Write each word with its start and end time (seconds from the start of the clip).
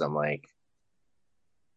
I'm 0.00 0.14
like, 0.14 0.44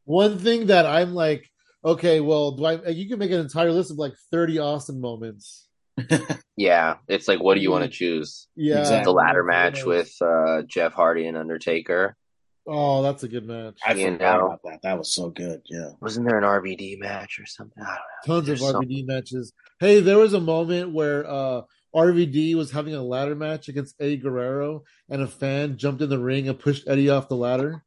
One 0.05 0.37
thing 0.39 0.67
that 0.67 0.85
I'm 0.85 1.13
like, 1.13 1.49
okay, 1.85 2.19
well, 2.19 2.51
do 2.51 2.65
I? 2.65 2.87
You 2.89 3.07
can 3.07 3.19
make 3.19 3.31
an 3.31 3.39
entire 3.39 3.71
list 3.71 3.91
of 3.91 3.97
like 3.97 4.13
30 4.31 4.59
awesome 4.59 4.99
moments. 4.99 5.67
yeah, 6.57 6.95
it's 7.07 7.27
like, 7.27 7.39
what 7.41 7.55
do 7.55 7.61
you 7.61 7.69
want 7.71 7.83
to 7.83 7.89
choose? 7.89 8.47
Yeah, 8.55 8.79
Exactly. 8.79 9.03
The 9.05 9.11
ladder 9.13 9.43
match 9.43 9.83
with 9.85 10.11
uh, 10.21 10.63
Jeff 10.63 10.93
Hardy 10.93 11.27
and 11.27 11.37
Undertaker. 11.37 12.15
Oh, 12.67 13.01
that's 13.01 13.23
a 13.23 13.27
good 13.27 13.45
match. 13.47 13.79
I 13.85 13.93
You 13.93 14.11
forgot 14.11 14.39
know. 14.39 14.45
about 14.47 14.59
that. 14.65 14.79
That 14.83 14.97
was 14.97 15.13
so 15.13 15.29
good. 15.29 15.61
Yeah. 15.65 15.89
Wasn't 15.99 16.27
there 16.27 16.37
an 16.37 16.43
RVD 16.43 16.99
match 16.99 17.39
or 17.39 17.45
something? 17.47 17.81
I 17.83 17.87
don't 17.87 17.95
know. 17.95 18.35
Tons 18.35 18.39
of 18.39 18.45
There's 18.45 18.59
so- 18.71 18.79
RVD 18.79 19.05
matches. 19.07 19.51
Hey, 19.79 19.99
there 19.99 20.19
was 20.19 20.33
a 20.33 20.39
moment 20.39 20.93
where 20.93 21.27
uh 21.29 21.61
RVD 21.95 22.55
was 22.55 22.71
having 22.71 22.93
a 22.95 23.01
ladder 23.03 23.35
match 23.35 23.67
against 23.67 23.95
Eddie 23.99 24.17
Guerrero, 24.17 24.83
and 25.09 25.21
a 25.23 25.27
fan 25.27 25.77
jumped 25.77 26.01
in 26.01 26.09
the 26.09 26.19
ring 26.19 26.47
and 26.47 26.57
pushed 26.57 26.87
Eddie 26.87 27.09
off 27.09 27.27
the 27.27 27.35
ladder. 27.35 27.83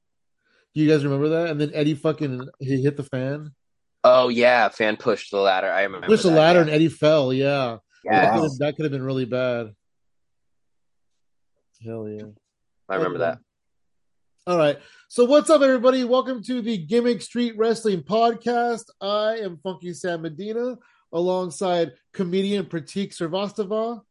Do 0.75 0.81
you 0.83 0.89
guys 0.89 1.05
remember 1.05 1.29
that? 1.31 1.49
And 1.51 1.61
then 1.61 1.71
Eddie 1.75 1.95
fucking 1.95 2.49
he 2.59 2.83
hit 2.83 2.97
the 2.97 3.05
fan, 3.05 3.53
Oh 4.03 4.29
yeah, 4.29 4.69
fan 4.69 4.97
pushed 4.97 5.31
the 5.31 5.39
ladder. 5.39 5.71
I 5.71 5.83
remember. 5.83 6.07
pushed 6.07 6.25
the 6.25 6.31
that, 6.31 6.37
ladder, 6.37 6.59
yeah. 6.59 6.63
and 6.65 6.71
Eddie 6.71 6.89
fell. 6.89 7.33
Yeah, 7.33 7.79
that 8.05 8.11
Yes, 8.13 8.33
could 8.35 8.43
have- 8.43 8.59
that 8.59 8.77
could 8.77 8.85
have 8.85 8.93
been 8.93 9.03
really 9.05 9.25
bad. 9.25 9.75
Hell 11.85 12.09
yeah. 12.09 12.25
I 12.89 12.97
remember 12.97 13.19
that. 13.19 13.39
All 14.47 14.59
right. 14.59 14.79
So 15.09 15.25
what's 15.25 15.49
up, 15.49 15.63
everybody? 15.63 16.05
Welcome 16.05 16.43
to 16.45 16.61
the 16.61 16.77
Gimmick 16.77 17.23
Street 17.23 17.55
Wrestling 17.57 18.03
Podcast. 18.03 18.85
I 19.01 19.37
am 19.39 19.59
Funky 19.63 19.95
Sam 19.95 20.23
Medina 20.23 20.77
alongside 21.13 21.93
comedian 22.13 22.67
Pratik 22.67 23.15
Srivastava. 23.17 24.03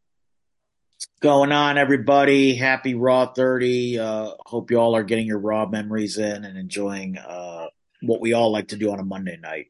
Going 1.22 1.52
on, 1.52 1.78
everybody. 1.78 2.56
Happy 2.56 2.96
Raw 2.96 3.28
30. 3.28 4.00
Uh, 4.00 4.32
hope 4.46 4.72
you 4.72 4.78
all 4.78 4.96
are 4.96 5.04
getting 5.04 5.26
your 5.26 5.40
Raw 5.40 5.66
memories 5.66 6.18
in 6.18 6.44
and 6.44 6.58
enjoying 6.58 7.18
uh, 7.18 7.68
what 8.02 8.20
we 8.20 8.34
all 8.34 8.52
like 8.52 8.68
to 8.70 8.76
do 8.76 8.92
on 8.92 9.00
a 9.00 9.04
Monday 9.04 9.38
night. 9.38 9.68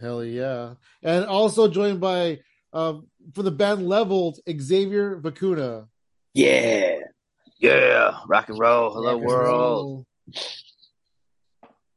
Hell 0.00 0.24
yeah. 0.24 0.74
And 1.02 1.26
also 1.26 1.68
joined 1.68 2.00
by 2.00 2.40
um 2.72 3.06
for 3.34 3.42
the 3.42 3.50
band 3.50 3.86
leveled 3.88 4.38
Xavier 4.48 5.16
Vacuna. 5.16 5.88
Yeah. 6.34 6.98
Yeah, 7.58 8.20
rock 8.28 8.48
and 8.48 8.58
roll. 8.58 8.92
Hello, 8.92 9.18
Rock 9.18 9.28
world. 9.28 9.48
roll. 9.48 10.06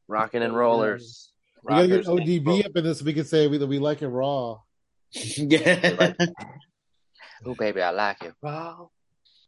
Rocking 0.07 0.41
and 0.41 0.55
rollers. 0.55 1.31
We 1.63 1.75
gotta 1.75 1.87
get 1.87 2.05
ODB 2.05 2.65
up 2.65 2.75
in 2.75 2.83
this 2.83 2.99
so 2.99 3.05
we 3.05 3.13
can 3.13 3.25
say 3.25 3.47
we, 3.47 3.59
that 3.59 3.67
we 3.67 3.77
like 3.77 4.01
it 4.01 4.07
raw. 4.07 4.59
yeah. 5.13 6.13
Oh 7.45 7.55
baby, 7.55 7.81
I 7.81 7.91
like 7.91 8.23
it 8.23 8.33
raw. 8.41 8.87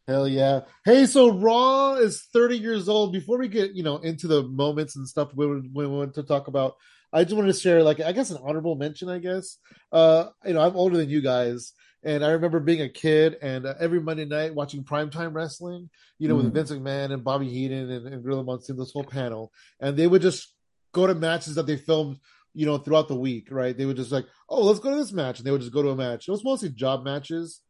Hell 0.07 0.27
yeah. 0.27 0.61
Hey, 0.83 1.05
so 1.05 1.31
Raw 1.31 1.93
is 1.93 2.27
30 2.33 2.57
years 2.57 2.89
old. 2.89 3.13
Before 3.13 3.37
we 3.37 3.47
get, 3.47 3.73
you 3.73 3.83
know, 3.83 3.97
into 3.97 4.27
the 4.27 4.43
moments 4.43 4.97
and 4.97 5.07
stuff 5.07 5.29
we, 5.33 5.45
we 5.73 5.87
want 5.87 6.13
to 6.15 6.23
talk 6.23 6.47
about, 6.49 6.75
I 7.13 7.23
just 7.23 7.35
wanted 7.35 7.53
to 7.53 7.59
share, 7.59 7.81
like, 7.83 8.01
I 8.01 8.11
guess 8.11 8.29
an 8.29 8.39
honorable 8.43 8.75
mention, 8.75 9.07
I 9.07 9.19
guess. 9.19 9.59
Uh, 9.93 10.25
you 10.45 10.53
know, 10.53 10.61
I'm 10.61 10.75
older 10.75 10.97
than 10.97 11.09
you 11.09 11.21
guys. 11.21 11.71
And 12.03 12.25
I 12.25 12.31
remember 12.31 12.59
being 12.59 12.81
a 12.81 12.89
kid 12.89 13.37
and 13.41 13.65
uh, 13.65 13.75
every 13.79 14.01
Monday 14.01 14.25
night 14.25 14.53
watching 14.53 14.83
primetime 14.83 15.33
wrestling, 15.33 15.89
you 16.19 16.27
know, 16.27 16.35
Mm. 16.35 16.43
with 16.43 16.53
Vince 16.53 16.71
McMahon 16.71 17.13
and 17.13 17.23
Bobby 17.23 17.47
Heenan 17.47 17.89
and, 17.89 18.07
and 18.07 18.23
Gorilla 18.23 18.43
Monsoon, 18.43 18.75
this 18.77 18.91
whole 18.91 19.05
panel. 19.05 19.53
And 19.79 19.95
they 19.95 20.07
would 20.07 20.21
just 20.21 20.53
go 20.91 21.07
to 21.07 21.15
matches 21.15 21.55
that 21.55 21.65
they 21.65 21.77
filmed, 21.77 22.17
you 22.53 22.65
know, 22.65 22.77
throughout 22.77 23.07
the 23.07 23.15
week, 23.15 23.47
right? 23.51 23.77
They 23.77 23.85
would 23.85 23.95
just 23.95 24.11
like, 24.11 24.25
oh, 24.49 24.65
let's 24.65 24.81
go 24.81 24.89
to 24.89 24.97
this 24.97 25.13
match. 25.13 25.39
And 25.39 25.47
they 25.47 25.51
would 25.51 25.61
just 25.61 25.71
go 25.73 25.81
to 25.81 25.91
a 25.91 25.95
match. 25.95 26.27
It 26.27 26.31
was 26.31 26.43
mostly 26.43 26.71
job 26.71 27.05
matches. 27.05 27.61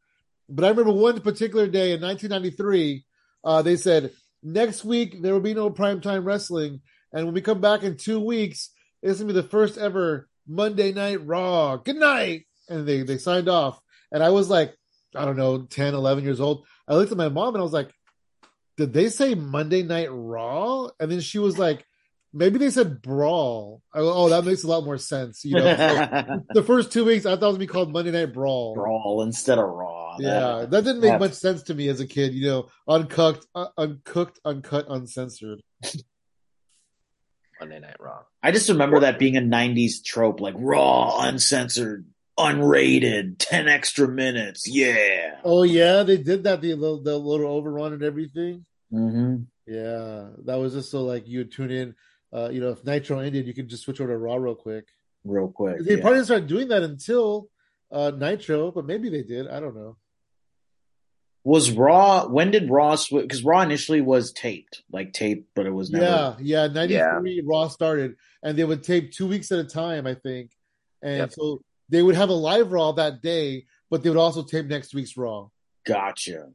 But 0.49 0.65
I 0.65 0.69
remember 0.69 0.91
one 0.91 1.21
particular 1.21 1.67
day 1.67 1.93
in 1.93 2.01
1993, 2.01 3.05
uh, 3.43 3.61
they 3.61 3.75
said, 3.75 4.11
next 4.41 4.83
week 4.83 5.21
there 5.21 5.33
will 5.33 5.39
be 5.39 5.53
no 5.53 5.69
primetime 5.69 6.25
wrestling. 6.25 6.81
And 7.11 7.25
when 7.25 7.33
we 7.33 7.41
come 7.41 7.61
back 7.61 7.83
in 7.83 7.97
two 7.97 8.19
weeks, 8.19 8.69
it's 9.01 9.19
going 9.19 9.27
to 9.27 9.33
be 9.33 9.41
the 9.41 9.47
first 9.47 9.77
ever 9.77 10.27
Monday 10.47 10.91
Night 10.91 11.25
Raw. 11.25 11.77
Good 11.77 11.97
night. 11.97 12.45
And 12.69 12.87
they, 12.87 13.03
they 13.03 13.17
signed 13.17 13.49
off. 13.49 13.79
And 14.11 14.23
I 14.23 14.29
was 14.29 14.49
like, 14.49 14.73
I 15.15 15.25
don't 15.25 15.37
know, 15.37 15.63
10, 15.63 15.93
11 15.93 16.23
years 16.23 16.39
old. 16.39 16.65
I 16.87 16.95
looked 16.95 17.11
at 17.11 17.17
my 17.17 17.29
mom 17.29 17.55
and 17.55 17.61
I 17.61 17.63
was 17.63 17.73
like, 17.73 17.91
did 18.77 18.93
they 18.93 19.09
say 19.09 19.35
Monday 19.35 19.83
Night 19.83 20.09
Raw? 20.11 20.89
And 20.99 21.11
then 21.11 21.19
she 21.19 21.39
was 21.39 21.57
like, 21.57 21.85
maybe 22.33 22.57
they 22.57 22.71
said 22.71 23.01
Brawl. 23.01 23.81
I 23.93 23.99
go, 23.99 24.13
oh, 24.13 24.29
that 24.29 24.43
makes 24.43 24.63
a 24.63 24.67
lot 24.67 24.83
more 24.83 24.97
sense. 24.97 25.45
You 25.45 25.57
know, 25.57 25.75
So 25.75 26.41
the 26.53 26.63
first 26.63 26.91
two 26.91 27.05
weeks 27.05 27.25
I 27.25 27.35
thought 27.35 27.43
it 27.43 27.47
was 27.47 27.57
going 27.57 27.59
to 27.59 27.59
be 27.59 27.67
called 27.67 27.93
Monday 27.93 28.11
Night 28.11 28.33
Brawl. 28.33 28.73
Brawl 28.73 29.21
instead 29.21 29.59
of 29.59 29.69
Raw. 29.69 29.92
Yeah, 30.19 30.65
that 30.69 30.83
didn't 30.83 31.01
make 31.01 31.11
that- 31.11 31.19
much 31.19 31.33
sense 31.33 31.63
to 31.63 31.73
me 31.73 31.87
as 31.89 31.99
a 31.99 32.07
kid. 32.07 32.33
You 32.33 32.47
know, 32.47 32.69
uncooked, 32.87 33.45
uh, 33.55 33.67
uncooked, 33.77 34.39
uncut, 34.45 34.85
uncensored. 34.89 35.61
Monday 37.59 37.79
Night 37.79 37.95
Raw. 37.99 38.23
I 38.41 38.51
just 38.51 38.69
remember 38.69 38.99
that 39.01 39.19
being 39.19 39.37
a 39.37 39.41
90s 39.41 40.03
trope 40.03 40.41
like 40.41 40.55
Raw, 40.57 41.21
uncensored, 41.21 42.05
unrated, 42.37 43.35
10 43.37 43.67
extra 43.67 44.07
minutes. 44.07 44.67
Yeah. 44.67 45.39
Oh 45.43 45.63
yeah, 45.63 46.03
they 46.03 46.17
did 46.17 46.43
that. 46.43 46.61
The 46.61 46.73
little, 46.73 47.01
the 47.01 47.17
little 47.17 47.51
overrun 47.51 47.93
and 47.93 48.03
everything. 48.03 48.65
hmm 48.91 49.43
Yeah, 49.65 50.29
that 50.45 50.55
was 50.55 50.73
just 50.73 50.91
so 50.91 51.03
like 51.03 51.27
you 51.27 51.39
would 51.39 51.51
tune 51.51 51.71
in. 51.71 51.95
Uh, 52.33 52.49
you 52.49 52.59
know, 52.59 52.69
if 52.71 52.83
Nitro 52.83 53.19
ended, 53.19 53.45
you 53.45 53.53
could 53.53 53.69
just 53.69 53.83
switch 53.83 54.01
over 54.01 54.11
to 54.11 54.17
Raw 54.17 54.35
real 54.35 54.55
quick. 54.55 54.87
Real 55.23 55.47
quick. 55.47 55.85
They 55.85 55.95
yeah. 55.95 56.01
probably 56.01 56.17
didn't 56.17 56.25
start 56.25 56.47
doing 56.47 56.67
that 56.69 56.83
until 56.83 57.47
uh 57.91 58.11
Nitro, 58.17 58.71
but 58.71 58.85
maybe 58.85 59.09
they 59.09 59.23
did. 59.23 59.47
I 59.47 59.59
don't 59.59 59.75
know. 59.75 59.97
Was 61.45 61.71
Raw, 61.71 62.27
when 62.27 62.51
did 62.51 62.69
Raw 62.69 62.95
switch? 62.95 63.23
Because 63.23 63.43
Raw 63.43 63.61
initially 63.61 63.99
was 63.99 64.31
taped, 64.31 64.81
like 64.91 65.11
taped, 65.11 65.49
but 65.55 65.65
it 65.65 65.71
was 65.73 65.89
never. 65.91 66.05
Yeah, 66.05 66.35
yeah. 66.39 66.67
Ninety 66.67 66.97
three 67.19 67.41
Raw 67.45 67.67
started, 67.67 68.15
and 68.41 68.57
they 68.57 68.63
would 68.63 68.83
tape 68.83 69.11
two 69.11 69.27
weeks 69.27 69.51
at 69.51 69.59
a 69.59 69.65
time, 69.65 70.07
I 70.07 70.13
think. 70.15 70.51
And 71.01 71.17
Yep. 71.17 71.33
so 71.33 71.61
they 71.89 72.01
would 72.01 72.15
have 72.15 72.29
a 72.29 72.33
live 72.33 72.71
Raw 72.71 72.93
that 72.93 73.21
day, 73.21 73.65
but 73.89 74.03
they 74.03 74.09
would 74.09 74.17
also 74.17 74.43
tape 74.43 74.67
next 74.67 74.93
week's 74.95 75.17
Raw. 75.17 75.49
Gotcha. 75.85 76.49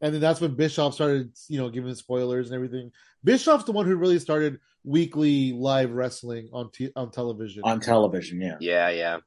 And 0.00 0.14
then 0.14 0.20
that's 0.20 0.40
when 0.40 0.54
Bischoff 0.54 0.94
started, 0.94 1.32
you 1.48 1.58
know, 1.58 1.70
giving 1.70 1.94
spoilers 1.94 2.48
and 2.48 2.54
everything. 2.54 2.92
Bischoff's 3.24 3.64
the 3.64 3.72
one 3.72 3.86
who 3.86 3.96
really 3.96 4.18
started 4.20 4.60
weekly 4.84 5.52
live 5.52 5.90
wrestling 5.92 6.50
on 6.52 6.70
t- 6.70 6.92
on 6.94 7.10
television. 7.10 7.62
On 7.64 7.80
television, 7.80 8.40
yeah. 8.40 8.56
Yeah, 8.60 8.90
yeah. 8.90 9.18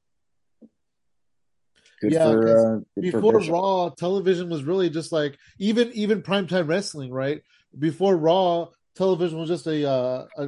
Good 1.99 2.11
Yeah, 2.11 2.31
for, 2.31 2.47
uh, 2.47 2.79
good 2.95 3.11
Before. 3.11 3.39
Raw, 3.39 3.89
television 3.89 4.49
was 4.49 4.63
really 4.63 4.89
just 4.89 5.11
like 5.11 5.37
even 5.57 5.91
even 5.93 6.21
primetime 6.21 6.67
wrestling, 6.67 7.11
right? 7.11 7.41
Before 7.77 8.15
Raw, 8.15 8.67
television 8.95 9.39
was 9.39 9.49
just 9.49 9.65
a, 9.67 9.89
uh, 9.89 10.27
a 10.37 10.47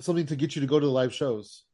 something 0.00 0.26
to 0.26 0.36
get 0.36 0.54
you 0.54 0.60
to 0.60 0.66
go 0.68 0.78
to 0.78 0.86
the 0.86 0.92
live 0.92 1.12
shows. 1.12 1.64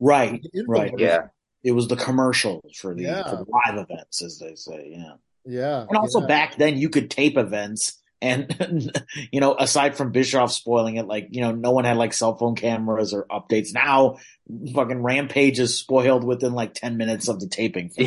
Right, 0.00 0.44
right. 0.66 0.92
Yeah. 0.98 1.26
It 1.62 1.72
was 1.72 1.86
the 1.86 1.94
commercials 1.96 2.76
for 2.76 2.92
the, 2.92 3.02
Yeah. 3.04 3.22
for 3.22 3.36
the 3.36 3.46
live 3.48 3.78
events, 3.88 4.20
as 4.22 4.38
they 4.38 4.56
say, 4.56 4.88
yeah. 4.96 5.14
Yeah, 5.44 5.86
And 5.88 5.96
also 5.96 6.20
yeah. 6.20 6.26
back 6.26 6.56
then, 6.56 6.76
you 6.76 6.88
could 6.88 7.10
tape 7.10 7.36
events, 7.36 8.01
and 8.22 9.04
you 9.32 9.40
know, 9.40 9.54
aside 9.58 9.96
from 9.96 10.12
Bischoff 10.12 10.52
spoiling 10.52 10.96
it, 10.96 11.06
like 11.06 11.28
you 11.32 11.42
know, 11.42 11.52
no 11.52 11.72
one 11.72 11.84
had 11.84 11.96
like 11.98 12.14
cell 12.14 12.36
phone 12.36 12.54
cameras 12.54 13.12
or 13.12 13.26
updates. 13.26 13.74
Now, 13.74 14.16
fucking 14.74 15.02
Rampage 15.02 15.58
is 15.58 15.78
spoiled 15.78 16.24
within 16.24 16.54
like 16.54 16.72
ten 16.72 16.96
minutes 16.96 17.28
of 17.28 17.40
the 17.40 17.48
taping. 17.48 17.90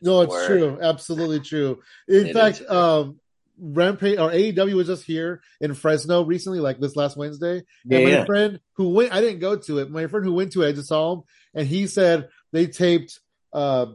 No, 0.00 0.20
it's 0.20 0.30
Word. 0.30 0.46
true. 0.46 0.78
Absolutely 0.80 1.40
true. 1.40 1.80
In 2.06 2.26
It 2.28 2.32
fact, 2.32 2.60
is. 2.60 2.70
um, 2.70 3.18
Rampage 3.60 4.18
or 4.18 4.30
AEW 4.30 4.74
was 4.74 4.86
just 4.86 5.04
here 5.04 5.42
in 5.60 5.74
Fresno 5.74 6.22
recently, 6.22 6.60
like 6.60 6.78
this 6.78 6.94
last 6.94 7.16
Wednesday. 7.16 7.64
Yeah, 7.84 7.98
and 7.98 8.04
my 8.06 8.12
yeah. 8.12 8.24
friend 8.24 8.60
who 8.74 8.90
went, 8.90 9.12
I 9.12 9.20
didn't 9.20 9.40
go 9.40 9.56
to 9.56 9.78
it. 9.78 9.90
My 9.90 10.06
friend 10.06 10.24
who 10.24 10.34
went 10.34 10.52
to 10.52 10.62
it, 10.62 10.68
I 10.68 10.72
just 10.72 10.88
saw 10.88 11.14
him, 11.14 11.22
and 11.54 11.66
he 11.66 11.86
said 11.88 12.28
they 12.52 12.66
taped 12.66 13.18
uh, 13.52 13.86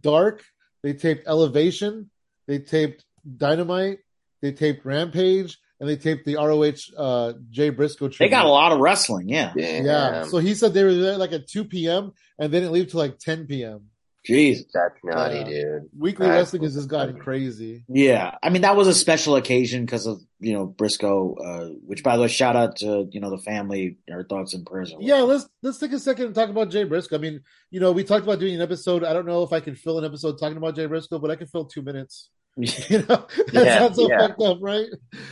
Dark, 0.00 0.44
they 0.82 0.94
taped 0.94 1.28
Elevation, 1.28 2.10
they 2.48 2.58
taped 2.58 3.04
Dynamite, 3.36 4.00
they 4.42 4.52
taped 4.52 4.84
Rampage, 4.84 5.58
and 5.80 5.88
they 5.88 5.96
taped 5.96 6.24
the 6.24 6.36
ROH 6.36 6.96
uh, 7.02 7.32
Jay 7.50 7.70
Briscoe. 7.70 8.08
They 8.08 8.28
got 8.28 8.44
a 8.44 8.48
lot 8.48 8.72
of 8.72 8.78
wrestling, 8.80 9.28
yeah. 9.28 9.52
Yeah. 9.56 10.24
So 10.24 10.38
he 10.38 10.54
said 10.54 10.74
they 10.74 10.84
were 10.84 10.94
there 10.94 11.16
like 11.18 11.32
at 11.32 11.48
2 11.48 11.64
p.m. 11.64 12.12
and 12.38 12.52
they 12.52 12.60
didn't 12.60 12.72
leave 12.72 12.90
till 12.90 13.00
like 13.00 13.18
10 13.18 13.46
p.m. 13.46 13.86
Jeez. 14.28 14.58
That's 14.74 14.96
nutty, 15.02 15.36
Yeah. 15.38 15.44
dude. 15.44 15.88
Weekly 15.98 16.26
That's 16.26 16.36
wrestling 16.52 16.64
has 16.64 16.74
just 16.74 16.90
gotten 16.90 17.12
funny. 17.14 17.24
crazy. 17.24 17.84
Yeah, 17.88 18.36
I 18.42 18.50
mean 18.50 18.60
that 18.62 18.76
was 18.76 18.86
a 18.86 18.92
special 18.92 19.34
occasion 19.36 19.86
because 19.86 20.04
of 20.06 20.20
you 20.40 20.52
know 20.52 20.66
Briscoe, 20.66 21.34
uh, 21.36 21.68
which 21.86 22.02
by 22.02 22.16
the 22.16 22.22
way, 22.22 22.28
shout 22.28 22.54
out 22.54 22.76
to 22.76 23.08
you 23.10 23.20
know 23.20 23.30
the 23.30 23.38
family, 23.38 23.96
our 24.12 24.22
thoughts 24.24 24.52
and 24.52 24.66
prayers. 24.66 24.92
are 24.92 24.98
with 24.98 25.06
Yeah, 25.06 25.22
let's 25.22 25.48
let's 25.62 25.78
take 25.78 25.92
a 25.92 25.98
second 25.98 26.26
and 26.26 26.34
talk 26.34 26.50
about 26.50 26.68
Jay 26.70 26.84
Briscoe. 26.84 27.16
I 27.16 27.18
mean, 27.18 27.40
you 27.70 27.80
know, 27.80 27.92
we 27.92 28.04
talked 28.04 28.24
about 28.24 28.40
doing 28.40 28.54
an 28.56 28.60
episode. 28.60 29.04
I 29.04 29.14
don't 29.14 29.24
know 29.24 29.42
if 29.42 29.54
I 29.54 29.60
can 29.60 29.74
fill 29.74 29.98
an 29.98 30.04
episode 30.04 30.38
talking 30.38 30.58
about 30.58 30.76
Jay 30.76 30.84
Briscoe, 30.84 31.18
but 31.18 31.30
I 31.30 31.36
can 31.36 31.46
fill 31.46 31.64
two 31.64 31.80
minutes. 31.80 32.28
You 32.90 32.98
know, 32.98 33.26
that 33.26 33.50
Yeah, 33.52 33.78
sounds 33.78 33.96
so 33.96 34.08
yeah. 34.08 34.18
fucked 34.18 34.40
up, 34.42 34.58
right? 34.60 34.86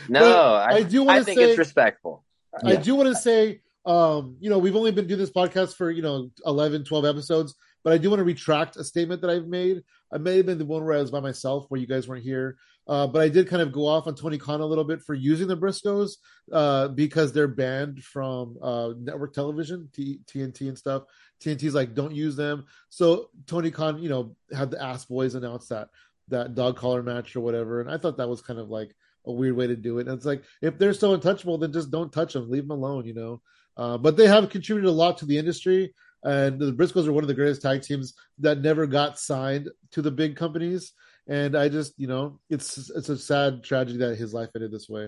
No, 0.09 0.21
I, 0.55 0.77
I 0.77 0.83
do 0.83 1.03
want 1.03 1.19
to 1.27 1.33
say, 1.35 1.35
it's 1.43 1.59
respectful. 1.59 2.25
I 2.65 2.73
Yeah. 2.73 2.81
do 2.81 2.95
want 2.95 3.09
to 3.09 3.15
say, 3.15 3.61
um, 3.85 4.37
you 4.41 4.51
know, 4.51 4.59
we've 4.59 4.77
only 4.77 4.93
been 4.93 5.07
doing 5.07 5.21
this 5.21 5.31
podcast 5.31 5.77
for 5.77 5.91
you 5.91 6.03
know 6.03 6.31
11, 6.45 6.85
12 6.85 7.05
episodes, 7.05 7.55
but 7.85 7.93
I 7.93 7.99
do 7.99 8.11
want 8.11 8.21
to 8.21 8.25
retract 8.25 8.77
a 8.77 8.85
statement 8.85 9.21
that 9.23 9.31
I've 9.31 9.47
made. 9.47 9.83
I 10.13 10.19
may 10.19 10.37
have 10.39 10.47
been 10.47 10.59
the 10.59 10.65
one 10.65 10.85
where 10.85 10.97
I 10.97 11.01
was 11.01 11.11
by 11.11 11.21
myself, 11.21 11.67
where 11.69 11.81
you 11.81 11.87
guys 11.87 12.09
weren't 12.09 12.25
here. 12.25 12.57
Uh, 12.87 13.07
but 13.07 13.21
I 13.21 13.29
did 13.29 13.47
kind 13.49 13.61
of 13.61 13.71
go 13.71 13.87
off 13.87 14.07
on 14.07 14.15
Tony 14.15 14.39
Khan 14.39 14.63
a 14.63 14.67
little 14.67 14.83
bit 14.85 15.03
for 15.03 15.13
using 15.13 15.47
the 15.47 15.57
Briscoes 15.57 16.13
uh, 16.51 16.89
because 16.89 17.35
they're 17.35 17.47
banned 17.47 18.03
from 18.03 18.57
uh, 18.63 18.93
network 18.99 19.35
television, 19.35 19.91
T- 19.93 20.21
TNT 20.27 20.69
and 20.69 20.79
stuff. 20.79 21.03
TNT's 21.45 21.75
like, 21.75 21.95
don't 21.95 22.15
use 22.15 22.35
them. 22.35 22.65
So 22.89 23.29
Tony 23.47 23.71
Khan, 23.71 23.99
you 24.03 24.09
know, 24.09 24.35
had 24.57 24.71
the 24.71 24.83
Ass 24.83 25.05
Boys 25.05 25.35
announce 25.35 25.69
that 25.69 25.91
that 26.31 26.55
dog 26.55 26.77
collar 26.77 27.03
match 27.03 27.37
or 27.37 27.41
whatever, 27.41 27.81
and 27.81 27.91
I 27.91 27.99
thought 27.99 28.17
that 28.19 28.29
was 28.29 28.43
kind 28.43 28.59
of 28.59 28.71
like 28.71 28.95
a 29.27 29.33
weird 29.33 29.57
way 29.57 29.67
to 29.67 29.77
do 29.77 29.99
it. 29.99 30.09
And 30.09 30.17
it's 30.17 30.27
like 30.27 30.43
if 30.63 30.79
they're 30.79 30.95
so 30.95 31.15
untouchable, 31.15 31.59
then 31.59 31.73
just 31.73 31.91
don't 31.91 32.13
touch 32.13 32.33
them, 32.33 32.51
leave 32.51 32.67
them 32.67 32.79
alone, 32.79 33.07
you 33.07 33.15
know. 33.15 33.41
Uh, 33.77 33.97
but 33.97 34.17
they 34.17 34.27
have 34.27 34.51
contributed 34.51 34.89
a 34.89 34.93
lot 34.93 35.19
to 35.19 35.27
the 35.27 35.39
industry, 35.39 35.95
and 36.25 36.59
the 36.59 36.73
Briscoes 36.73 37.07
are 37.07 37.13
one 37.13 37.25
of 37.25 37.29
the 37.29 37.35
greatest 37.35 37.63
tag 37.63 37.83
teams 37.83 38.15
that 38.39 38.61
never 38.61 38.87
got 38.87 39.19
signed 39.19 39.69
to 39.93 40.03
the 40.03 40.11
big 40.11 40.37
companies. 40.37 40.93
And 41.29 41.57
I 41.57 41.69
just, 41.69 41.93
you 41.99 42.07
know, 42.07 42.41
it's 42.49 42.91
it's 42.91 43.11
a 43.11 43.19
sad 43.19 43.63
tragedy 43.63 43.99
that 43.99 44.17
his 44.17 44.33
life 44.33 44.49
ended 44.55 44.73
this 44.73 44.89
way. 44.89 45.05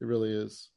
It 0.00 0.04
really 0.04 0.30
is. 0.30 0.70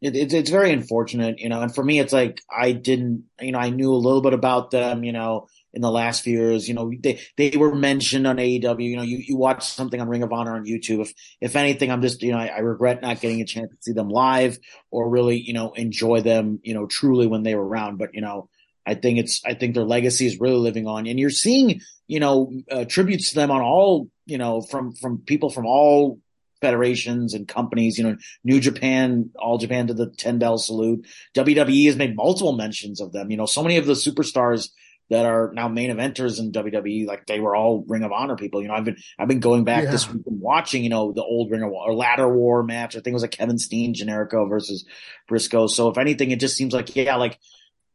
It, 0.00 0.16
it's 0.16 0.34
it's 0.34 0.50
very 0.50 0.72
unfortunate, 0.72 1.38
you 1.38 1.48
know. 1.48 1.60
And 1.60 1.74
for 1.74 1.84
me, 1.84 1.98
it's 1.98 2.12
like 2.12 2.40
I 2.50 2.72
didn't, 2.72 3.24
you 3.40 3.52
know, 3.52 3.58
I 3.58 3.70
knew 3.70 3.92
a 3.92 3.96
little 3.96 4.22
bit 4.22 4.32
about 4.32 4.70
them, 4.70 5.04
you 5.04 5.12
know, 5.12 5.48
in 5.74 5.82
the 5.82 5.90
last 5.90 6.22
few 6.22 6.38
years. 6.38 6.68
You 6.68 6.74
know, 6.74 6.92
they 6.98 7.20
they 7.36 7.56
were 7.56 7.74
mentioned 7.74 8.26
on 8.26 8.36
AEW. 8.36 8.88
You 8.88 8.96
know, 8.96 9.02
you, 9.02 9.18
you 9.18 9.36
watch 9.36 9.66
something 9.66 10.00
on 10.00 10.08
Ring 10.08 10.22
of 10.22 10.32
Honor 10.32 10.54
on 10.54 10.64
YouTube. 10.64 11.00
If 11.00 11.12
if 11.40 11.56
anything, 11.56 11.90
I'm 11.90 12.02
just 12.02 12.22
you 12.22 12.32
know 12.32 12.38
I, 12.38 12.46
I, 12.46 12.58
regret 12.60 13.02
not 13.02 13.20
getting 13.20 13.40
a 13.40 13.44
chance 13.44 13.70
to 13.70 13.76
see 13.80 13.92
them 13.92 14.08
live 14.08 14.58
or 14.90 15.08
really 15.08 15.38
you 15.38 15.52
know 15.52 15.72
enjoy 15.72 16.20
them 16.20 16.60
you 16.62 16.74
know 16.74 16.86
truly 16.86 17.26
when 17.26 17.42
they 17.42 17.54
were 17.54 17.66
around. 17.66 17.98
But 17.98 18.14
you 18.14 18.20
know, 18.20 18.48
I 18.86 18.94
think 18.94 19.18
it's 19.18 19.42
I 19.44 19.54
think 19.54 19.74
their 19.74 19.84
legacy 19.84 20.26
is 20.26 20.40
really 20.40 20.56
living 20.56 20.86
on, 20.86 21.06
and 21.06 21.18
you're 21.18 21.30
seeing 21.30 21.80
you 22.06 22.20
know 22.20 22.52
uh, 22.70 22.84
tributes 22.84 23.30
to 23.30 23.34
them 23.34 23.50
on 23.50 23.60
all 23.60 24.08
you 24.26 24.38
know 24.38 24.60
from 24.60 24.94
from 24.94 25.18
people 25.18 25.50
from 25.50 25.66
all 25.66 26.20
federations 26.60 27.34
and 27.34 27.46
companies. 27.46 27.98
You 27.98 28.04
know, 28.04 28.16
New 28.42 28.60
Japan, 28.60 29.30
All 29.36 29.58
Japan 29.58 29.88
to 29.88 29.94
the 29.94 30.10
ten 30.10 30.38
bell 30.38 30.58
salute. 30.58 31.06
WWE 31.34 31.86
has 31.86 31.96
made 31.96 32.16
multiple 32.16 32.52
mentions 32.52 33.00
of 33.00 33.12
them. 33.12 33.30
You 33.30 33.36
know, 33.36 33.46
so 33.46 33.62
many 33.62 33.76
of 33.76 33.86
the 33.86 33.92
superstars 33.92 34.70
that 35.10 35.26
are 35.26 35.52
now 35.52 35.68
main 35.68 35.90
eventers 35.90 36.38
in 36.38 36.52
WWE, 36.52 37.06
like 37.06 37.26
they 37.26 37.40
were 37.40 37.54
all 37.54 37.84
Ring 37.86 38.02
of 38.02 38.12
Honor 38.12 38.36
people. 38.36 38.62
You 38.62 38.68
know, 38.68 38.74
I've 38.74 38.84
been 38.84 38.96
I've 39.18 39.28
been 39.28 39.40
going 39.40 39.64
back 39.64 39.84
yeah. 39.84 39.90
this 39.90 40.10
week 40.10 40.22
and 40.26 40.40
watching, 40.40 40.82
you 40.82 40.90
know, 40.90 41.12
the 41.12 41.22
old 41.22 41.50
Ring 41.50 41.62
of 41.62 41.70
or 41.70 41.94
Ladder 41.94 42.28
War 42.32 42.62
match. 42.62 42.94
I 42.94 42.98
think 42.98 43.08
it 43.08 43.14
was 43.14 43.22
like 43.22 43.32
Kevin 43.32 43.58
Steen, 43.58 43.94
Generico 43.94 44.48
versus 44.48 44.84
Briscoe. 45.28 45.66
So 45.66 45.88
if 45.88 45.98
anything, 45.98 46.30
it 46.30 46.40
just 46.40 46.56
seems 46.56 46.72
like 46.72 46.96
yeah, 46.96 47.16
like 47.16 47.38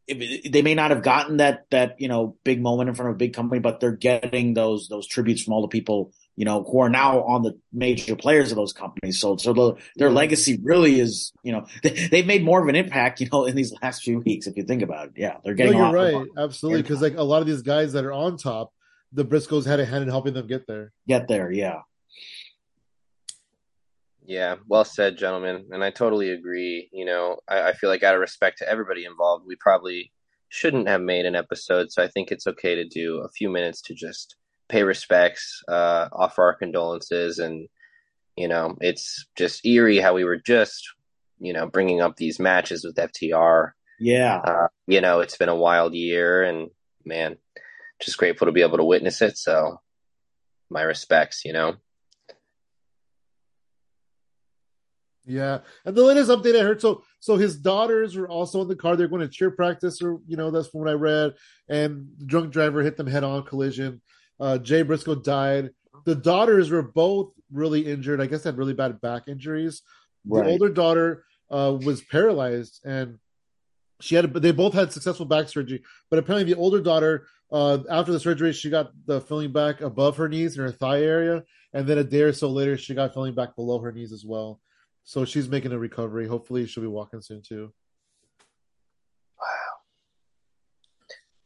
they 0.08 0.62
may 0.64 0.76
not 0.76 0.92
have 0.92 1.04
gotten 1.04 1.38
that 1.38 1.66
that 1.72 1.96
you 2.00 2.08
know 2.08 2.38
big 2.44 2.62
moment 2.62 2.90
in 2.90 2.96
front 2.96 3.10
of 3.10 3.16
a 3.16 3.18
big 3.18 3.34
company, 3.34 3.60
but 3.60 3.80
they're 3.80 3.92
getting 3.92 4.54
those 4.54 4.88
those 4.88 5.08
tributes 5.08 5.44
from 5.44 5.54
all 5.54 5.62
the 5.62 5.68
people 5.68 6.14
you 6.40 6.46
know 6.46 6.64
who 6.64 6.80
are 6.80 6.90
now 6.90 7.22
on 7.24 7.44
the 7.44 7.60
major 7.74 8.16
players 8.16 8.50
of 8.50 8.56
those 8.56 8.72
companies. 8.72 9.20
So 9.20 9.36
so 9.36 9.52
the, 9.52 9.76
their 9.98 10.10
legacy 10.10 10.58
really 10.64 10.98
is 10.98 11.34
you 11.44 11.52
know 11.52 11.66
they, 11.84 12.18
have 12.18 12.26
made 12.26 12.46
more 12.46 12.62
of 12.62 12.70
an 12.70 12.78
impact 12.78 13.20
you 13.20 13.28
know 13.30 13.44
in 13.44 13.58
these 13.58 13.74
last 13.84 14.04
few 14.04 14.22
weeks 14.22 14.48
if 14.48 14.56
you 14.56 14.64
think 14.64 14.82
about 14.82 15.08
it. 15.08 15.14
Yeah, 15.18 15.36
they're 15.44 15.54
getting. 15.54 15.74
No, 15.74 15.92
you're 15.92 15.94
right, 15.94 16.28
absolutely, 16.38 16.82
because 16.82 17.02
like 17.02 17.18
a 17.18 17.24
lot 17.24 17.42
of 17.42 17.48
these 17.48 17.62
guys 17.62 17.92
that 17.92 18.06
are 18.06 18.14
on 18.14 18.38
top, 18.38 18.72
the 19.12 19.26
Briscoes 19.26 19.66
had 19.66 19.82
a 19.82 19.86
hand 19.86 20.04
in 20.04 20.10
helping 20.10 20.34
them 20.34 20.48
get 20.48 20.66
there. 20.66 20.94
Get 21.10 21.28
there, 21.28 21.52
yeah. 21.52 21.82
Yeah, 24.26 24.56
well 24.66 24.86
said, 24.86 25.18
gentlemen. 25.18 25.66
And 25.72 25.84
I 25.84 25.90
totally 25.90 26.30
agree. 26.30 26.88
You 26.94 27.04
know, 27.04 27.40
I, 27.50 27.70
I, 27.70 27.74
feel 27.74 27.90
like 27.90 28.04
out 28.04 28.14
of 28.14 28.22
respect 28.22 28.60
to 28.60 28.70
everybody 28.70 29.06
involved, 29.06 29.44
we 29.48 29.56
probably 29.56 30.14
shouldn't 30.50 30.88
have 30.88 31.02
made 31.02 31.26
an 31.26 31.36
episode. 31.36 31.92
So 31.92 32.04
I 32.04 32.08
think 32.10 32.32
it's 32.32 32.46
okay 32.46 32.76
to 32.76 32.88
do 32.88 33.22
a 33.22 33.30
few 33.30 33.50
minutes 33.50 33.82
to 33.84 33.96
just 33.96 34.36
pay 34.70 34.84
respects, 34.84 35.62
uh, 35.68 36.08
offer 36.12 36.44
our 36.44 36.54
condolences. 36.54 37.40
And, 37.40 37.68
you 38.38 38.48
know, 38.48 38.78
it's 38.80 39.26
just 39.36 39.66
eerie 39.66 40.00
how 40.00 40.14
we 40.14 40.24
were 40.24 40.38
just, 40.38 40.88
you 41.40 41.54
know, 41.54 41.68
bringing 41.68 42.02
up 42.02 42.16
these 42.16 42.40
matches 42.40 42.86
with 42.86 42.96
FTR. 42.96 43.72
Yeah. 44.00 44.38
Uh, 44.38 44.68
you 44.88 45.02
know, 45.02 45.20
it's 45.20 45.38
been 45.38 45.50
a 45.50 45.56
wild 45.56 45.94
year 45.94 46.44
and 46.44 46.70
man, 47.04 47.38
just 48.00 48.18
grateful 48.18 48.46
to 48.46 48.54
be 48.54 48.62
able 48.62 48.78
to 48.78 48.84
witness 48.84 49.22
it. 49.22 49.38
So 49.38 49.80
my 50.70 50.84
respects, 50.84 51.44
you 51.44 51.54
know. 51.54 51.76
Yeah, 55.26 55.60
and 55.86 55.96
the 55.96 56.02
latest 56.02 56.32
update 56.32 56.60
I 56.60 56.64
heard, 56.64 56.82
so 56.82 57.04
so 57.20 57.36
his 57.36 57.56
daughters 57.56 58.16
were 58.16 58.28
also 58.28 58.64
in 58.64 58.68
the 58.68 58.76
car. 58.76 58.96
They're 58.96 59.08
going 59.08 59.22
to 59.22 59.28
cheer 59.28 59.52
practice, 59.52 60.02
or 60.02 60.18
you 60.26 60.38
know, 60.38 60.50
that's 60.50 60.70
from 60.70 60.80
what 60.82 60.90
I 60.90 60.94
read. 60.94 61.36
And 61.68 62.08
the 62.18 62.26
drunk 62.26 62.52
driver 62.52 62.82
hit 62.82 62.98
them 62.98 63.06
head 63.06 63.24
on 63.24 63.44
collision. 63.44 64.02
Uh, 64.40 64.58
Jay 64.58 64.82
Briscoe 64.82 65.16
died. 65.16 65.72
The 66.06 66.16
daughters 66.16 66.70
were 66.70 66.82
both 66.82 67.34
really 67.52 67.86
injured. 67.86 68.22
I 68.22 68.26
guess 68.26 68.44
had 68.44 68.58
really 68.58 68.74
bad 68.74 69.02
back 69.02 69.24
injuries. 69.28 69.82
Right. 70.26 70.46
The 70.46 70.52
older 70.52 70.70
daughter 70.70 71.26
uh, 71.50 71.78
was 71.84 72.02
paralyzed, 72.02 72.82
and 72.86 73.18
she 74.00 74.16
had. 74.16 74.34
They 74.34 74.52
both 74.52 74.74
had 74.74 74.94
successful 74.94 75.26
back 75.26 75.50
surgery, 75.50 75.84
but 76.10 76.20
apparently 76.20 76.54
the 76.54 76.60
older 76.60 76.82
daughter, 76.82 77.28
uh, 77.52 77.80
after 77.90 78.12
the 78.12 78.20
surgery, 78.20 78.54
she 78.54 78.70
got 78.70 78.92
the 79.06 79.22
filling 79.22 79.52
back 79.52 79.82
above 79.82 80.18
her 80.18 80.30
knees 80.30 80.58
in 80.58 80.64
her 80.64 80.72
thigh 80.72 81.02
area, 81.02 81.44
and 81.74 81.88
then 81.88 81.98
a 81.98 82.04
day 82.04 82.22
or 82.22 82.34
so 82.34 82.50
later, 82.50 82.78
she 82.78 82.94
got 82.94 83.14
filling 83.14 83.36
back 83.36 83.56
below 83.56 83.80
her 83.80 83.92
knees 83.92 84.12
as 84.12 84.26
well. 84.26 84.62
So 85.04 85.26
she's 85.26 85.50
making 85.50 85.72
a 85.72 85.80
recovery. 85.80 86.28
Hopefully, 86.28 86.66
she'll 86.68 86.84
be 86.84 86.88
walking 86.88 87.22
soon 87.22 87.42
too. 87.42 87.74
Wow. 89.40 89.46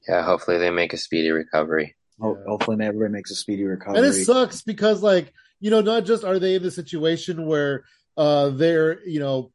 Yeah, 0.08 0.24
hopefully 0.24 0.58
they 0.58 0.70
make 0.70 0.94
a 0.94 0.98
speedy 0.98 1.32
recovery. 1.32 1.96
Yeah. 2.22 2.34
Hopefully, 2.48 2.84
everybody 2.86 3.12
makes 3.12 3.32
a 3.32 3.36
speedy 3.36 3.64
recovery. 3.64 4.00
And 4.00 4.08
it 4.08 4.26
sucks 4.26 4.62
because, 4.62 5.02
like, 5.02 5.34
you 5.60 5.72
know, 5.72 5.82
not 5.82 6.06
just 6.06 6.24
are 6.24 6.40
they 6.40 6.56
in 6.56 6.64
the 6.64 6.72
situation 6.72 7.46
where 7.46 7.86
uh 8.18 8.50
they're, 8.50 9.06
you 9.08 9.20
know, 9.20 9.52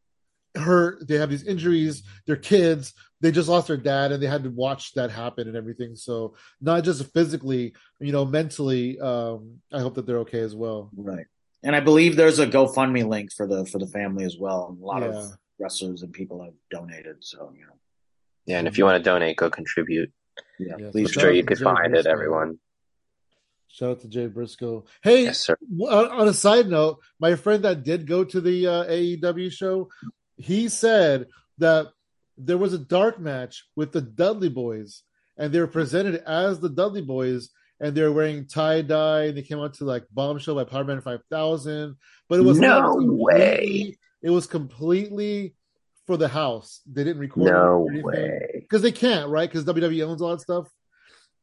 hurt, 0.54 1.06
they 1.06 1.16
have 1.16 1.30
these 1.30 1.44
injuries, 1.44 2.02
they're 2.26 2.36
kids, 2.36 2.94
they 3.20 3.30
just 3.30 3.48
lost 3.48 3.68
their 3.68 3.76
dad, 3.76 4.12
and 4.12 4.22
they 4.22 4.26
had 4.26 4.44
to 4.44 4.50
watch 4.50 4.94
that 4.94 5.10
happen 5.10 5.46
and 5.46 5.56
everything. 5.56 5.94
So, 5.96 6.34
not 6.60 6.84
just 6.84 7.12
physically, 7.12 7.74
you 8.00 8.12
know, 8.12 8.24
mentally. 8.24 8.98
Um, 8.98 9.60
I 9.72 9.80
hope 9.80 9.94
that 9.94 10.06
they're 10.06 10.18
okay 10.20 10.40
as 10.40 10.54
well. 10.54 10.90
Right 10.96 11.26
and 11.62 11.74
I 11.74 11.80
believe 11.80 12.16
there's 12.16 12.38
a 12.38 12.46
GoFundMe 12.46 13.06
link 13.06 13.32
for 13.32 13.46
the 13.46 13.64
for 13.66 13.78
the 13.78 13.86
family 13.86 14.24
as 14.24 14.36
well. 14.38 14.76
A 14.80 14.84
lot 14.84 15.02
yeah. 15.02 15.08
of 15.08 15.32
wrestlers 15.58 16.02
and 16.02 16.12
people 16.12 16.42
have 16.42 16.54
donated, 16.70 17.16
so 17.20 17.52
you 17.54 17.66
know. 17.66 17.72
Yeah, 18.46 18.58
and 18.58 18.68
if 18.68 18.78
you 18.78 18.84
want 18.84 18.96
to 18.96 19.02
donate, 19.02 19.36
go 19.36 19.50
contribute. 19.50 20.10
Yeah, 20.58 20.90
please. 20.90 21.16
I'm 21.16 21.20
sure 21.20 21.32
you 21.32 21.44
could 21.44 21.58
find 21.58 21.92
Briscoe. 21.92 21.98
it, 21.98 22.12
everyone. 22.12 22.58
Shout 23.68 23.90
out 23.90 24.00
to 24.00 24.08
Jay 24.08 24.26
Briscoe. 24.26 24.86
Hey, 25.02 25.24
yes, 25.24 25.40
sir. 25.40 25.56
on 25.88 26.26
a 26.26 26.32
side 26.32 26.68
note, 26.68 26.98
my 27.20 27.36
friend 27.36 27.64
that 27.64 27.84
did 27.84 28.06
go 28.06 28.24
to 28.24 28.40
the 28.40 28.66
uh, 28.66 28.84
AEW 28.84 29.52
show, 29.52 29.88
he 30.36 30.68
said 30.68 31.26
that 31.58 31.88
there 32.36 32.58
was 32.58 32.72
a 32.72 32.78
dark 32.78 33.20
match 33.20 33.66
with 33.76 33.92
the 33.92 34.00
Dudley 34.00 34.48
Boys, 34.48 35.02
and 35.36 35.52
they 35.52 35.60
were 35.60 35.66
presented 35.66 36.22
as 36.26 36.60
the 36.60 36.70
Dudley 36.70 37.02
Boys, 37.02 37.50
and 37.80 37.94
they 37.94 38.02
were 38.02 38.12
wearing 38.12 38.46
tie 38.46 38.82
dye 38.82 39.24
and 39.24 39.36
they 39.36 39.42
came 39.42 39.60
out 39.60 39.74
to 39.74 39.84
like 39.84 40.04
Bombshell 40.12 40.54
by 40.54 40.64
Powerman 40.64 41.02
Five 41.02 41.20
Thousand, 41.30 41.96
but 42.28 42.40
it 42.40 42.42
was 42.42 42.58
no 42.58 42.96
way. 42.98 43.96
It 44.22 44.30
was 44.30 44.46
completely 44.46 45.54
for 46.08 46.16
the 46.16 46.26
house. 46.26 46.80
They 46.90 47.04
didn't 47.04 47.20
record 47.20 47.52
no 47.52 47.86
way 48.02 48.48
because 48.54 48.80
they 48.80 48.92
can't, 48.92 49.28
right? 49.28 49.48
Because 49.48 49.66
WWE 49.66 50.08
owns 50.08 50.22
a 50.22 50.24
lot 50.24 50.32
of 50.32 50.40
stuff, 50.40 50.66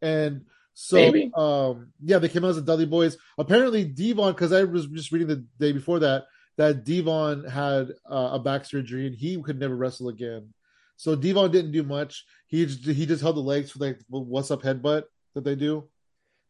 and 0.01 0.41
so 0.73 0.97
Maybe. 0.97 1.31
um 1.35 1.93
yeah, 2.03 2.17
they 2.17 2.27
came 2.27 2.43
out 2.43 2.49
as 2.49 2.55
the 2.57 2.63
Dudley 2.63 2.87
Boys. 2.87 3.15
Apparently, 3.37 3.85
Devon, 3.85 4.33
because 4.33 4.51
I 4.51 4.63
was 4.63 4.87
just 4.87 5.11
reading 5.11 5.27
the 5.27 5.45
day 5.59 5.71
before 5.71 5.99
that 5.99 6.25
that 6.57 6.83
Devon 6.83 7.45
had 7.45 7.91
uh, 8.09 8.31
a 8.33 8.39
back 8.39 8.65
surgery 8.65 9.05
and 9.05 9.15
he 9.15 9.39
could 9.41 9.59
never 9.59 9.75
wrestle 9.75 10.09
again. 10.09 10.51
So 10.97 11.15
Devon 11.15 11.51
didn't 11.51 11.73
do 11.73 11.83
much. 11.83 12.25
He 12.47 12.65
just, 12.65 12.85
he 12.85 13.05
just 13.05 13.21
held 13.21 13.35
the 13.35 13.41
legs 13.41 13.71
for 13.71 13.79
like 13.79 13.99
what's 14.09 14.49
up 14.49 14.63
headbutt 14.63 15.03
that 15.35 15.43
they 15.43 15.55
do. 15.55 15.87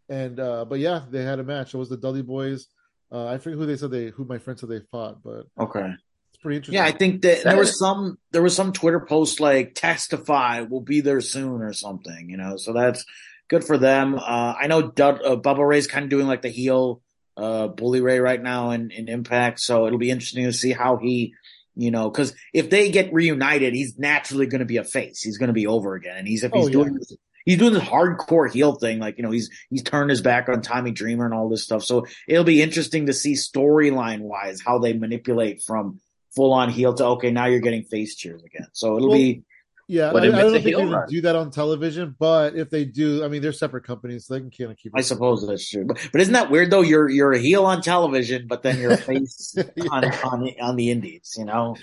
And 0.08 0.40
uh, 0.40 0.64
but 0.64 0.80
yeah, 0.80 1.02
they 1.10 1.24
had 1.24 1.40
a 1.40 1.44
match. 1.44 1.74
It 1.74 1.78
was 1.78 1.90
the 1.90 1.98
Dudley 1.98 2.22
Boys. 2.22 2.68
Uh, 3.12 3.28
I 3.28 3.40
forget 3.40 3.60
who 3.60 3.66
they 3.66 3.76
said 3.76 3.92
they 3.92 4.08
who 4.08 4.24
my 4.24 4.38
friend 4.38 4.58
said 4.58 4.70
they 4.70 4.80
fought, 4.92 5.22
but 5.22 5.48
okay, 5.60 5.92
it's 5.92 6.04
pretty 6.46 6.58
interesting. 6.58 6.76
Yeah, 6.76 6.86
I 6.86 6.92
think 6.92 7.24
that 7.24 7.44
there 7.44 7.58
was 7.58 7.78
some 7.78 8.20
there 8.32 8.44
was 8.44 8.56
some 8.56 8.72
Twitter 8.72 9.00
post 9.00 9.40
like 9.40 9.74
testify 9.74 10.62
will 10.62 10.82
be 10.82 11.02
there 11.02 11.22
soon 11.22 11.62
or 11.62 11.74
something. 11.74 12.30
You 12.30 12.38
know, 12.38 12.58
so 12.58 12.72
that's 12.72 13.04
good 13.48 13.64
for 13.64 13.78
them. 13.78 14.16
Uh, 14.16 14.54
I 14.60 14.68
know 14.68 14.84
Dud, 14.84 15.22
uh, 15.26 15.36
Bubba 15.38 15.68
Ray's 15.68 15.88
kind 15.88 16.04
of 16.04 16.10
doing 16.10 16.28
like 16.28 16.44
the 16.44 16.50
heel 16.50 17.02
uh, 17.36 17.68
Bully 17.68 18.02
Ray 18.02 18.20
right 18.20 18.42
now 18.42 18.72
in, 18.72 18.92
in 18.92 19.10
Impact, 19.10 19.60
so 19.60 19.88
it'll 19.88 20.00
be 20.00 20.12
interesting 20.12 20.46
to 20.46 20.54
see 20.54 20.72
how 20.72 20.98
he 20.98 21.34
you 21.78 21.92
know, 21.92 22.10
because 22.10 22.34
if 22.54 22.70
they 22.70 22.90
get 22.90 23.14
reunited, 23.14 23.74
he's 23.74 23.98
naturally 23.98 24.46
going 24.46 24.60
to 24.60 24.66
be 24.66 24.78
a 24.78 24.86
face. 24.86 25.22
He's 25.22 25.38
going 25.38 25.48
to 25.48 25.54
be 25.54 25.68
over 25.68 25.96
again, 25.96 26.16
and 26.16 26.28
he's 26.28 26.44
if 26.44 26.54
he's 26.54 26.68
oh, 26.68 26.70
doing 26.70 26.98
yeah 26.98 27.18
he's 27.46 27.58
doing 27.58 27.74
this 27.74 27.84
hardcore 27.84 28.52
heel 28.52 28.74
thing. 28.76 29.00
Like, 29.00 29.18
you 29.18 29.24
know, 29.24 29.32
he's, 29.32 29.50
he's 29.70 29.84
turned 29.84 30.10
his 30.10 30.22
back 30.22 30.50
on 30.50 30.62
Tommy 30.62 30.92
Dreamer 30.92 31.26
and 31.26 31.34
all 31.34 31.48
this 31.48 31.64
stuff. 31.64 31.84
So 31.84 32.06
it'll 32.28 32.44
be 32.44 32.62
interesting 32.62 33.06
to 33.06 33.14
see 33.14 33.34
storyline 33.34 34.22
wise 34.22 34.62
how 34.66 34.80
they 34.80 34.94
manipulate 34.94 35.62
from 35.62 36.02
full 36.36 36.54
on 36.54 36.70
heel 36.70 36.94
to, 36.94 37.06
okay, 37.06 37.32
now 37.32 37.46
you're 37.46 37.60
getting 37.60 37.84
face 37.84 38.16
cheers 38.16 38.44
again. 38.44 38.68
So 38.74 38.98
it'll 38.98 39.10
well, 39.10 39.18
be. 39.18 39.44
Yeah, 39.88 40.12
I, 40.12 40.18
I 40.18 40.30
don't 40.30 40.52
think 40.52 40.64
they 40.64 40.74
run. 40.74 41.08
do 41.08 41.22
that 41.22 41.36
on 41.36 41.52
television, 41.52 42.16
but 42.18 42.56
if 42.56 42.72
they 42.72 42.86
do, 42.86 43.24
I 43.24 43.28
mean, 43.28 43.44
they're 43.44 43.52
separate 43.54 43.84
companies, 43.84 44.26
so 44.26 44.34
they 44.34 44.40
can 44.40 44.50
kind 44.50 44.72
of 44.72 44.78
keep. 44.78 44.94
I 44.96 45.02
suppose 45.02 45.46
that's 45.48 45.70
true. 45.70 45.86
But, 45.86 46.10
but 46.12 46.22
isn't 46.22 46.34
that 46.34 46.50
weird 46.50 46.72
though? 46.72 46.82
You're 46.82 47.08
you're 47.08 47.34
a 47.34 47.38
heel 47.38 47.68
on 47.68 47.84
television, 47.84 48.48
but 48.48 48.64
then 48.64 48.80
you're 48.80 48.94
a 48.94 48.98
face 49.12 49.56
on 49.92 50.06
on 50.06 50.42
the, 50.42 50.60
on 50.60 50.76
the 50.76 50.90
indies, 50.90 51.36
you 51.38 51.46
know. 51.46 51.76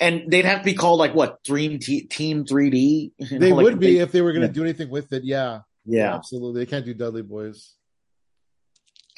And 0.00 0.30
they'd 0.30 0.46
have 0.46 0.60
to 0.60 0.64
be 0.64 0.72
called 0.72 0.98
like 0.98 1.14
what 1.14 1.42
Dream 1.44 1.78
T- 1.80 2.02
Team 2.06 2.46
3D. 2.46 3.12
You 3.18 3.38
They 3.38 3.52
like 3.52 3.62
would 3.62 3.78
be 3.78 3.96
they- 3.96 4.00
if 4.02 4.10
they 4.12 4.22
were 4.22 4.32
going 4.32 4.42
to 4.42 4.48
yeah. 4.48 4.52
do 4.54 4.62
anything 4.62 4.88
with 4.88 5.12
it. 5.12 5.22
Yeah, 5.24 5.60
yeah. 5.84 6.14
absolutely. 6.14 6.64
They 6.64 6.70
can't 6.70 6.84
do 6.86 6.94
Dudley 6.94 7.22
Boys. 7.22 7.74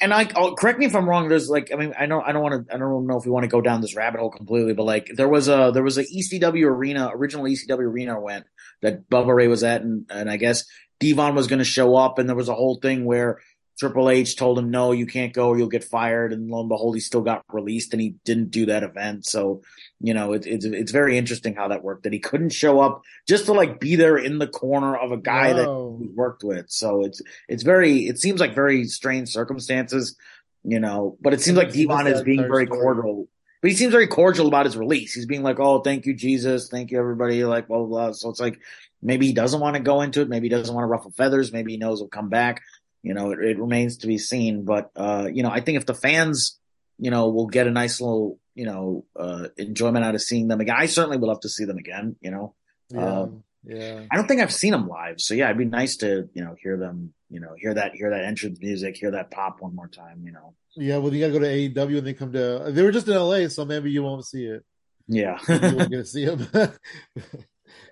And 0.01 0.13
I 0.13 0.29
oh, 0.35 0.55
correct 0.55 0.79
me 0.79 0.85
if 0.85 0.95
I'm 0.95 1.09
wrong. 1.09 1.27
There's 1.27 1.49
like 1.49 1.71
I 1.73 1.75
mean 1.75 1.93
I 1.97 2.05
don't 2.05 2.23
I 2.25 2.31
don't 2.31 2.41
want 2.41 2.67
to 2.67 2.73
I 2.73 2.77
don't 2.77 3.05
know 3.05 3.17
if 3.17 3.25
we 3.25 3.31
want 3.31 3.43
to 3.43 3.49
go 3.49 3.61
down 3.61 3.81
this 3.81 3.95
rabbit 3.95 4.19
hole 4.19 4.31
completely, 4.31 4.73
but 4.73 4.85
like 4.85 5.11
there 5.15 5.27
was 5.27 5.49
a 5.49 5.71
there 5.73 5.83
was 5.83 5.97
a 5.97 6.05
ECW 6.05 6.65
arena 6.65 7.11
original 7.13 7.45
ECW 7.45 7.79
arena 7.79 8.19
went 8.19 8.45
that 8.81 9.09
Bubba 9.09 9.35
Ray 9.35 9.47
was 9.47 9.63
at, 9.63 9.81
and 9.81 10.05
and 10.09 10.29
I 10.29 10.37
guess 10.37 10.65
Devon 10.99 11.35
was 11.35 11.47
going 11.47 11.59
to 11.59 11.65
show 11.65 11.95
up, 11.95 12.17
and 12.17 12.29
there 12.29 12.35
was 12.35 12.49
a 12.49 12.55
whole 12.55 12.79
thing 12.81 13.05
where 13.05 13.39
Triple 13.79 14.09
H 14.09 14.35
told 14.35 14.59
him 14.59 14.71
no, 14.71 14.91
you 14.91 15.05
can't 15.05 15.33
go, 15.33 15.53
you'll 15.53 15.67
get 15.67 15.83
fired, 15.83 16.33
and 16.33 16.49
lo 16.49 16.59
and 16.59 16.69
behold, 16.69 16.95
he 16.95 17.01
still 17.01 17.21
got 17.21 17.43
released, 17.51 17.93
and 17.93 18.01
he 18.01 18.15
didn't 18.25 18.51
do 18.51 18.65
that 18.67 18.83
event. 18.83 19.25
So 19.25 19.61
you 20.01 20.13
know 20.13 20.33
it, 20.33 20.45
it's 20.45 20.65
it's 20.65 20.91
very 20.91 21.17
interesting 21.17 21.55
how 21.55 21.67
that 21.69 21.83
worked 21.83 22.03
that 22.03 22.13
he 22.13 22.19
couldn't 22.19 22.51
show 22.51 22.79
up 22.79 23.01
just 23.27 23.45
to 23.45 23.53
like 23.53 23.79
be 23.79 23.95
there 23.95 24.17
in 24.17 24.39
the 24.39 24.47
corner 24.47 24.95
of 24.95 25.11
a 25.11 25.17
guy 25.17 25.53
that 25.53 25.97
he 25.99 26.07
worked 26.07 26.43
with. 26.43 26.65
So 26.69 27.03
it's 27.03 27.21
it's 27.47 27.63
very 27.63 28.07
it 28.07 28.19
seems 28.19 28.39
like 28.39 28.55
very 28.55 28.85
strange 28.85 29.29
circumstances, 29.29 30.15
you 30.63 30.79
know. 30.79 31.17
But 31.21 31.33
it 31.33 31.41
seems 31.41 31.57
like 31.57 31.73
Devon 31.73 32.07
is 32.07 32.21
being 32.21 32.47
very 32.47 32.65
story. 32.65 32.81
cordial. 32.81 33.27
But 33.61 33.71
he 33.71 33.75
seems 33.75 33.91
very 33.91 34.07
cordial 34.07 34.47
about 34.47 34.65
his 34.65 34.77
release. 34.77 35.13
He's 35.13 35.25
being 35.25 35.43
like, 35.43 35.59
"Oh, 35.59 35.81
thank 35.81 36.05
you, 36.05 36.13
Jesus. 36.13 36.69
Thank 36.69 36.91
you, 36.91 36.99
everybody." 36.99 37.43
Like 37.43 37.67
blah 37.67 37.79
blah 37.79 37.87
blah. 37.87 38.11
So 38.13 38.29
it's 38.29 38.39
like 38.39 38.59
maybe 39.01 39.27
he 39.27 39.33
doesn't 39.33 39.59
want 39.59 39.75
to 39.75 39.81
go 39.81 40.01
into 40.01 40.21
it. 40.21 40.29
Maybe 40.29 40.45
he 40.45 40.49
doesn't 40.49 40.73
want 40.73 40.83
to 40.83 40.87
ruffle 40.87 41.11
feathers. 41.11 41.51
Maybe 41.51 41.73
he 41.73 41.77
knows 41.77 41.99
he'll 41.99 42.07
come 42.07 42.29
back. 42.29 42.61
You 43.03 43.13
know, 43.13 43.31
it, 43.31 43.39
it 43.39 43.59
remains 43.59 43.97
to 43.97 44.07
be 44.07 44.17
seen. 44.17 44.63
But 44.63 44.91
uh, 44.95 45.27
you 45.31 45.43
know, 45.43 45.49
I 45.49 45.59
think 45.59 45.77
if 45.77 45.85
the 45.85 45.93
fans, 45.93 46.57
you 46.97 47.11
know, 47.11 47.29
will 47.29 47.47
get 47.47 47.67
a 47.67 47.71
nice 47.71 47.99
little, 47.99 48.38
you 48.55 48.65
know, 48.65 49.05
uh, 49.15 49.47
enjoyment 49.57 50.03
out 50.05 50.15
of 50.15 50.21
seeing 50.21 50.47
them 50.47 50.59
again, 50.61 50.75
I 50.77 50.85
certainly 50.87 51.17
would 51.17 51.27
love 51.27 51.39
to 51.41 51.49
see 51.49 51.65
them 51.65 51.77
again. 51.77 52.15
You 52.21 52.31
know, 52.31 52.55
Yeah, 52.89 53.19
Um, 53.21 53.43
yeah. 53.63 54.05
I 54.11 54.15
don't 54.15 54.27
think 54.27 54.41
I've 54.41 54.53
seen 54.53 54.71
them 54.71 54.87
live, 54.87 55.19
so 55.21 55.33
yeah, 55.33 55.45
it'd 55.45 55.57
be 55.57 55.65
nice 55.65 55.97
to 55.97 56.29
you 56.33 56.43
know 56.43 56.55
hear 56.61 56.77
them, 56.77 57.13
you 57.29 57.39
know, 57.39 57.53
hear 57.57 57.73
that 57.73 57.93
hear 57.93 58.09
that 58.11 58.23
entrance 58.25 58.59
music, 58.61 58.95
hear 58.97 59.11
that 59.11 59.31
pop 59.31 59.61
one 59.61 59.75
more 59.75 59.87
time, 59.87 60.23
you 60.25 60.31
know. 60.31 60.53
Yeah, 60.75 60.97
well, 60.97 61.13
you 61.13 61.19
got 61.19 61.33
to 61.33 61.39
go 61.39 61.39
to 61.39 61.45
AEW 61.47 61.97
and 61.97 62.07
they 62.07 62.13
come 62.13 62.31
to. 62.33 62.65
They 62.71 62.83
were 62.83 62.91
just 62.91 63.07
in 63.07 63.15
LA, 63.15 63.47
so 63.47 63.65
maybe 63.65 63.91
you 63.91 64.03
won't 64.03 64.25
see 64.25 64.45
it. 64.45 64.63
Yeah, 65.07 65.39
You 65.49 65.75
won't 65.77 65.89
get 65.89 65.97
to 65.97 66.05
see 66.05 66.25
them. 66.25 66.47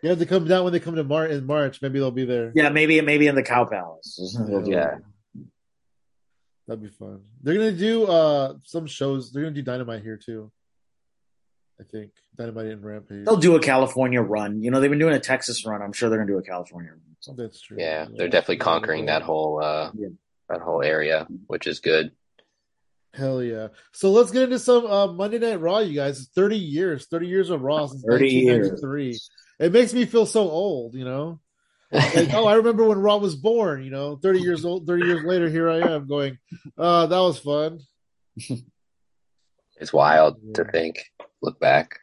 you 0.03 0.09
have 0.09 0.19
to 0.19 0.25
come 0.25 0.47
down 0.47 0.63
when 0.63 0.73
they 0.73 0.79
come 0.79 0.95
to 0.95 1.03
Mar 1.03 1.25
in 1.25 1.45
March. 1.45 1.81
Maybe 1.81 1.99
they'll 1.99 2.11
be 2.11 2.25
there. 2.25 2.51
yeah, 2.55 2.69
maybe 2.69 3.01
maybe 3.01 3.27
in 3.27 3.35
the 3.35 3.43
Cow 3.43 3.65
Palace. 3.65 4.37
They'll 4.47 4.67
Yeah. 4.67 4.97
That'd 6.67 6.83
be 6.83 6.89
fun. 6.89 7.21
They're 7.41 7.53
gonna 7.55 7.71
do 7.71 8.05
uh 8.05 8.55
some 8.63 8.87
shows. 8.87 9.31
They're 9.31 9.43
gonna 9.43 9.55
do 9.55 9.61
Dynamite 9.61 10.03
here 10.03 10.17
too. 10.17 10.51
I 11.79 11.83
think 11.83 12.11
Dynamite 12.35 12.65
and 12.65 12.83
Rampage. 12.83 13.25
They'll 13.25 13.37
do 13.37 13.55
a 13.55 13.61
California 13.61 14.21
run. 14.21 14.63
You 14.63 14.71
know, 14.71 14.79
they've 14.79 14.89
been 14.89 14.99
doing 14.99 15.13
a 15.15 15.19
Texas 15.19 15.65
run. 15.65 15.81
I'm 15.81 15.93
sure 15.93 16.09
they're 16.09 16.17
gonna 16.19 16.31
do 16.31 16.37
a 16.37 16.43
California 16.43 16.91
run. 16.91 17.01
So, 17.19 17.33
That's 17.33 17.61
true. 17.61 17.77
Yeah, 17.79 18.07
they're 18.15 18.27
definitely 18.29 18.57
conquering 18.57 19.05
that 19.05 19.21
whole 19.21 19.63
uh, 19.63 19.91
Yeah. 19.97 20.09
that 20.49 20.61
whole 20.61 20.81
area, 20.83 21.27
which 21.47 21.67
is 21.67 21.79
good. 21.79 22.11
Hell 23.13 23.41
yeah! 23.41 23.69
So 23.93 24.11
let's 24.11 24.31
get 24.31 24.43
into 24.43 24.59
some 24.59 24.85
uh, 24.85 25.07
Monday 25.07 25.39
Night 25.39 25.59
Raw, 25.59 25.79
you 25.79 25.95
guys. 25.95 26.19
It's 26.19 26.27
thirty 26.29 26.57
years, 26.57 27.07
thirty 27.07 27.27
years 27.27 27.49
of 27.49 27.61
Raw 27.61 27.87
since 27.87 28.03
30 28.07 28.29
years. 28.29 28.69
1993. 28.81 29.65
It 29.65 29.71
makes 29.71 29.93
me 29.93 30.05
feel 30.05 30.25
so 30.27 30.41
old, 30.41 30.93
you 30.93 31.05
know. 31.05 31.39
Like, 31.91 32.33
oh, 32.33 32.45
I 32.45 32.55
remember 32.55 32.83
when 32.85 32.99
Raw 32.99 33.17
was 33.17 33.35
born. 33.35 33.83
You 33.83 33.91
know, 33.91 34.17
thirty 34.17 34.39
years 34.39 34.65
old. 34.65 34.85
Thirty 34.85 35.05
years 35.05 35.23
later, 35.23 35.49
here 35.49 35.69
I 35.69 35.79
am 35.95 36.07
going. 36.07 36.37
Uh, 36.77 37.05
that 37.07 37.19
was 37.19 37.39
fun. 37.39 37.79
It's 39.79 39.93
wild 39.93 40.37
to 40.55 40.65
think. 40.65 41.05
Look 41.41 41.59
back. 41.59 41.99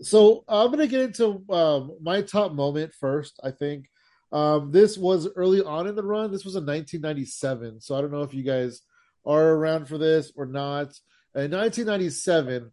So 0.00 0.44
I'm 0.48 0.70
gonna 0.70 0.86
get 0.86 1.00
into 1.02 1.44
um, 1.48 1.96
my 2.00 2.22
top 2.22 2.52
moment 2.52 2.92
first. 2.98 3.38
I 3.42 3.52
think 3.52 3.86
um, 4.32 4.72
this 4.72 4.98
was 4.98 5.28
early 5.36 5.62
on 5.62 5.86
in 5.86 5.94
the 5.94 6.02
run. 6.02 6.32
This 6.32 6.44
was 6.44 6.56
in 6.56 6.66
1997. 6.66 7.80
So 7.80 7.94
I 7.96 8.00
don't 8.00 8.10
know 8.10 8.22
if 8.22 8.34
you 8.34 8.42
guys 8.42 8.80
are 9.24 9.50
around 9.50 9.86
for 9.86 9.98
this 9.98 10.32
or 10.34 10.46
not. 10.46 10.88
In 11.34 11.52
1997, 11.52 12.72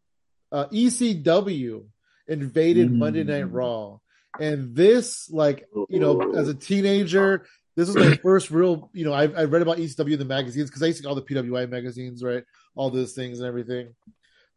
uh, 0.52 0.66
ECW 0.66 1.86
invaded 2.28 2.90
Mm. 2.90 2.98
Monday 2.98 3.24
Night 3.24 3.52
Raw, 3.52 4.00
and 4.40 4.76
this, 4.76 5.30
like, 5.32 5.68
you 5.90 6.00
know, 6.00 6.34
as 6.36 6.50
a 6.50 6.54
teenager, 6.54 7.46
this 7.76 7.88
was 7.88 7.98
my 7.98 8.16
first 8.24 8.52
real. 8.52 8.90
You 8.94 9.06
know, 9.06 9.14
I, 9.14 9.24
I 9.24 9.46
read 9.46 9.62
about 9.62 9.78
ECW 9.78 10.14
in 10.14 10.20
the 10.20 10.26
magazines 10.26 10.70
because 10.70 10.84
I 10.84 10.88
used 10.88 10.98
to 10.98 11.04
get 11.04 11.10
all 11.10 11.16
the 11.16 11.22
PWI 11.22 11.70
magazines, 11.70 12.24
right? 12.24 12.44
All 12.76 12.90
those 12.90 13.14
things 13.14 13.40
and 13.40 13.48
everything. 13.48 13.94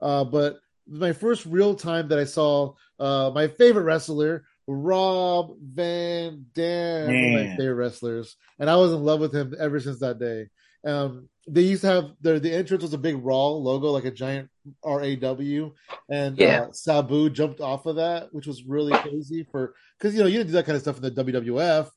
Uh, 0.01 0.25
but 0.25 0.61
my 0.89 1.13
first 1.13 1.47
real 1.47 1.75
time 1.75 2.09
that 2.09 2.19
I 2.19 2.25
saw 2.25 2.75
uh, 2.99 3.31
my 3.35 3.49
favorite 3.49 3.85
wrestler, 3.85 4.45
Rob 4.67 5.57
Van 5.61 6.47
Dam, 6.55 7.07
one 7.07 7.41
of 7.41 7.49
my 7.51 7.57
favorite 7.57 7.75
wrestlers, 7.75 8.37
and 8.59 8.69
I 8.69 8.77
was 8.77 8.93
in 8.93 9.05
love 9.05 9.21
with 9.21 9.35
him 9.35 9.55
ever 9.59 9.81
since 9.81 10.01
that 10.01 10.19
day. 10.19 10.49
Um, 10.85 11.29
they 11.49 11.63
used 11.63 11.83
to 11.83 11.89
have 11.89 12.11
their 12.21 12.39
the 12.39 12.53
entrance 12.53 12.83
was 12.83 12.93
a 12.95 12.99
big 12.99 13.17
Raw 13.25 13.49
logo, 13.49 13.91
like 13.91 14.05
a 14.05 14.11
giant 14.11 14.49
R 14.85 15.03
A 15.03 15.17
W, 15.17 15.73
and 16.09 16.39
Yeah. 16.39 16.63
uh, 16.63 16.73
Sabu 16.73 17.31
jumped 17.31 17.61
off 17.61 17.87
of 17.87 17.97
that, 17.97 18.33
which 18.33 18.47
was 18.47 18.63
really 18.65 18.93
crazy 18.99 19.45
for 19.51 19.75
because 19.99 20.15
you 20.15 20.21
know 20.21 20.27
you 20.29 20.39
didn't 20.39 20.49
do 20.49 20.53
that 20.55 20.67
kind 20.67 20.77
of 20.77 20.83
stuff 20.83 20.97
in 20.97 21.03
the 21.03 21.11
WWF, 21.25 21.89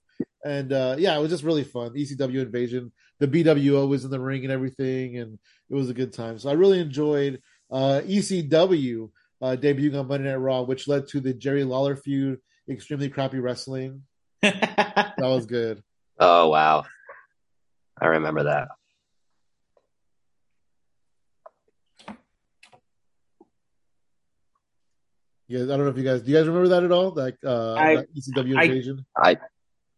and 0.44 0.74
uh, 0.74 0.96
yeah, 0.98 1.16
it 1.18 1.22
was 1.22 1.30
just 1.32 1.44
really 1.44 1.64
fun. 1.64 1.92
ECW 1.94 2.42
invasion, 2.42 2.92
the 3.20 3.28
BWO 3.28 3.88
was 3.88 4.04
in 4.06 4.10
the 4.12 4.20
ring 4.20 4.44
and 4.44 4.52
everything, 4.52 5.18
and 5.20 5.38
it 5.70 5.76
was 5.76 5.90
a 5.92 5.94
good 5.94 6.12
time. 6.14 6.40
So 6.40 6.50
I 6.50 6.54
really 6.54 6.80
enjoyed 6.80 7.40
uh, 7.72 8.02
ECW 8.04 9.10
uh, 9.42 9.56
debuting 9.60 10.00
on 10.00 10.08
Monday 10.08 10.30
Night 10.30 10.36
Raw, 10.38 10.62
which 10.64 10.88
led 10.88 11.08
to 11.10 11.20
the 11.20 11.34
Jerry 11.34 11.64
Lawler 11.64 11.96
feud, 11.96 12.40
extremely 12.70 13.10
crappy 13.10 13.40
wrestling. 13.40 14.02
That 14.42 15.16
was 15.20 15.46
good. 15.46 15.84
Oh 16.20 16.50
wow, 16.50 16.86
I 18.02 18.08
remember 18.08 18.44
that. 18.44 18.68
Yeah, 25.48 25.64
I 25.64 25.66
don't 25.68 25.80
know 25.80 25.88
if 25.88 25.98
you 25.98 26.04
guys 26.04 26.22
do. 26.24 26.32
You 26.32 26.38
guys 26.38 26.48
remember 26.48 26.70
that 26.70 26.84
at 26.84 26.92
all? 26.92 27.12
Like 27.12 27.38
uh, 27.46 27.74
I- 27.74 27.96
that 27.98 28.16
ECW 28.16 28.58
I- 28.58 28.64
invasion. 28.64 29.06
I, 29.16 29.38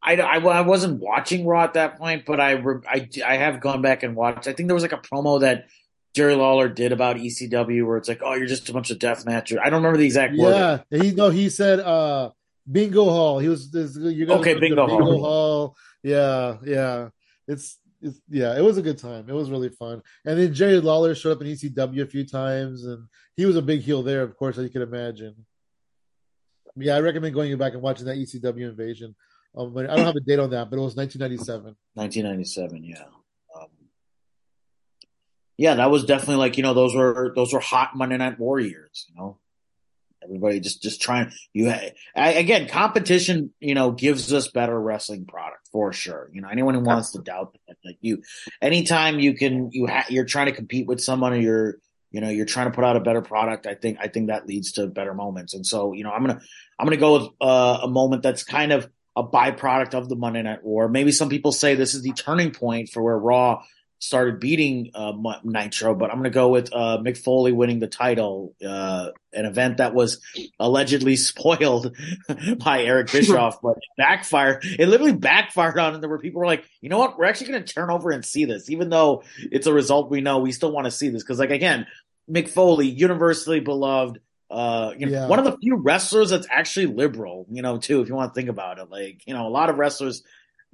I, 0.03 0.15
I 0.15 0.61
wasn't 0.61 1.01
watching 1.01 1.45
Raw 1.45 1.63
at 1.63 1.73
that 1.73 1.97
point, 1.97 2.23
but 2.25 2.39
I, 2.39 2.51
re- 2.51 2.81
I, 2.87 3.09
I 3.25 3.35
have 3.37 3.59
gone 3.59 3.81
back 3.81 4.03
and 4.03 4.15
watched. 4.15 4.47
I 4.47 4.53
think 4.53 4.67
there 4.67 4.73
was 4.75 4.83
like 4.83 4.93
a 4.93 4.97
promo 4.97 5.41
that 5.41 5.65
Jerry 6.13 6.35
Lawler 6.35 6.69
did 6.69 6.91
about 6.93 7.17
ECW 7.17 7.85
where 7.85 7.97
it's 7.97 8.07
like, 8.07 8.21
oh, 8.23 8.33
you're 8.35 8.45
just 8.47 8.69
a 8.69 8.73
bunch 8.73 8.89
of 8.89 8.99
death 8.99 9.25
matchers. 9.25 9.57
I 9.59 9.65
don't 9.69 9.79
remember 9.79 9.97
the 9.97 10.05
exact 10.05 10.37
word. 10.37 10.83
yeah, 10.91 11.01
he 11.01 11.11
no, 11.11 11.29
he 11.29 11.49
said 11.49 11.79
uh, 11.81 12.29
Bingo 12.71 13.03
Hall. 13.05 13.39
He 13.39 13.49
was 13.49 13.69
this, 13.71 13.97
you 13.97 14.25
guys 14.25 14.37
Okay, 14.39 14.53
went 14.53 14.61
to 14.63 14.69
Bingo 14.69 14.87
Hall. 14.87 15.19
Hall. 15.19 15.75
Yeah, 16.03 16.57
yeah. 16.63 17.09
It's 17.47 17.77
it's 18.01 18.19
yeah, 18.29 18.57
it 18.57 18.61
was 18.61 18.77
a 18.77 18.81
good 18.81 18.97
time. 18.97 19.25
It 19.27 19.33
was 19.33 19.49
really 19.49 19.69
fun. 19.69 20.01
And 20.25 20.39
then 20.39 20.53
Jerry 20.53 20.79
Lawler 20.79 21.15
showed 21.15 21.31
up 21.31 21.41
in 21.41 21.47
ECW 21.47 22.01
a 22.01 22.05
few 22.05 22.25
times, 22.25 22.85
and 22.85 23.07
he 23.35 23.45
was 23.45 23.55
a 23.55 23.61
big 23.61 23.81
heel 23.81 24.03
there, 24.03 24.21
of 24.21 24.37
course, 24.37 24.57
as 24.57 24.63
you 24.63 24.69
can 24.69 24.81
imagine. 24.81 25.35
Yeah, 26.75 26.95
I 26.95 26.99
recommend 26.99 27.33
going 27.33 27.55
back 27.57 27.73
and 27.73 27.81
watching 27.81 28.05
that 28.05 28.17
ECW 28.17 28.69
invasion. 28.69 29.15
Um, 29.55 29.75
I 29.77 29.83
don't 29.83 30.05
have 30.05 30.15
a 30.15 30.19
date 30.19 30.39
on 30.39 30.51
that, 30.51 30.69
but 30.69 30.77
it 30.77 30.81
was 30.81 30.95
1997. 30.95 31.75
1997, 31.95 32.83
yeah. 32.83 33.03
Um, 33.55 33.67
yeah, 35.57 35.73
that 35.75 35.89
was 35.89 36.05
definitely 36.05 36.35
like, 36.35 36.57
you 36.57 36.63
know, 36.63 36.75
those 36.75 36.93
were, 36.93 37.33
those 37.35 37.53
were 37.53 37.59
hot 37.59 37.95
Monday 37.95 38.17
Night 38.17 38.39
War 38.39 38.59
years, 38.59 39.07
you 39.09 39.15
know? 39.15 39.39
Everybody 40.27 40.59
just, 40.59 40.83
just 40.83 41.01
trying, 41.01 41.31
you, 41.53 41.69
I, 41.69 41.93
again, 42.33 42.67
competition, 42.67 43.53
you 43.59 43.73
know, 43.73 43.91
gives 43.91 44.31
us 44.33 44.49
better 44.49 44.79
wrestling 44.79 45.25
product 45.25 45.69
for 45.71 45.93
sure. 45.93 46.29
You 46.33 46.41
know, 46.41 46.49
anyone 46.49 46.75
who 46.75 46.81
wants 46.81 47.11
to 47.11 47.19
doubt 47.19 47.57
that, 47.67 47.77
like 47.83 47.97
you, 48.01 48.21
anytime 48.61 49.19
you 49.19 49.33
can, 49.33 49.69
you 49.71 49.87
ha- 49.87 50.05
you're 50.09 50.25
trying 50.25 50.47
to 50.47 50.51
compete 50.51 50.85
with 50.85 51.01
someone 51.01 51.33
or 51.33 51.37
you're, 51.37 51.77
you 52.11 52.21
know, 52.21 52.29
you're 52.29 52.45
trying 52.45 52.67
to 52.67 52.75
put 52.75 52.83
out 52.83 52.95
a 52.95 53.01
better 53.01 53.21
product. 53.21 53.65
I 53.65 53.75
think, 53.75 53.97
I 54.01 54.07
think 54.07 54.27
that 54.27 54.47
leads 54.47 54.73
to 54.73 54.87
better 54.87 55.13
moments. 55.13 55.53
And 55.53 55.65
so, 55.65 55.93
you 55.93 56.03
know, 56.03 56.11
I'm 56.11 56.25
to, 56.27 56.39
I'm 56.77 56.89
to 56.89 56.97
go 56.97 57.19
with 57.19 57.29
uh, 57.41 57.79
a 57.83 57.87
moment 57.87 58.23
that's 58.23 58.43
kind 58.43 58.71
of 58.71 58.89
a 59.15 59.23
byproduct 59.23 59.95
of 59.95 60.09
the 60.09 60.15
Monday 60.15 60.43
Night 60.43 60.63
War. 60.63 60.87
Maybe 60.87 61.11
some 61.11 61.27
people 61.27 61.51
say 61.51 61.73
this 61.73 61.95
is 61.95 62.03
the 62.03 62.13
turning 62.13 62.51
point 62.51 62.89
for 62.89 63.01
where 63.01 63.17
Raw 63.17 63.63
started 63.99 64.39
beating 64.39 64.91
uh, 64.93 65.13
Nitro, 65.43 65.95
but 65.95 66.09
I'm 66.11 66.17
going 66.17 66.25
to 66.25 66.29
go 66.29 66.49
with 66.49 66.69
uh, 66.73 66.99
Mick 66.99 67.17
Foley 67.17 67.51
winning 67.51 67.79
the 67.79 67.87
title, 67.87 68.53
uh, 68.65 69.09
an 69.33 69.45
event 69.45 69.77
that 69.77 69.93
was 69.93 70.21
allegedly 70.59 71.15
spoiled 71.31 71.95
by 72.63 72.83
Eric 72.83 73.11
Bischoff, 73.11 73.59
but 73.63 73.75
backfired. 73.97 74.63
It 74.63 74.87
literally 74.87 75.13
backfired 75.13 75.79
on, 75.79 75.93
and 75.95 76.03
there 76.03 76.09
were 76.09 76.19
people 76.19 76.39
who 76.39 76.45
were 76.45 76.53
like, 76.53 76.65
you 76.81 76.89
know 76.89 76.99
what, 76.99 77.17
we're 77.17 77.25
actually 77.25 77.47
going 77.51 77.63
to 77.63 77.73
turn 77.73 77.89
over 77.89 78.11
and 78.11 78.23
see 78.23 78.45
this, 78.45 78.69
even 78.69 78.89
though 78.89 79.23
it's 79.51 79.67
a 79.67 79.73
result 79.73 80.11
we 80.11 80.21
know. 80.21 80.39
We 80.39 80.51
still 80.51 80.71
want 80.71 80.85
to 80.85 80.91
see 80.91 81.09
this 81.09 81.23
because, 81.23 81.39
like, 81.39 81.51
again, 81.51 81.87
Mick 82.29 82.49
Foley, 82.49 82.87
universally 82.87 83.59
beloved 83.59 84.19
Uh, 84.49 84.93
you 84.97 85.05
know, 85.07 85.11
Yeah. 85.11 85.27
one 85.27 85.39
of 85.39 85.45
the 85.45 85.57
few 85.57 85.75
wrestlers 85.75 86.29
that's 86.29 86.47
actually 86.49 86.85
liberal, 86.85 87.45
you 87.51 87.61
know, 87.61 87.77
too, 87.77 87.99
if 87.99 88.07
you 88.07 88.15
want 88.15 88.33
to 88.33 88.39
think 88.39 88.47
about 88.49 88.79
it. 88.79 88.89
Like, 88.89 89.21
you 89.27 89.33
know, 89.33 89.45
a 89.45 89.49
lot 89.49 89.69
of 89.69 89.77
wrestlers, 89.77 90.23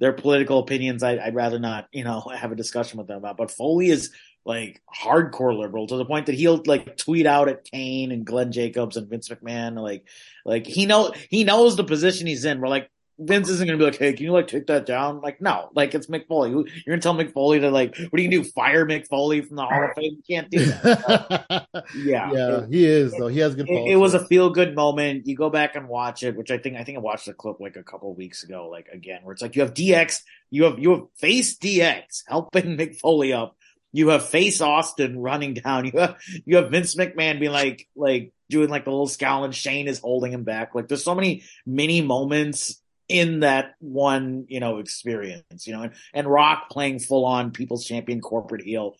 their 0.04 0.12
political 0.12 0.58
opinions, 0.58 1.02
I, 1.02 1.16
I'd 1.16 1.34
rather 1.34 1.58
not, 1.58 1.88
you 1.90 2.04
know, 2.04 2.20
have 2.36 2.52
a 2.52 2.56
discussion 2.56 2.98
with 2.98 3.06
them 3.06 3.16
about. 3.16 3.38
But 3.38 3.50
Foley 3.50 3.88
is 3.88 4.10
like 4.44 4.82
hardcore 4.94 5.58
liberal 5.58 5.86
to 5.86 5.96
the 5.96 6.04
point 6.04 6.26
that 6.26 6.34
he'll 6.34 6.62
like 6.66 6.98
tweet 6.98 7.24
out 7.24 7.48
at 7.48 7.64
Kane 7.64 8.12
and 8.12 8.26
Glenn 8.26 8.52
Jacobs 8.52 8.98
and 8.98 9.08
Vince 9.08 9.30
McMahon. 9.30 9.80
Like, 9.80 10.06
like 10.44 10.66
he 10.66 10.84
know 10.84 11.14
he 11.30 11.42
knows 11.42 11.76
the 11.76 11.84
position 11.84 12.26
he's 12.26 12.44
in. 12.44 12.60
We're 12.60 12.68
like, 12.68 12.90
Vince 13.18 13.48
isn't 13.48 13.66
gonna 13.66 13.78
be 13.78 13.84
like, 13.84 13.98
hey, 13.98 14.12
can 14.12 14.24
you 14.24 14.32
like 14.32 14.48
take 14.48 14.66
that 14.66 14.86
down? 14.86 15.20
Like, 15.20 15.40
no, 15.40 15.70
like 15.74 15.94
it's 15.94 16.08
Mick 16.08 16.26
Foley. 16.26 16.50
You're 16.50 16.64
gonna 16.88 17.00
tell 17.00 17.14
Mick 17.14 17.32
Foley 17.32 17.60
to 17.60 17.70
like, 17.70 17.96
what 17.96 18.18
are 18.18 18.22
you 18.22 18.28
gonna 18.28 18.42
do? 18.42 18.50
Fire 18.50 18.84
Mick 18.84 19.06
Foley 19.06 19.40
from 19.40 19.56
the 19.56 19.64
Hall 19.64 19.84
of 19.84 19.90
Fame? 19.94 20.16
You 20.16 20.22
can't 20.36 20.50
do 20.50 20.64
that. 20.64 21.66
yeah, 21.96 22.32
yeah, 22.32 22.66
he 22.66 22.84
is 22.84 23.12
though. 23.12 23.28
He 23.28 23.38
has 23.38 23.54
good. 23.54 23.68
it, 23.68 23.92
it 23.92 23.96
was 23.96 24.14
a 24.14 24.26
feel 24.26 24.50
good 24.50 24.74
moment. 24.74 25.28
You 25.28 25.36
go 25.36 25.48
back 25.48 25.76
and 25.76 25.88
watch 25.88 26.24
it, 26.24 26.36
which 26.36 26.50
I 26.50 26.58
think 26.58 26.76
I 26.76 26.82
think 26.82 26.98
I 26.98 27.00
watched 27.00 27.26
the 27.26 27.34
clip 27.34 27.60
like 27.60 27.76
a 27.76 27.84
couple 27.84 28.10
of 28.10 28.16
weeks 28.16 28.42
ago, 28.42 28.68
like 28.68 28.88
again, 28.88 29.20
where 29.22 29.32
it's 29.32 29.42
like 29.42 29.54
you 29.54 29.62
have 29.62 29.74
DX, 29.74 30.22
you 30.50 30.64
have 30.64 30.80
you 30.80 30.90
have 30.90 31.02
face 31.16 31.56
DX 31.56 32.24
helping 32.26 32.64
Mick 32.76 32.96
Foley 32.96 33.32
up. 33.32 33.56
You 33.92 34.08
have 34.08 34.28
face 34.28 34.60
Austin 34.60 35.20
running 35.20 35.54
down. 35.54 35.84
You 35.86 36.00
have 36.00 36.16
you 36.44 36.56
have 36.56 36.72
Vince 36.72 36.96
McMahon 36.96 37.38
being 37.38 37.52
like 37.52 37.88
like 37.94 38.32
doing 38.50 38.68
like 38.68 38.84
the 38.84 38.90
little 38.90 39.06
scowl 39.06 39.44
and 39.44 39.54
Shane 39.54 39.86
is 39.86 40.00
holding 40.00 40.32
him 40.32 40.42
back. 40.42 40.74
Like 40.74 40.88
there's 40.88 41.04
so 41.04 41.14
many 41.14 41.44
mini 41.64 42.00
moments 42.00 42.80
in 43.08 43.40
that 43.40 43.74
one, 43.80 44.46
you 44.48 44.60
know, 44.60 44.78
experience, 44.78 45.66
you 45.66 45.72
know, 45.72 45.82
and, 45.82 45.92
and 46.12 46.26
Rock 46.26 46.70
playing 46.70 47.00
full 47.00 47.24
on 47.24 47.50
people's 47.50 47.84
champion 47.84 48.20
corporate 48.20 48.62
heel 48.62 48.96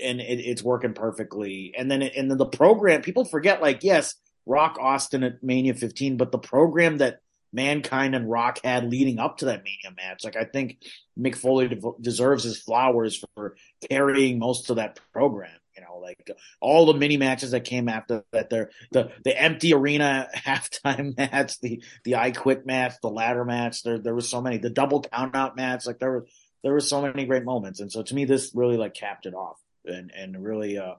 and 0.00 0.20
it, 0.20 0.40
it's 0.40 0.62
working 0.62 0.92
perfectly. 0.92 1.72
And 1.76 1.90
then, 1.90 2.02
it, 2.02 2.14
and 2.16 2.30
then 2.30 2.38
the 2.38 2.46
program, 2.46 3.02
people 3.02 3.24
forget 3.24 3.62
like, 3.62 3.84
yes, 3.84 4.16
Rock 4.46 4.76
Austin 4.80 5.22
at 5.22 5.42
Mania 5.42 5.74
15, 5.74 6.16
but 6.16 6.32
the 6.32 6.38
program 6.38 6.98
that 6.98 7.20
Mankind 7.52 8.16
and 8.16 8.28
Rock 8.28 8.58
had 8.64 8.90
leading 8.90 9.20
up 9.20 9.38
to 9.38 9.46
that 9.46 9.62
Mania 9.62 9.94
match, 9.96 10.24
like 10.24 10.36
I 10.36 10.44
think 10.44 10.78
Mick 11.18 11.36
Foley 11.36 11.68
de- 11.68 11.92
deserves 12.00 12.42
his 12.42 12.60
flowers 12.60 13.24
for 13.34 13.56
carrying 13.88 14.40
most 14.40 14.68
of 14.70 14.76
that 14.76 14.98
program. 15.12 15.52
You 15.76 15.82
know, 15.82 15.98
like 15.98 16.30
all 16.60 16.86
the 16.86 16.94
mini 16.94 17.16
matches 17.16 17.50
that 17.50 17.64
came 17.64 17.88
after 17.88 18.24
that, 18.32 18.50
there, 18.50 18.70
the 18.92 19.10
the 19.24 19.40
empty 19.40 19.74
arena 19.74 20.28
halftime 20.36 21.16
match, 21.16 21.60
the 21.60 21.82
the 22.04 22.16
I 22.16 22.30
Quit 22.30 22.66
match, 22.66 22.94
the 23.02 23.10
ladder 23.10 23.44
match. 23.44 23.82
There 23.82 23.98
there 23.98 24.14
was 24.14 24.28
so 24.28 24.40
many, 24.40 24.58
the 24.58 24.70
double 24.70 25.02
count 25.02 25.34
out 25.34 25.56
match. 25.56 25.86
Like 25.86 25.98
there 25.98 26.10
were 26.10 26.26
there 26.62 26.72
were 26.72 26.80
so 26.80 27.02
many 27.02 27.26
great 27.26 27.44
moments, 27.44 27.80
and 27.80 27.90
so 27.90 28.02
to 28.02 28.14
me, 28.14 28.24
this 28.24 28.52
really 28.54 28.76
like 28.76 28.94
capped 28.94 29.26
it 29.26 29.34
off 29.34 29.58
and 29.84 30.10
and 30.14 30.42
really 30.42 30.78
uh 30.78 30.94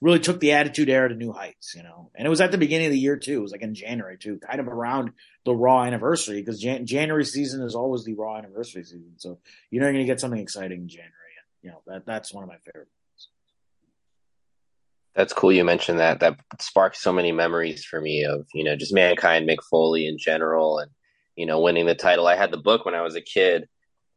really 0.00 0.18
took 0.18 0.40
the 0.40 0.52
attitude 0.52 0.88
era 0.88 1.08
to 1.08 1.14
new 1.14 1.32
heights, 1.32 1.74
you 1.74 1.82
know. 1.82 2.10
And 2.14 2.26
it 2.26 2.30
was 2.30 2.40
at 2.40 2.50
the 2.50 2.58
beginning 2.58 2.86
of 2.86 2.92
the 2.92 2.98
year 2.98 3.16
too. 3.16 3.38
It 3.38 3.42
was 3.42 3.52
like 3.52 3.62
in 3.62 3.74
January 3.74 4.18
too, 4.18 4.38
kind 4.38 4.60
of 4.60 4.68
around 4.68 5.12
the 5.44 5.54
Raw 5.54 5.82
anniversary 5.82 6.40
because 6.40 6.60
Jan- 6.60 6.86
January 6.86 7.24
season 7.24 7.62
is 7.62 7.74
always 7.74 8.04
the 8.04 8.14
Raw 8.14 8.36
anniversary 8.36 8.84
season. 8.84 9.14
So 9.16 9.38
you 9.70 9.80
know 9.80 9.86
you're 9.86 9.94
gonna 9.94 10.04
get 10.04 10.20
something 10.20 10.40
exciting 10.40 10.82
in 10.82 10.88
January. 10.88 11.12
And, 11.12 11.46
you 11.62 11.70
know 11.70 11.82
that 11.86 12.06
that's 12.06 12.32
one 12.32 12.44
of 12.44 12.48
my 12.48 12.58
favorite. 12.64 12.88
That's 15.16 15.32
cool. 15.32 15.50
You 15.50 15.64
mentioned 15.64 15.98
that. 15.98 16.20
That 16.20 16.38
sparked 16.60 16.98
so 16.98 17.10
many 17.10 17.32
memories 17.32 17.84
for 17.84 18.00
me 18.00 18.24
of 18.24 18.46
you 18.52 18.62
know 18.62 18.76
just 18.76 18.92
mankind, 18.92 19.48
Mick 19.48 19.64
Foley 19.70 20.06
in 20.06 20.18
general, 20.18 20.78
and 20.78 20.90
you 21.36 21.46
know 21.46 21.58
winning 21.60 21.86
the 21.86 21.94
title. 21.94 22.26
I 22.26 22.36
had 22.36 22.50
the 22.50 22.58
book 22.58 22.84
when 22.84 22.94
I 22.94 23.00
was 23.00 23.16
a 23.16 23.22
kid, 23.22 23.66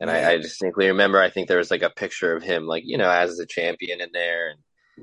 and 0.02 0.12
I, 0.12 0.34
I 0.34 0.38
distinctly 0.38 0.88
remember. 0.88 1.22
I 1.22 1.30
think 1.30 1.48
there 1.48 1.58
was 1.58 1.72
like 1.72 1.84
a 1.84 1.90
picture 1.90 2.36
of 2.36 2.44
him, 2.44 2.68
like 2.68 2.84
you 2.86 2.98
know, 2.98 3.10
as 3.10 3.38
the 3.38 3.46
champion 3.46 4.02
in 4.02 4.10
there, 4.12 4.50
and 4.50 4.60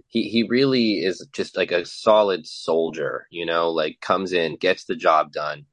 he 0.06 0.28
he 0.28 0.42
really 0.42 1.02
is 1.02 1.26
just 1.32 1.56
like 1.56 1.72
a 1.72 1.86
solid 1.86 2.46
soldier. 2.46 3.26
You 3.30 3.46
know, 3.46 3.70
like 3.70 3.98
comes 4.02 4.34
in, 4.34 4.56
gets 4.56 4.84
the 4.84 4.96
job 4.96 5.32
done. 5.32 5.64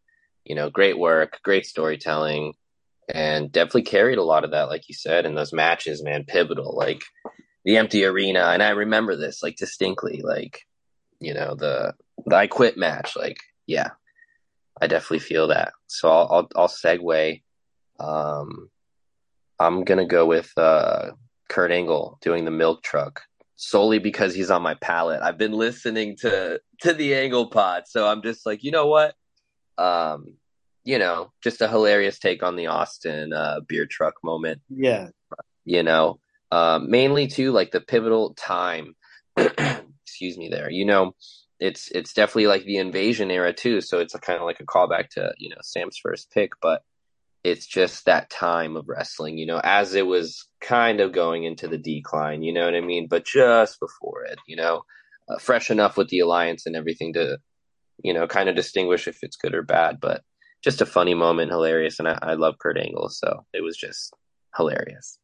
You 0.45 0.55
know, 0.55 0.69
great 0.69 0.97
work, 0.97 1.41
great 1.43 1.65
storytelling, 1.65 2.53
and 3.13 3.51
definitely 3.51 3.83
carried 3.83 4.19
a 4.19 4.23
lot 4.23 4.45
of 4.45 4.51
that, 4.51 4.69
like 4.69 4.87
you 4.87 4.95
said, 4.95 5.25
in 5.25 5.35
those 5.35 5.51
matches. 5.51 6.01
Man, 6.01 6.23
pivotal. 6.25 6.73
Like 6.77 7.03
the 7.65 7.77
empty 7.77 8.05
arena 8.05 8.41
and 8.47 8.61
i 8.61 8.69
remember 8.69 9.15
this 9.15 9.41
like 9.41 9.55
distinctly 9.55 10.21
like 10.23 10.61
you 11.19 11.33
know 11.33 11.55
the 11.55 11.93
the 12.25 12.35
i 12.35 12.47
quit 12.47 12.77
match 12.77 13.15
like 13.15 13.37
yeah 13.67 13.91
i 14.81 14.87
definitely 14.87 15.19
feel 15.19 15.47
that. 15.47 15.73
So 15.87 16.09
i'll 16.09 16.27
i'll, 16.31 16.49
I'll 16.55 16.67
segue 16.67 17.41
um 17.99 18.69
i'm 19.59 19.83
gonna 19.83 20.05
go 20.05 20.25
with 20.25 20.51
uh 20.57 21.11
kurt 21.49 21.71
angle 21.71 22.17
doing 22.21 22.45
the 22.45 22.51
milk 22.51 22.83
truck 22.83 23.21
solely 23.55 23.99
because 23.99 24.33
he's 24.33 24.49
on 24.49 24.61
my 24.61 24.73
palette 24.75 25.21
i've 25.21 25.37
been 25.37 25.53
listening 25.53 26.17
to 26.17 26.59
to 26.81 26.93
the 26.93 27.15
angle 27.15 27.47
pod 27.47 27.83
so 27.87 28.07
i'm 28.07 28.21
just 28.21 28.45
like 28.45 28.63
you 28.63 28.71
know 28.71 28.87
what? 28.87 29.15
Um 29.77 30.35
you 30.83 30.99
know 30.99 31.31
just 31.41 31.61
a 31.61 31.67
hilarious 31.67 32.19
take 32.19 32.43
on 32.43 32.55
the 32.55 32.67
austin 32.67 33.31
uh 33.31 33.61
beer 33.67 33.85
truck 33.85 34.15
moment. 34.23 34.61
Yeah, 34.69 35.09
you 35.65 35.83
know 35.83 36.19
uh, 36.53 36.79
mainly 36.79 37.25
too 37.27 37.51
like 37.51 37.71
the 37.71 37.81
pivotal 37.81 38.35
time 38.35 38.95
excuse 39.37 40.37
me 40.37 40.49
there. 40.49 40.69
You 40.69 40.85
know 40.85 41.15
it's 41.59 41.89
it's 41.91 42.13
definitely 42.13 42.47
like 42.47 42.63
the 42.65 42.77
invasion 42.77 43.31
era 43.31 43.53
too 43.53 43.79
so 43.79 43.99
it's 43.99 44.15
kind 44.19 44.39
of 44.39 44.45
like 44.45 44.59
a 44.59 44.65
callback 44.65 45.07
to 45.07 45.33
you 45.37 45.49
know 45.49 45.61
sam's 45.61 45.97
first 46.01 46.29
pick 46.31 46.51
but 46.61 46.81
it's 47.43 47.65
just 47.65 48.05
that 48.05 48.29
time 48.29 48.75
of 48.75 48.85
wrestling 48.87 49.37
you 49.37 49.45
know 49.45 49.61
as 49.63 49.93
it 49.93 50.05
was 50.05 50.47
kind 50.59 50.99
of 50.99 51.13
going 51.13 51.43
into 51.43 51.67
the 51.67 51.77
decline 51.77 52.41
you 52.43 52.51
know 52.51 52.65
what 52.65 52.75
i 52.75 52.81
mean? 52.81 53.07
But 53.07 53.25
just 53.25 53.79
before 53.79 54.23
it 54.25 54.39
you 54.47 54.55
know? 54.55 54.83
Uh, 55.29 55.37
fresh 55.37 55.71
enough 55.71 55.95
with 55.95 56.09
the 56.09 56.19
alliance 56.19 56.65
and 56.65 56.75
everything 56.75 57.13
to 57.13 57.37
you 58.03 58.13
know 58.13 58.27
kind 58.27 58.49
of 58.49 58.57
distinguish 58.57 59.07
if 59.07 59.19
it's 59.21 59.37
good 59.37 59.55
or 59.55 59.63
bad 59.63 59.99
but 60.01 60.21
just 60.61 60.81
a 60.81 60.85
funny 60.85 61.13
moment 61.13 61.49
hilarious 61.49 61.97
and 61.99 62.09
i, 62.09 62.19
I 62.21 62.33
love 62.33 62.55
kurt 62.59 62.77
angle 62.77 63.07
so 63.07 63.45
it 63.53 63.63
was 63.63 63.77
just 63.77 64.13
hilarious 64.57 65.17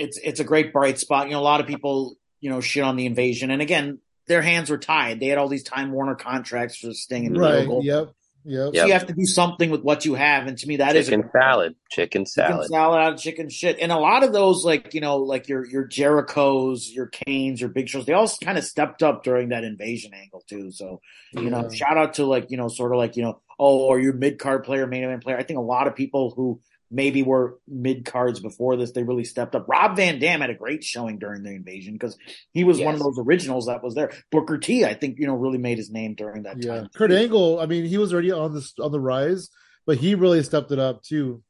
it's 0.00 0.18
it's 0.18 0.40
a 0.40 0.44
great 0.44 0.72
bright 0.72 0.98
spot. 0.98 1.26
You 1.26 1.34
know, 1.34 1.40
a 1.40 1.42
lot 1.42 1.60
of 1.60 1.66
people 1.66 2.16
you 2.40 2.50
know 2.50 2.60
shit 2.60 2.82
on 2.82 2.96
the 2.96 3.06
invasion, 3.06 3.50
and 3.50 3.62
again, 3.62 3.98
their 4.26 4.42
hands 4.42 4.70
were 4.70 4.78
tied. 4.78 5.20
They 5.20 5.26
had 5.26 5.38
all 5.38 5.48
these 5.48 5.64
Time 5.64 5.92
Warner 5.92 6.14
contracts 6.14 6.78
for 6.78 6.92
Sting 6.92 7.26
and 7.26 7.38
right. 7.38 7.60
Regal. 7.60 7.84
Yep. 7.84 8.14
Yep. 8.44 8.74
So 8.74 8.86
you 8.86 8.92
have 8.94 9.06
to 9.06 9.12
do 9.12 9.26
something 9.26 9.68
with 9.68 9.82
what 9.82 10.06
you 10.06 10.14
have, 10.14 10.46
and 10.46 10.56
to 10.56 10.66
me, 10.66 10.76
that 10.76 10.96
is 10.96 11.08
chicken 11.08 11.26
a, 11.26 11.30
salad, 11.30 11.74
chicken 11.90 12.24
salad, 12.24 12.52
chicken 12.52 12.68
salad 12.68 13.00
out 13.02 13.12
of 13.12 13.18
chicken 13.18 13.50
shit. 13.50 13.78
And 13.80 13.92
a 13.92 13.98
lot 13.98 14.24
of 14.24 14.32
those, 14.32 14.64
like 14.64 14.94
you 14.94 15.02
know, 15.02 15.18
like 15.18 15.48
your 15.48 15.66
your 15.66 15.84
Jericho's, 15.84 16.88
your 16.90 17.06
Kanes, 17.08 17.60
your 17.60 17.68
Big 17.68 17.90
Shows, 17.90 18.06
they 18.06 18.14
all 18.14 18.30
kind 18.42 18.56
of 18.56 18.64
stepped 18.64 19.02
up 19.02 19.24
during 19.24 19.50
that 19.50 19.64
invasion 19.64 20.14
angle 20.14 20.42
too. 20.48 20.70
So 20.70 21.02
you 21.32 21.50
know, 21.50 21.68
shout 21.70 21.98
out 21.98 22.14
to 22.14 22.24
like 22.24 22.50
you 22.50 22.56
know, 22.56 22.68
sort 22.68 22.92
of 22.92 22.98
like 22.98 23.16
you 23.16 23.24
know, 23.24 23.42
oh, 23.58 23.80
or 23.80 24.00
your 24.00 24.14
mid 24.14 24.38
card 24.38 24.64
player, 24.64 24.86
main 24.86 25.04
event 25.04 25.22
player. 25.22 25.36
I 25.36 25.42
think 25.42 25.58
a 25.58 25.62
lot 25.62 25.86
of 25.86 25.94
people 25.94 26.30
who 26.30 26.62
maybe 26.90 27.22
were 27.22 27.58
mid 27.68 28.04
cards 28.04 28.40
before 28.40 28.76
this, 28.76 28.92
they 28.92 29.02
really 29.02 29.24
stepped 29.24 29.54
up. 29.54 29.68
Rob 29.68 29.96
Van 29.96 30.18
Dam 30.18 30.40
had 30.40 30.50
a 30.50 30.54
great 30.54 30.82
showing 30.82 31.18
during 31.18 31.42
the 31.42 31.50
invasion 31.50 31.94
because 31.94 32.18
he 32.52 32.64
was 32.64 32.80
one 32.80 32.94
of 32.94 33.00
those 33.00 33.18
originals 33.18 33.66
that 33.66 33.82
was 33.82 33.94
there. 33.94 34.10
Booker 34.32 34.58
T, 34.58 34.84
I 34.84 34.94
think 34.94 35.18
you 35.18 35.26
know, 35.26 35.34
really 35.34 35.58
made 35.58 35.78
his 35.78 35.90
name 35.90 36.14
during 36.14 36.42
that 36.44 36.62
Yeah. 36.62 36.74
time. 36.74 36.90
Kurt 36.94 37.12
Angle. 37.12 37.60
I 37.60 37.66
mean, 37.66 37.84
he 37.84 37.98
was 37.98 38.12
already 38.12 38.32
on 38.32 38.54
the 38.54 38.68
on 38.82 38.92
the 38.92 39.00
rise, 39.00 39.50
but 39.86 39.98
he 39.98 40.14
really 40.14 40.42
stepped 40.42 40.72
it 40.72 40.78
up 40.78 41.02
too. 41.02 41.42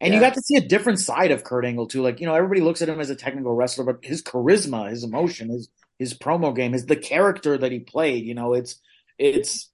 And 0.00 0.12
you 0.12 0.20
got 0.20 0.34
to 0.34 0.42
see 0.42 0.56
a 0.56 0.60
different 0.60 0.98
side 0.98 1.30
of 1.30 1.44
Kurt 1.44 1.64
Angle 1.64 1.86
too. 1.86 2.02
Like, 2.02 2.20
you 2.20 2.26
know, 2.26 2.34
everybody 2.34 2.60
looks 2.60 2.82
at 2.82 2.88
him 2.88 3.00
as 3.00 3.10
a 3.10 3.16
technical 3.16 3.54
wrestler, 3.54 3.84
but 3.84 4.00
his 4.02 4.22
charisma, 4.22 4.90
his 4.90 5.02
emotion, 5.02 5.48
his 5.48 5.68
his 5.98 6.12
promo 6.12 6.54
game, 6.54 6.74
is 6.74 6.86
the 6.86 6.96
character 6.96 7.56
that 7.56 7.72
he 7.72 7.78
played. 7.78 8.24
You 8.24 8.34
know, 8.34 8.52
it's 8.52 8.80
it's 9.18 9.70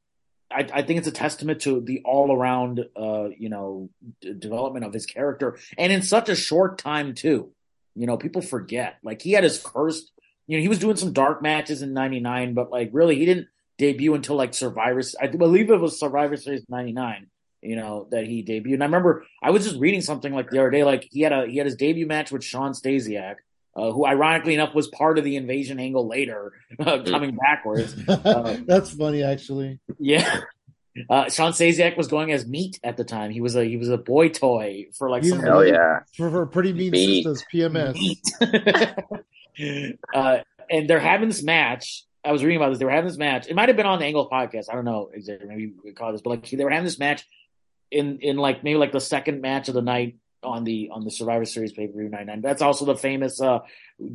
I, 0.50 0.66
I 0.72 0.82
think 0.82 0.98
it's 0.98 1.08
a 1.08 1.12
testament 1.12 1.62
to 1.62 1.80
the 1.80 2.02
all 2.04 2.34
around 2.34 2.84
uh, 2.96 3.28
you 3.36 3.48
know, 3.48 3.90
d- 4.20 4.34
development 4.34 4.84
of 4.84 4.92
his 4.92 5.06
character. 5.06 5.58
And 5.78 5.92
in 5.92 6.02
such 6.02 6.28
a 6.28 6.36
short 6.36 6.78
time 6.78 7.14
too. 7.14 7.52
You 7.96 8.06
know, 8.06 8.16
people 8.16 8.40
forget. 8.40 8.98
Like 9.02 9.20
he 9.22 9.32
had 9.32 9.44
his 9.44 9.60
first 9.60 10.10
you 10.46 10.56
know, 10.56 10.62
he 10.62 10.68
was 10.68 10.78
doing 10.78 10.96
some 10.96 11.12
dark 11.12 11.42
matches 11.42 11.82
in 11.82 11.92
ninety 11.92 12.20
nine, 12.20 12.54
but 12.54 12.70
like 12.70 12.90
really 12.92 13.16
he 13.16 13.26
didn't 13.26 13.48
debut 13.78 14.14
until 14.14 14.36
like 14.36 14.54
Survivor 14.54 15.02
I 15.20 15.26
believe 15.28 15.70
it 15.70 15.76
was 15.76 15.98
Survivor 15.98 16.36
Series 16.36 16.64
ninety 16.68 16.92
nine 16.92 17.28
you 17.62 17.76
know, 17.76 18.08
that 18.10 18.26
he 18.26 18.42
debuted. 18.42 18.74
And 18.74 18.82
I 18.82 18.86
remember 18.86 19.24
I 19.42 19.50
was 19.50 19.64
just 19.64 19.78
reading 19.78 20.00
something 20.00 20.32
like 20.32 20.50
the 20.50 20.58
other 20.58 20.70
day, 20.70 20.84
like 20.84 21.06
he 21.10 21.20
had 21.20 21.32
a 21.32 21.46
he 21.46 21.58
had 21.58 21.66
his 21.66 21.76
debut 21.76 22.06
match 22.06 22.30
with 22.32 22.44
Shawn 22.44 22.72
Stasiak, 22.72 23.36
uh, 23.76 23.90
who 23.92 24.06
ironically 24.06 24.54
enough 24.54 24.74
was 24.74 24.88
part 24.88 25.18
of 25.18 25.24
the 25.24 25.36
invasion 25.36 25.78
angle 25.80 26.06
later, 26.06 26.52
uh, 26.78 27.02
coming 27.04 27.36
backwards. 27.36 27.94
That's 28.06 28.92
funny, 28.94 29.22
actually. 29.22 29.80
Yeah. 29.98 30.40
Uh, 31.08 31.30
Shawn 31.30 31.52
Stasiak 31.52 31.96
was 31.96 32.08
going 32.08 32.32
as 32.32 32.46
meat 32.48 32.80
at 32.82 32.96
the 32.96 33.04
time. 33.04 33.30
He 33.30 33.40
was 33.40 33.54
a 33.54 33.64
he 33.64 33.76
was 33.76 33.88
a 33.88 33.96
boy 33.96 34.28
toy 34.28 34.86
for 34.98 35.08
like 35.08 35.22
He's- 35.22 35.34
some 35.34 35.42
hell 35.42 35.64
yeah 35.64 36.00
For, 36.16 36.28
for 36.30 36.46
pretty 36.46 36.72
mean 36.72 36.90
Meat. 36.90 37.24
sisters, 37.24 37.44
PMS. 37.54 37.94
meat. 37.94 39.96
uh, 40.14 40.38
and 40.68 40.90
they're 40.90 40.98
having 41.00 41.28
this 41.28 41.44
match. 41.44 42.04
I 42.24 42.32
was 42.32 42.42
reading 42.42 42.56
about 42.60 42.70
this. 42.70 42.80
They 42.80 42.84
were 42.84 42.90
having 42.90 43.06
this 43.08 43.16
match. 43.16 43.46
It 43.48 43.54
might 43.54 43.68
have 43.68 43.76
been 43.76 43.86
on 43.86 44.00
the 44.00 44.04
Angle 44.04 44.28
podcast. 44.28 44.64
I 44.68 44.74
don't 44.74 44.84
know 44.84 45.10
exactly. 45.14 45.48
Maybe 45.48 45.72
we 45.84 45.92
call 45.92 46.10
this, 46.12 46.22
but 46.22 46.30
like 46.30 46.50
they 46.50 46.62
were 46.64 46.70
having 46.70 46.84
this 46.84 46.98
match 46.98 47.24
in 47.92 48.18
in 48.18 48.36
like 48.36 48.64
maybe 48.64 48.76
like 48.78 48.92
the 48.92 49.00
second 49.00 49.40
match 49.40 49.68
of 49.68 49.74
the 49.74 49.82
night 49.82 50.16
on 50.42 50.64
the 50.64 50.90
on 50.92 51.04
the 51.04 51.10
Survivor 51.10 51.44
Series 51.44 51.72
pay 51.72 51.86
per 51.86 51.98
view 51.98 52.08
night 52.08 52.26
nine. 52.26 52.40
That's 52.40 52.62
also 52.62 52.84
the 52.84 52.96
famous 52.96 53.40
uh, 53.40 53.60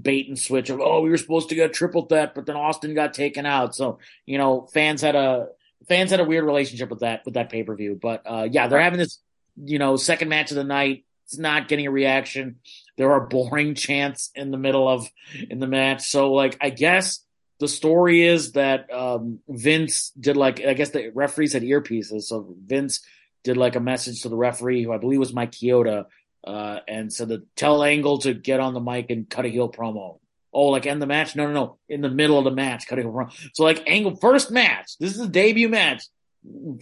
bait 0.02 0.28
and 0.28 0.38
switch 0.38 0.70
of 0.70 0.80
oh 0.80 1.02
we 1.02 1.10
were 1.10 1.18
supposed 1.18 1.50
to 1.50 1.56
get 1.56 1.74
triple 1.74 2.04
threat, 2.04 2.36
but 2.36 2.46
then 2.46 2.56
Austin 2.56 2.94
got 2.94 3.14
taken 3.14 3.46
out. 3.46 3.76
So 3.76 4.00
you 4.26 4.38
know 4.38 4.68
fans 4.74 5.02
had 5.02 5.16
a 5.16 5.48
fans 5.88 6.12
had 6.12 6.20
a 6.20 6.26
weird 6.26 6.46
relationship 6.46 6.90
with 6.90 7.00
that 7.00 7.24
with 7.26 7.36
that 7.36 7.50
pay 7.50 7.64
per 7.64 7.76
view. 7.76 7.98
But 8.02 8.24
uh, 8.26 8.48
yeah, 8.50 8.68
they're 8.68 8.82
having 8.82 9.00
this 9.00 9.20
you 9.56 9.80
know 9.80 9.96
second 9.96 10.30
match 10.30 10.52
of 10.52 10.58
the 10.58 10.64
night. 10.64 11.06
It's 11.26 11.38
not 11.38 11.68
getting 11.68 11.88
a 11.88 11.92
reaction. 11.92 12.58
There 12.98 13.12
are 13.12 13.22
boring 13.22 13.76
chants 13.76 14.32
in 14.36 14.52
the 14.52 14.58
middle 14.58 14.88
of 14.88 15.08
in 15.50 15.60
the 15.60 15.68
match. 15.68 16.04
So 16.04 16.34
like 16.34 16.58
I 16.62 16.70
guess 16.70 17.22
the 17.60 17.68
story 17.68 18.24
is 18.24 18.54
that 18.54 18.92
um, 18.94 19.40
Vince 19.48 20.12
did 20.12 20.38
like 20.38 20.64
I 20.64 20.74
guess 20.74 20.90
the 20.90 21.10
referees 21.14 21.54
had 21.54 21.64
earpieces, 21.64 22.24
so 22.24 22.56
Vince 22.66 23.02
did 23.46 23.56
like 23.56 23.78
a 23.78 23.80
message 23.80 24.24
to 24.24 24.30
the 24.30 24.36
referee, 24.36 24.84
who 24.84 24.92
I 24.92 24.98
believe 24.98 25.20
was 25.20 25.34
Mike 25.34 25.52
Chioda, 25.52 26.08
uh, 26.46 26.80
and 26.88 27.14
said 27.14 27.30
to 27.30 27.44
tell 27.56 27.84
Angle 27.84 28.18
to 28.20 28.34
get 28.34 28.60
on 28.60 28.74
the 28.74 28.82
mic 28.82 29.10
and 29.10 29.30
cut 29.30 29.46
a 29.46 29.50
heel 29.50 29.72
promo. 29.72 30.20
Oh, 30.52 30.68
like 30.68 30.86
end 30.86 31.02
the 31.02 31.08
match? 31.08 31.36
No, 31.36 31.48
no, 31.48 31.54
no. 31.54 31.78
In 31.88 32.02
the 32.02 32.10
middle 32.10 32.38
of 32.38 32.44
the 32.44 32.52
match, 32.52 32.88
cut 32.88 33.00
a 33.00 33.04
heel 33.04 33.12
promo. 33.12 33.32
So 33.54 33.64
like 33.64 33.84
Angle 33.88 34.18
first 34.18 34.52
match. 34.52 34.98
This 35.00 35.14
is 35.14 35.22
a 35.22 35.30
debut 35.30 35.70
match. 35.70 36.04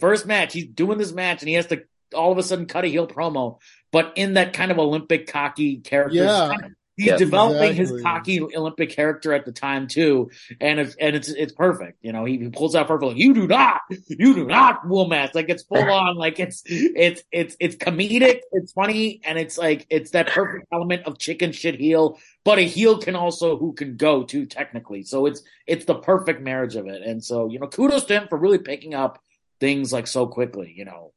First 0.00 0.26
match. 0.26 0.52
He's 0.52 0.66
doing 0.66 0.98
this 0.98 1.12
match 1.12 1.42
and 1.42 1.48
he 1.48 1.54
has 1.54 1.66
to 1.66 1.84
all 2.14 2.32
of 2.32 2.38
a 2.38 2.42
sudden 2.42 2.66
cut 2.66 2.84
a 2.84 2.88
heel 2.88 3.06
promo, 3.06 3.58
but 3.92 4.12
in 4.16 4.34
that 4.34 4.52
kind 4.52 4.70
of 4.70 4.78
Olympic 4.78 5.26
cocky 5.26 5.78
character. 5.78 6.16
Yeah. 6.16 6.48
Kind 6.50 6.64
of, 6.64 6.70
he's 6.96 7.18
developing 7.18 7.70
exactly. 7.70 7.96
his 7.96 8.02
cocky 8.02 8.40
Olympic 8.56 8.90
character 8.90 9.32
at 9.32 9.44
the 9.44 9.52
time 9.52 9.86
too, 9.88 10.30
and 10.60 10.80
it's 10.80 10.94
and 10.96 11.16
it's 11.16 11.28
it's 11.28 11.52
perfect. 11.52 11.98
You 12.02 12.12
know, 12.12 12.24
he, 12.24 12.38
he 12.38 12.48
pulls 12.48 12.74
out 12.74 12.88
perfect. 12.88 13.12
Like, 13.12 13.16
you 13.16 13.34
do 13.34 13.46
not, 13.46 13.80
you 14.08 14.34
do 14.34 14.46
not 14.46 14.82
match. 14.86 15.34
Like 15.34 15.48
it's 15.48 15.62
full 15.62 15.78
on. 15.90 16.16
Like 16.16 16.38
it's 16.38 16.62
it's 16.66 17.22
it's 17.32 17.56
it's 17.60 17.76
comedic. 17.76 18.40
It's 18.52 18.72
funny, 18.72 19.20
and 19.24 19.38
it's 19.38 19.58
like 19.58 19.86
it's 19.90 20.12
that 20.12 20.28
perfect 20.28 20.66
element 20.72 21.06
of 21.06 21.18
chicken 21.18 21.52
shit 21.52 21.76
heel. 21.76 22.18
But 22.44 22.58
a 22.58 22.62
heel 22.62 22.98
can 22.98 23.16
also 23.16 23.56
who 23.56 23.72
can 23.72 23.96
go 23.96 24.22
too 24.22 24.46
technically. 24.46 25.02
So 25.02 25.26
it's 25.26 25.42
it's 25.66 25.84
the 25.84 25.94
perfect 25.94 26.42
marriage 26.42 26.76
of 26.76 26.86
it. 26.86 27.02
And 27.02 27.24
so 27.24 27.48
you 27.50 27.58
know, 27.58 27.66
kudos 27.66 28.04
to 28.06 28.20
him 28.20 28.28
for 28.28 28.38
really 28.38 28.58
picking 28.58 28.94
up 28.94 29.22
things 29.60 29.92
like 29.92 30.06
so 30.06 30.26
quickly. 30.26 30.72
You 30.76 30.84
know. 30.84 31.12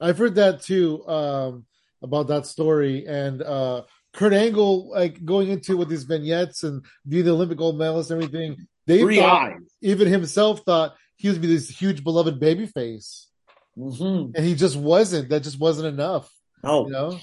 I've 0.00 0.18
heard 0.18 0.34
that 0.34 0.62
too 0.62 1.06
um, 1.06 1.64
about 2.02 2.28
that 2.28 2.46
story, 2.46 3.06
and 3.06 3.40
uh, 3.40 3.82
Kurt 4.14 4.32
Angle 4.32 4.90
like 4.90 5.24
going 5.24 5.48
into 5.48 5.76
with 5.76 5.88
these 5.88 6.04
vignettes 6.04 6.62
and 6.62 6.84
view 7.04 7.22
the 7.22 7.32
Olympic 7.32 7.58
gold 7.58 7.76
medalist 7.78 8.10
and 8.10 8.22
everything. 8.22 8.66
They 8.86 9.00
Three 9.00 9.18
thought, 9.18 9.50
eyes. 9.52 9.60
even 9.82 10.08
himself 10.08 10.60
thought 10.64 10.94
he 11.16 11.28
was 11.28 11.38
be 11.38 11.46
this 11.46 11.68
huge 11.68 12.04
beloved 12.04 12.38
baby 12.40 12.66
face, 12.66 13.28
Mm-hmm. 13.78 14.36
and 14.36 14.44
he 14.46 14.54
just 14.54 14.76
wasn't. 14.76 15.30
That 15.30 15.42
just 15.42 15.58
wasn't 15.58 15.88
enough. 15.88 16.30
Oh, 16.62 16.86
You 16.86 16.92
know, 16.92 17.18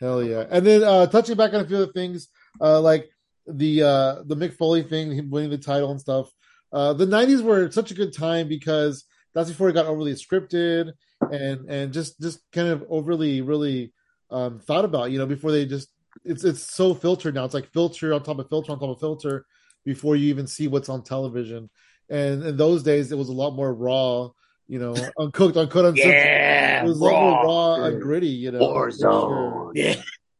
hell 0.00 0.22
yeah. 0.22 0.46
And 0.50 0.66
then 0.66 0.82
uh, 0.82 1.06
touching 1.06 1.36
back 1.36 1.52
on 1.54 1.60
a 1.60 1.66
few 1.66 1.76
other 1.76 1.92
things, 1.92 2.28
uh, 2.60 2.80
like 2.80 3.10
the 3.46 3.82
uh, 3.82 4.22
the 4.24 4.36
Mick 4.36 4.54
Foley 4.54 4.82
thing, 4.82 5.12
him 5.12 5.30
winning 5.30 5.50
the 5.50 5.58
title 5.58 5.90
and 5.90 6.00
stuff. 6.00 6.30
Uh, 6.72 6.92
the 6.94 7.06
'90s 7.06 7.42
were 7.42 7.70
such 7.70 7.90
a 7.90 7.94
good 7.94 8.14
time 8.16 8.48
because 8.48 9.04
that's 9.34 9.50
before 9.50 9.68
it 9.68 9.74
got 9.74 9.86
overly 9.86 10.12
scripted 10.14 10.92
and 11.30 11.68
and 11.68 11.92
just 11.92 12.20
just 12.20 12.40
kind 12.52 12.68
of 12.68 12.84
overly 12.88 13.40
really 13.42 13.92
um, 14.32 14.58
thought 14.58 14.84
about. 14.84 15.10
You 15.12 15.18
know, 15.18 15.26
before 15.26 15.52
they 15.52 15.66
just 15.66 15.88
it's 16.24 16.44
it's 16.44 16.62
so 16.62 16.94
filtered 16.94 17.34
now. 17.34 17.44
It's 17.44 17.54
like 17.54 17.72
filter 17.72 18.12
on 18.14 18.22
top 18.22 18.38
of 18.38 18.48
filter 18.48 18.72
on 18.72 18.78
top 18.80 18.90
of 18.90 19.00
filter 19.00 19.46
before 19.84 20.16
you 20.16 20.28
even 20.28 20.46
see 20.46 20.68
what's 20.68 20.88
on 20.88 21.02
television. 21.02 21.68
And 22.08 22.42
in 22.44 22.56
those 22.56 22.82
days, 22.82 23.12
it 23.12 23.18
was 23.18 23.28
a 23.28 23.32
lot 23.32 23.52
more 23.54 23.72
raw. 23.74 24.28
You 24.68 24.78
know, 24.78 24.94
uncooked, 25.18 25.56
uncut, 25.56 25.84
uncensored. 25.84 26.12
yeah, 26.14 26.82
It 26.82 26.86
was 26.86 27.00
a 27.00 27.04
lot 27.04 27.20
more 27.20 27.32
raw. 27.44 27.76
raw 27.76 27.84
and 27.84 28.00
gritty, 28.00 28.28
you 28.28 28.50
know. 28.50 28.60
Warzone. 28.60 28.98
sure. 29.00 29.72
Yeah. 29.74 29.96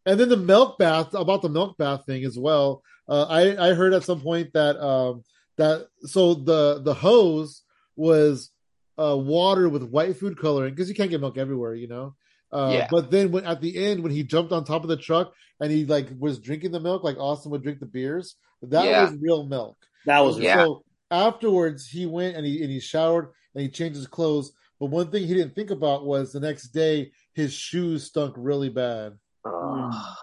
And 0.06 0.18
then 0.18 0.28
the 0.28 0.36
milk 0.36 0.78
bath 0.78 1.14
about 1.14 1.42
the 1.42 1.48
milk 1.48 1.76
bath 1.78 2.06
thing 2.06 2.24
as 2.24 2.38
well. 2.38 2.82
Uh, 3.08 3.24
I 3.28 3.70
I 3.70 3.74
heard 3.74 3.92
at 3.94 4.04
some 4.04 4.20
point 4.20 4.52
that 4.54 4.76
um 4.82 5.22
that 5.58 5.86
so 6.02 6.34
the 6.34 6.80
the 6.82 6.94
hose 6.94 7.62
was 7.96 8.50
uh 8.98 9.16
water 9.16 9.68
with 9.68 9.82
white 9.82 10.16
food 10.16 10.38
coloring 10.38 10.72
because 10.74 10.88
you 10.88 10.94
can't 10.94 11.10
get 11.10 11.20
milk 11.20 11.36
everywhere, 11.38 11.74
you 11.74 11.88
know. 11.88 12.14
Uh, 12.52 12.70
Yeah. 12.72 12.88
But 12.90 13.10
then 13.10 13.32
when 13.32 13.44
at 13.46 13.60
the 13.60 13.76
end 13.84 14.02
when 14.02 14.12
he 14.12 14.22
jumped 14.22 14.52
on 14.52 14.64
top 14.64 14.82
of 14.82 14.88
the 14.88 14.96
truck 14.96 15.32
and 15.60 15.70
he 15.72 15.84
like 15.86 16.08
was 16.18 16.38
drinking 16.38 16.72
the 16.72 16.80
milk 16.80 17.02
like 17.04 17.16
Austin 17.18 17.50
would 17.52 17.62
drink 17.62 17.80
the 17.80 17.86
beers, 17.86 18.36
that 18.62 18.84
Yeah. 18.84 19.04
was 19.10 19.18
real 19.20 19.44
milk. 19.46 19.76
That 20.06 20.20
was 20.20 20.38
Yeah. 20.38 20.56
So 20.64 20.84
afterwards, 21.10 21.86
he 21.86 22.06
went 22.06 22.36
and 22.36 22.44
he 22.46 22.62
and 22.62 22.70
he 22.70 22.80
showered 22.80 23.30
and 23.54 23.62
he 23.62 23.68
changed 23.70 23.96
his 23.96 24.06
clothes. 24.06 24.52
But 24.80 24.86
one 24.90 25.10
thing 25.10 25.26
he 25.26 25.34
didn't 25.34 25.54
think 25.54 25.70
about 25.70 26.04
was 26.04 26.32
the 26.32 26.40
next 26.40 26.68
day 26.68 27.12
his 27.34 27.52
shoes 27.54 28.04
stunk 28.04 28.34
really 28.36 28.68
bad. 28.68 29.18
Oh, 29.44 29.90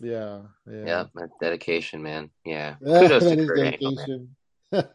Yeah, 0.00 0.42
yeah, 0.70 0.84
yeah, 0.86 1.04
that's 1.12 1.32
dedication, 1.40 2.02
man. 2.04 2.30
Yeah, 2.44 2.76
Yeah, 2.80 3.00
kudos 3.00 3.24
that 3.24 3.34
to 3.36 3.42
is 3.42 3.48
Kurt 3.48 3.58
Angle, 3.58 3.90
man. 3.90 3.96
dedication. 3.96 4.36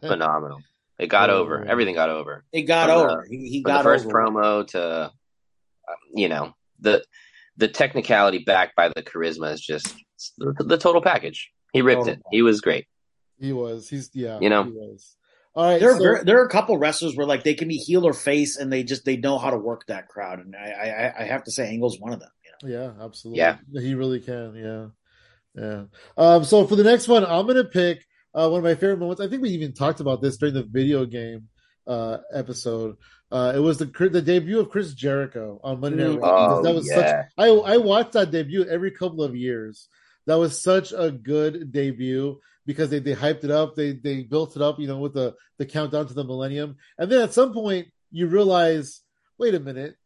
Phenomenal. 0.08 0.60
It 0.98 1.08
got 1.08 1.28
Yeah. 1.28 1.34
over. 1.36 1.62
Everything 1.64 1.94
got 1.94 2.08
over. 2.08 2.44
It 2.52 2.62
got 2.62 2.88
From 2.88 2.98
the- 2.98 3.12
over. 3.12 3.26
He, 3.28 3.36
he 3.50 3.62
From 3.62 3.70
got 3.70 3.78
the 3.78 3.84
first 3.84 4.06
over. 4.06 4.14
promo 4.14 4.66
to, 4.68 5.12
you 6.14 6.28
know, 6.28 6.54
the 6.80 7.04
the 7.56 7.68
technicality 7.68 8.38
backed 8.38 8.76
by 8.76 8.88
the 8.88 9.02
charisma 9.02 9.52
is 9.52 9.60
just 9.60 9.94
the, 10.38 10.54
the 10.58 10.78
total 10.78 11.02
package. 11.02 11.50
He 11.72 11.82
ripped 11.82 12.02
Total 12.02 12.14
it. 12.14 12.22
He 12.30 12.42
was 12.42 12.60
great. 12.60 12.86
he 13.38 13.52
was. 13.52 13.88
He's 13.88 14.10
yeah. 14.14 14.38
You 14.40 14.48
know? 14.48 14.64
he 14.64 14.70
was. 14.70 15.16
All 15.54 15.70
right. 15.70 15.80
There, 15.80 15.92
so- 15.92 15.98
there, 15.98 16.24
there 16.24 16.40
are 16.40 16.46
a 16.46 16.50
couple 16.50 16.76
wrestlers 16.78 17.16
where 17.16 17.26
like 17.26 17.44
they 17.44 17.54
can 17.54 17.68
be 17.68 17.76
heel 17.76 18.06
or 18.06 18.12
face, 18.12 18.56
and 18.56 18.72
they 18.72 18.82
just 18.82 19.04
they 19.04 19.16
know 19.16 19.38
how 19.38 19.50
to 19.50 19.58
work 19.58 19.86
that 19.86 20.08
crowd. 20.08 20.40
And 20.40 20.54
I, 20.56 20.70
I, 20.70 21.22
I 21.22 21.24
have 21.26 21.44
to 21.44 21.50
say, 21.50 21.68
Angle's 21.68 21.98
one 21.98 22.12
of 22.12 22.20
them. 22.20 22.30
You 22.62 22.70
know? 22.70 22.78
Yeah, 22.78 23.04
absolutely. 23.04 23.38
Yeah. 23.38 23.56
he 23.72 23.94
really 23.94 24.20
can. 24.20 24.54
Yeah, 24.54 25.62
yeah. 25.62 25.84
Um, 26.16 26.44
so 26.44 26.66
for 26.66 26.76
the 26.76 26.84
next 26.84 27.08
one, 27.08 27.24
I'm 27.24 27.46
gonna 27.46 27.64
pick 27.64 28.04
uh, 28.34 28.48
one 28.48 28.58
of 28.58 28.64
my 28.64 28.74
favorite 28.74 28.98
moments. 28.98 29.20
I 29.20 29.28
think 29.28 29.42
we 29.42 29.50
even 29.50 29.72
talked 29.72 30.00
about 30.00 30.22
this 30.22 30.36
during 30.36 30.54
the 30.54 30.64
video 30.64 31.04
game 31.06 31.48
uh, 31.86 32.18
episode. 32.32 32.96
Uh, 33.30 33.52
it 33.54 33.58
was 33.58 33.78
the 33.78 33.86
the 33.86 34.22
debut 34.22 34.60
of 34.60 34.70
Chris 34.70 34.94
Jericho 34.94 35.60
on 35.64 35.80
Monday 35.80 36.08
Night. 36.08 36.20
Raw. 36.20 36.58
Oh, 36.58 36.62
that 36.62 36.74
was 36.74 36.88
yeah. 36.88 37.22
such. 37.22 37.26
I 37.38 37.48
I 37.48 37.76
watched 37.78 38.12
that 38.12 38.30
debut 38.30 38.64
every 38.64 38.90
couple 38.90 39.22
of 39.24 39.34
years. 39.34 39.88
That 40.26 40.36
was 40.36 40.62
such 40.62 40.92
a 40.92 41.10
good 41.10 41.72
debut 41.72 42.40
because 42.66 42.90
they, 42.90 42.98
they 42.98 43.14
hyped 43.14 43.44
it 43.44 43.50
up, 43.50 43.74
they 43.74 43.92
they 43.92 44.22
built 44.22 44.56
it 44.56 44.62
up, 44.62 44.78
you 44.78 44.86
know, 44.86 44.98
with 44.98 45.14
the 45.14 45.34
the 45.58 45.66
countdown 45.66 46.06
to 46.06 46.14
the 46.14 46.24
millennium, 46.24 46.76
and 46.98 47.10
then 47.10 47.22
at 47.22 47.34
some 47.34 47.52
point 47.52 47.88
you 48.10 48.26
realize, 48.26 49.00
wait 49.38 49.54
a 49.54 49.60
minute, 49.60 49.96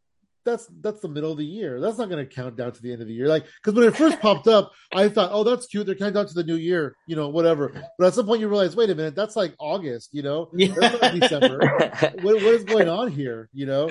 that's 0.49 0.67
that's 0.81 1.01
the 1.01 1.07
middle 1.07 1.31
of 1.31 1.37
the 1.37 1.45
year. 1.45 1.79
That's 1.79 1.97
not 1.97 2.09
going 2.09 2.25
to 2.27 2.33
count 2.33 2.55
down 2.57 2.71
to 2.71 2.81
the 2.81 2.91
end 2.91 3.01
of 3.01 3.07
the 3.07 3.13
year. 3.13 3.27
Like 3.27 3.45
because 3.61 3.77
when 3.77 3.87
it 3.87 3.95
first 3.95 4.19
popped 4.19 4.47
up, 4.47 4.71
I 4.93 5.07
thought, 5.09 5.29
oh, 5.33 5.43
that's 5.43 5.67
cute. 5.67 5.85
They're 5.85 5.95
counting 5.95 6.15
down 6.15 6.27
to 6.27 6.33
the 6.33 6.43
new 6.43 6.55
year, 6.55 6.95
you 7.07 7.15
know, 7.15 7.29
whatever. 7.29 7.71
But 7.97 8.07
at 8.07 8.13
some 8.13 8.25
point 8.25 8.41
you 8.41 8.47
realize, 8.47 8.75
wait 8.75 8.89
a 8.89 8.95
minute, 8.95 9.15
that's 9.15 9.35
like 9.35 9.53
August, 9.59 10.09
you 10.11 10.21
know, 10.23 10.49
not 10.53 11.13
December. 11.19 11.59
what, 12.21 12.35
what 12.35 12.43
is 12.43 12.63
going 12.63 12.89
on 12.89 13.11
here, 13.11 13.49
you 13.53 13.65
know? 13.65 13.89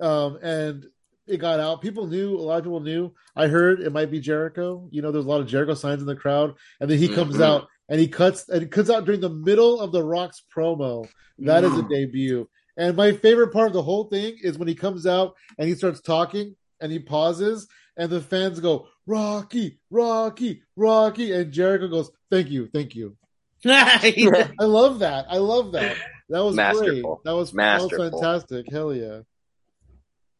Um, 0.00 0.38
and 0.42 0.84
it 1.26 1.38
got 1.38 1.58
out. 1.58 1.82
People 1.82 2.06
knew, 2.06 2.36
a 2.36 2.40
lot 2.40 2.58
of 2.58 2.64
people 2.64 2.80
knew. 2.80 3.12
I 3.34 3.48
heard 3.48 3.80
it 3.80 3.92
might 3.92 4.10
be 4.10 4.20
Jericho. 4.20 4.88
You 4.92 5.02
know, 5.02 5.10
there's 5.10 5.24
a 5.24 5.28
lot 5.28 5.40
of 5.40 5.46
Jericho 5.48 5.74
signs 5.74 6.00
in 6.00 6.06
the 6.06 6.14
crowd, 6.14 6.54
and 6.80 6.88
then 6.90 6.98
he 6.98 7.08
comes 7.08 7.36
Mhm. 7.36 7.42
out 7.42 7.68
and 7.88 7.98
he 8.00 8.08
cuts 8.08 8.48
and 8.48 8.62
it 8.62 8.70
cuts 8.70 8.90
out 8.90 9.04
during 9.04 9.20
the 9.20 9.30
middle 9.30 9.80
of 9.80 9.92
the 9.92 10.02
Rocks 10.04 10.42
promo. 10.54 11.08
That 11.38 11.64
is 11.64 11.72
a 11.72 11.82
Mm. 11.82 11.88
debut. 11.90 12.48
And 12.76 12.96
my 12.96 13.12
favorite 13.12 13.52
part 13.52 13.68
of 13.68 13.72
the 13.72 13.82
whole 13.82 14.04
thing 14.04 14.36
is 14.42 14.58
when 14.58 14.68
he 14.68 14.74
comes 14.74 15.06
out 15.06 15.34
and 15.58 15.68
he 15.68 15.74
starts 15.74 16.00
talking 16.00 16.56
and 16.80 16.92
he 16.92 16.98
pauses 16.98 17.68
and 17.96 18.10
the 18.10 18.20
fans 18.20 18.60
go, 18.60 18.88
Rocky, 19.06 19.78
Rocky, 19.90 20.62
Rocky. 20.76 21.32
And 21.32 21.52
Jericho 21.52 21.88
goes, 21.88 22.10
Thank 22.30 22.50
you, 22.50 22.68
thank 22.68 22.94
you. 22.94 23.16
I 23.64 24.64
love 24.64 25.00
that. 25.00 25.26
I 25.30 25.38
love 25.38 25.72
that. 25.72 25.96
That 26.28 26.44
was 26.44 26.56
great. 26.56 26.64
Masterful. 26.64 27.20
That 27.24 27.32
was, 27.32 27.50
that 27.50 27.56
Masterful. 27.56 27.98
was 27.98 28.10
fantastic. 28.10 28.66
Hell 28.70 28.94
yeah. 28.94 29.20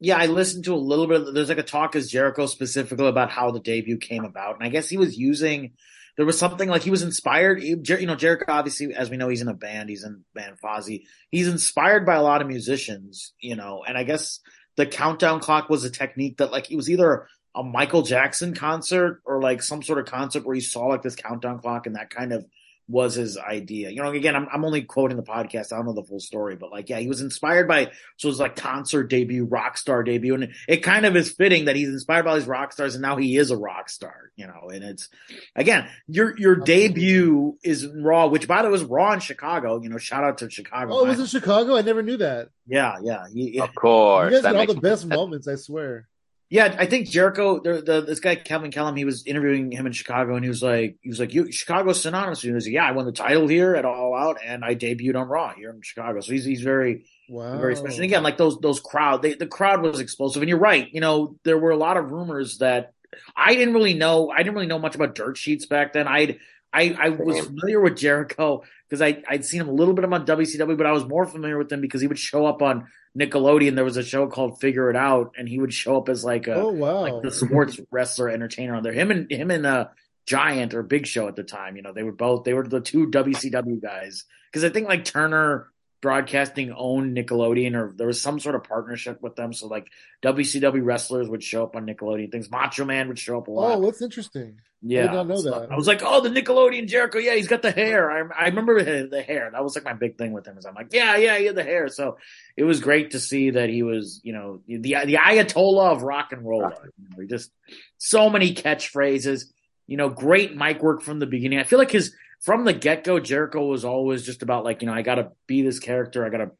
yeah, 0.00 0.16
I 0.16 0.26
listened 0.26 0.64
to 0.64 0.74
a 0.74 0.76
little 0.76 1.06
bit. 1.06 1.22
Of, 1.22 1.34
there's 1.34 1.48
like 1.48 1.58
a 1.58 1.62
Talk 1.62 1.96
Is 1.96 2.10
Jericho 2.10 2.46
specifically 2.46 3.06
about 3.06 3.30
how 3.30 3.50
the 3.52 3.60
debut 3.60 3.96
came 3.96 4.24
about, 4.24 4.56
and 4.56 4.64
I 4.64 4.68
guess 4.68 4.88
he 4.88 4.96
was 4.96 5.16
using. 5.16 5.72
There 6.16 6.26
was 6.26 6.38
something 6.38 6.68
like 6.68 6.82
he 6.82 6.90
was 6.90 7.02
inspired. 7.02 7.62
You 7.62 7.76
know, 8.06 8.16
Jericho 8.16 8.46
obviously, 8.48 8.94
as 8.94 9.10
we 9.10 9.16
know, 9.16 9.28
he's 9.28 9.42
in 9.42 9.48
a 9.48 9.54
band. 9.54 9.90
He's 9.90 10.04
in 10.04 10.24
band 10.34 10.56
Fozzy. 10.64 11.04
He's 11.30 11.48
inspired 11.48 12.06
by 12.06 12.14
a 12.14 12.22
lot 12.22 12.40
of 12.40 12.48
musicians. 12.48 13.34
You 13.40 13.56
know, 13.56 13.84
and 13.86 13.98
I 13.98 14.04
guess 14.04 14.40
the 14.76 14.86
countdown 14.86 15.40
clock 15.40 15.68
was 15.68 15.84
a 15.84 15.90
technique 15.90 16.38
that 16.38 16.52
like 16.52 16.70
it 16.70 16.76
was 16.76 16.88
either 16.90 17.28
a 17.54 17.62
Michael 17.62 18.02
Jackson 18.02 18.54
concert 18.54 19.20
or 19.24 19.40
like 19.40 19.62
some 19.62 19.82
sort 19.82 19.98
of 19.98 20.06
concert 20.06 20.44
where 20.44 20.54
he 20.54 20.60
saw 20.60 20.86
like 20.86 21.02
this 21.02 21.16
countdown 21.16 21.58
clock, 21.58 21.86
and 21.86 21.96
that 21.96 22.10
kind 22.10 22.32
of 22.32 22.46
was 22.88 23.14
his 23.14 23.36
idea. 23.36 23.90
You 23.90 24.02
know, 24.02 24.10
again, 24.10 24.36
I'm, 24.36 24.46
I'm 24.52 24.64
only 24.64 24.82
quoting 24.82 25.16
the 25.16 25.22
podcast. 25.22 25.72
I 25.72 25.76
don't 25.76 25.86
know 25.86 25.92
the 25.92 26.04
full 26.04 26.20
story, 26.20 26.54
but 26.54 26.70
like, 26.70 26.88
yeah, 26.88 26.98
he 26.98 27.08
was 27.08 27.20
inspired 27.20 27.66
by, 27.66 27.86
so 28.16 28.28
it 28.28 28.30
was 28.30 28.38
like 28.38 28.54
concert 28.54 29.04
debut, 29.04 29.44
rock 29.44 29.76
star 29.76 30.04
debut. 30.04 30.34
And 30.34 30.52
it 30.68 30.78
kind 30.84 31.04
of 31.04 31.16
is 31.16 31.32
fitting 31.32 31.64
that 31.64 31.74
he's 31.74 31.88
inspired 31.88 32.24
by 32.24 32.36
these 32.38 32.46
rock 32.46 32.72
stars 32.72 32.94
and 32.94 33.02
now 33.02 33.16
he 33.16 33.36
is 33.36 33.50
a 33.50 33.56
rock 33.56 33.88
star, 33.88 34.30
you 34.36 34.46
know, 34.46 34.70
and 34.72 34.84
it's, 34.84 35.08
again, 35.56 35.88
your, 36.06 36.38
your 36.38 36.60
Absolutely. 36.60 36.88
debut 36.88 37.58
is 37.64 37.86
Raw, 37.88 38.28
which 38.28 38.46
by 38.46 38.62
the 38.62 38.68
way 38.68 38.72
was 38.72 38.84
Raw 38.84 39.12
in 39.14 39.20
Chicago, 39.20 39.82
you 39.82 39.88
know, 39.88 39.98
shout 39.98 40.22
out 40.22 40.38
to 40.38 40.50
Chicago. 40.50 40.94
Oh, 40.94 41.04
it 41.04 41.08
was 41.08 41.18
in 41.20 41.26
Chicago? 41.26 41.76
I 41.76 41.82
never 41.82 42.02
knew 42.02 42.18
that. 42.18 42.50
yeah, 42.66 42.98
yeah. 43.02 43.24
He- 43.32 43.58
of 43.60 43.74
course. 43.74 44.26
you 44.30 44.36
guys 44.36 44.42
that 44.44 44.52
get 44.52 44.68
all 44.68 44.74
the 44.74 44.80
best 44.80 45.08
that- 45.08 45.14
moments, 45.16 45.48
I 45.48 45.56
swear. 45.56 46.06
Yeah, 46.48 46.76
I 46.78 46.86
think 46.86 47.08
Jericho, 47.08 47.60
the, 47.60 47.82
the, 47.82 48.00
this 48.02 48.20
guy 48.20 48.36
Kevin 48.36 48.70
Kellam, 48.70 48.96
he 48.96 49.04
was 49.04 49.26
interviewing 49.26 49.72
him 49.72 49.84
in 49.86 49.92
Chicago, 49.92 50.36
and 50.36 50.44
he 50.44 50.48
was 50.48 50.62
like, 50.62 50.96
he 51.00 51.08
was 51.08 51.18
like, 51.18 51.34
"You 51.34 51.50
Chicago's 51.50 52.00
synonymous." 52.00 52.40
He 52.40 52.52
was 52.52 52.66
like, 52.66 52.72
"Yeah, 52.72 52.84
I 52.86 52.92
won 52.92 53.04
the 53.04 53.10
title 53.12 53.48
here 53.48 53.74
at 53.74 53.84
All 53.84 54.14
Out, 54.14 54.38
and 54.44 54.64
I 54.64 54.76
debuted 54.76 55.16
on 55.16 55.26
Raw 55.26 55.52
here 55.54 55.70
in 55.70 55.80
Chicago." 55.82 56.20
So 56.20 56.32
he's 56.32 56.44
he's 56.44 56.62
very 56.62 57.04
Wow. 57.28 57.58
very 57.58 57.74
special. 57.74 57.96
And 57.96 58.04
again, 58.04 58.22
like 58.22 58.36
those 58.36 58.60
those 58.60 58.78
crowd, 58.78 59.22
they, 59.22 59.34
the 59.34 59.48
crowd 59.48 59.82
was 59.82 59.98
explosive. 59.98 60.42
And 60.42 60.48
you're 60.48 60.58
right. 60.60 60.88
You 60.92 61.00
know, 61.00 61.36
there 61.42 61.58
were 61.58 61.70
a 61.72 61.76
lot 61.76 61.96
of 61.96 62.12
rumors 62.12 62.58
that 62.58 62.92
I 63.36 63.54
didn't 63.56 63.74
really 63.74 63.94
know. 63.94 64.30
I 64.30 64.38
didn't 64.38 64.54
really 64.54 64.68
know 64.68 64.78
much 64.78 64.94
about 64.94 65.16
dirt 65.16 65.36
sheets 65.36 65.66
back 65.66 65.92
then. 65.92 66.06
I'd 66.06 66.38
I 66.72 66.96
I 66.96 67.08
was 67.08 67.44
familiar 67.44 67.80
with 67.80 67.96
Jericho 67.96 68.62
because 68.88 69.02
I 69.02 69.22
I'd 69.28 69.44
seen 69.44 69.60
him 69.60 69.68
a 69.68 69.72
little 69.72 69.94
bit 69.94 70.04
on 70.04 70.24
WCW, 70.26 70.76
but 70.76 70.86
I 70.86 70.92
was 70.92 71.04
more 71.04 71.26
familiar 71.26 71.58
with 71.58 71.72
him 71.72 71.80
because 71.80 72.00
he 72.00 72.06
would 72.06 72.18
show 72.18 72.46
up 72.46 72.62
on 72.62 72.86
Nickelodeon. 73.16 73.74
There 73.74 73.84
was 73.84 73.96
a 73.96 74.02
show 74.02 74.26
called 74.26 74.60
Figure 74.60 74.90
It 74.90 74.96
Out, 74.96 75.34
and 75.38 75.48
he 75.48 75.58
would 75.58 75.72
show 75.72 75.96
up 75.96 76.08
as 76.08 76.24
like 76.24 76.46
a 76.46 76.54
Oh 76.54 76.68
wow. 76.70 77.00
like 77.00 77.22
the 77.22 77.30
sports 77.30 77.80
wrestler 77.90 78.28
entertainer 78.28 78.74
on 78.74 78.82
there. 78.82 78.92
Him 78.92 79.10
and 79.10 79.30
him 79.30 79.50
and 79.50 79.64
uh 79.66 79.88
Giant 80.26 80.74
or 80.74 80.82
Big 80.82 81.06
Show 81.06 81.28
at 81.28 81.36
the 81.36 81.44
time. 81.44 81.76
You 81.76 81.82
know, 81.82 81.92
they 81.92 82.02
were 82.02 82.12
both 82.12 82.44
they 82.44 82.52
were 82.54 82.66
the 82.66 82.80
two 82.80 83.06
WCW 83.08 83.80
guys 83.80 84.24
because 84.50 84.64
I 84.64 84.68
think 84.70 84.88
like 84.88 85.04
Turner 85.04 85.68
Broadcasting 86.06 86.72
owned 86.72 87.16
Nickelodeon 87.16 87.74
or 87.74 87.92
there 87.96 88.06
was 88.06 88.20
some 88.20 88.38
sort 88.38 88.54
of 88.54 88.62
partnership 88.62 89.20
with 89.22 89.34
them. 89.34 89.52
So 89.52 89.66
like 89.66 89.90
WCW 90.22 90.84
wrestlers 90.84 91.28
would 91.28 91.42
show 91.42 91.64
up 91.64 91.74
on 91.74 91.84
Nickelodeon 91.84 92.30
things. 92.30 92.48
Macho 92.48 92.84
Man 92.84 93.08
would 93.08 93.18
show 93.18 93.38
up 93.38 93.48
a 93.48 93.50
oh, 93.50 93.54
lot. 93.54 93.78
oh, 93.78 93.84
that's 93.86 94.00
interesting. 94.00 94.60
yeah, 94.82 95.00
I 95.00 95.06
did 95.08 95.12
not 95.14 95.26
know 95.26 95.36
So 95.38 95.50
that. 95.50 95.72
I 95.72 95.74
was 95.74 95.88
like, 95.88 96.02
oh, 96.04 96.20
the 96.20 96.28
Nickelodeon 96.28 96.86
Jericho. 96.86 97.18
Yeah, 97.18 97.34
he's 97.34 97.48
got 97.48 97.62
the 97.62 97.72
hair. 97.72 98.08
I 98.08 98.44
I 98.44 98.46
remember 98.46 98.80
the 98.84 99.08
the 99.08 99.20
hair. 99.20 99.50
That 99.50 99.64
was 99.64 99.74
like 99.74 99.84
my 99.84 99.94
big 99.94 100.16
thing 100.16 100.30
with 100.30 100.46
him. 100.46 100.56
Is 100.56 100.64
I'm 100.64 100.76
like, 100.76 100.92
yeah, 100.92 101.16
yeah, 101.16 101.38
he 101.38 101.46
had 101.46 101.56
the 101.56 101.64
hair. 101.64 101.88
So 101.88 102.18
it 102.56 102.62
was 102.62 102.78
great 102.78 103.10
to 103.10 103.18
see 103.18 103.50
that 103.50 103.68
he 103.68 103.82
was, 103.82 104.20
you 104.22 104.32
know, 104.32 104.60
the 104.68 104.78
the 104.78 105.14
Ayatollah 105.14 105.90
of 105.90 106.02
rock 106.04 106.30
and 106.30 106.46
roll. 106.46 106.70
You 106.98 107.18
know, 107.18 107.26
just 107.26 107.50
so 107.98 108.30
many 108.30 108.54
catchphrases. 108.54 109.46
You 109.88 109.96
know, 109.96 110.08
great 110.08 110.54
mic 110.54 110.80
work 110.84 111.02
from 111.02 111.18
the 111.18 111.26
beginning. 111.26 111.58
I 111.58 111.64
feel 111.64 111.80
like 111.80 111.90
his 111.90 112.14
from 112.46 112.64
the 112.64 112.72
get 112.72 113.02
go, 113.02 113.18
Jericho 113.18 113.66
was 113.66 113.84
always 113.84 114.24
just 114.24 114.40
about 114.40 114.62
like, 114.62 114.80
you 114.80 114.86
know, 114.86 114.94
I 114.94 115.02
got 115.02 115.16
to 115.16 115.32
be 115.48 115.62
this 115.62 115.80
character. 115.80 116.24
I 116.24 116.30
got 116.30 116.38
to 116.38 116.52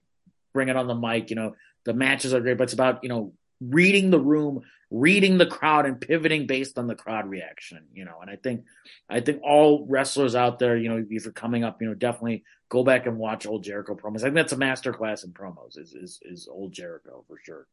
bring 0.53 0.69
it 0.69 0.77
on 0.77 0.89
the 0.89 0.97
mic. 0.97 1.31
You 1.31 1.37
know, 1.37 1.55
the 1.85 1.95
matches 1.95 2.35
are 2.35 2.41
great, 2.41 2.59
but 2.59 2.65
it's 2.65 2.73
about 2.73 3.05
you 3.05 3.09
know 3.09 3.33
reading 3.61 4.11
the 4.11 4.19
room, 4.19 4.63
reading 4.91 5.39
the 5.39 5.47
crowd, 5.47 5.87
and 5.87 6.01
pivoting 6.01 6.49
based 6.49 6.77
on 6.77 6.89
the 6.89 6.97
crowd 6.97 7.31
reaction. 7.31 7.85
You 7.95 8.05
know, 8.05 8.19
and 8.21 8.29
I 8.29 8.35
think 8.35 8.65
I 9.09 9.21
think 9.21 9.43
all 9.45 9.87
wrestlers 9.89 10.35
out 10.35 10.59
there, 10.59 10.77
you 10.77 10.89
know, 10.89 11.05
if 11.09 11.25
you're 11.25 11.33
coming 11.33 11.63
up, 11.63 11.81
you 11.81 11.87
know, 11.87 11.95
definitely 11.95 12.43
go 12.69 12.83
back 12.83 13.07
and 13.07 13.17
watch 13.17 13.47
old 13.47 13.63
Jericho 13.63 13.95
promos. 13.95 14.19
I 14.19 14.25
think 14.25 14.35
that's 14.35 14.53
a 14.53 14.57
master 14.57 14.93
class 14.93 15.23
in 15.23 15.31
promos. 15.31 15.79
Is 15.79 15.95
is 15.95 16.19
is 16.23 16.49
old 16.51 16.73
Jericho 16.73 17.25
for 17.29 17.39
sure. 17.45 17.69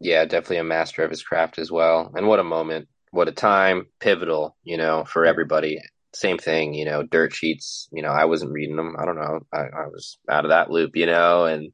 Yeah, 0.00 0.24
definitely 0.24 0.58
a 0.58 0.64
master 0.64 1.04
of 1.04 1.10
his 1.10 1.22
craft 1.22 1.58
as 1.58 1.70
well. 1.70 2.10
And 2.16 2.26
what 2.26 2.40
a 2.40 2.44
moment, 2.44 2.88
what 3.14 3.28
a 3.28 3.32
time, 3.32 3.86
pivotal, 4.00 4.56
you 4.64 4.76
know, 4.76 5.04
for 5.04 5.24
everybody. 5.24 5.80
Same 6.12 6.38
thing, 6.38 6.74
you 6.74 6.84
know, 6.84 7.02
dirt 7.02 7.32
sheets, 7.32 7.88
you 7.92 8.02
know, 8.02 8.10
I 8.10 8.24
wasn't 8.24 8.52
reading 8.52 8.76
them. 8.76 8.96
I 8.98 9.04
don't 9.04 9.16
know. 9.16 9.40
I, 9.52 9.62
I 9.62 9.86
was 9.86 10.18
out 10.28 10.44
of 10.44 10.50
that 10.50 10.70
loop, 10.70 10.96
you 10.96 11.06
know, 11.06 11.44
and 11.44 11.72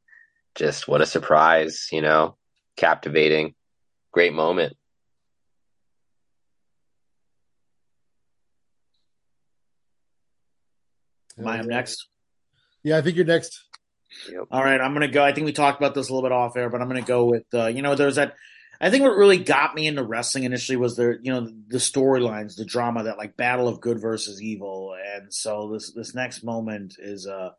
just 0.55 0.87
what 0.87 1.01
a 1.01 1.07
surprise, 1.07 1.89
you 1.93 2.03
know, 2.03 2.37
captivating, 2.77 3.55
great 4.13 4.33
moment. 4.33 4.77
Am 11.39 11.47
I 11.47 11.61
up 11.61 11.67
next? 11.67 12.07
Yeah, 12.83 12.99
I 12.99 13.03
think 13.03 13.17
you're 13.17 13.25
next. 13.25 13.63
All 14.51 14.63
right, 14.63 14.81
I'm 14.81 14.93
gonna 14.93 15.09
go. 15.09 15.25
I 15.25 15.33
think 15.33 15.47
we 15.47 15.53
talked 15.53 15.81
about 15.81 15.95
this 15.95 16.09
a 16.09 16.13
little 16.13 16.29
bit 16.29 16.35
off 16.35 16.57
air, 16.57 16.69
but 16.69 16.83
I'm 16.83 16.89
gonna 16.89 17.03
go 17.03 17.25
with 17.27 17.45
uh, 17.55 17.67
you 17.67 17.81
know, 17.81 17.95
there's 17.95 18.17
that. 18.17 18.35
I 18.81 18.91
think 18.91 19.03
what 19.03 19.17
really 19.17 19.39
got 19.39 19.75
me 19.75 19.87
into 19.87 20.03
wrestling 20.03 20.45
initially 20.45 20.77
was 20.77 20.97
the 20.97 21.19
you 21.23 21.33
know 21.33 21.51
the 21.69 21.79
storylines, 21.79 22.57
the 22.57 22.65
drama, 22.65 23.05
that 23.05 23.19
like 23.19 23.37
battle 23.37 23.69
of 23.69 23.81
good 23.81 24.01
versus 24.01 24.41
evil, 24.43 24.95
and 25.17 25.33
so 25.33 25.71
this 25.73 25.93
this 25.93 26.15
next 26.15 26.43
moment 26.43 26.97
is 26.99 27.27
uh 27.27 27.51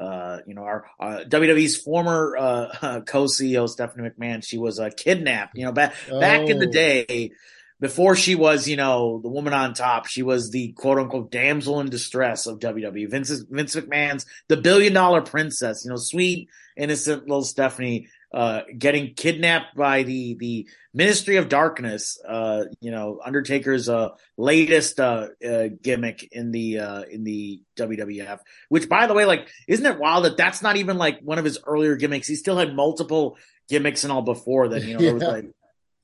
uh 0.00 0.38
you 0.46 0.54
know 0.54 0.62
our 0.62 0.86
uh, 0.98 1.20
WWE's 1.28 1.76
former 1.76 2.36
uh 2.38 3.00
co-CEO 3.06 3.68
Stephanie 3.68 4.08
McMahon. 4.08 4.42
She 4.44 4.56
was 4.58 4.80
uh, 4.80 4.90
kidnapped. 4.96 5.56
You 5.58 5.66
know 5.66 5.72
back 5.72 5.94
back 6.08 6.48
in 6.48 6.58
the 6.58 6.68
Oh. 6.68 6.72
day. 6.72 7.32
Before 7.80 8.14
she 8.14 8.36
was, 8.36 8.68
you 8.68 8.76
know, 8.76 9.18
the 9.24 9.28
woman 9.28 9.52
on 9.52 9.74
top, 9.74 10.06
she 10.06 10.22
was 10.22 10.52
the 10.52 10.70
quote 10.74 10.98
unquote 11.00 11.32
damsel 11.32 11.80
in 11.80 11.88
distress 11.90 12.46
of 12.46 12.60
WWE. 12.60 13.10
Vince, 13.10 13.30
Vince 13.50 13.74
McMahon's 13.74 14.24
the 14.46 14.56
billion 14.56 14.92
dollar 14.92 15.20
princess, 15.20 15.84
you 15.84 15.90
know, 15.90 15.96
sweet, 15.96 16.48
innocent 16.76 17.22
little 17.22 17.42
Stephanie, 17.42 18.06
uh, 18.32 18.62
getting 18.76 19.14
kidnapped 19.14 19.76
by 19.76 20.02
the, 20.02 20.34
the 20.34 20.68
Ministry 20.94 21.36
of 21.36 21.48
Darkness, 21.48 22.18
uh, 22.26 22.64
you 22.80 22.90
know, 22.90 23.20
Undertaker's, 23.24 23.88
uh, 23.88 24.10
latest, 24.36 24.98
uh, 25.00 25.28
uh, 25.46 25.68
gimmick 25.82 26.28
in 26.32 26.50
the, 26.50 26.78
uh, 26.78 27.02
in 27.02 27.24
the 27.24 27.60
WWF, 27.76 28.40
which 28.68 28.88
by 28.88 29.06
the 29.06 29.14
way, 29.14 29.24
like, 29.24 29.48
isn't 29.68 29.86
it 29.86 29.98
wild 29.98 30.24
that 30.24 30.36
that's 30.36 30.62
not 30.62 30.76
even 30.76 30.98
like 30.98 31.20
one 31.20 31.38
of 31.38 31.44
his 31.44 31.58
earlier 31.66 31.96
gimmicks? 31.96 32.28
He 32.28 32.34
still 32.34 32.56
had 32.56 32.74
multiple 32.74 33.36
gimmicks 33.68 34.04
and 34.04 34.12
all 34.12 34.22
before 34.22 34.68
that. 34.68 34.82
you 34.84 34.94
know, 34.94 35.00
there 35.00 35.14
was 35.14 35.22
like, 35.22 35.46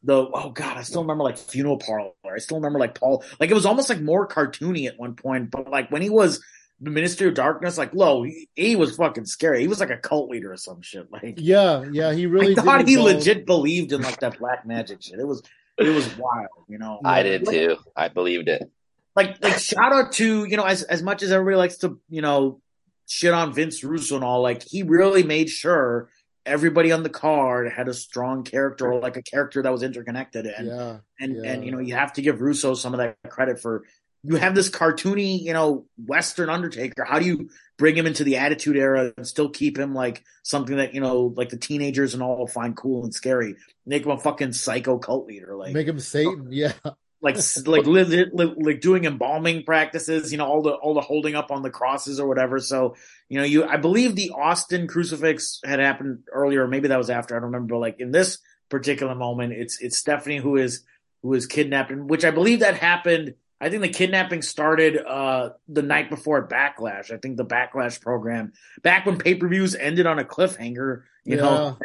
the 0.02 0.28
oh 0.32 0.50
god, 0.50 0.76
I 0.76 0.82
still 0.82 1.02
remember 1.02 1.24
like 1.24 1.38
funeral 1.38 1.78
parlor. 1.78 2.12
I 2.24 2.38
still 2.38 2.58
remember 2.58 2.78
like 2.78 2.94
Paul. 2.94 3.24
Like 3.40 3.50
it 3.50 3.54
was 3.54 3.66
almost 3.66 3.88
like 3.88 4.00
more 4.00 4.28
cartoony 4.28 4.86
at 4.86 4.98
one 4.98 5.14
point. 5.14 5.50
But 5.50 5.68
like 5.70 5.90
when 5.90 6.02
he 6.02 6.10
was 6.10 6.40
the 6.80 6.90
Ministry 6.90 7.26
of 7.28 7.34
Darkness, 7.34 7.76
like 7.76 7.92
low, 7.94 8.22
he, 8.22 8.48
he 8.54 8.76
was 8.76 8.96
fucking 8.96 9.24
scary. 9.26 9.60
He 9.60 9.68
was 9.68 9.80
like 9.80 9.90
a 9.90 9.96
cult 9.96 10.30
leader 10.30 10.52
or 10.52 10.56
some 10.56 10.80
shit. 10.82 11.10
Like 11.10 11.34
Yeah, 11.38 11.84
yeah, 11.92 12.12
he 12.12 12.26
really. 12.26 12.56
I 12.56 12.62
thought 12.62 12.86
he 12.86 12.94
evolve. 12.94 13.16
legit 13.16 13.46
believed 13.46 13.92
in 13.92 14.02
like 14.02 14.20
that 14.20 14.38
black 14.38 14.66
magic 14.66 15.02
shit. 15.02 15.18
It 15.18 15.26
was 15.26 15.42
it 15.78 15.88
was 15.88 16.06
wild, 16.16 16.48
you 16.68 16.78
know. 16.78 17.00
I 17.04 17.22
did 17.22 17.44
too. 17.46 17.76
I 17.96 18.08
believed 18.08 18.48
it. 18.48 18.70
Like 19.16 19.42
like 19.42 19.58
shout 19.58 19.92
out 19.92 20.12
to 20.12 20.44
you 20.44 20.56
know 20.56 20.64
as 20.64 20.82
as 20.84 21.02
much 21.02 21.22
as 21.22 21.32
everybody 21.32 21.56
likes 21.56 21.78
to 21.78 21.98
you 22.08 22.22
know 22.22 22.60
shit 23.06 23.32
on 23.34 23.52
Vince 23.54 23.82
Russo 23.82 24.14
and 24.16 24.24
all, 24.24 24.42
like 24.42 24.62
he 24.62 24.82
really 24.84 25.22
made 25.24 25.48
sure 25.50 26.10
everybody 26.46 26.92
on 26.92 27.02
the 27.02 27.10
card 27.10 27.70
had 27.70 27.88
a 27.88 27.94
strong 27.94 28.42
character 28.44 28.90
or 28.90 29.00
like 29.00 29.16
a 29.16 29.22
character 29.22 29.62
that 29.62 29.72
was 29.72 29.82
interconnected 29.82 30.46
and 30.46 30.66
Yeah, 30.68 30.96
and 31.20 31.36
Yeah. 31.44 31.50
and 31.50 31.64
you 31.64 31.72
know 31.72 31.78
you 31.80 31.94
have 31.94 32.12
to 32.14 32.22
give 32.22 32.40
Russo 32.40 32.74
some 32.74 32.94
of 32.94 32.98
that 32.98 33.16
credit 33.28 33.60
for 33.60 33.84
you 34.24 34.36
have 34.36 34.54
this 34.54 34.70
cartoony 34.70 35.40
you 35.40 35.52
know 35.52 35.86
Western 35.96 36.50
Undertaker. 36.50 37.04
How 37.04 37.18
do 37.18 37.24
you 37.24 37.50
bring 37.76 37.96
him 37.96 38.06
into 38.06 38.24
the 38.24 38.36
Attitude 38.36 38.76
Era 38.76 39.12
and 39.16 39.26
still 39.26 39.48
keep 39.48 39.78
him 39.78 39.94
like 39.94 40.24
something 40.42 40.76
that 40.76 40.94
you 40.94 41.00
know 41.00 41.32
like 41.36 41.50
the 41.50 41.56
teenagers 41.56 42.14
and 42.14 42.22
all 42.22 42.46
find 42.46 42.76
cool 42.76 43.04
and 43.04 43.14
scary? 43.14 43.56
Make 43.86 44.04
him 44.04 44.12
a 44.12 44.18
fucking 44.18 44.52
psycho 44.52 44.98
cult 44.98 45.26
leader, 45.26 45.56
like 45.56 45.72
make 45.72 45.86
him 45.86 46.00
Satan. 46.00 46.46
Oh, 46.46 46.50
yeah, 46.50 46.72
like 47.20 47.36
like 47.66 47.86
li- 47.86 48.04
li- 48.32 48.54
like 48.56 48.80
doing 48.80 49.04
embalming 49.04 49.64
practices. 49.64 50.30
You 50.30 50.38
know 50.38 50.46
all 50.46 50.62
the 50.62 50.72
all 50.72 50.94
the 50.94 51.00
holding 51.00 51.34
up 51.34 51.50
on 51.50 51.62
the 51.62 51.70
crosses 51.70 52.20
or 52.20 52.28
whatever. 52.28 52.58
So 52.60 52.94
you 53.28 53.38
know 53.38 53.44
you 53.44 53.64
I 53.64 53.76
believe 53.76 54.14
the 54.14 54.30
Austin 54.30 54.86
crucifix 54.86 55.60
had 55.64 55.80
happened 55.80 56.20
earlier. 56.32 56.68
Maybe 56.68 56.88
that 56.88 56.98
was 56.98 57.10
after. 57.10 57.34
I 57.34 57.38
don't 57.38 57.46
remember. 57.46 57.74
But 57.74 57.80
like 57.80 58.00
in 58.00 58.12
this 58.12 58.38
particular 58.68 59.14
moment, 59.14 59.52
it's 59.52 59.80
it's 59.80 59.98
Stephanie 59.98 60.38
who 60.38 60.56
is 60.56 60.84
who 61.22 61.34
is 61.34 61.46
kidnapped, 61.46 61.90
and 61.90 62.08
which 62.08 62.24
I 62.24 62.30
believe 62.30 62.60
that 62.60 62.76
happened. 62.76 63.34
I 63.60 63.70
think 63.70 63.82
the 63.82 63.88
kidnapping 63.88 64.42
started 64.42 64.96
uh, 65.04 65.50
the 65.68 65.82
night 65.82 66.10
before 66.10 66.46
Backlash. 66.46 67.10
I 67.10 67.16
think 67.16 67.36
the 67.36 67.44
Backlash 67.44 68.00
program 68.00 68.52
back 68.82 69.04
when 69.04 69.18
pay 69.18 69.34
per 69.34 69.48
views 69.48 69.74
ended 69.74 70.06
on 70.06 70.18
a 70.18 70.24
cliffhanger. 70.24 71.02
You 71.24 71.36
know, 71.36 71.78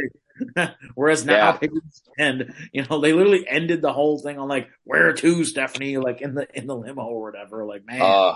whereas 0.96 1.26
now 1.26 1.34
Yeah. 1.34 1.52
pay 1.54 1.68
per 1.68 1.74
views 1.74 2.02
end. 2.18 2.54
You 2.72 2.86
know, 2.90 3.00
they 3.02 3.14
literally 3.14 3.48
ended 3.48 3.82
the 3.82 3.92
whole 3.94 4.20
thing 4.20 4.38
on 4.38 4.48
like 4.48 4.70
where 4.84 5.14
to 5.14 5.44
Stephanie, 5.46 5.98
like 5.98 6.22
in 6.22 6.36
the 6.36 6.48
in 6.58 6.68
the 6.68 6.76
limo 6.76 7.04
or 7.04 7.24
whatever. 7.24 7.66
Like 7.66 7.86
man, 7.86 8.02
Oh, 8.02 8.36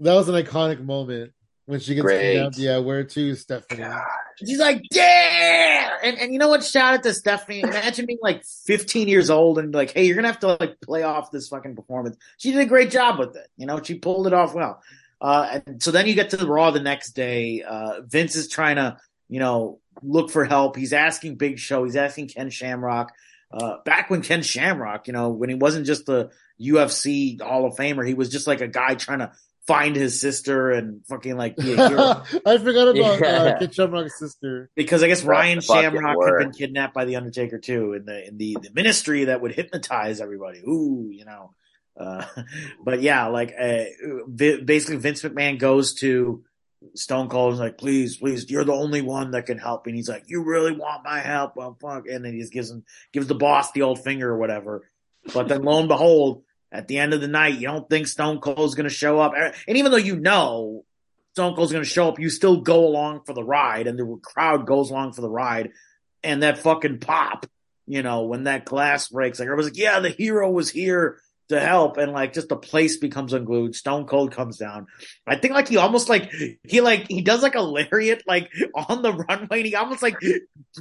that 0.00 0.14
was 0.14 0.28
an 0.28 0.34
iconic 0.34 0.84
moment 0.84 1.32
when 1.66 1.80
she 1.80 1.94
gets 1.94 2.04
Great. 2.04 2.34
kidnapped. 2.34 2.58
Yeah, 2.58 2.78
where 2.78 3.04
to, 3.04 3.34
Stephanie? 3.34 3.82
God. 3.82 4.02
She's 4.38 4.58
like, 4.58 4.82
yeah. 4.92 5.96
And 6.02 6.18
and 6.18 6.32
you 6.32 6.38
know 6.38 6.48
what? 6.48 6.64
Shout 6.64 6.94
out 6.94 7.02
to 7.02 7.12
Stephanie. 7.12 7.60
Imagine 7.60 8.06
being 8.06 8.18
like 8.22 8.44
15 8.44 9.08
years 9.08 9.30
old 9.30 9.58
and 9.58 9.74
like, 9.74 9.90
hey, 9.92 10.04
you're 10.06 10.16
gonna 10.16 10.28
have 10.28 10.40
to 10.40 10.56
like 10.58 10.80
play 10.80 11.02
off 11.02 11.30
this 11.30 11.48
fucking 11.48 11.76
performance. 11.76 12.16
She 12.38 12.52
did 12.52 12.60
a 12.60 12.66
great 12.66 12.90
job 12.90 13.18
with 13.18 13.36
it. 13.36 13.48
You 13.56 13.66
know, 13.66 13.82
she 13.82 13.98
pulled 13.98 14.26
it 14.26 14.32
off 14.32 14.54
well. 14.54 14.82
Uh, 15.20 15.60
and 15.66 15.82
so 15.82 15.90
then 15.90 16.06
you 16.06 16.14
get 16.14 16.30
to 16.30 16.36
the 16.36 16.46
Raw 16.46 16.70
the 16.70 16.80
next 16.80 17.12
day. 17.12 17.62
Uh, 17.62 18.02
Vince 18.02 18.36
is 18.36 18.48
trying 18.48 18.76
to, 18.76 18.98
you 19.28 19.40
know, 19.40 19.80
look 20.02 20.30
for 20.30 20.44
help. 20.44 20.76
He's 20.76 20.92
asking 20.92 21.36
Big 21.36 21.58
Show. 21.58 21.84
He's 21.84 21.96
asking 21.96 22.28
Ken 22.28 22.50
Shamrock. 22.50 23.12
Uh, 23.50 23.78
back 23.84 24.10
when 24.10 24.22
Ken 24.22 24.42
Shamrock, 24.42 25.06
you 25.06 25.14
know, 25.14 25.30
when 25.30 25.48
he 25.48 25.54
wasn't 25.54 25.86
just 25.86 26.04
the 26.04 26.30
UFC 26.60 27.40
Hall 27.40 27.64
of 27.64 27.76
Famer, 27.76 28.06
he 28.06 28.14
was 28.14 28.28
just 28.28 28.46
like 28.46 28.60
a 28.60 28.68
guy 28.68 28.94
trying 28.94 29.20
to 29.20 29.32
find 29.66 29.96
his 29.96 30.20
sister 30.20 30.70
and 30.70 31.04
fucking 31.06 31.36
like 31.36 31.56
be 31.56 31.72
a 31.74 31.88
hero. 31.88 32.22
I 32.46 32.58
forgot 32.58 32.88
about 32.88 32.94
Yeah. 33.20 33.26
uh, 33.26 33.58
Ken 33.58 33.70
Shamrock's 33.72 34.18
sister. 34.18 34.70
because 34.76 35.02
I 35.02 35.08
guess 35.08 35.24
Ryan 35.24 35.60
Shamrock 35.60 36.04
had 36.04 36.16
word. 36.16 36.38
been 36.40 36.52
kidnapped 36.52 36.94
by 36.94 37.04
the 37.04 37.16
Undertaker 37.16 37.58
too 37.58 37.94
in 37.94 38.04
the 38.04 38.28
in 38.28 38.36
the, 38.38 38.56
the 38.62 38.70
ministry 38.72 39.24
that 39.24 39.40
would 39.40 39.52
hypnotize 39.52 40.20
everybody. 40.20 40.60
Ooh, 40.60 41.10
you 41.12 41.24
know. 41.24 41.52
Uh, 41.98 42.24
but 42.84 43.00
yeah, 43.02 43.26
like 43.26 43.54
uh, 43.58 43.84
basically 44.28 44.96
Vince 44.96 45.22
McMahon 45.22 45.58
goes 45.58 45.94
to 45.94 46.44
Stone 46.94 47.28
Cold 47.28 47.54
is 47.54 47.58
like, 47.60 47.78
please, 47.78 48.18
please, 48.18 48.48
you're 48.50 48.64
the 48.64 48.72
only 48.72 49.00
one 49.00 49.32
that 49.32 49.46
can 49.46 49.58
help. 49.58 49.86
And 49.86 49.96
he's 49.96 50.08
like, 50.08 50.24
you 50.26 50.44
really 50.44 50.72
want 50.72 51.04
my 51.04 51.20
help? 51.20 51.56
Well, 51.56 51.76
fuck. 51.80 52.06
And 52.06 52.24
then 52.24 52.34
he 52.34 52.40
just 52.40 52.52
gives 52.52 52.70
him, 52.70 52.84
gives 53.12 53.26
the 53.26 53.34
boss 53.34 53.72
the 53.72 53.82
old 53.82 54.04
finger 54.04 54.28
or 54.30 54.38
whatever. 54.38 54.88
But 55.34 55.48
then 55.48 55.62
lo 55.62 55.78
and 55.80 55.88
behold, 55.88 56.42
at 56.76 56.88
the 56.88 56.98
end 56.98 57.14
of 57.14 57.20
the 57.20 57.28
night, 57.28 57.58
you 57.58 57.66
don't 57.66 57.88
think 57.88 58.06
Stone 58.06 58.40
Cold's 58.40 58.74
going 58.74 58.88
to 58.88 58.94
show 58.94 59.18
up. 59.18 59.32
And 59.66 59.76
even 59.76 59.90
though 59.90 59.98
you 59.98 60.16
know 60.16 60.84
Stone 61.34 61.54
Cold's 61.54 61.72
going 61.72 61.84
to 61.84 61.90
show 61.90 62.08
up, 62.08 62.18
you 62.18 62.28
still 62.28 62.60
go 62.60 62.86
along 62.86 63.22
for 63.24 63.32
the 63.32 63.42
ride 63.42 63.86
and 63.86 63.98
the 63.98 64.18
crowd 64.22 64.66
goes 64.66 64.90
along 64.90 65.12
for 65.12 65.22
the 65.22 65.30
ride. 65.30 65.70
And 66.22 66.42
that 66.42 66.58
fucking 66.58 66.98
pop, 66.98 67.46
you 67.86 68.02
know, 68.02 68.24
when 68.24 68.44
that 68.44 68.64
glass 68.64 69.08
breaks, 69.08 69.40
like 69.40 69.48
I 69.48 69.54
was 69.54 69.66
like, 69.66 69.78
yeah, 69.78 70.00
the 70.00 70.10
hero 70.10 70.50
was 70.50 70.70
here 70.70 71.18
to 71.48 71.60
help 71.60 71.96
and 71.96 72.12
like 72.12 72.32
just 72.32 72.48
the 72.48 72.56
place 72.56 72.96
becomes 72.96 73.32
unglued. 73.32 73.74
Stone 73.74 74.06
Cold 74.06 74.32
comes 74.32 74.56
down. 74.56 74.86
I 75.26 75.36
think 75.36 75.54
like 75.54 75.68
he 75.68 75.76
almost 75.76 76.08
like 76.08 76.32
he 76.64 76.80
like 76.80 77.06
he 77.08 77.22
does 77.22 77.42
like 77.42 77.54
a 77.54 77.60
lariat 77.60 78.24
like 78.26 78.50
on 78.74 79.02
the 79.02 79.12
runway 79.28 79.58
and 79.58 79.66
he 79.66 79.74
almost 79.74 80.02
like 80.02 80.16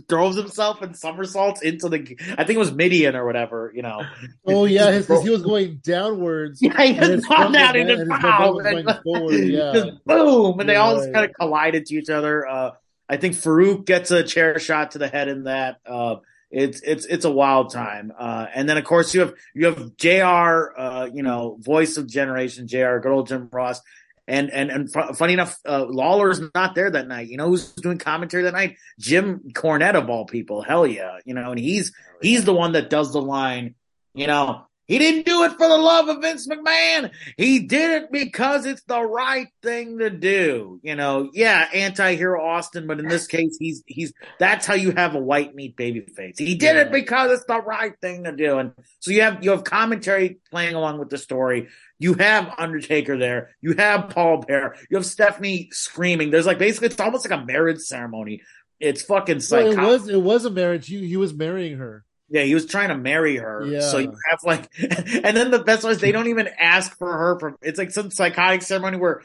throws 0.10 0.36
himself 0.36 0.82
and 0.82 0.98
somersaults 0.98 1.62
into 1.62 1.90
the 1.90 2.18
I 2.38 2.44
think 2.44 2.56
it 2.56 2.60
was 2.60 2.72
Mideon 2.72 3.16
or 3.16 3.26
whatever, 3.26 3.72
you 3.76 3.84
know. 3.84 4.02
Oh 4.46 4.66
yeah, 4.66 4.92
his, 4.92 5.08
his, 5.08 5.22
he 5.22 5.30
was 5.30 5.44
going 5.44 5.82
downwards. 5.84 6.62
Yeah, 6.62 6.82
he 6.82 7.00
was 7.00 7.26
gone 7.26 7.52
down 7.52 7.76
and, 7.76 7.90
and, 7.92 8.12
and, 8.12 8.90
and 8.90 9.04
forward, 9.04 9.34
yeah. 9.34 9.74
Just 9.74 10.06
boom, 10.06 10.60
and 10.60 10.68
they 10.68 10.76
all 10.76 10.96
just 10.96 11.14
kind 11.14 11.26
of 11.26 11.34
collided 11.34 11.86
to 11.88 11.96
each 11.96 12.10
other. 12.10 12.48
Uh 12.48 12.72
I 13.08 13.18
think 13.18 13.36
Faarooq 13.36 13.86
gets 13.86 14.10
a 14.10 14.24
chair 14.24 14.58
shot 14.58 14.92
to 14.92 14.98
the 14.98 15.08
head 15.08 15.28
in 15.28 15.44
that. 15.44 15.78
Uh 15.86 16.16
it's 16.56 16.80
it's 16.84 17.06
it's 17.06 17.26
a 17.26 17.30
wild 17.30 17.70
time. 17.70 18.14
Uh, 18.18 18.46
and 18.56 18.70
then 18.70 18.78
of 18.78 18.86
course 18.86 19.14
you 19.14 19.20
have 19.20 19.34
you 19.54 19.66
have 19.66 19.98
J.R. 19.98 20.74
Uh, 20.80 21.10
you 21.14 21.22
know, 21.22 21.58
voice 21.60 21.98
of 21.98 22.08
generation, 22.08 22.66
J.R. 22.66 23.02
Good 23.02 23.12
old 23.12 23.28
Jim 23.28 23.50
Ross. 23.52 23.82
And 24.26 24.50
and 24.52 24.72
and 24.72 24.92
funny 25.18 25.34
enough, 25.34 25.60
uh, 25.68 25.86
Lawler's 25.86 26.42
not 26.56 26.74
there 26.74 26.90
that 26.90 27.10
night. 27.10 27.28
You 27.28 27.36
know 27.36 27.50
who's 27.50 27.74
doing 27.74 27.98
commentary 27.98 28.44
that 28.44 28.54
night? 28.54 28.78
Jim 28.98 29.52
Cornette 29.54 29.96
of 29.96 30.10
all 30.10 30.26
people. 30.26 30.62
Hell 30.62 30.88
yeah, 30.88 31.18
you 31.26 31.34
know, 31.34 31.52
and 31.52 31.60
he's 31.60 31.92
he's 32.22 32.46
the 32.46 32.54
one 32.54 32.72
that 32.72 32.90
does 32.90 33.12
the 33.12 33.22
line. 33.22 33.76
You 34.14 34.28
know, 34.28 34.66
he 34.88 35.00
didn't 35.00 35.26
do 35.26 35.44
it 35.44 35.52
for 35.54 35.68
the 35.68 35.78
love 35.78 36.10
of 36.10 36.22
Vince 36.22 36.48
McMahon. 36.48 37.12
He 37.38 37.60
did 37.60 38.04
it 38.04 38.12
because 38.12 38.66
it's 38.66 38.84
the 38.84 39.02
right 39.02 39.48
thing 39.64 40.00
to 40.00 40.10
do. 40.10 40.80
You 40.84 40.96
know, 40.96 41.30
yeah, 41.34 41.68
anti-hero 41.74 42.42
Austin, 42.42 42.88
but 42.88 43.00
in 43.00 43.08
this 43.08 43.28
case, 43.28 43.58
he's, 43.60 43.84
he's, 43.88 44.14
that's 44.40 44.66
how 44.66 44.76
you 44.76 44.92
have 44.92 45.16
a 45.16 45.20
white 45.20 45.56
meat 45.56 45.76
baby 45.76 46.02
face. 46.02 46.38
He 46.38 46.56
did 46.56 46.76
yeah. 46.76 46.84
it 46.84 46.92
because 46.92 47.32
it's 47.32 47.46
the 47.46 47.62
right 47.62 47.94
thing 48.02 48.24
to 48.26 48.32
do. 48.32 48.60
And 48.60 48.74
so 49.00 49.12
you 49.12 49.22
have, 49.22 49.44
you 49.44 49.52
have 49.52 49.64
commentary 49.64 50.40
playing 50.52 50.76
along 50.76 51.00
with 51.00 51.10
the 51.10 51.18
story. 51.18 51.70
You 51.98 52.14
have 52.16 52.54
Undertaker 52.58 53.18
there. 53.18 53.56
You 53.62 53.74
have 53.76 54.10
Paul 54.10 54.42
Bearer. 54.42 54.76
You 54.90 54.98
have 54.98 55.06
Stephanie 55.06 55.70
screaming. 55.72 56.30
There's 56.30 56.46
like 56.46 56.60
basically, 56.60 56.88
it's 56.88 57.00
almost 57.00 57.30
like 57.30 57.40
a 57.40 57.46
marriage 57.46 57.80
ceremony. 57.80 58.42
It's 58.80 59.02
fucking 59.02 59.40
psychotic. 59.40 59.78
Well, 59.78 59.90
it 59.90 59.94
was, 59.94 60.10
it 60.10 60.22
was 60.22 60.46
a 60.46 60.50
marriage. 60.50 60.88
He, 60.88 61.08
he 61.08 61.18
was 61.18 61.34
marrying 61.34 61.78
her. 61.78 62.04
Yeah, 62.30 62.44
he 62.44 62.54
was 62.56 62.66
trying 62.66 62.90
to 62.90 62.98
marry 62.98 63.38
her. 63.38 63.66
Yeah. 63.66 63.82
So 63.82 64.00
you 64.00 64.16
have 64.30 64.40
like, 64.44 64.68
and 64.80 65.38
then 65.38 65.52
the 65.52 65.60
best 65.60 65.84
was 65.84 66.00
they 66.00 66.12
don't 66.12 66.28
even 66.28 66.50
ask 66.60 66.98
for 66.98 67.12
her. 67.12 67.40
From, 67.40 67.58
it's 67.62 67.78
like 67.78 67.92
some 67.92 68.10
psychotic 68.10 68.64
ceremony 68.64 68.98
where 68.98 69.22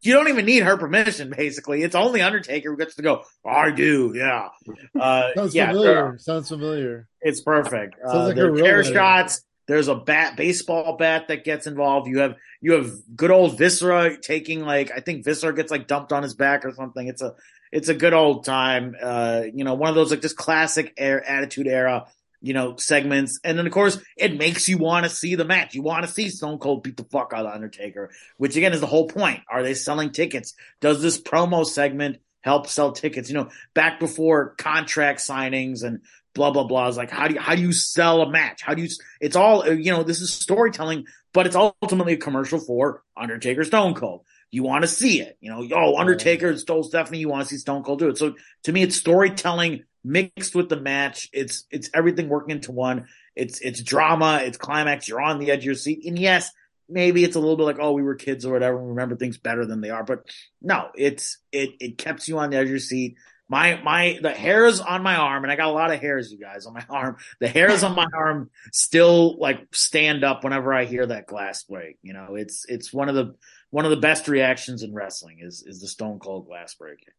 you 0.00 0.14
don't 0.14 0.28
even 0.28 0.46
need 0.46 0.62
her 0.62 0.76
permission. 0.76 1.32
Basically, 1.36 1.82
it's 1.82 1.94
only 1.94 2.22
Undertaker 2.22 2.70
who 2.70 2.76
gets 2.76 2.94
to 2.96 3.02
go. 3.02 3.24
I 3.44 3.70
do, 3.70 4.12
yeah. 4.14 4.48
Uh, 4.98 5.32
Sounds 5.34 5.54
yeah, 5.54 5.66
familiar. 5.68 6.18
Sounds 6.18 6.48
familiar. 6.48 7.08
It's 7.20 7.40
perfect. 7.40 7.96
Sounds 8.00 8.14
uh, 8.14 8.26
like 8.26 8.36
there 8.36 8.52
are 8.52 8.58
chair 8.58 8.84
shots. 8.84 9.44
There's 9.66 9.86
a 9.88 9.94
bat, 9.94 10.36
baseball 10.36 10.96
bat 10.96 11.28
that 11.28 11.44
gets 11.44 11.66
involved. 11.66 12.08
You 12.08 12.20
have 12.20 12.36
you 12.60 12.72
have 12.72 12.90
good 13.14 13.30
old 13.30 13.58
Viscera 13.58 14.18
taking 14.18 14.62
like 14.62 14.90
I 14.90 15.00
think 15.00 15.24
Viscera 15.24 15.54
gets 15.54 15.70
like 15.70 15.86
dumped 15.86 16.12
on 16.12 16.22
his 16.22 16.34
back 16.34 16.64
or 16.64 16.72
something. 16.72 17.06
It's 17.06 17.22
a 17.22 17.34
it's 17.70 17.88
a 17.88 17.94
good 17.94 18.14
old 18.14 18.44
time. 18.44 18.96
Uh, 19.00 19.42
you 19.52 19.64
know, 19.64 19.74
one 19.74 19.88
of 19.88 19.94
those 19.94 20.10
like 20.10 20.22
just 20.22 20.36
classic 20.36 20.94
air 20.96 21.24
attitude 21.24 21.66
era 21.66 22.06
you 22.40 22.54
know, 22.54 22.76
segments. 22.76 23.40
And 23.44 23.58
then 23.58 23.66
of 23.66 23.72
course 23.72 23.98
it 24.16 24.36
makes 24.36 24.68
you 24.68 24.78
want 24.78 25.04
to 25.04 25.10
see 25.10 25.34
the 25.34 25.44
match. 25.44 25.74
You 25.74 25.82
want 25.82 26.06
to 26.06 26.12
see 26.12 26.28
Stone 26.28 26.58
Cold 26.58 26.82
beat 26.82 26.96
the 26.96 27.04
fuck 27.04 27.32
out 27.34 27.46
of 27.46 27.52
Undertaker, 27.52 28.10
which 28.36 28.56
again 28.56 28.72
is 28.72 28.80
the 28.80 28.86
whole 28.86 29.08
point. 29.08 29.40
Are 29.50 29.62
they 29.62 29.74
selling 29.74 30.10
tickets? 30.10 30.54
Does 30.80 31.02
this 31.02 31.20
promo 31.20 31.66
segment 31.66 32.18
help 32.40 32.66
sell 32.68 32.92
tickets? 32.92 33.28
You 33.28 33.36
know, 33.36 33.48
back 33.74 34.00
before 34.00 34.54
contract 34.56 35.20
signings 35.20 35.82
and 35.82 36.00
blah 36.34 36.50
blah 36.50 36.64
blah 36.64 36.88
is 36.88 36.96
like 36.96 37.10
how 37.10 37.26
do 37.26 37.34
you 37.34 37.40
how 37.40 37.54
do 37.54 37.62
you 37.62 37.72
sell 37.72 38.22
a 38.22 38.30
match? 38.30 38.62
How 38.62 38.74
do 38.74 38.82
you 38.82 38.88
it's 39.20 39.36
all 39.36 39.68
you 39.68 39.92
know, 39.92 40.02
this 40.02 40.20
is 40.20 40.32
storytelling, 40.32 41.06
but 41.32 41.46
it's 41.46 41.56
ultimately 41.56 42.14
a 42.14 42.18
commercial 42.18 42.60
for 42.60 43.02
Undertaker 43.16 43.64
Stone 43.64 43.94
Cold. 43.94 44.24
You 44.50 44.62
want 44.62 44.82
to 44.82 44.88
see 44.88 45.20
it, 45.20 45.36
you 45.40 45.50
know. 45.50 45.66
Oh, 45.74 45.98
Undertaker 45.98 46.56
stole 46.56 46.82
Stephanie. 46.82 47.18
You 47.18 47.28
want 47.28 47.42
to 47.42 47.48
see 47.48 47.58
Stone 47.58 47.82
Cold 47.82 47.98
do 47.98 48.08
it. 48.08 48.18
So 48.18 48.34
to 48.64 48.72
me, 48.72 48.82
it's 48.82 48.96
storytelling 48.96 49.84
mixed 50.04 50.54
with 50.54 50.68
the 50.68 50.80
match. 50.80 51.28
It's 51.32 51.64
it's 51.70 51.90
everything 51.92 52.28
working 52.28 52.56
into 52.56 52.72
one. 52.72 53.06
It's 53.36 53.60
it's 53.60 53.82
drama, 53.82 54.40
it's 54.42 54.56
climax. 54.56 55.08
You're 55.08 55.20
on 55.20 55.38
the 55.38 55.50
edge 55.50 55.60
of 55.60 55.64
your 55.64 55.74
seat, 55.74 56.04
and 56.06 56.18
yes, 56.18 56.50
maybe 56.88 57.24
it's 57.24 57.36
a 57.36 57.40
little 57.40 57.56
bit 57.56 57.64
like 57.64 57.78
oh 57.78 57.92
we 57.92 58.02
were 58.02 58.14
kids 58.14 58.46
or 58.46 58.52
whatever. 58.52 58.82
We 58.82 58.88
remember 58.88 59.16
things 59.16 59.38
better 59.38 59.66
than 59.66 59.80
they 59.80 59.90
are, 59.90 60.04
but 60.04 60.24
no, 60.62 60.88
it's 60.94 61.38
it 61.52 61.70
it 61.80 61.98
kept 61.98 62.26
you 62.26 62.38
on 62.38 62.50
the 62.50 62.56
edge 62.56 62.64
of 62.64 62.70
your 62.70 62.78
seat. 62.78 63.16
My 63.50 63.80
my 63.82 64.18
the 64.20 64.30
hairs 64.30 64.80
on 64.80 65.02
my 65.02 65.16
arm, 65.16 65.44
and 65.44 65.52
I 65.52 65.56
got 65.56 65.68
a 65.68 65.72
lot 65.72 65.92
of 65.92 66.00
hairs, 66.00 66.30
you 66.32 66.38
guys, 66.38 66.66
on 66.66 66.74
my 66.74 66.84
arm. 66.90 67.16
The 67.40 67.48
hairs 67.48 67.82
on 67.82 67.94
my 67.94 68.06
arm 68.14 68.50
still 68.72 69.38
like 69.38 69.74
stand 69.74 70.24
up 70.24 70.44
whenever 70.44 70.72
I 70.72 70.84
hear 70.84 71.06
that 71.06 71.26
glass 71.26 71.64
break. 71.64 71.98
You 72.02 72.12
know, 72.12 72.34
it's 72.34 72.64
it's 72.68 72.92
one 72.92 73.08
of 73.08 73.14
the 73.14 73.34
one 73.70 73.84
of 73.84 73.90
the 73.90 73.96
best 73.96 74.28
reactions 74.28 74.82
in 74.82 74.94
wrestling 74.94 75.38
is 75.40 75.62
is 75.66 75.80
the 75.80 75.88
Stone 75.88 76.18
Cold 76.18 76.46
glass 76.46 76.74
breaking. 76.74 77.14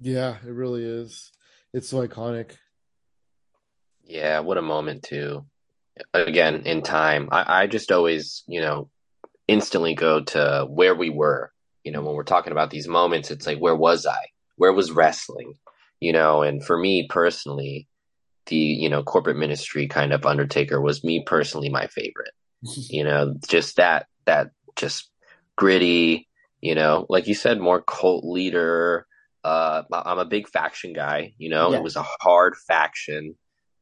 Yeah, 0.00 0.36
it 0.46 0.50
really 0.50 0.84
is. 0.84 1.32
It's 1.72 1.88
so 1.88 2.06
iconic. 2.06 2.52
Yeah, 4.04 4.40
what 4.40 4.58
a 4.58 4.62
moment 4.62 5.02
too. 5.02 5.46
Again, 6.12 6.62
in 6.66 6.82
time, 6.82 7.28
I, 7.32 7.62
I 7.62 7.66
just 7.66 7.90
always, 7.90 8.44
you 8.46 8.60
know, 8.60 8.90
instantly 9.48 9.94
go 9.94 10.22
to 10.22 10.66
where 10.68 10.94
we 10.94 11.10
were. 11.10 11.52
You 11.84 11.92
know, 11.92 12.02
when 12.02 12.14
we're 12.14 12.24
talking 12.24 12.52
about 12.52 12.70
these 12.70 12.88
moments, 12.88 13.30
it's 13.30 13.46
like, 13.46 13.58
where 13.58 13.76
was 13.76 14.06
I? 14.06 14.26
Where 14.56 14.72
was 14.72 14.92
wrestling? 14.92 15.54
You 16.00 16.12
know, 16.12 16.42
and 16.42 16.64
for 16.64 16.76
me 16.78 17.06
personally, 17.08 17.88
the 18.46 18.56
you 18.56 18.88
know 18.88 19.02
corporate 19.02 19.36
ministry 19.36 19.88
kind 19.88 20.12
of 20.12 20.26
Undertaker 20.26 20.80
was 20.80 21.04
me 21.04 21.22
personally 21.24 21.68
my 21.68 21.86
favorite. 21.86 22.32
you 22.62 23.04
know, 23.04 23.34
just 23.48 23.76
that 23.76 24.06
that 24.26 24.50
just 24.76 25.10
gritty. 25.56 26.28
You 26.60 26.74
know, 26.74 27.06
like 27.08 27.26
you 27.26 27.34
said, 27.34 27.60
more 27.60 27.82
cult 27.82 28.24
leader 28.24 29.06
uh, 29.46 29.84
I'm 29.92 30.18
a 30.18 30.24
big 30.24 30.48
faction 30.48 30.92
guy. 30.92 31.32
You 31.38 31.50
know, 31.50 31.70
yeah. 31.70 31.76
it 31.76 31.82
was 31.82 31.94
a 31.94 32.04
hard 32.20 32.56
faction. 32.56 33.36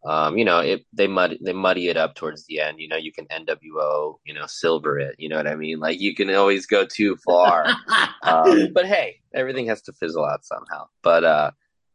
Um, 0.05 0.37
you 0.37 0.45
know, 0.45 0.59
it 0.59 0.85
they 0.93 1.07
muddy 1.07 1.39
they 1.43 1.55
muddy 1.55 1.89
it 1.89 1.97
up 1.97 2.15
towards 2.15 2.45
the 2.45 2.61
end. 2.61 2.81
You 2.81 2.89
know, 2.89 2.99
you 2.99 3.11
can 3.11 3.27
NWO, 3.29 4.17
you 4.27 4.35
know, 4.35 4.45
silver 4.47 4.99
it. 4.99 5.15
You 5.19 5.31
know 5.31 5.37
what 5.37 5.47
I 5.47 5.57
mean? 5.57 5.81
Like 5.81 6.03
you 6.03 6.15
can 6.15 6.29
always 6.35 6.67
go 6.67 6.85
too 6.85 7.17
far. 7.25 7.65
um, 8.23 8.75
but 8.75 8.85
hey, 8.85 9.21
everything 9.33 9.67
has 9.69 9.81
to 9.83 9.95
fizzle 9.95 10.27
out 10.27 10.45
somehow. 10.45 10.89
But 11.03 11.25
uh, 11.25 11.51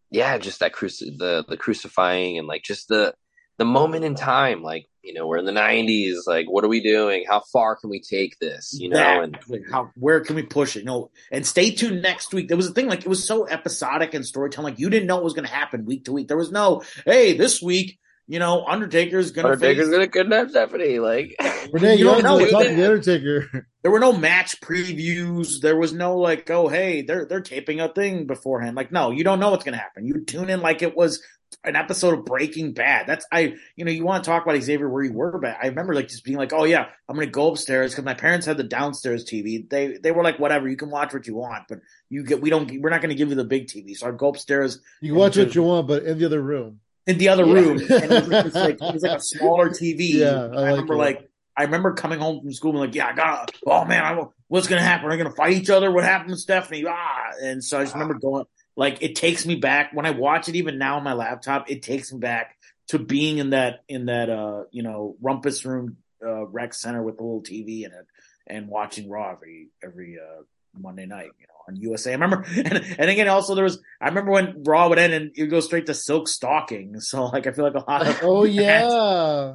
yeah, 0.09 0.39
just 0.39 0.61
that 0.61 0.73
cruci- 0.73 1.15
the 1.15 1.45
the 1.47 1.57
crucifying 1.57 2.39
and 2.39 2.47
like 2.47 2.63
just 2.63 2.87
the 2.87 3.13
the 3.59 3.65
moment 3.65 4.05
in 4.05 4.15
time, 4.15 4.63
like 4.63 4.87
you 5.03 5.13
know, 5.13 5.27
we're 5.27 5.37
in 5.37 5.45
the 5.45 5.51
'90s. 5.51 6.25
Like, 6.25 6.47
what 6.49 6.63
are 6.63 6.69
we 6.69 6.81
doing? 6.81 7.25
How 7.27 7.41
far 7.51 7.75
can 7.75 7.89
we 7.89 8.01
take 8.01 8.39
this? 8.39 8.73
You 8.73 8.89
know, 8.89 9.21
and 9.21 9.37
how 9.69 9.91
where 9.95 10.21
can 10.21 10.35
we 10.35 10.43
push 10.43 10.75
it? 10.75 10.79
You 10.79 10.85
know, 10.85 11.11
and 11.31 11.45
stay 11.45 11.71
tuned 11.71 12.01
next 12.01 12.33
week. 12.33 12.47
There 12.47 12.57
was 12.57 12.67
a 12.67 12.73
thing 12.73 12.87
like 12.87 13.01
it 13.01 13.07
was 13.07 13.27
so 13.27 13.45
episodic 13.45 14.13
and 14.13 14.25
storytelling. 14.25 14.73
Like 14.73 14.79
you 14.79 14.89
didn't 14.89 15.07
know 15.07 15.15
what 15.15 15.25
was 15.25 15.33
going 15.33 15.47
to 15.47 15.53
happen 15.53 15.85
week 15.85 16.05
to 16.05 16.13
week. 16.13 16.27
There 16.27 16.37
was 16.37 16.51
no, 16.51 16.83
hey, 17.05 17.37
this 17.37 17.61
week. 17.61 17.99
You 18.27 18.37
know, 18.37 18.63
Undertaker's 18.63 19.31
gonna 19.31 19.49
Undertaker's 19.49 19.87
face... 19.87 19.91
gonna 19.91 20.07
kidnap 20.07 20.51
Stephanie. 20.51 20.99
Like, 20.99 21.35
Renee, 21.73 21.95
you 21.95 22.03
don't 22.03 22.23
know. 22.23 22.37
the 22.37 22.55
Undertaker. 22.55 23.67
There 23.81 23.91
were 23.91 23.99
no 23.99 24.11
match 24.11 24.59
previews. 24.59 25.61
There 25.61 25.77
was 25.77 25.93
no 25.93 26.17
like, 26.17 26.49
oh, 26.49 26.67
hey, 26.67 27.01
they're 27.01 27.25
they're 27.25 27.39
taping 27.39 27.79
a 27.79 27.87
thing 27.87 28.27
beforehand. 28.27 28.75
Like, 28.75 28.91
no, 28.91 29.09
you 29.09 29.23
don't 29.23 29.39
know 29.39 29.51
what's 29.51 29.63
gonna 29.63 29.77
happen. 29.77 30.05
You 30.05 30.25
tune 30.25 30.49
in 30.49 30.59
like 30.59 30.81
it 30.81 30.97
was 30.97 31.23
an 31.63 31.75
episode 31.75 32.17
of 32.17 32.25
Breaking 32.25 32.73
Bad. 32.73 33.07
That's 33.07 33.25
I, 33.31 33.55
you 33.75 33.85
know, 33.85 33.91
you 33.91 34.03
want 34.05 34.23
to 34.23 34.29
talk 34.29 34.43
about 34.43 34.61
Xavier 34.61 34.89
where 34.89 35.03
you 35.03 35.13
were, 35.13 35.37
but 35.39 35.57
I 35.61 35.67
remember 35.67 35.93
like 35.93 36.07
just 36.07 36.23
being 36.23 36.37
like, 36.37 36.53
oh 36.53 36.63
yeah, 36.63 36.87
I'm 37.07 37.15
gonna 37.15 37.27
go 37.27 37.51
upstairs 37.51 37.91
because 37.91 38.05
my 38.05 38.13
parents 38.13 38.45
had 38.45 38.57
the 38.57 38.63
downstairs 38.63 39.25
TV. 39.25 39.69
They 39.69 39.97
they 39.97 40.11
were 40.11 40.23
like, 40.23 40.39
whatever, 40.39 40.69
you 40.69 40.77
can 40.77 40.89
watch 40.89 41.13
what 41.13 41.27
you 41.27 41.35
want, 41.35 41.65
but 41.67 41.79
you 42.09 42.23
get 42.23 42.41
we 42.41 42.49
don't 42.49 42.71
we're 42.81 42.89
not 42.89 43.01
gonna 43.01 43.15
give 43.15 43.29
you 43.29 43.35
the 43.35 43.43
big 43.43 43.67
TV. 43.67 43.95
So 43.95 44.07
I'd 44.07 44.17
go 44.17 44.29
upstairs. 44.29 44.79
You 45.01 45.11
can 45.11 45.19
watch 45.19 45.37
what 45.37 45.55
you 45.55 45.63
want, 45.63 45.87
but 45.87 46.03
in 46.03 46.17
the 46.17 46.25
other 46.25 46.41
room. 46.41 46.79
In 47.07 47.17
the 47.17 47.29
other 47.29 47.45
yeah. 47.45 47.53
room, 47.53 47.79
and 47.79 47.81
it 47.81 48.27
was, 48.27 48.29
like, 48.29 48.31
it, 48.31 48.43
was 48.43 48.55
like, 48.55 48.81
it 48.81 48.93
was 48.93 49.03
like 49.03 49.17
a 49.17 49.21
smaller 49.21 49.69
TV. 49.69 50.13
Yeah, 50.13 50.49
I, 50.53 50.61
I 50.61 50.69
remember 50.71 50.95
like 50.95 51.29
I 51.57 51.63
remember 51.63 51.93
coming 51.93 52.19
home 52.19 52.41
from 52.41 52.53
school 52.53 52.71
and 52.71 52.79
like, 52.79 52.95
yeah, 52.95 53.07
I 53.07 53.13
got. 53.13 53.51
Oh 53.65 53.83
man, 53.83 54.03
I, 54.03 54.23
what's 54.47 54.67
gonna 54.67 54.81
happen? 54.81 55.07
Are 55.07 55.11
they 55.11 55.17
gonna 55.17 55.35
fight 55.35 55.53
each 55.53 55.69
other? 55.69 55.91
What 55.91 56.05
happened 56.05 56.29
to 56.29 56.37
Stephanie? 56.37 56.85
Ah, 56.87 57.31
and 57.41 57.63
so 57.63 57.79
I 57.79 57.83
just 57.83 57.95
remember 57.95 58.13
going 58.13 58.45
like 58.79 58.99
it 59.01 59.15
takes 59.15 59.45
me 59.45 59.55
back 59.55 59.91
when 59.93 60.05
I 60.05 60.11
watch 60.11 60.47
it 60.47 60.55
even 60.55 60.77
now 60.77 60.95
on 60.95 61.03
my 61.03 61.13
laptop, 61.13 61.69
it 61.69 61.83
takes 61.83 62.13
me 62.13 62.19
back 62.19 62.55
to 62.87 62.97
being 62.97 63.37
in 63.37 63.49
that 63.49 63.83
in 63.89 64.05
that 64.05 64.29
uh 64.29 64.63
you 64.71 64.83
know 64.83 65.17
rumpus 65.21 65.65
room 65.65 65.97
uh 66.25 66.45
rec 66.47 66.73
center 66.73 67.03
with 67.03 67.17
the 67.17 67.23
little 67.23 67.43
TV 67.43 67.83
in 67.83 67.91
it 67.91 68.07
and 68.47 68.69
watching 68.69 69.09
Raw 69.09 69.31
every 69.33 69.67
every 69.83 70.17
uh 70.17 70.43
Monday 70.77 71.05
night, 71.05 71.31
you 71.39 71.47
know, 71.47 71.55
on 71.67 71.75
USA. 71.75 72.11
I 72.11 72.13
remember, 72.13 72.45
and, 72.55 72.95
and 72.97 73.09
again, 73.09 73.27
also 73.27 73.53
there 73.53 73.63
was, 73.63 73.81
I 73.99 74.07
remember 74.07 74.31
when 74.31 74.63
Raw 74.63 74.87
would 74.87 74.99
end 74.99 75.13
and 75.13 75.31
you 75.35 75.47
go 75.47 75.59
straight 75.59 75.87
to 75.87 75.93
Silk 75.93 76.27
Stocking. 76.27 76.95
So 77.01 77.25
like, 77.25 77.47
I 77.47 77.51
feel 77.51 77.65
like 77.65 77.73
a 77.73 77.89
lot 77.89 78.07
of, 78.07 78.19
oh 78.21 78.43
yeah, 78.45 79.53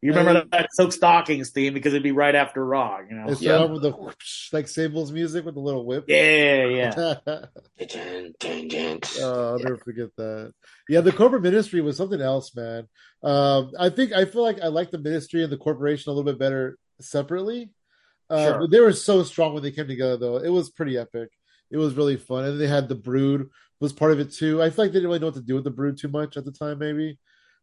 you 0.00 0.12
remember 0.12 0.34
that, 0.34 0.50
that 0.50 0.68
Silk 0.72 0.92
Stockings 0.92 1.50
theme 1.50 1.74
because 1.74 1.92
it'd 1.92 2.02
be 2.02 2.12
right 2.12 2.34
after 2.34 2.64
Raw, 2.64 3.00
you 3.00 3.14
know? 3.16 3.26
it's 3.28 3.42
Yeah. 3.42 3.60
yeah. 3.60 3.64
with 3.66 3.82
the 3.82 3.90
whoosh, 3.90 4.52
like 4.52 4.66
Sable's 4.68 5.12
music 5.12 5.44
with 5.44 5.54
the 5.54 5.60
little 5.60 5.84
whip. 5.84 6.04
Yeah, 6.08 6.64
yeah. 6.66 7.14
Oh, 9.20 9.52
I'll 9.52 9.58
never 9.58 9.76
forget 9.78 10.08
that. 10.16 10.52
Yeah, 10.88 11.00
the 11.00 11.12
corporate 11.12 11.42
ministry 11.42 11.80
was 11.80 11.96
something 11.96 12.20
else, 12.20 12.54
man. 12.56 12.88
Um, 13.22 13.72
I 13.78 13.90
think 13.90 14.12
I 14.12 14.24
feel 14.24 14.42
like 14.42 14.60
I 14.60 14.68
like 14.68 14.90
the 14.90 14.98
ministry 14.98 15.42
and 15.42 15.52
the 15.52 15.56
corporation 15.56 16.10
a 16.10 16.14
little 16.14 16.30
bit 16.30 16.38
better 16.38 16.78
separately. 17.00 17.70
Uh, 18.30 18.44
Sure. 18.44 18.58
But 18.60 18.70
they 18.70 18.80
were 18.80 18.92
so 18.92 19.22
strong 19.22 19.52
when 19.54 19.62
they 19.62 19.70
came 19.70 19.86
together, 19.86 20.16
though. 20.16 20.36
It 20.38 20.48
was 20.48 20.70
pretty 20.70 20.96
epic. 20.96 21.28
It 21.70 21.76
was 21.76 21.94
really 21.94 22.16
fun, 22.16 22.44
and 22.44 22.60
they 22.60 22.66
had 22.68 22.88
the 22.88 22.94
Brood 22.94 23.48
was 23.80 23.92
part 23.92 24.12
of 24.12 24.20
it 24.20 24.32
too. 24.32 24.62
I 24.62 24.70
feel 24.70 24.84
like 24.86 24.92
they 24.92 24.98
didn't 24.98 25.08
really 25.08 25.18
know 25.18 25.26
what 25.26 25.34
to 25.34 25.42
do 25.42 25.54
with 25.54 25.64
the 25.64 25.70
Brood 25.70 25.98
too 25.98 26.08
much 26.08 26.36
at 26.36 26.44
the 26.44 26.52
time, 26.52 26.78
maybe. 26.78 27.18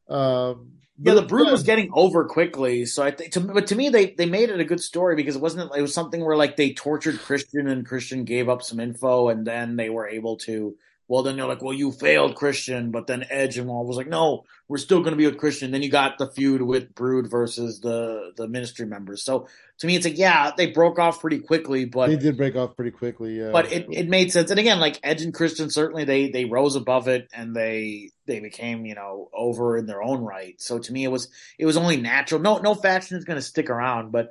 Um, 0.10 0.74
Yeah, 1.04 1.16
the 1.16 1.22
brood 1.24 1.50
was 1.50 1.64
getting 1.64 1.90
over 1.94 2.26
quickly, 2.26 2.86
so 2.86 3.02
I 3.04 3.12
think. 3.12 3.32
To, 3.34 3.40
but 3.40 3.68
to 3.68 3.76
me, 3.76 3.90
they 3.90 4.14
they 4.14 4.26
made 4.28 4.50
it 4.50 4.60
a 4.60 4.66
good 4.66 4.82
story 4.82 5.16
because 5.16 5.36
it 5.36 5.42
wasn't. 5.42 5.72
It 5.76 5.82
was 5.82 5.94
something 5.94 6.24
where 6.24 6.38
like 6.38 6.58
they 6.58 6.74
tortured 6.74 7.20
Christian 7.20 7.68
and 7.68 7.86
Christian 7.86 8.24
gave 8.24 8.50
up 8.50 8.62
some 8.62 8.80
info, 8.80 9.30
and 9.30 9.46
then 9.46 9.76
they 9.78 9.90
were 9.90 10.08
able 10.08 10.38
to. 10.40 10.76
Well, 11.12 11.24
then 11.24 11.36
they're 11.36 11.46
like, 11.46 11.62
"Well, 11.62 11.74
you 11.74 11.92
failed, 11.92 12.36
Christian," 12.36 12.90
but 12.90 13.06
then 13.06 13.26
Edge 13.30 13.58
and 13.58 13.70
all 13.70 13.86
was 13.86 13.98
like, 13.98 14.08
"No, 14.08 14.46
we're 14.70 14.78
still 14.78 15.00
going 15.00 15.12
to 15.12 15.18
be 15.18 15.26
with 15.26 15.38
Christian." 15.38 15.72
Then 15.72 15.84
you 15.84 15.90
got 15.90 16.18
the 16.18 16.32
feud 16.32 16.62
with 16.62 16.96
Brood 16.96 17.30
versus 17.30 17.82
the 17.82 18.32
the 18.38 18.48
Ministry 18.48 18.86
members. 18.86 19.22
So 19.22 19.50
to 19.80 19.88
me, 19.88 19.98
it's 19.98 20.06
like, 20.06 20.18
yeah, 20.18 20.52
they 20.56 20.68
broke 20.68 21.00
off 21.00 21.20
pretty 21.20 21.40
quickly, 21.40 21.84
but 21.84 22.08
they 22.08 22.16
did 22.16 22.38
break 22.38 22.56
off 22.56 22.78
pretty 22.78 22.92
quickly. 22.92 23.38
Yeah, 23.38 23.52
but 23.52 23.74
it, 23.74 23.88
it 23.92 24.08
made 24.08 24.32
sense. 24.32 24.52
And 24.52 24.60
again, 24.62 24.80
like 24.80 25.02
Edge 25.04 25.22
and 25.22 25.34
Christian, 25.34 25.70
certainly 25.70 26.06
they 26.06 26.30
they 26.30 26.46
rose 26.46 26.78
above 26.78 27.10
it 27.10 27.28
and 27.34 27.54
they 27.54 28.12
they 28.26 28.40
became 28.40 28.86
you 28.86 28.96
know 28.96 29.30
over 29.34 29.76
in 29.76 29.88
their 29.88 30.02
own 30.02 30.22
right. 30.22 30.62
So 30.62 30.80
to 30.80 30.94
me, 30.94 31.04
it 31.04 31.12
was 31.12 31.28
it 31.60 31.66
was 31.66 31.76
only 31.76 31.98
natural. 31.98 32.40
No 32.40 32.60
no 32.60 32.74
faction 32.74 33.18
is 33.18 33.26
going 33.26 33.36
to 33.36 33.46
stick 33.46 33.70
around, 33.70 34.14
but 34.14 34.30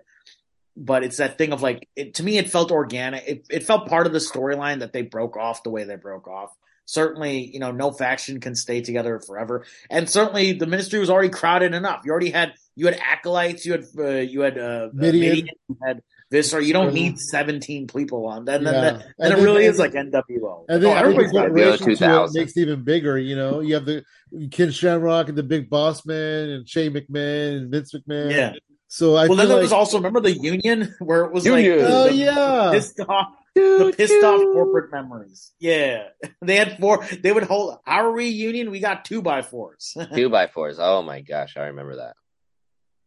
but 0.78 1.04
it's 1.04 1.18
that 1.18 1.36
thing 1.36 1.52
of 1.52 1.60
like 1.60 1.90
it, 1.94 2.14
to 2.14 2.22
me, 2.22 2.38
it 2.38 2.50
felt 2.50 2.72
organic. 2.72 3.28
It 3.28 3.46
it 3.50 3.64
felt 3.64 3.86
part 3.86 4.06
of 4.06 4.14
the 4.14 4.18
storyline 4.18 4.78
that 4.78 4.94
they 4.94 5.02
broke 5.02 5.36
off 5.36 5.62
the 5.62 5.68
way 5.68 5.84
they 5.84 5.96
broke 5.96 6.26
off. 6.26 6.56
Certainly, 6.90 7.52
you 7.52 7.60
know, 7.60 7.70
no 7.70 7.92
faction 7.92 8.40
can 8.40 8.56
stay 8.56 8.80
together 8.80 9.20
forever, 9.20 9.64
and 9.88 10.10
certainly 10.10 10.52
the 10.54 10.66
ministry 10.66 10.98
was 10.98 11.08
already 11.08 11.28
crowded 11.28 11.72
enough. 11.72 12.02
You 12.04 12.10
already 12.10 12.30
had 12.30 12.54
you 12.74 12.86
had 12.86 12.98
acolytes, 12.98 13.64
you 13.64 13.72
had 13.72 13.84
uh, 13.96 14.08
you 14.16 14.40
had 14.40 14.58
uh, 14.58 14.88
Mideon. 14.92 15.20
Mideon, 15.20 15.48
you 15.68 15.76
had 15.86 16.02
Viscera. 16.32 16.64
You 16.64 16.72
don't 16.72 16.92
need 16.92 17.18
seventeen 17.18 17.86
people 17.86 18.26
on. 18.26 18.38
And 18.48 18.48
then, 18.48 18.62
Yeah. 18.64 18.80
then, 18.80 18.94
And 19.20 19.32
then 19.32 19.38
it 19.38 19.42
really 19.42 19.66
is 19.66 19.78
like 19.78 19.92
NWO. 19.92 20.64
And 20.68 20.82
then 20.82 20.90
oh, 20.90 20.94
I 20.94 21.02
think 21.02 21.20
everybody's 21.20 21.30
the 21.30 21.34
got 21.34 21.42
gotta 21.42 21.54
be 21.54 21.60
corporation 21.60 21.96
to 21.96 22.24
it 22.24 22.30
makes 22.34 22.56
it 22.56 22.60
even 22.60 22.82
bigger. 22.82 23.18
You 23.18 23.36
know, 23.36 23.60
you 23.60 23.74
have 23.74 23.84
the 23.84 24.04
Ken 24.50 24.72
Shamrock 24.72 25.28
and 25.28 25.38
the 25.38 25.44
Big 25.44 25.70
Boss 25.70 26.04
Man 26.04 26.48
and 26.48 26.68
Shane 26.68 26.92
McMahon 26.92 27.58
and 27.58 27.70
Vince 27.70 27.94
McMahon. 27.94 28.32
Yeah. 28.32 28.52
So 28.88 29.14
I 29.14 29.28
well, 29.28 29.28
feel 29.28 29.36
then 29.36 29.48
there 29.48 29.56
like, 29.58 29.62
was 29.62 29.72
also 29.72 29.98
remember 29.98 30.20
the 30.20 30.32
union 30.32 30.92
where 30.98 31.24
it 31.24 31.32
was 31.32 31.46
Union. 31.46 31.78
like 31.78 31.88
oh 31.88 32.04
the, 32.08 32.14
yeah, 32.14 32.70
pissed 32.72 32.98
off, 33.08 33.28
the 33.60 33.94
pissed 33.96 34.24
off 34.24 34.40
corporate 34.40 34.90
memories. 34.92 35.52
Yeah, 35.58 36.08
they 36.42 36.56
had 36.56 36.78
four. 36.78 37.06
They 37.22 37.32
would 37.32 37.44
hold 37.44 37.78
our 37.86 38.10
reunion. 38.10 38.70
We 38.70 38.80
got 38.80 39.04
two 39.04 39.22
by 39.22 39.42
fours. 39.42 39.96
Two 40.14 40.28
by 40.28 40.46
fours. 40.46 40.78
Oh 40.80 41.02
my 41.02 41.20
gosh, 41.20 41.56
I 41.56 41.66
remember 41.66 41.96
that. 41.96 42.14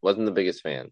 Wasn't 0.02 0.26
the 0.26 0.32
biggest 0.32 0.62
fan. 0.62 0.92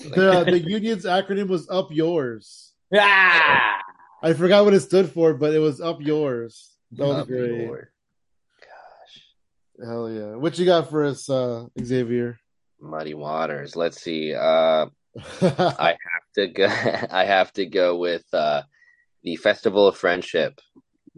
the 0.00 0.44
the 0.48 0.60
union's 0.60 1.04
acronym 1.04 1.48
was 1.48 1.68
Up 1.70 1.88
Yours. 1.90 2.72
ah, 2.94 3.78
I 4.22 4.32
forgot 4.32 4.64
what 4.64 4.74
it 4.74 4.80
stood 4.80 5.10
for, 5.12 5.34
but 5.34 5.54
it 5.54 5.58
was 5.58 5.80
Up 5.80 6.00
Yours. 6.00 6.74
That 6.92 7.06
was 7.06 7.16
Up 7.18 7.26
great. 7.28 7.50
yours. 7.62 7.88
Hell 9.80 10.10
yeah! 10.10 10.34
What 10.34 10.58
you 10.58 10.66
got 10.66 10.90
for 10.90 11.04
us, 11.04 11.30
uh, 11.30 11.66
Xavier? 11.80 12.40
Muddy 12.80 13.14
waters. 13.14 13.76
Let's 13.76 14.00
see. 14.00 14.34
Uh, 14.34 14.86
I 15.40 15.90
have 15.90 16.17
to 16.34 16.46
go. 16.48 16.66
I 17.10 17.24
have 17.24 17.52
to 17.54 17.66
go 17.66 17.96
with 17.96 18.24
uh, 18.32 18.62
the 19.22 19.36
Festival 19.36 19.86
of 19.86 19.96
Friendship. 19.96 20.60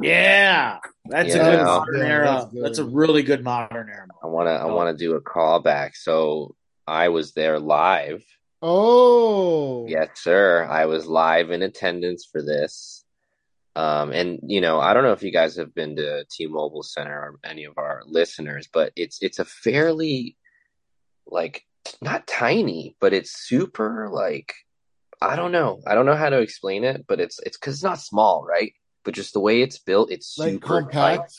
yeah, 0.01 0.79
that's 1.07 1.35
Yeah. 1.35 1.41
a 1.47 1.51
good 1.51 1.59
Yeah, 1.59 1.65
modern 1.65 2.03
era. 2.03 2.25
that's 2.27 2.55
That's, 2.63 2.79
good. 2.79 2.87
a 2.87 2.91
really 2.91 3.23
good 3.23 3.45
modern 3.45 3.89
era. 3.89 4.07
I 4.23 4.27
want 4.29 4.47
to. 4.49 4.53
I 4.53 4.67
want 4.67 4.97
to 4.97 5.05
do 5.05 5.15
a 5.17 5.21
callback. 5.21 5.97
So 5.97 6.55
I 6.87 7.09
was 7.09 7.33
there 7.33 7.59
live. 7.59 8.25
oh, 8.63 9.87
Yes, 9.89 10.09
sir. 10.17 10.65
I 10.65 10.87
was 10.87 11.07
live 11.07 11.51
in 11.51 11.63
attendance 11.63 12.29
for 12.31 12.43
this. 12.43 13.05
Um, 13.77 14.13
and 14.13 14.41
you 14.43 14.61
know, 14.61 14.81
I 14.81 14.93
don't 14.95 15.05
know 15.05 15.13
if 15.13 15.23
you 15.23 15.31
guys 15.33 15.57
have 15.57 15.75
been 15.75 15.97
to 15.97 16.25
T-Mobile 16.31 16.83
Center 16.83 17.17
or 17.19 17.39
any 17.45 17.65
of 17.65 17.75
our 17.79 18.03
listeners, 18.07 18.69
but 18.73 18.93
it's 18.97 19.23
it's 19.23 19.39
a 19.39 19.45
fairly 19.45 20.37
like 21.27 21.65
not 22.03 22.27
tiny, 22.27 22.97
but 23.01 23.13
it's 23.13 23.31
super 23.47 24.09
like 24.11 24.53
I 25.21 25.37
don't 25.37 25.53
know. 25.53 25.81
I 25.87 25.95
don't 25.95 26.07
know 26.07 26.17
how 26.17 26.31
to 26.31 26.41
explain 26.41 26.85
it, 26.85 27.05
but 27.07 27.21
it's 27.21 27.39
it's 27.41 27.57
because 27.59 27.75
it's 27.75 27.85
not 27.85 28.01
small, 28.01 28.45
right? 28.45 28.73
But 29.05 29.15
just 29.15 29.33
the 29.33 29.41
way 29.41 29.63
it's 29.63 29.79
built, 29.79 30.11
it's 30.11 30.37
like 30.39 30.53
super 30.53 30.83
compact. 30.83 31.35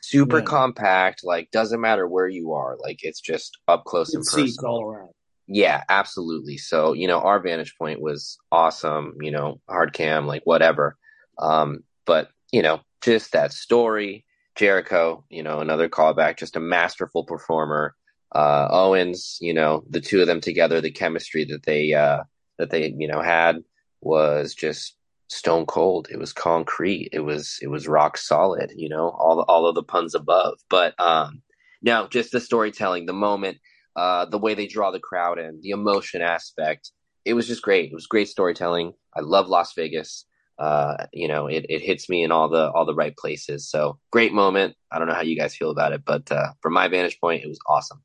super 0.00 0.38
Yeah. 0.38 0.44
compact. 0.44 1.24
Like 1.24 1.50
doesn't 1.50 1.80
matter 1.80 2.06
where 2.06 2.28
you 2.28 2.52
are, 2.52 2.76
like 2.80 3.00
it's 3.02 3.20
just 3.20 3.58
up 3.68 3.84
close 3.84 4.14
and 4.14 4.24
personal. 4.24 4.72
all 4.72 4.82
around. 4.82 5.10
Yeah, 5.46 5.82
absolutely. 5.88 6.56
So, 6.56 6.92
you 6.92 7.06
know, 7.06 7.20
our 7.20 7.40
vantage 7.40 7.76
point 7.76 8.00
was 8.00 8.38
awesome, 8.50 9.16
you 9.20 9.30
know, 9.30 9.60
hard 9.68 9.92
cam, 9.92 10.26
like 10.26 10.42
whatever. 10.44 10.96
Um, 11.38 11.84
but, 12.06 12.30
you 12.52 12.62
know, 12.62 12.80
just 13.02 13.32
that 13.32 13.52
story, 13.52 14.24
Jericho, 14.54 15.24
you 15.28 15.42
know, 15.42 15.58
another 15.60 15.88
callback, 15.88 16.38
just 16.38 16.56
a 16.56 16.60
masterful 16.60 17.24
performer. 17.24 17.94
Uh, 18.34 18.68
Owens, 18.70 19.36
you 19.40 19.52
know, 19.52 19.84
the 19.90 20.00
two 20.00 20.20
of 20.20 20.26
them 20.26 20.40
together, 20.40 20.80
the 20.80 20.90
chemistry 20.90 21.44
that 21.46 21.64
they, 21.64 21.92
uh, 21.92 22.22
that 22.58 22.70
they, 22.70 22.94
you 22.96 23.08
know, 23.08 23.20
had 23.20 23.62
was 24.00 24.54
just 24.54 24.96
stone 25.28 25.66
cold. 25.66 26.08
It 26.10 26.18
was 26.18 26.32
concrete. 26.32 27.08
It 27.12 27.20
was, 27.20 27.58
it 27.62 27.68
was 27.68 27.88
rock 27.88 28.16
solid, 28.16 28.72
you 28.76 28.88
know, 28.88 29.08
all, 29.10 29.36
the, 29.36 29.42
all 29.42 29.66
of 29.66 29.74
the 29.74 29.82
puns 29.82 30.14
above. 30.14 30.58
But, 30.68 30.98
um, 31.00 31.42
no, 31.80 32.06
just 32.08 32.32
the 32.32 32.40
storytelling, 32.40 33.06
the 33.06 33.12
moment, 33.12 33.58
uh, 33.96 34.26
the 34.26 34.38
way 34.38 34.54
they 34.54 34.66
draw 34.66 34.90
the 34.90 35.00
crowd 35.00 35.38
in, 35.38 35.60
the 35.62 35.70
emotion 35.70 36.22
aspect. 36.22 36.92
It 37.24 37.34
was 37.34 37.46
just 37.46 37.62
great. 37.62 37.90
It 37.90 37.94
was 37.94 38.06
great 38.06 38.28
storytelling. 38.28 38.94
I 39.14 39.20
love 39.20 39.48
Las 39.48 39.74
Vegas. 39.74 40.26
Uh, 40.58 41.06
you 41.12 41.28
know, 41.28 41.46
it, 41.46 41.66
it 41.68 41.80
hits 41.80 42.08
me 42.08 42.22
in 42.22 42.30
all 42.30 42.48
the 42.48 42.70
all 42.70 42.84
the 42.84 42.94
right 42.94 43.16
places. 43.16 43.68
So 43.68 43.98
great 44.10 44.32
moment. 44.32 44.76
I 44.90 44.98
don't 44.98 45.08
know 45.08 45.14
how 45.14 45.22
you 45.22 45.36
guys 45.36 45.56
feel 45.56 45.70
about 45.70 45.92
it, 45.92 46.04
but 46.04 46.30
uh, 46.30 46.52
from 46.60 46.74
my 46.74 46.88
vantage 46.88 47.18
point, 47.20 47.42
it 47.42 47.48
was 47.48 47.58
awesome. 47.66 48.02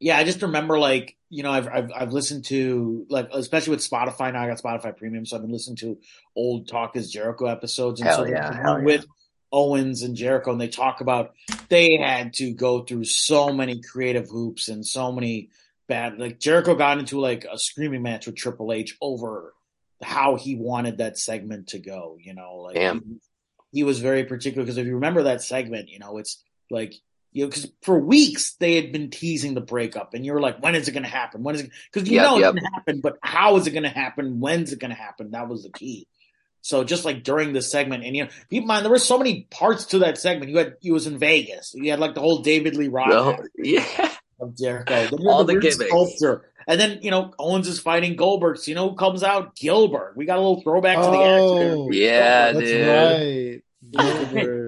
Yeah, 0.00 0.18
I 0.18 0.24
just 0.24 0.42
remember 0.42 0.78
like 0.78 1.16
you 1.34 1.42
know 1.42 1.50
I've 1.50 1.68
I've 1.68 1.90
I've 1.94 2.12
listened 2.12 2.44
to 2.46 3.06
like 3.10 3.28
especially 3.32 3.72
with 3.72 3.80
Spotify 3.80 4.32
now 4.32 4.42
I 4.42 4.48
got 4.48 4.62
Spotify 4.62 4.96
Premium 4.96 5.26
so 5.26 5.36
I've 5.36 5.42
been 5.42 5.50
listening 5.50 5.76
to 5.78 5.98
old 6.36 6.68
Talk 6.68 6.96
is 6.96 7.10
Jericho 7.10 7.46
episodes 7.46 8.00
and 8.00 8.08
Hell 8.08 8.18
so 8.18 8.24
yeah, 8.26 8.50
one 8.64 8.80
yeah. 8.80 8.84
with 8.84 9.06
Owens 9.50 10.02
and 10.02 10.14
Jericho 10.14 10.52
and 10.52 10.60
they 10.60 10.68
talk 10.68 11.00
about 11.00 11.34
they 11.68 11.96
had 11.96 12.34
to 12.34 12.52
go 12.52 12.82
through 12.82 13.04
so 13.04 13.52
many 13.52 13.80
creative 13.80 14.28
hoops 14.28 14.68
and 14.68 14.86
so 14.86 15.10
many 15.10 15.50
bad 15.88 16.18
like 16.18 16.38
Jericho 16.38 16.76
got 16.76 16.98
into 16.98 17.18
like 17.18 17.44
a 17.50 17.58
screaming 17.58 18.02
match 18.02 18.26
with 18.26 18.36
Triple 18.36 18.72
H 18.72 18.96
over 19.00 19.54
how 20.02 20.36
he 20.36 20.54
wanted 20.54 20.98
that 20.98 21.18
segment 21.18 21.68
to 21.68 21.80
go 21.80 22.16
you 22.20 22.34
know 22.34 22.56
like 22.56 22.76
he, 22.76 23.00
he 23.72 23.82
was 23.82 23.98
very 23.98 24.22
particular 24.22 24.64
because 24.64 24.78
if 24.78 24.86
you 24.86 24.94
remember 24.94 25.24
that 25.24 25.42
segment 25.42 25.88
you 25.88 25.98
know 25.98 26.18
it's 26.18 26.44
like 26.70 26.94
you 27.34 27.42
know, 27.44 27.48
because 27.50 27.70
for 27.82 27.98
weeks 27.98 28.54
they 28.60 28.76
had 28.76 28.92
been 28.92 29.10
teasing 29.10 29.52
the 29.54 29.60
breakup, 29.60 30.14
and 30.14 30.24
you 30.24 30.32
were 30.32 30.40
like, 30.40 30.62
"When 30.62 30.74
is 30.74 30.88
it 30.88 30.92
going 30.92 31.02
to 31.02 31.08
happen? 31.10 31.42
When 31.42 31.56
is 31.56 31.60
it?" 31.62 31.70
Because 31.92 32.08
you 32.08 32.14
Yep, 32.16 32.24
know 32.24 32.38
yep. 32.38 32.54
it's 32.54 32.62
going 32.62 32.70
to 32.70 32.74
happen, 32.76 33.00
but 33.02 33.18
how 33.22 33.56
is 33.56 33.66
it 33.66 33.72
going 33.72 33.82
to 33.82 33.88
happen? 33.90 34.40
When's 34.40 34.72
it 34.72 34.78
going 34.78 34.92
to 34.92 34.96
happen? 34.96 35.32
That 35.32 35.48
was 35.48 35.64
the 35.64 35.70
key. 35.72 36.06
So 36.62 36.82
just 36.84 37.04
like 37.04 37.24
during 37.24 37.52
the 37.52 37.60
segment, 37.60 38.04
and 38.04 38.16
you 38.16 38.24
know, 38.24 38.30
keep 38.48 38.62
in 38.62 38.66
mind 38.66 38.84
there 38.86 38.90
were 38.92 38.98
so 38.98 39.18
many 39.18 39.42
parts 39.50 39.84
to 39.86 39.98
that 39.98 40.16
segment. 40.16 40.50
You 40.50 40.58
had 40.58 40.76
you 40.80 40.94
was 40.94 41.06
in 41.06 41.18
Vegas. 41.18 41.72
You 41.74 41.90
had 41.90 42.00
like 42.00 42.14
the 42.14 42.20
whole 42.20 42.40
David 42.40 42.76
Lee 42.76 42.88
Roth 42.88 43.10
No, 43.10 43.36
yeah, 43.58 44.10
of 44.40 44.56
Jericho, 44.56 44.94
Then 44.94 45.18
All 45.26 45.44
the 45.44 45.52
weird 45.54 45.62
gimmicks. 45.64 45.86
sculpture, 45.90 46.48
and 46.66 46.80
then 46.80 47.00
you 47.02 47.10
know 47.10 47.34
Owens 47.38 47.68
is 47.68 47.80
fighting 47.80 48.16
Goldberg. 48.16 48.56
So 48.58 48.70
you 48.70 48.76
know 48.76 48.90
who 48.90 48.96
comes 48.96 49.22
out? 49.22 49.56
Gillberg. 49.56 50.16
We 50.16 50.24
got 50.24 50.38
a 50.38 50.40
little 50.40 50.62
throwback 50.62 50.96
to 51.02 51.10
the 51.10 51.18
Oh, 51.18 51.88
action. 51.88 51.92
yeah, 51.92 52.52
That's 52.52 52.70
dude. 52.70 52.86
right. 52.88 53.62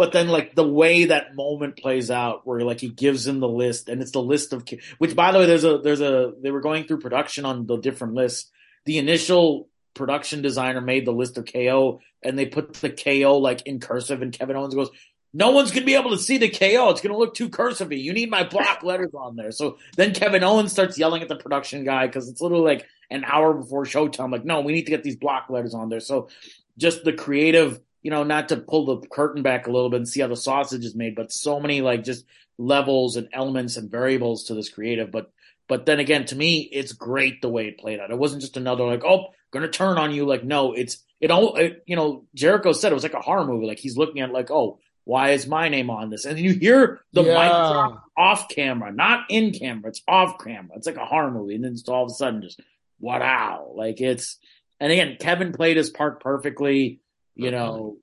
But 0.00 0.12
then 0.12 0.28
like 0.28 0.54
the 0.54 0.66
way 0.66 1.04
that 1.04 1.36
moment 1.36 1.76
plays 1.76 2.10
out 2.10 2.46
where 2.46 2.62
like 2.62 2.80
he 2.80 2.88
gives 2.88 3.26
him 3.26 3.38
the 3.38 3.46
list 3.46 3.90
and 3.90 4.00
it's 4.00 4.12
the 4.12 4.22
list 4.22 4.54
of 4.54 4.66
which 4.96 5.14
by 5.14 5.30
the 5.30 5.38
way 5.38 5.44
there's 5.44 5.62
a 5.62 5.76
there's 5.76 6.00
a 6.00 6.32
they 6.40 6.50
were 6.50 6.62
going 6.62 6.84
through 6.84 7.00
production 7.00 7.44
on 7.44 7.66
the 7.66 7.76
different 7.76 8.14
lists 8.14 8.50
the 8.86 8.96
initial 8.96 9.68
production 9.92 10.40
designer 10.40 10.80
made 10.80 11.06
the 11.06 11.12
list 11.12 11.36
of 11.36 11.44
ko 11.44 12.00
and 12.22 12.38
they 12.38 12.46
put 12.46 12.72
the 12.72 12.88
ko 12.88 13.36
like 13.36 13.60
in 13.66 13.78
cursive 13.78 14.22
and 14.22 14.32
kevin 14.32 14.56
owens 14.56 14.74
goes 14.74 14.88
no 15.34 15.50
one's 15.50 15.70
gonna 15.70 15.84
be 15.84 15.96
able 15.96 16.10
to 16.10 16.18
see 16.18 16.38
the 16.38 16.48
KO. 16.48 16.90
It's 16.90 17.00
gonna 17.00 17.16
look 17.16 17.34
too 17.34 17.50
cursive. 17.50 17.92
You 17.92 18.12
need 18.12 18.30
my 18.30 18.42
block 18.42 18.82
letters 18.82 19.14
on 19.14 19.36
there. 19.36 19.52
So 19.52 19.78
then 19.96 20.12
Kevin 20.12 20.42
Owens 20.42 20.72
starts 20.72 20.98
yelling 20.98 21.22
at 21.22 21.28
the 21.28 21.36
production 21.36 21.84
guy 21.84 22.08
because 22.08 22.28
it's 22.28 22.40
literally 22.40 22.64
like 22.64 22.88
an 23.10 23.22
hour 23.24 23.54
before 23.54 23.84
showtime. 23.84 24.32
Like, 24.32 24.44
no, 24.44 24.60
we 24.60 24.72
need 24.72 24.86
to 24.86 24.90
get 24.90 25.04
these 25.04 25.14
block 25.14 25.48
letters 25.48 25.72
on 25.72 25.88
there. 25.88 26.00
So 26.00 26.30
just 26.78 27.04
the 27.04 27.12
creative, 27.12 27.80
you 28.02 28.10
know, 28.10 28.22
not 28.22 28.48
to 28.48 28.56
pull 28.56 28.86
the 28.86 29.06
curtain 29.08 29.42
back 29.42 29.66
a 29.66 29.70
little 29.70 29.90
bit 29.90 29.98
and 29.98 30.08
see 30.08 30.20
how 30.20 30.28
the 30.28 30.36
sausage 30.36 30.84
is 30.84 30.94
made, 30.94 31.14
but 31.14 31.32
so 31.32 31.60
many 31.60 31.80
like 31.80 32.04
just 32.04 32.24
levels 32.58 33.16
and 33.16 33.28
elements 33.32 33.76
and 33.76 33.90
variables 33.90 34.44
to 34.44 34.54
this 34.54 34.68
creative. 34.68 35.10
But 35.10 35.30
but 35.68 35.86
then 35.86 36.00
again, 36.00 36.24
to 36.26 36.36
me, 36.36 36.60
it's 36.60 36.92
great 36.92 37.42
the 37.42 37.48
way 37.48 37.68
it 37.68 37.78
played 37.78 38.00
out. 38.00 38.10
It 38.10 38.18
wasn't 38.18 38.42
just 38.42 38.56
another 38.56 38.84
like, 38.84 39.04
oh, 39.04 39.28
gonna 39.50 39.68
turn 39.68 39.98
on 39.98 40.12
you. 40.12 40.26
Like, 40.26 40.44
no, 40.44 40.72
it's 40.72 40.98
it 41.20 41.30
all. 41.30 41.56
It, 41.56 41.82
you 41.86 41.96
know, 41.96 42.24
Jericho 42.34 42.72
said 42.72 42.90
it 42.90 42.94
was 42.94 43.02
like 43.02 43.14
a 43.14 43.20
horror 43.20 43.46
movie. 43.46 43.66
Like 43.66 43.78
he's 43.78 43.96
looking 43.96 44.20
at 44.20 44.32
like, 44.32 44.50
oh, 44.50 44.78
why 45.04 45.30
is 45.30 45.46
my 45.46 45.68
name 45.68 45.90
on 45.90 46.10
this? 46.10 46.24
And 46.24 46.38
you 46.38 46.52
hear 46.52 47.00
the 47.12 47.22
yeah. 47.22 47.34
mic 47.34 47.50
drop 47.50 48.04
off 48.16 48.48
camera, 48.48 48.92
not 48.92 49.26
in 49.28 49.52
camera. 49.52 49.90
It's 49.90 50.02
off 50.08 50.42
camera. 50.42 50.76
It's 50.76 50.86
like 50.86 50.96
a 50.96 51.04
horror 51.04 51.30
movie, 51.30 51.54
and 51.54 51.64
then 51.64 51.74
just 51.74 51.88
all 51.88 52.04
of 52.04 52.10
a 52.10 52.14
sudden, 52.14 52.42
just 52.42 52.60
wow, 52.98 53.72
like 53.74 54.00
it's. 54.00 54.38
And 54.78 54.90
again, 54.90 55.18
Kevin 55.20 55.52
played 55.52 55.76
his 55.76 55.90
part 55.90 56.22
perfectly. 56.22 57.00
You 57.34 57.50
know, 57.50 57.96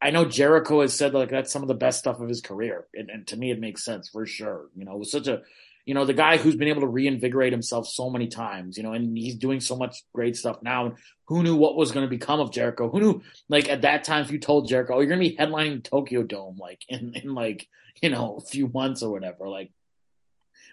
I 0.00 0.10
know 0.10 0.24
Jericho 0.24 0.82
has 0.82 0.94
said 0.94 1.14
like 1.14 1.30
that's 1.30 1.52
some 1.52 1.62
of 1.62 1.68
the 1.68 1.74
best 1.74 1.98
stuff 1.98 2.20
of 2.20 2.28
his 2.28 2.40
career, 2.40 2.86
and, 2.94 3.10
and 3.10 3.26
to 3.28 3.36
me, 3.36 3.50
it 3.50 3.60
makes 3.60 3.84
sense 3.84 4.08
for 4.08 4.26
sure. 4.26 4.66
You 4.76 4.84
know, 4.84 4.94
it 4.94 4.98
was 4.98 5.10
such 5.10 5.28
a 5.28 5.42
you 5.86 5.94
know, 5.94 6.04
the 6.04 6.12
guy 6.12 6.36
who's 6.36 6.56
been 6.56 6.68
able 6.68 6.80
to 6.80 6.88
reinvigorate 6.88 7.52
himself 7.52 7.86
so 7.86 8.10
many 8.10 8.26
times, 8.26 8.76
you 8.76 8.82
know, 8.82 8.92
and 8.92 9.16
he's 9.16 9.36
doing 9.36 9.60
so 9.60 9.76
much 9.76 10.02
great 10.12 10.36
stuff 10.36 10.60
now. 10.60 10.86
And 10.86 10.96
Who 11.26 11.44
knew 11.44 11.54
what 11.54 11.76
was 11.76 11.92
going 11.92 12.04
to 12.04 12.10
become 12.10 12.40
of 12.40 12.50
Jericho? 12.50 12.90
Who 12.90 13.00
knew, 13.00 13.22
like, 13.48 13.68
at 13.68 13.82
that 13.82 14.02
time, 14.02 14.22
if 14.22 14.32
you 14.32 14.40
told 14.40 14.68
Jericho, 14.68 14.94
oh, 14.96 15.00
you're 15.00 15.08
going 15.08 15.22
to 15.22 15.28
be 15.28 15.36
headlining 15.36 15.84
Tokyo 15.84 16.24
Dome, 16.24 16.56
like, 16.58 16.82
in, 16.88 17.14
in, 17.14 17.34
like, 17.36 17.68
you 18.02 18.10
know, 18.10 18.36
a 18.36 18.40
few 18.40 18.66
months 18.66 19.04
or 19.04 19.12
whatever, 19.12 19.48
like, 19.48 19.70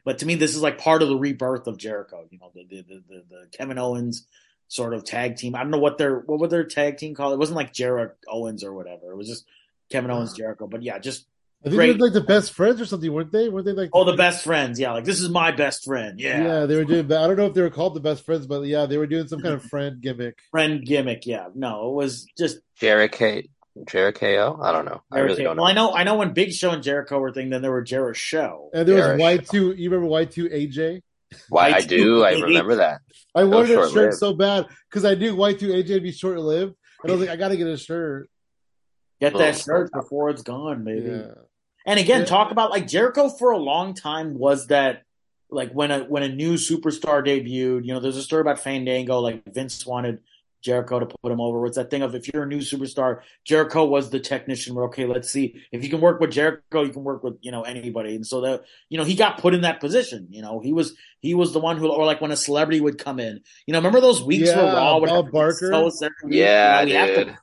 but 0.04 0.18
to 0.18 0.26
me, 0.26 0.36
this 0.36 0.56
is 0.56 0.62
like 0.62 0.80
part 0.80 1.02
of 1.02 1.08
the 1.08 1.16
rebirth 1.16 1.68
of 1.68 1.78
Jericho, 1.78 2.26
you 2.30 2.40
know, 2.40 2.52
the, 2.54 2.66
the, 2.66 2.82
the, 2.82 3.04
the, 3.08 3.24
the 3.30 3.48
Kevin 3.58 3.78
Owens 3.78 4.28
sort 4.74 4.94
of 4.94 5.04
tag 5.04 5.36
team. 5.38 5.56
I 5.56 5.60
don't 5.60 5.72
know 5.72 5.78
what 5.78 5.98
their, 5.98 6.20
what 6.20 6.40
would 6.40 6.50
their 6.50 6.64
tag 6.64 6.98
team 6.98 7.14
called? 7.14 7.34
It 7.34 7.40
wasn't 7.40 7.58
like 7.58 7.74
Jericho 7.74 8.16
Owens 8.28 8.64
or 8.64 8.74
whatever. 8.74 9.12
It 9.12 9.18
was 9.18 9.28
just 9.28 9.46
Kevin 9.92 10.10
Owens, 10.10 10.34
Jericho. 10.34 10.68
But 10.68 10.82
yeah, 10.82 10.98
just 10.98 11.28
I 11.62 11.70
think 11.70 11.76
Great. 11.76 11.88
they 11.94 11.94
were 11.94 12.08
like 12.08 12.14
the 12.14 12.22
best 12.22 12.52
friends 12.54 12.82
or 12.82 12.86
something, 12.86 13.12
weren't 13.14 13.32
they? 13.32 13.50
Weren't 13.50 13.66
they 13.66 13.72
like? 13.72 13.92
Oh, 13.94 14.04
the 14.04 14.18
best 14.18 14.44
friends. 14.44 14.80
Yeah, 14.80 14.94
like 14.94 15.06
this 15.06 15.22
is 15.22 15.30
my 15.30 15.52
best 15.52 15.86
friend. 15.86 16.20
Yeah. 16.20 16.44
Yeah, 16.44 16.66
they 16.66 16.76
were 16.76 16.86
doing. 16.86 17.06
I 17.06 17.28
don't 17.28 17.38
know 17.38 17.46
if 17.46 17.54
they 17.54 17.62
were 17.62 17.70
called 17.70 17.94
the 17.94 18.02
best 18.02 18.26
friends, 18.26 18.48
but 18.48 18.64
yeah, 18.64 18.88
they 18.88 18.98
were 18.98 19.08
doing 19.08 19.28
some 19.28 19.42
kind 19.42 19.54
of 19.54 19.64
friend 19.64 20.02
gimmick. 20.02 20.40
Friend 20.52 20.84
gimmick. 20.84 21.26
Yeah. 21.26 21.48
No, 21.54 21.90
it 21.90 21.94
was 21.94 22.26
just 22.38 22.58
Jericho. 22.78 23.44
Jericho. 23.88 24.60
I 24.62 24.72
don't 24.72 24.86
know. 24.86 25.04
I 25.12 25.20
really 25.20 25.44
don't 25.44 25.56
know. 25.56 25.64
Well, 25.64 25.72
I 25.72 25.74
know. 25.74 25.94
I 25.94 26.04
know 26.04 26.16
when 26.16 26.34
Big 26.34 26.52
Show 26.52 26.72
and 26.72 26.84
Jericho 26.84 27.20
were 27.20 27.32
thing. 27.32 27.50
Then 27.50 27.62
there 27.62 27.72
were 27.72 27.82
Jericho 27.82 28.14
Show. 28.14 28.70
And 28.74 28.88
there 28.88 29.12
was 29.12 29.20
Y 29.20 29.38
two. 29.38 29.72
You 29.72 29.90
remember 29.90 30.08
Y 30.08 30.26
two 30.26 30.50
AJ? 30.50 31.02
Why 31.50 31.72
I 31.72 31.82
do. 31.82 32.24
I 32.24 32.34
remember 32.34 32.76
that. 32.76 33.02
I 33.36 33.44
wanted 33.44 33.78
a 33.78 33.90
shirt 33.90 34.14
so 34.14 34.34
bad 34.34 34.68
because 34.90 35.06
I 35.06 35.16
knew 35.16 35.36
Y 35.36 35.54
two 35.54 35.70
AJ 35.70 35.90
would 35.90 36.04
be 36.04 36.12
short 36.12 36.40
lived, 36.40 36.76
and 37.02 37.12
I 37.12 37.16
was 37.16 37.22
like, 37.22 37.30
I 37.30 37.36
got 37.36 37.50
to 37.50 37.58
get 37.58 37.68
a 37.68 37.78
shirt. 37.78 38.30
Get 39.20 39.38
that 39.38 39.58
shirt 39.58 39.92
before 39.92 40.30
it's 40.30 40.42
gone, 40.42 40.84
maybe. 40.84 41.10
Yeah. 41.10 41.34
And 41.86 42.00
again, 42.00 42.22
yeah. 42.22 42.26
talk 42.26 42.52
about 42.52 42.72
like 42.72 42.88
Jericho 42.88 43.30
for 43.30 43.52
a 43.52 43.58
long 43.58 43.94
time 43.94 44.38
was 44.38 44.68
that 44.68 45.04
like 45.50 45.72
when 45.72 45.92
a 45.92 46.00
when 46.04 46.24
a 46.24 46.30
new 46.30 46.54
superstar 46.54 47.26
debuted, 47.26 47.86
you 47.86 47.94
know, 47.94 48.00
there's 48.00 48.18
a 48.18 48.24
story 48.24 48.42
about 48.42 48.60
Fandango, 48.60 49.20
like 49.20 49.44
Vince 49.54 49.86
wanted 49.86 50.20
Jericho 50.64 51.00
to 51.00 51.06
put 51.06 51.32
him 51.32 51.42
over. 51.42 51.62
What's 51.62 51.76
that 51.78 51.92
thing 51.92 52.02
of 52.02 52.16
if 52.16 52.34
you're 52.34 52.44
a 52.44 52.48
new 52.48 52.60
superstar, 52.60 53.22
Jericho 53.44 53.86
was 53.86 54.10
the 54.10 54.20
technician. 54.20 54.74
Where 54.74 54.86
okay, 54.86 55.06
let's 55.06 55.30
see 55.30 55.62
if 55.72 55.84
you 55.84 55.90
can 55.90 56.02
work 56.02 56.20
with 56.20 56.32
Jericho, 56.32 56.84
you 56.84 56.92
can 56.92 57.04
work 57.04 57.24
with 57.24 57.38
you 57.42 57.52
know 57.52 57.64
anybody. 57.64 58.16
And 58.16 58.26
so 58.26 58.42
that 58.42 58.64
you 58.90 58.98
know 58.98 59.04
he 59.04 59.16
got 59.16 59.40
put 59.40 59.54
in 59.54 59.62
that 59.62 59.80
position. 59.80 60.28
You 60.32 60.42
know 60.42 60.60
he 60.60 60.74
was 60.74 60.96
he 61.20 61.36
was 61.36 61.54
the 61.54 61.60
one 61.60 61.78
who 61.78 61.90
or 61.90 62.06
like 62.06 62.22
when 62.22 62.32
a 62.32 62.38
celebrity 62.38 62.82
would 62.82 62.98
come 62.98 63.20
in. 63.20 63.42
You 63.68 63.74
know 63.74 63.80
remember 63.80 64.02
those 64.02 64.24
weeks 64.24 64.50
yeah, 64.50 64.58
where 64.58 64.74
Raw 64.74 64.98
would 65.00 65.10
Bob 65.10 65.32
Barker. 65.32 65.92
So 65.92 66.10
yeah, 66.28 66.82
you 66.82 66.94
know, 66.94 67.26
dude 67.26 67.36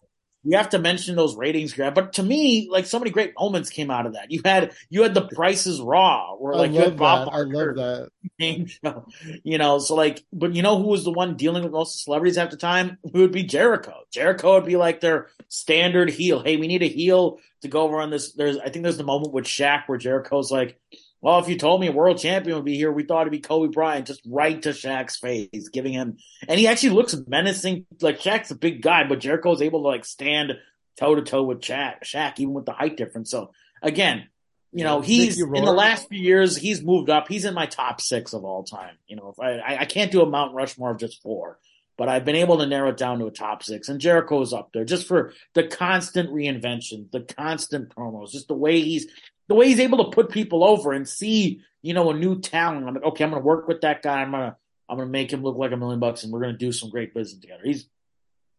you 0.43 0.57
have 0.57 0.71
to 0.71 0.79
mention 0.79 1.17
those 1.17 1.37
ratings 1.37 1.75
grab. 1.75 1.95
But 1.95 2.15
to 2.15 2.23
me, 2.23 2.69
like 2.71 2.87
so 2.87 2.99
many 2.99 3.11
great 3.11 3.35
moments 3.39 3.69
came 3.69 3.91
out 3.91 4.07
of 4.07 4.15
that. 4.15 4.31
You 4.31 4.41
had 4.45 4.73
you 4.89 5.03
had 5.03 5.15
the 5.15 5.27
prices 5.27 5.81
raw, 5.81 6.35
where 6.37 6.55
like 6.55 6.73
you 6.73 6.81
had 6.81 6.97
Bob 6.97 7.27
that. 7.27 7.33
Barker, 7.33 7.51
I 7.51 7.83
love 7.83 8.11
that. 8.39 9.05
You 9.45 9.59
know, 9.59 9.79
so 9.79 9.95
like, 9.95 10.25
but 10.33 10.55
you 10.55 10.63
know 10.63 10.79
who 10.79 10.89
was 10.89 11.05
the 11.05 11.11
one 11.11 11.37
dealing 11.37 11.63
with 11.63 11.73
most 11.73 12.05
celebrities 12.05 12.39
at 12.39 12.51
the 12.51 12.57
time? 12.57 12.99
It 13.05 13.13
would 13.13 13.33
be 13.33 13.43
Jericho? 13.43 13.95
Jericho 14.11 14.55
would 14.55 14.65
be 14.65 14.77
like 14.77 15.01
their 15.01 15.29
standard 15.49 16.09
heel. 16.11 16.43
Hey, 16.43 16.57
we 16.57 16.67
need 16.67 16.83
a 16.83 16.89
heel 16.89 17.39
to 17.63 17.69
go 17.69 17.83
over 17.83 18.01
on 18.01 18.11
this. 18.11 18.33
There's 18.33 18.57
I 18.57 18.71
think 18.71 18.83
there's 18.83 18.97
the 18.97 19.05
moment 19.05 19.35
with 19.35 19.45
Shaq 19.45 19.85
where 19.87 19.99
Jericho's 19.99 20.51
like, 20.51 20.79
well, 21.23 21.39
if 21.39 21.49
you 21.49 21.57
told 21.57 21.81
me 21.81 21.89
a 21.89 21.93
world 21.93 22.19
champion 22.19 22.57
would 22.57 22.65
be 22.65 22.77
here, 22.77 22.91
we 22.91 23.05
thought 23.05 23.23
it'd 23.23 23.33
be 23.33 23.41
Kobe 23.41 23.73
Bryant, 23.73 24.07
just 24.07 24.23
right 24.27 24.61
to 24.63 24.71
Shaq's 24.71 25.17
face, 25.17 25.69
giving 25.69 25.93
him, 25.93 26.17
and 26.49 26.59
he 26.59 26.67
actually 26.67 26.91
looks 26.91 27.15
menacing. 27.27 27.87
Like 28.01 28.21
Shaq's 28.21 28.51
a 28.51 28.55
big 28.55 28.81
guy, 28.81 29.05
but 29.07 29.21
Jericho's 29.21 29.63
able 29.63 29.83
to 29.83 29.89
like 29.89 30.05
stand 30.05 30.55
toe 30.99 31.15
to 31.15 31.23
toe 31.23 31.43
with 31.43 31.61
Shaq, 31.61 32.05
Shaq, 32.05 32.39
even 32.39 32.55
with 32.55 32.67
the 32.67 32.73
height 32.73 32.97
difference. 32.97 33.31
So 33.31 33.53
again, 33.83 34.29
you 34.73 34.85
know, 34.85 35.01
he's 35.01 35.41
in 35.41 35.65
the 35.65 35.73
last 35.73 36.09
few 36.09 36.21
years, 36.21 36.57
he's 36.57 36.83
moved 36.83 37.11
up. 37.11 37.27
He's 37.29 37.45
in 37.45 37.55
my 37.55 37.67
top 37.67 38.01
six 38.01 38.33
of 38.33 38.45
all 38.45 38.63
time. 38.63 38.95
You 39.09 39.17
know, 39.17 39.35
I, 39.41 39.79
I 39.81 39.85
can't 39.85 40.13
do 40.13 40.23
a 40.23 40.27
Mount 40.27 40.55
Rushmore 40.55 40.93
of 40.93 40.99
just 40.99 41.21
four, 41.23 41.59
but 41.99 42.09
I've 42.09 42.25
been 42.25 42.37
able 42.37 42.59
to 42.59 42.67
narrow 42.67 42.91
it 42.91 42.97
down 42.97 43.19
to 43.19 43.27
a 43.27 43.33
top 43.33 43.65
six. 43.65 43.89
And 43.89 44.01
Jericho's 44.01 44.53
up 44.53 44.71
there 44.73 44.85
just 44.85 45.09
for 45.09 45.33
the 45.55 45.65
constant 45.65 46.31
reinvention, 46.31 47.11
the 47.11 47.23
constant 47.23 47.95
promos, 47.95 48.31
just 48.31 48.47
the 48.47 48.55
way 48.55 48.81
he's 48.81 49.09
the 49.51 49.57
way 49.57 49.67
he's 49.67 49.81
able 49.81 50.05
to 50.05 50.13
put 50.13 50.31
people 50.31 50.63
over 50.63 50.93
and 50.93 51.09
see, 51.09 51.61
you 51.83 51.93
know, 51.93 52.11
a 52.11 52.15
new 52.15 52.39
talent. 52.39 52.87
I'm 52.87 52.95
like, 52.95 53.03
okay, 53.03 53.25
I'm 53.25 53.31
going 53.31 53.43
to 53.43 53.47
work 53.47 53.67
with 53.67 53.81
that 53.81 54.01
guy. 54.01 54.21
I'm 54.21 54.31
going 54.31 54.49
to, 54.49 54.57
I'm 54.89 54.97
going 54.97 55.09
to 55.09 55.13
make 55.13 55.33
him 55.33 55.43
look 55.43 55.57
like 55.57 55.73
a 55.73 55.77
million 55.77 55.99
bucks 55.99 56.23
and 56.23 56.33
we're 56.33 56.39
going 56.39 56.53
to 56.53 56.59
do 56.59 56.71
some 56.71 56.89
great 56.89 57.13
business 57.13 57.41
together. 57.41 57.63
He's, 57.65 57.89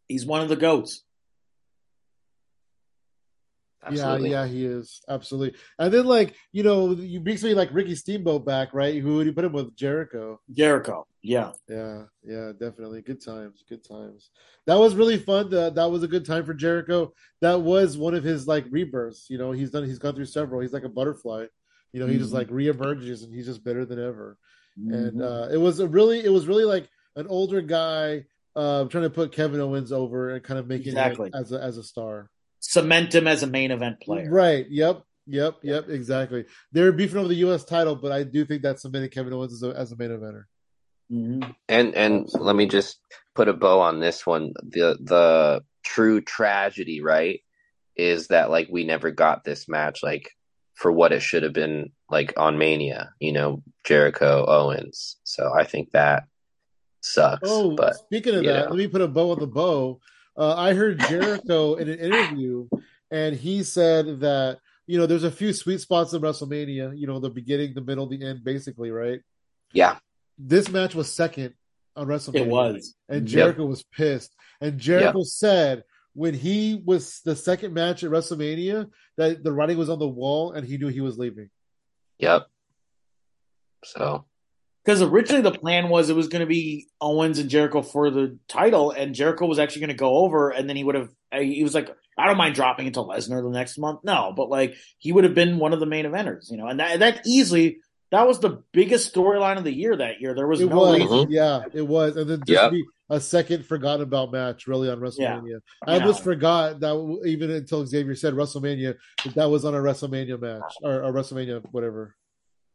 he's 0.10 0.26
one 0.26 0.42
of 0.42 0.50
the 0.50 0.58
goats. 0.58 1.02
Absolutely. 3.84 4.32
Yeah, 4.32 4.44
yeah, 4.44 4.52
he 4.52 4.66
is 4.66 5.02
absolutely. 5.10 5.58
And 5.80 5.94
then, 5.94 6.06
like 6.06 6.36
you 6.52 6.64
know, 6.64 6.92
you 6.92 7.20
bring 7.20 7.38
somebody 7.38 7.56
like 7.56 7.74
Ricky 7.74 7.96
Steamboat 7.96 8.46
back, 8.46 8.74
right? 8.74 9.02
Who 9.02 9.16
would 9.16 9.26
you 9.26 9.34
put 9.34 9.46
him 9.46 9.54
with? 9.54 9.76
Jericho. 9.76 10.40
Jericho. 10.52 11.08
Yeah. 11.24 11.52
Yeah. 11.68 12.04
Yeah. 12.24 12.52
Definitely. 12.60 13.02
Good 13.02 13.24
times. 13.24 13.64
Good 13.68 13.84
times. 13.84 14.30
That 14.68 14.78
was 14.78 14.96
really 14.96 15.18
fun. 15.18 15.50
That 15.50 15.76
that 15.76 15.90
was 15.90 16.04
a 16.04 16.08
good 16.08 16.26
time 16.26 16.46
for 16.46 16.54
Jericho. 16.54 17.14
That 17.42 17.62
was 17.62 17.98
one 17.98 18.14
of 18.14 18.24
his 18.24 18.48
like 18.48 18.66
rebirths. 18.70 19.30
You 19.30 19.40
know, 19.40 19.52
he's 19.52 19.72
done. 19.72 19.86
He's 19.86 20.00
gone 20.00 20.14
through 20.14 20.26
several. 20.26 20.62
He's 20.62 20.74
like 20.74 20.84
a 20.84 20.90
butterfly. 20.90 21.48
You 21.94 22.00
know, 22.00 22.06
he 22.06 22.14
mm-hmm. 22.14 22.22
just 22.22 22.34
like 22.34 22.50
reemerges 22.50 23.24
and 23.24 23.34
he's 23.34 23.48
just 23.48 23.64
better 23.64 23.86
than 23.86 24.00
ever. 24.00 24.38
Mm-hmm. 24.80 24.94
And 24.94 25.22
uh, 25.22 25.48
it 25.52 25.58
was 25.58 25.80
a 25.80 25.88
really, 25.88 26.24
it 26.24 26.32
was 26.32 26.48
really 26.48 26.64
like 26.64 26.88
an 27.16 27.28
older 27.28 27.62
guy 27.62 28.26
uh, 28.56 28.86
trying 28.86 29.04
to 29.04 29.10
put 29.10 29.34
Kevin 29.34 29.60
Owens 29.60 29.92
over 29.92 30.30
and 30.30 30.44
kind 30.44 30.60
of 30.60 30.68
making 30.68 30.90
exactly. 30.90 31.28
him 31.28 31.34
as 31.36 31.52
a 31.52 31.62
as 31.62 31.78
a 31.78 31.84
star 31.84 32.30
cement 32.62 33.14
him 33.14 33.28
as 33.28 33.44
a 33.44 33.48
main 33.48 33.72
event 33.72 34.00
player. 34.00 34.30
Right. 34.32 34.66
Yep. 34.70 35.04
Yep. 35.28 35.58
Yep. 35.64 35.90
Exactly. 35.90 36.46
They're 36.72 36.94
beefing 36.94 37.18
over 37.18 37.28
the 37.28 37.36
U.S. 37.36 37.66
title, 37.66 37.96
but 37.96 38.12
I 38.12 38.24
do 38.24 38.46
think 38.46 38.62
that 38.62 38.80
cemented 38.80 39.12
Kevin 39.12 39.34
Owens 39.34 39.54
as 39.54 39.64
a, 39.64 39.78
as 39.78 39.92
a 39.92 39.98
main 39.98 40.12
eventer. 40.12 40.46
Mm-hmm. 41.12 41.52
And 41.68 41.96
and 41.96 42.30
let 42.34 42.56
me 42.56 42.68
just 42.68 43.00
put 43.36 43.50
a 43.50 43.54
bow 43.54 43.82
on 43.82 44.00
this 44.00 44.26
one. 44.26 44.54
The 44.64 44.98
the 45.02 45.64
true 45.84 46.22
tragedy, 46.22 47.02
right, 47.02 47.42
is 47.98 48.28
that 48.28 48.50
like 48.50 48.70
we 48.72 48.86
never 48.86 49.12
got 49.12 49.44
this 49.44 49.68
match 49.68 50.02
like 50.04 50.32
for 50.76 50.92
what 50.92 51.12
it 51.12 51.22
should 51.22 51.44
have 51.44 51.54
been 51.54 51.92
like 52.10 52.34
on 52.38 52.58
Mania. 52.58 53.14
You 53.20 53.34
know, 53.34 53.64
Jericho 53.84 54.46
Owens. 54.48 55.18
So 55.24 55.52
I 55.54 55.66
think 55.66 55.92
that 55.92 56.24
sucks. 57.02 57.50
Oh, 57.50 57.76
but 57.76 57.96
speaking 57.96 58.36
of 58.36 58.46
that, 58.46 58.66
know. 58.66 58.70
let 58.70 58.78
me 58.78 58.88
put 58.88 59.02
a 59.02 59.08
bow 59.08 59.32
on 59.32 59.40
the 59.40 59.48
bow. 59.48 60.00
Uh, 60.38 60.56
I 60.56 60.74
heard 60.74 61.00
Jericho 61.00 61.76
in 61.82 61.90
an 61.90 62.00
interview, 62.00 62.68
and 63.10 63.36
he 63.36 63.64
said 63.64 64.22
that 64.22 64.60
you 64.88 64.98
know 64.98 65.06
there's 65.06 65.24
a 65.24 65.32
few 65.32 65.54
sweet 65.54 65.82
spots 65.82 66.14
in 66.14 66.22
WrestleMania. 66.22 66.98
You 66.98 67.08
know, 67.08 67.20
the 67.20 67.30
beginning, 67.30 67.74
the 67.74 67.82
middle, 67.82 68.08
the 68.08 68.24
end, 68.24 68.44
basically, 68.44 68.92
right? 68.92 69.22
Yeah. 69.74 69.98
This 70.38 70.70
match 70.70 70.96
was 70.96 71.14
second 71.14 71.54
on 71.96 72.08
WrestleMania. 72.08 72.36
It 72.36 72.48
was, 72.48 72.96
and 73.10 73.28
Jericho 73.28 73.64
yep. 73.64 73.70
was 73.70 73.84
pissed. 73.84 74.36
And 74.60 74.80
Jericho 74.80 75.20
yep. 75.20 75.28
said 75.28 75.84
when 76.14 76.34
he 76.34 76.82
was 76.86 77.22
the 77.24 77.36
second 77.36 77.74
match 77.74 78.04
at 78.04 78.12
WrestleMania 78.12 78.90
that 79.18 79.44
the 79.44 79.52
writing 79.52 79.78
was 79.78 79.90
on 79.90 80.00
the 80.00 80.08
wall, 80.08 80.54
and 80.54 80.66
he 80.66 80.78
knew 80.78 80.88
he 80.88 81.02
was 81.02 81.18
leaving. 81.18 81.50
Yep. 82.20 82.48
So 83.84 84.26
because 84.84 85.02
originally 85.02 85.42
the 85.42 85.52
plan 85.52 85.90
was 85.90 86.10
it 86.10 86.16
was 86.16 86.28
going 86.28 86.40
to 86.42 86.46
be 86.46 86.88
Owens 87.00 87.40
and 87.40 87.50
Jericho 87.50 87.82
for 87.82 88.10
the 88.10 88.38
title, 88.48 88.92
and 88.92 89.14
Jericho 89.16 89.46
was 89.46 89.60
actually 89.60 89.82
going 89.82 89.90
to 89.90 89.96
go 89.96 90.18
over, 90.18 90.50
and 90.50 90.68
then 90.70 90.76
he 90.76 90.84
would 90.84 90.96
have. 90.96 91.10
He 91.34 91.64
was 91.64 91.74
like, 91.76 91.90
I 92.18 92.28
don't 92.28 92.38
mind 92.38 92.56
dropping 92.56 92.88
into 92.88 93.00
Lesnar 93.00 93.42
the 93.42 93.50
next 93.50 93.78
month. 93.78 94.02
No, 94.04 94.34
but 94.36 94.50
like 94.50 94.76
he 94.98 95.12
would 95.12 95.24
have 95.24 95.34
been 95.36 95.60
one 95.60 95.74
of 95.74 95.80
the 95.80 95.86
main 95.86 96.06
eventers, 96.06 96.52
you 96.52 96.58
know, 96.58 96.68
and 96.68 96.80
that 96.80 97.00
that 97.00 97.22
easily 97.26 97.78
that 98.12 98.28
was 98.28 98.40
the 98.40 98.62
biggest 98.74 99.14
storyline 99.16 99.58
of 99.58 99.64
the 99.64 99.72
year 99.74 99.96
that 99.96 100.20
year. 100.20 100.34
There 100.36 100.48
was 100.48 100.60
It 100.60 100.68
no 100.70 100.76
was, 100.76 101.00
reason. 101.00 101.18
Mhm. 101.20 101.28
yeah, 101.30 101.62
it 101.74 101.88
was, 101.88 102.18
and 102.18 102.30
then 102.30 102.40
just 102.46 102.62
Yep. 102.62 102.72
be 102.72 102.84
a 103.10 103.22
second 103.22 103.66
forgotten 103.66 104.02
about 104.02 104.34
match 104.34 104.68
really 104.68 104.90
on 104.90 105.00
WrestleMania. 105.00 105.60
I 105.88 105.96
Yeah. 105.96 106.02
almost 106.02 106.22
forgot 106.24 106.82
that 106.82 107.22
even 107.26 107.52
until 107.52 107.86
Xavier 107.86 108.16
said 108.16 108.34
WrestleMania 108.34 108.96
that 109.24 109.36
that 109.36 109.50
was 109.50 109.64
on 109.64 109.74
a 109.76 109.80
WrestleMania 109.80 110.40
match 110.42 110.74
or 110.84 111.04
a 111.04 111.12
WrestleMania 111.12 111.62
whatever. 111.72 112.16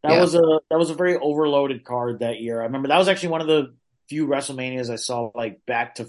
That 0.02 0.12
Yeah. 0.12 0.20
was 0.20 0.34
a 0.34 0.60
that 0.70 0.78
was 0.78 0.90
a 0.90 0.94
very 0.94 1.16
overloaded 1.16 1.84
card 1.84 2.20
that 2.20 2.40
year. 2.40 2.60
I 2.60 2.64
remember 2.64 2.88
that 2.88 2.98
was 2.98 3.08
actually 3.08 3.30
one 3.30 3.40
of 3.40 3.46
the 3.46 3.74
few 4.08 4.26
WrestleManias 4.26 4.90
I 4.90 4.96
saw 4.96 5.30
like 5.34 5.64
back 5.66 5.96
to 5.96 6.06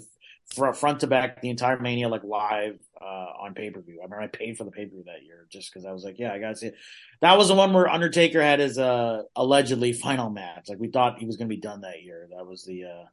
fr- 0.54 0.72
front 0.72 1.00
to 1.00 1.06
back 1.06 1.40
the 1.42 1.50
entire 1.50 1.78
Mania 1.80 2.08
like 2.08 2.22
live 2.22 2.78
uh, 3.00 3.04
on 3.40 3.54
pay 3.54 3.70
per 3.70 3.80
view. 3.80 4.00
I 4.00 4.04
remember 4.04 4.22
I 4.22 4.28
paid 4.28 4.56
for 4.56 4.64
the 4.64 4.70
pay 4.70 4.84
per 4.86 4.90
view 4.92 5.04
that 5.06 5.24
year 5.24 5.46
just 5.50 5.72
because 5.72 5.84
I 5.84 5.92
was 5.92 6.04
like, 6.04 6.18
yeah, 6.18 6.32
I 6.32 6.38
gotta 6.38 6.56
see 6.56 6.66
it. 6.68 6.74
That 7.20 7.36
was 7.38 7.48
the 7.48 7.54
one 7.54 7.72
where 7.72 7.88
Undertaker 7.88 8.40
had 8.42 8.60
his 8.60 8.78
uh, 8.78 9.22
allegedly 9.34 9.92
final 10.06 10.30
match. 10.30 10.68
Like 10.68 10.78
we 10.78 10.88
thought 10.88 11.18
he 11.18 11.26
was 11.26 11.36
gonna 11.36 11.48
be 11.48 11.56
done 11.56 11.80
that 11.80 12.02
year. 12.02 12.28
That 12.36 12.46
was 12.46 12.64
the. 12.64 12.84
Uh, 12.84 13.04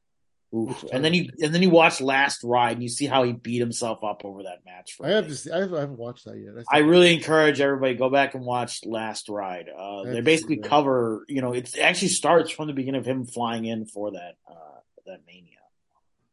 Oof. 0.55 0.85
And 0.91 1.03
then 1.03 1.13
you 1.13 1.29
and 1.41 1.53
then 1.53 1.61
you 1.61 1.69
watch 1.69 1.99
Last 1.99 2.43
Ride 2.43 2.73
and 2.73 2.83
you 2.83 2.87
see 2.87 3.07
how 3.07 3.23
he 3.23 3.33
beat 3.33 3.59
himself 3.59 4.03
up 4.03 4.23
over 4.23 4.43
that 4.43 4.63
match. 4.65 4.93
For 4.93 5.05
I 5.05 5.09
have 5.11 5.27
to 5.27 5.35
see. 5.35 5.51
I 5.51 5.59
haven't, 5.59 5.77
I 5.77 5.81
haven't 5.81 5.97
watched 5.97 6.25
that 6.25 6.37
yet. 6.37 6.63
I 6.71 6.79
really 6.79 7.13
encourage 7.13 7.59
everybody 7.59 7.95
go 7.95 8.09
back 8.09 8.35
and 8.35 8.45
watch 8.45 8.85
Last 8.85 9.27
Ride. 9.27 9.67
Uh, 9.69 10.03
they 10.03 10.21
basically 10.21 10.57
to 10.57 10.59
see 10.59 10.63
that. 10.63 10.69
cover, 10.69 11.25
you 11.27 11.41
know, 11.41 11.53
it 11.53 11.77
actually 11.77 12.07
starts 12.07 12.51
from 12.51 12.67
the 12.67 12.73
beginning 12.73 12.99
of 12.99 13.05
him 13.05 13.25
flying 13.25 13.65
in 13.65 13.85
for 13.85 14.11
that 14.11 14.37
uh, 14.49 14.79
that 15.07 15.21
mania. 15.27 15.51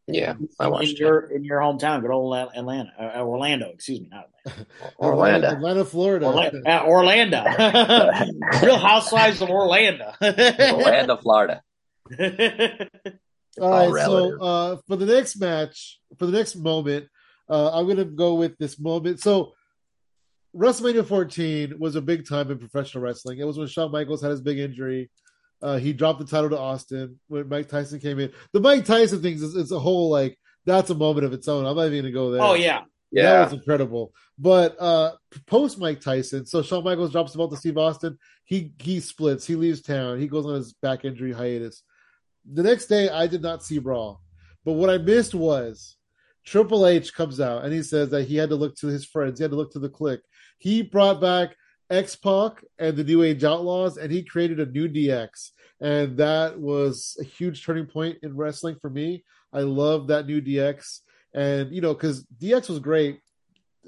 Yeah, 0.06 0.34
I 0.60 0.66
in 0.66 0.70
watched 0.70 0.90
it. 0.90 0.98
your 0.98 1.20
in 1.30 1.44
your 1.44 1.58
hometown, 1.58 2.00
good 2.02 2.10
old 2.12 2.36
Atlanta, 2.36 2.92
uh, 3.00 3.22
Orlando. 3.22 3.70
Excuse 3.70 4.02
me, 4.02 4.08
not 4.08 4.28
Atlanta. 4.46 4.66
Orlando. 4.98 5.48
Atlanta, 5.48 5.84
Florida. 5.84 6.26
Orlando. 6.26 6.62
Uh, 6.64 6.84
Orlando. 6.86 7.44
Real 8.62 8.78
Housewives 8.78 9.42
of 9.42 9.50
Orlando. 9.50 10.12
Orlando, 10.22 11.16
Florida. 11.16 11.62
All 13.60 13.90
right, 13.90 14.06
all 14.06 14.36
so 14.38 14.40
uh, 14.40 14.76
for 14.88 14.96
the 14.96 15.06
next 15.06 15.36
match, 15.38 16.00
for 16.18 16.26
the 16.26 16.32
next 16.32 16.56
moment, 16.56 17.06
uh, 17.50 17.70
I'm 17.72 17.84
going 17.84 17.98
to 17.98 18.04
go 18.04 18.34
with 18.34 18.56
this 18.58 18.78
moment. 18.80 19.20
So, 19.20 19.52
WrestleMania 20.56 21.06
14 21.06 21.78
was 21.78 21.96
a 21.96 22.00
big 22.00 22.26
time 22.28 22.50
in 22.50 22.58
professional 22.58 23.02
wrestling. 23.04 23.38
It 23.38 23.44
was 23.46 23.58
when 23.58 23.68
Shawn 23.68 23.90
Michaels 23.92 24.22
had 24.22 24.30
his 24.30 24.40
big 24.40 24.58
injury. 24.58 25.10
Uh, 25.62 25.78
he 25.78 25.92
dropped 25.92 26.18
the 26.18 26.26
title 26.26 26.50
to 26.50 26.58
Austin 26.58 27.18
when 27.28 27.48
Mike 27.48 27.68
Tyson 27.68 28.00
came 28.00 28.18
in. 28.18 28.32
The 28.52 28.60
Mike 28.60 28.84
Tyson 28.84 29.22
things 29.22 29.42
is, 29.42 29.54
is 29.54 29.70
a 29.70 29.78
whole 29.78 30.10
like 30.10 30.36
that's 30.66 30.90
a 30.90 30.94
moment 30.94 31.24
of 31.26 31.32
its 31.32 31.46
own. 31.48 31.64
I'm 31.64 31.76
not 31.76 31.86
even 31.86 32.02
going 32.02 32.04
to 32.04 32.10
go 32.12 32.30
there. 32.30 32.42
oh 32.42 32.54
yeah, 32.54 32.82
yeah, 33.10 33.22
That 33.22 33.32
Yeah. 33.32 33.44
was 33.44 33.52
incredible. 33.52 34.12
But 34.38 34.76
uh 34.80 35.12
post 35.46 35.78
Mike 35.78 36.00
Tyson, 36.00 36.46
so 36.46 36.62
Shawn 36.62 36.82
Michaels 36.84 37.12
drops 37.12 37.32
the 37.32 37.38
belt 37.38 37.52
to 37.52 37.56
Steve 37.56 37.78
Austin. 37.78 38.18
He 38.44 38.72
he 38.80 38.98
splits. 39.00 39.46
He 39.46 39.54
leaves 39.54 39.82
town. 39.82 40.18
He 40.18 40.26
goes 40.26 40.46
on 40.46 40.54
his 40.54 40.72
back 40.72 41.04
injury 41.04 41.32
hiatus. 41.32 41.82
The 42.50 42.62
next 42.62 42.86
day, 42.86 43.08
I 43.08 43.26
did 43.26 43.42
not 43.42 43.62
see 43.62 43.78
Raw, 43.78 44.16
but 44.64 44.72
what 44.72 44.90
I 44.90 44.98
missed 44.98 45.34
was 45.34 45.96
Triple 46.44 46.86
H 46.86 47.14
comes 47.14 47.40
out 47.40 47.64
and 47.64 47.72
he 47.72 47.82
says 47.82 48.10
that 48.10 48.24
he 48.24 48.36
had 48.36 48.48
to 48.50 48.56
look 48.56 48.76
to 48.76 48.88
his 48.88 49.04
friends. 49.04 49.38
He 49.38 49.44
had 49.44 49.52
to 49.52 49.56
look 49.56 49.72
to 49.72 49.78
the 49.78 49.88
Kliq. 49.88 50.18
He 50.58 50.82
brought 50.82 51.20
back 51.20 51.56
X 51.90 52.16
Pac 52.16 52.64
and 52.78 52.96
the 52.96 53.04
New 53.04 53.22
Age 53.22 53.44
Outlaws, 53.44 53.96
and 53.98 54.10
he 54.10 54.22
created 54.22 54.60
a 54.60 54.66
new 54.66 54.88
DX, 54.88 55.50
and 55.80 56.16
that 56.16 56.58
was 56.58 57.16
a 57.20 57.24
huge 57.24 57.64
turning 57.64 57.86
point 57.86 58.18
in 58.22 58.36
wrestling 58.36 58.76
for 58.80 58.88
me. 58.88 59.24
I 59.52 59.60
love 59.60 60.06
that 60.06 60.26
new 60.26 60.40
DX, 60.40 61.00
and 61.34 61.72
you 61.72 61.80
know 61.80 61.92
because 61.92 62.24
DX 62.40 62.70
was 62.70 62.78
great 62.78 63.20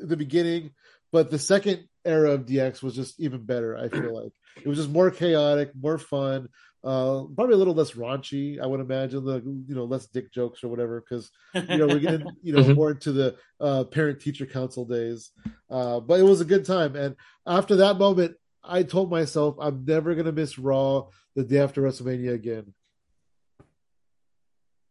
at 0.00 0.08
the 0.08 0.16
beginning, 0.16 0.72
but 1.12 1.30
the 1.30 1.38
second 1.38 1.88
era 2.04 2.32
of 2.32 2.44
DX 2.44 2.82
was 2.82 2.94
just 2.94 3.18
even 3.18 3.42
better. 3.42 3.76
I 3.76 3.88
feel 3.88 4.22
like 4.22 4.32
it 4.62 4.68
was 4.68 4.76
just 4.76 4.90
more 4.90 5.10
chaotic, 5.10 5.70
more 5.74 5.96
fun, 5.98 6.48
uh, 6.84 7.24
probably 7.34 7.54
a 7.54 7.56
little 7.58 7.74
less 7.74 7.92
raunchy. 7.92 8.60
I 8.60 8.66
would 8.66 8.80
imagine 8.80 9.24
the 9.24 9.36
you 9.66 9.74
know 9.74 9.84
less 9.84 10.06
dick 10.06 10.30
jokes 10.32 10.62
or 10.62 10.68
whatever 10.68 11.00
because 11.00 11.30
you 11.54 11.78
know 11.78 11.86
we're 11.86 11.98
getting 11.98 12.26
you 12.42 12.52
know 12.52 12.62
Mhm. 12.62 12.76
more 12.76 12.90
into 12.90 13.12
the 13.12 13.36
uh, 13.60 13.84
parent 13.84 14.20
teacher 14.20 14.44
council 14.46 14.84
days. 14.84 15.30
Uh, 15.70 16.00
but 16.00 16.20
it 16.20 16.24
was 16.24 16.40
a 16.40 16.44
good 16.44 16.64
time, 16.66 16.94
and 16.96 17.16
after 17.46 17.76
that 17.76 17.96
moment, 17.98 18.36
I 18.62 18.82
told 18.82 19.10
myself 19.10 19.56
I'm 19.58 19.84
never 19.86 20.14
gonna 20.14 20.32
miss 20.32 20.58
Raw 20.58 21.06
the 21.34 21.42
day 21.44 21.58
after 21.58 21.82
WrestleMania 21.82 22.34
again. 22.34 22.74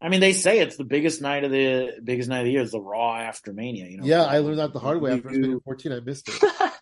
I 0.01 0.09
mean 0.09 0.19
they 0.19 0.33
say 0.33 0.59
it's 0.59 0.75
the 0.75 0.83
biggest 0.83 1.21
night 1.21 1.45
of 1.45 1.51
the 1.51 1.93
biggest 2.03 2.27
night 2.27 2.39
of 2.39 2.45
the 2.45 2.51
year 2.51 2.61
is 2.61 2.71
the 2.71 2.81
Raw 2.81 3.15
after 3.15 3.53
Mania. 3.53 3.87
You 3.87 3.97
know, 3.99 4.05
Yeah, 4.05 4.23
I 4.23 4.39
learned 4.39 4.59
that 4.59 4.73
the 4.73 4.79
hard 4.79 4.99
way 4.99 5.13
after 5.13 5.31
You- 5.33 5.59
WrestleMania 5.59 5.63
14. 5.63 5.91
I 5.93 5.99
missed 6.01 6.27
it. 6.29 6.43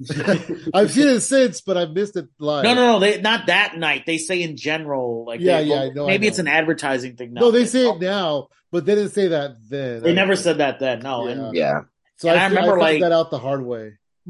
I've 0.74 0.90
seen 0.92 1.08
it 1.08 1.20
since, 1.20 1.60
but 1.60 1.76
I've 1.76 1.90
missed 1.90 2.16
it 2.16 2.28
live. 2.38 2.62
No, 2.64 2.74
no, 2.74 2.92
no. 2.92 2.98
They 3.00 3.20
not 3.20 3.46
that 3.48 3.76
night. 3.76 4.04
They 4.06 4.18
say 4.18 4.42
in 4.42 4.56
general, 4.56 5.24
like 5.26 5.40
Yeah, 5.40 5.60
they- 5.60 5.66
yeah, 5.68 5.80
I 5.82 5.88
know, 5.90 6.04
I 6.04 6.06
Maybe 6.08 6.26
know. 6.26 6.28
it's 6.30 6.38
an 6.38 6.46
advertising 6.48 7.16
thing. 7.16 7.32
now. 7.34 7.40
No, 7.42 7.50
they 7.50 7.64
say 7.66 7.88
it 7.88 8.00
now, 8.00 8.48
but 8.70 8.84
they 8.86 8.94
didn't 8.94 9.10
say 9.10 9.28
that 9.28 9.56
then. 9.68 10.02
They 10.02 10.12
never 10.14 10.36
said 10.36 10.58
that 10.58 10.78
then. 10.78 11.00
No, 11.00 11.26
Yeah. 11.26 11.32
and 11.32 11.56
Yeah. 11.56 11.80
So 12.16 12.28
and 12.28 12.38
I, 12.38 12.42
I 12.42 12.46
I 12.46 12.48
remember, 12.48 12.70
found 12.70 12.80
like- 12.80 13.00
that 13.00 13.12
out 13.12 13.30
the 13.30 13.38
hard 13.38 13.64
way. 13.64 13.94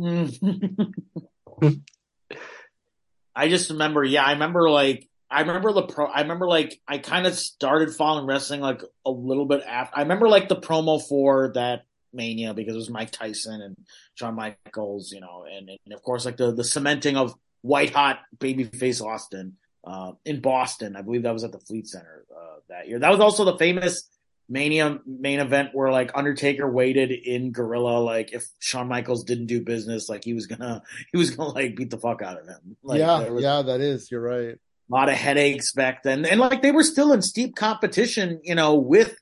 I 3.34 3.48
just 3.48 3.70
remember, 3.70 4.02
yeah, 4.04 4.24
I 4.24 4.32
remember 4.32 4.68
like 4.70 5.08
I 5.30 5.40
remember 5.40 5.72
the 5.72 5.82
pro. 5.82 6.06
I 6.06 6.22
remember 6.22 6.48
like 6.48 6.80
I 6.88 6.98
kind 6.98 7.26
of 7.26 7.34
started 7.34 7.94
following 7.94 8.26
wrestling 8.26 8.60
like 8.60 8.82
a 9.04 9.10
little 9.10 9.44
bit 9.46 9.62
after. 9.66 9.98
I 9.98 10.02
remember 10.02 10.28
like 10.28 10.48
the 10.48 10.56
promo 10.56 11.00
for 11.06 11.52
that 11.54 11.82
Mania 12.12 12.54
because 12.54 12.74
it 12.74 12.78
was 12.78 12.90
Mike 12.90 13.10
Tyson 13.10 13.60
and 13.60 13.76
Shawn 14.14 14.34
Michaels, 14.34 15.12
you 15.12 15.20
know, 15.20 15.44
and, 15.50 15.68
and 15.68 15.94
of 15.94 16.02
course 16.02 16.24
like 16.24 16.36
the 16.36 16.52
the 16.52 16.64
cementing 16.64 17.16
of 17.16 17.34
white 17.62 17.90
hot 17.90 18.20
babyface 18.38 19.02
Austin 19.02 19.56
uh, 19.84 20.12
in 20.24 20.40
Boston. 20.40 20.96
I 20.96 21.02
believe 21.02 21.22
that 21.22 21.32
was 21.32 21.44
at 21.44 21.52
the 21.52 21.60
Fleet 21.60 21.86
Center 21.86 22.24
uh, 22.34 22.56
that 22.68 22.88
year. 22.88 22.98
That 22.98 23.10
was 23.10 23.20
also 23.20 23.44
the 23.44 23.58
famous 23.58 24.08
Mania 24.48 24.98
main 25.06 25.40
event 25.40 25.70
where 25.74 25.92
like 25.92 26.10
Undertaker 26.14 26.70
waited 26.70 27.12
in 27.12 27.52
Gorilla, 27.52 27.98
like 27.98 28.32
if 28.32 28.46
Shawn 28.60 28.88
Michaels 28.88 29.24
didn't 29.24 29.46
do 29.46 29.60
business, 29.62 30.08
like 30.08 30.24
he 30.24 30.32
was 30.32 30.46
gonna 30.46 30.82
he 31.12 31.18
was 31.18 31.30
gonna 31.30 31.50
like 31.50 31.76
beat 31.76 31.90
the 31.90 31.98
fuck 31.98 32.22
out 32.22 32.40
of 32.40 32.46
him. 32.46 32.76
Like, 32.82 33.00
yeah, 33.00 33.28
was 33.28 33.42
yeah, 33.42 33.62
that 33.62 33.80
is. 33.80 34.10
You're 34.10 34.22
right. 34.22 34.54
a 34.54 34.58
lot 34.88 35.08
of 35.08 35.16
headaches 35.16 35.72
back 35.72 36.02
then, 36.02 36.24
and 36.24 36.40
like 36.40 36.62
they 36.62 36.72
were 36.72 36.82
still 36.82 37.12
in 37.12 37.20
steep 37.20 37.56
competition, 37.56 38.40
you 38.42 38.54
know, 38.54 38.74
with 38.74 39.16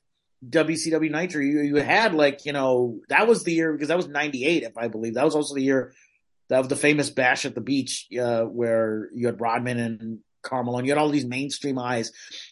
WCW 0.47 1.11
Nitro. 1.11 1.41
You 1.41 1.61
you 1.61 1.75
had 1.77 2.13
like 2.13 2.45
you 2.45 2.53
know 2.53 2.99
that 3.09 3.27
was 3.27 3.43
the 3.43 3.53
year 3.53 3.71
because 3.71 3.87
that 3.87 3.97
was 3.97 4.07
'98, 4.07 4.63
if 4.63 4.77
I 4.77 4.87
believe. 4.87 5.15
That 5.15 5.25
was 5.25 5.35
also 5.35 5.55
the 5.55 5.63
year 5.63 5.93
was 6.49 6.67
the 6.67 6.75
famous 6.75 7.09
Bash 7.09 7.45
at 7.45 7.55
the 7.55 7.61
Beach, 7.61 8.07
uh, 8.19 8.43
where 8.43 9.09
you 9.13 9.25
had 9.27 9.41
Rodman 9.41 9.79
and 9.79 10.19
Karl 10.41 10.63
Malone, 10.63 10.79
and 10.79 10.87
you 10.87 10.93
had 10.93 10.99
all 10.99 11.09
these 11.09 11.25
mainstream 11.25 11.77
eyes. 11.77 12.11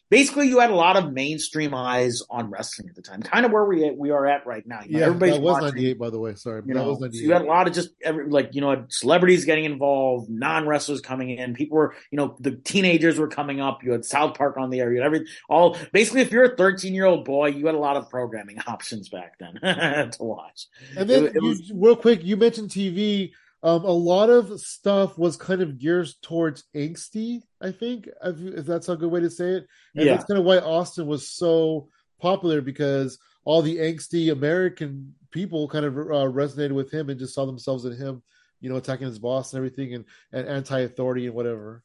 Basically, 0.09 0.47
you 0.47 0.59
had 0.59 0.69
a 0.69 0.75
lot 0.75 0.97
of 0.97 1.11
mainstream 1.13 1.73
eyes 1.73 2.21
on 2.29 2.51
wrestling 2.51 2.89
at 2.89 2.95
the 2.95 3.01
time, 3.01 3.21
kind 3.23 3.45
of 3.45 3.51
where 3.51 3.65
we 3.65 3.89
we 3.91 4.11
are 4.11 4.25
at 4.27 4.45
right 4.45 4.65
now. 4.67 4.81
You 4.85 4.93
know, 4.93 4.99
Yeah, 4.99 5.05
everybody's 5.07 5.35
that 5.35 5.41
was 5.41 5.53
watching, 5.53 5.75
98, 5.75 5.99
by 5.99 6.09
the 6.11 6.19
way. 6.19 6.35
Sorry, 6.35 6.61
You 6.65 6.73
that 6.75 6.79
know, 6.79 6.93
was 6.93 6.99
so 6.99 7.21
you 7.23 7.33
had 7.33 7.41
a 7.41 7.45
lot 7.45 7.67
of 7.67 7.73
just 7.73 7.89
every 8.03 8.29
like 8.29 8.49
you 8.53 8.61
know 8.61 8.85
celebrities 8.89 9.45
getting 9.45 9.65
involved, 9.65 10.29
non 10.29 10.67
wrestlers 10.67 11.01
coming 11.01 11.31
in. 11.31 11.55
People 11.55 11.77
were 11.77 11.95
you 12.11 12.17
know 12.17 12.35
the 12.39 12.51
teenagers 12.51 13.17
were 13.17 13.27
coming 13.27 13.59
up. 13.61 13.83
You 13.83 13.93
had 13.93 14.05
South 14.05 14.37
Park 14.37 14.57
on 14.57 14.69
the 14.69 14.79
air. 14.79 14.91
You 14.93 14.99
had 15.01 15.07
every 15.07 15.25
all 15.49 15.75
basically 15.91 16.21
if 16.21 16.31
you're 16.31 16.43
a 16.53 16.55
13 16.55 16.93
year 16.93 17.05
old 17.05 17.25
boy, 17.25 17.47
you 17.47 17.65
had 17.65 17.75
a 17.75 17.79
lot 17.79 17.97
of 17.97 18.09
programming 18.09 18.59
options 18.67 19.09
back 19.09 19.39
then 19.39 19.55
to 20.11 20.17
watch. 20.23 20.67
And 20.97 21.09
then, 21.09 21.25
It- 21.25 21.35
it 21.35 21.41
you, 21.41 21.49
was- 21.49 21.71
real 21.73 21.95
quick, 21.95 22.23
you 22.23 22.37
mentioned 22.37 22.69
TV. 22.69 23.31
Um, 23.65 23.83
a 23.83 23.91
lot 23.91 24.29
of 24.29 24.59
stuff 24.61 25.17
was 25.17 25.35
kind 25.37 25.59
of 25.59 25.79
geared 25.79 26.07
towards 26.21 26.65
angsty. 26.75 27.41
I 27.59 27.71
think, 27.71 28.07
if, 28.23 28.39
if 28.59 28.65
that's 28.67 28.89
a 28.89 28.95
good 28.95 29.09
way 29.09 29.21
to 29.21 29.29
say 29.29 29.53
it. 29.53 29.67
And 29.95 30.05
Yeah. 30.05 30.13
that's 30.13 30.25
kind 30.25 30.37
of 30.37 30.45
why 30.45 30.59
Austin 30.59 31.07
was 31.07 31.31
so 31.31 31.89
popular 32.21 32.61
because 32.61 33.17
all 33.43 33.63
the 33.63 33.77
angsty 33.77 34.31
American 34.31 35.15
people 35.31 35.67
kind 35.67 35.83
of 35.83 35.97
uh, 35.97 36.29
resonated 36.31 36.73
with 36.73 36.91
him 36.91 37.09
and 37.09 37.19
just 37.19 37.33
saw 37.33 37.47
themselves 37.47 37.85
in 37.85 37.97
him, 37.97 38.21
you 38.61 38.69
know, 38.69 38.75
attacking 38.75 39.07
his 39.07 39.17
boss 39.17 39.51
and 39.51 39.57
everything 39.57 39.95
and, 39.95 40.05
and 40.31 40.47
anti-authority 40.47 41.25
and 41.25 41.35
whatever. 41.35 41.83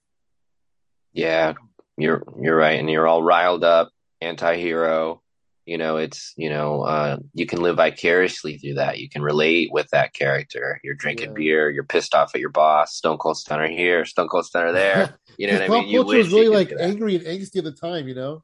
Yeah. 1.14 1.55
You're 1.97 2.22
you're 2.39 2.57
right. 2.57 2.78
And 2.78 2.91
you're 2.91 3.09
all 3.09 3.22
riled 3.22 3.64
up, 3.64 3.91
anti 4.20 4.57
hero. 4.59 5.22
You 5.71 5.79
know, 5.79 5.99
it's 5.99 6.35
you 6.37 6.51
know, 6.51 6.83
uh, 6.83 7.18
you 7.33 7.47
can 7.47 7.61
live 7.61 7.77
vicariously 7.77 8.59
through 8.59 8.75
that. 8.75 8.99
You 8.99 9.09
can 9.09 9.23
relate 9.23 9.71
with 9.71 9.89
that 9.91 10.12
character. 10.12 10.81
You're 10.83 10.97
drinking 10.97 11.29
Yeah. 11.29 11.35
beer, 11.35 11.71
you're 11.71 11.85
pissed 11.85 12.12
off 12.12 12.35
at 12.35 12.41
your 12.41 12.51
boss, 12.51 12.97
Stone 12.97 13.18
Cold 13.18 13.37
Stunner 13.37 13.68
here, 13.68 14.05
Stone 14.05 14.27
Cold 14.27 14.47
Stunner 14.47 14.73
there. 14.73 15.16
You 15.39 15.47
know 15.47 15.53
what 15.55 15.62
I 15.62 15.68
mean? 15.68 15.89
You 15.89 16.03
culture 16.03 16.18
was 16.18 16.33
really 16.33 16.45
you 16.47 16.51
like 16.51 16.73
angry 16.79 17.14
and 17.14 17.25
angsty 17.25 17.59
at 17.59 17.64
the 17.64 17.73
time, 17.73 18.09
you 18.09 18.14
know? 18.16 18.43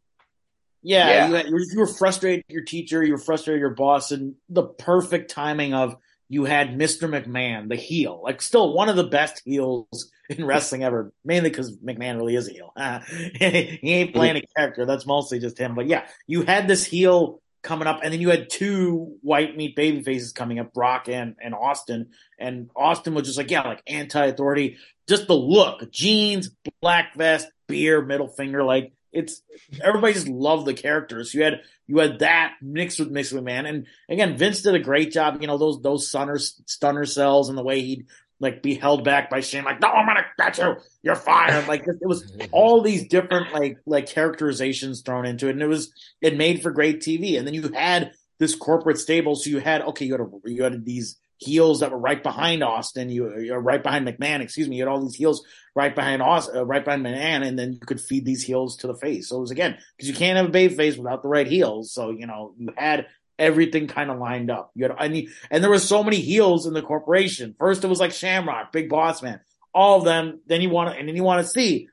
Yeah, 0.82 1.08
Yeah. 1.08 1.28
You, 1.28 1.34
had, 1.34 1.46
you 1.48 1.78
were 1.80 1.88
frustrated 1.88 2.44
at 2.48 2.54
your 2.54 2.62
teacher, 2.62 3.02
you 3.02 3.12
were 3.12 3.18
frustrated 3.18 3.58
at 3.58 3.60
your 3.60 3.74
boss, 3.74 4.12
and 4.12 4.36
the 4.48 4.62
perfect 4.62 5.30
timing 5.30 5.74
of 5.74 5.96
you 6.28 6.44
had 6.44 6.78
Mr. 6.78 7.08
McMahon, 7.08 7.68
the 7.68 7.76
heel, 7.76 8.20
like 8.22 8.42
still 8.42 8.74
one 8.74 8.88
of 8.88 8.96
the 8.96 9.04
best 9.04 9.42
heels 9.44 10.10
in 10.28 10.44
wrestling 10.44 10.82
ever, 10.82 11.12
mainly 11.24 11.50
because 11.50 11.76
McMahon 11.78 12.16
really 12.16 12.34
is 12.34 12.48
a 12.48 12.52
heel. 12.52 12.72
he 13.06 13.92
ain't 13.92 14.14
playing 14.14 14.36
a 14.36 14.42
character. 14.56 14.86
That's 14.86 15.06
mostly 15.06 15.38
just 15.38 15.58
him. 15.58 15.74
But 15.74 15.86
yeah, 15.86 16.06
you 16.26 16.42
had 16.42 16.66
this 16.66 16.84
heel 16.84 17.40
coming 17.62 17.86
up, 17.86 18.00
and 18.02 18.12
then 18.12 18.20
you 18.20 18.30
had 18.30 18.50
two 18.50 19.16
white 19.22 19.56
meat 19.56 19.76
baby 19.76 20.02
faces 20.02 20.32
coming 20.32 20.58
up, 20.58 20.72
Brock 20.72 21.08
and 21.08 21.36
and 21.40 21.54
Austin, 21.54 22.08
and 22.38 22.70
Austin 22.74 23.14
was 23.14 23.26
just 23.26 23.38
like 23.38 23.50
yeah, 23.50 23.62
like 23.62 23.82
anti-authority, 23.86 24.78
just 25.08 25.28
the 25.28 25.34
look, 25.34 25.90
jeans, 25.92 26.50
black 26.80 27.14
vest, 27.16 27.48
beer, 27.68 28.02
middle 28.02 28.28
finger, 28.28 28.64
like 28.64 28.92
it's 29.12 29.42
everybody 29.82 30.12
just 30.12 30.28
loved 30.28 30.66
the 30.66 30.74
characters. 30.74 31.32
You 31.34 31.42
had 31.42 31.60
you 31.86 31.98
had 31.98 32.20
that 32.20 32.54
mixed 32.60 32.98
with 32.98 33.10
mixed 33.10 33.32
with 33.32 33.44
man, 33.44 33.66
and 33.66 33.86
again, 34.08 34.36
Vince 34.36 34.62
did 34.62 34.74
a 34.74 34.80
great 34.80 35.12
job. 35.12 35.38
You 35.40 35.46
know 35.46 35.58
those 35.58 35.80
those 35.80 36.08
stunner 36.08 36.38
stunner 36.38 37.04
sells 37.04 37.48
and 37.48 37.56
the 37.56 37.62
way 37.62 37.80
he'd 37.80 38.06
like 38.38 38.62
be 38.62 38.74
held 38.74 39.04
back 39.04 39.30
by 39.30 39.40
Shane, 39.40 39.64
like 39.64 39.80
no, 39.80 39.88
I'm 39.88 40.06
gonna 40.06 40.26
get 40.38 40.58
you, 40.58 40.76
you're 41.02 41.16
fired. 41.16 41.66
Like 41.68 41.86
it 41.86 42.06
was 42.06 42.36
all 42.52 42.82
these 42.82 43.08
different 43.08 43.52
like 43.52 43.78
like 43.86 44.06
characterizations 44.06 45.00
thrown 45.00 45.24
into 45.24 45.48
it, 45.48 45.52
and 45.52 45.62
it 45.62 45.68
was 45.68 45.92
it 46.20 46.36
made 46.36 46.62
for 46.62 46.70
great 46.70 47.00
TV. 47.00 47.38
And 47.38 47.46
then 47.46 47.54
you 47.54 47.68
had 47.72 48.12
this 48.38 48.54
corporate 48.54 48.98
stable, 48.98 49.36
so 49.36 49.48
you 49.48 49.60
had 49.60 49.82
okay, 49.82 50.04
you 50.04 50.12
had 50.12 50.20
a, 50.20 50.28
you 50.44 50.62
had 50.62 50.84
these 50.84 51.16
heels 51.38 51.80
that 51.80 51.90
were 51.90 51.98
right 51.98 52.22
behind 52.22 52.62
Austin, 52.62 53.08
you 53.10 53.38
you're 53.38 53.60
right 53.60 53.82
behind 53.82 54.06
McMahon, 54.06 54.40
excuse 54.40 54.68
me, 54.68 54.76
you 54.76 54.82
had 54.82 54.88
all 54.88 55.02
these 55.02 55.14
heels 55.14 55.44
right 55.74 55.94
behind 55.94 56.22
Austin, 56.22 56.58
uh, 56.58 56.64
right 56.64 56.84
behind 56.84 57.04
McMahon, 57.04 57.46
and 57.46 57.58
then 57.58 57.74
you 57.74 57.80
could 57.80 58.00
feed 58.00 58.24
these 58.24 58.42
heels 58.42 58.76
to 58.78 58.86
the 58.86 58.94
face. 58.94 59.28
So 59.28 59.36
it 59.36 59.40
was 59.40 59.50
again 59.50 59.76
because 59.96 60.08
you 60.08 60.14
can't 60.14 60.36
have 60.36 60.46
a 60.46 60.50
baby 60.50 60.74
face 60.74 60.96
without 60.96 61.22
the 61.22 61.28
right 61.28 61.46
heels. 61.46 61.92
So 61.92 62.10
you 62.10 62.26
know 62.26 62.54
you 62.58 62.72
had 62.76 63.06
everything 63.38 63.86
kind 63.86 64.10
of 64.10 64.18
lined 64.18 64.50
up. 64.50 64.70
You 64.74 64.84
had 64.84 64.96
I 64.98 65.08
mean, 65.08 65.30
and 65.50 65.62
there 65.62 65.70
were 65.70 65.78
so 65.78 66.02
many 66.02 66.20
heels 66.20 66.66
in 66.66 66.74
the 66.74 66.82
corporation. 66.82 67.54
First 67.58 67.84
it 67.84 67.88
was 67.88 68.00
like 68.00 68.12
Shamrock, 68.12 68.72
Big 68.72 68.88
Boss 68.88 69.22
Man, 69.22 69.40
all 69.74 69.98
of 69.98 70.04
them. 70.04 70.40
Then 70.46 70.62
you 70.62 70.70
want 70.70 70.92
to, 70.92 70.98
and 70.98 71.08
then 71.08 71.16
you 71.16 71.22
want 71.22 71.44
to 71.44 71.50
see 71.52 71.88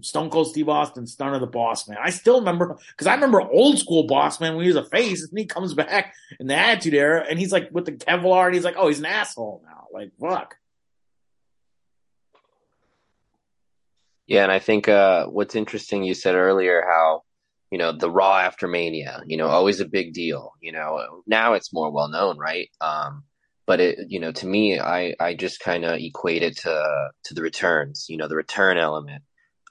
Stone 0.00 0.30
Cold 0.30 0.48
Steve 0.48 0.68
Austin, 0.68 1.06
Stunner 1.06 1.38
the 1.38 1.46
Boss 1.46 1.88
Man. 1.88 1.98
I 2.00 2.10
still 2.10 2.40
remember 2.40 2.78
because 2.90 3.06
I 3.06 3.14
remember 3.14 3.40
old 3.40 3.78
school 3.78 4.04
Boss 4.04 4.40
Man 4.40 4.54
when 4.54 4.64
he 4.64 4.68
was 4.68 4.76
a 4.76 4.84
face, 4.84 5.26
and 5.28 5.38
he 5.38 5.46
comes 5.46 5.74
back 5.74 6.14
in 6.38 6.46
the 6.46 6.56
Attitude 6.56 6.94
Era, 6.94 7.24
and 7.28 7.38
he's 7.38 7.52
like 7.52 7.70
with 7.72 7.86
the 7.86 7.92
Kevlar, 7.92 8.46
and 8.46 8.54
he's 8.54 8.64
like, 8.64 8.76
oh, 8.76 8.88
he's 8.88 8.98
an 8.98 9.06
asshole 9.06 9.62
now. 9.64 9.86
Like 9.92 10.12
fuck. 10.20 10.56
Yeah, 14.26 14.42
and 14.42 14.52
I 14.52 14.58
think 14.58 14.88
uh, 14.88 15.26
what's 15.26 15.54
interesting, 15.54 16.02
you 16.02 16.14
said 16.14 16.34
earlier 16.34 16.84
how 16.86 17.22
you 17.70 17.78
know 17.78 17.92
the 17.92 18.10
Raw 18.10 18.38
after 18.38 18.66
Mania, 18.66 19.22
you 19.26 19.36
know, 19.36 19.46
always 19.46 19.80
a 19.80 19.86
big 19.86 20.12
deal. 20.12 20.52
You 20.60 20.72
know, 20.72 21.22
now 21.26 21.54
it's 21.54 21.72
more 21.72 21.90
well 21.90 22.08
known, 22.08 22.38
right? 22.38 22.68
Um, 22.80 23.24
but 23.66 23.80
it, 23.80 23.98
you 24.08 24.20
know, 24.20 24.32
to 24.32 24.46
me, 24.46 24.80
I 24.80 25.14
I 25.20 25.34
just 25.34 25.60
kind 25.60 25.84
of 25.84 25.98
equate 25.98 26.42
it 26.42 26.58
to 26.58 27.10
to 27.24 27.34
the 27.34 27.42
returns. 27.42 28.06
You 28.08 28.16
know, 28.16 28.28
the 28.28 28.36
return 28.36 28.78
element 28.78 29.22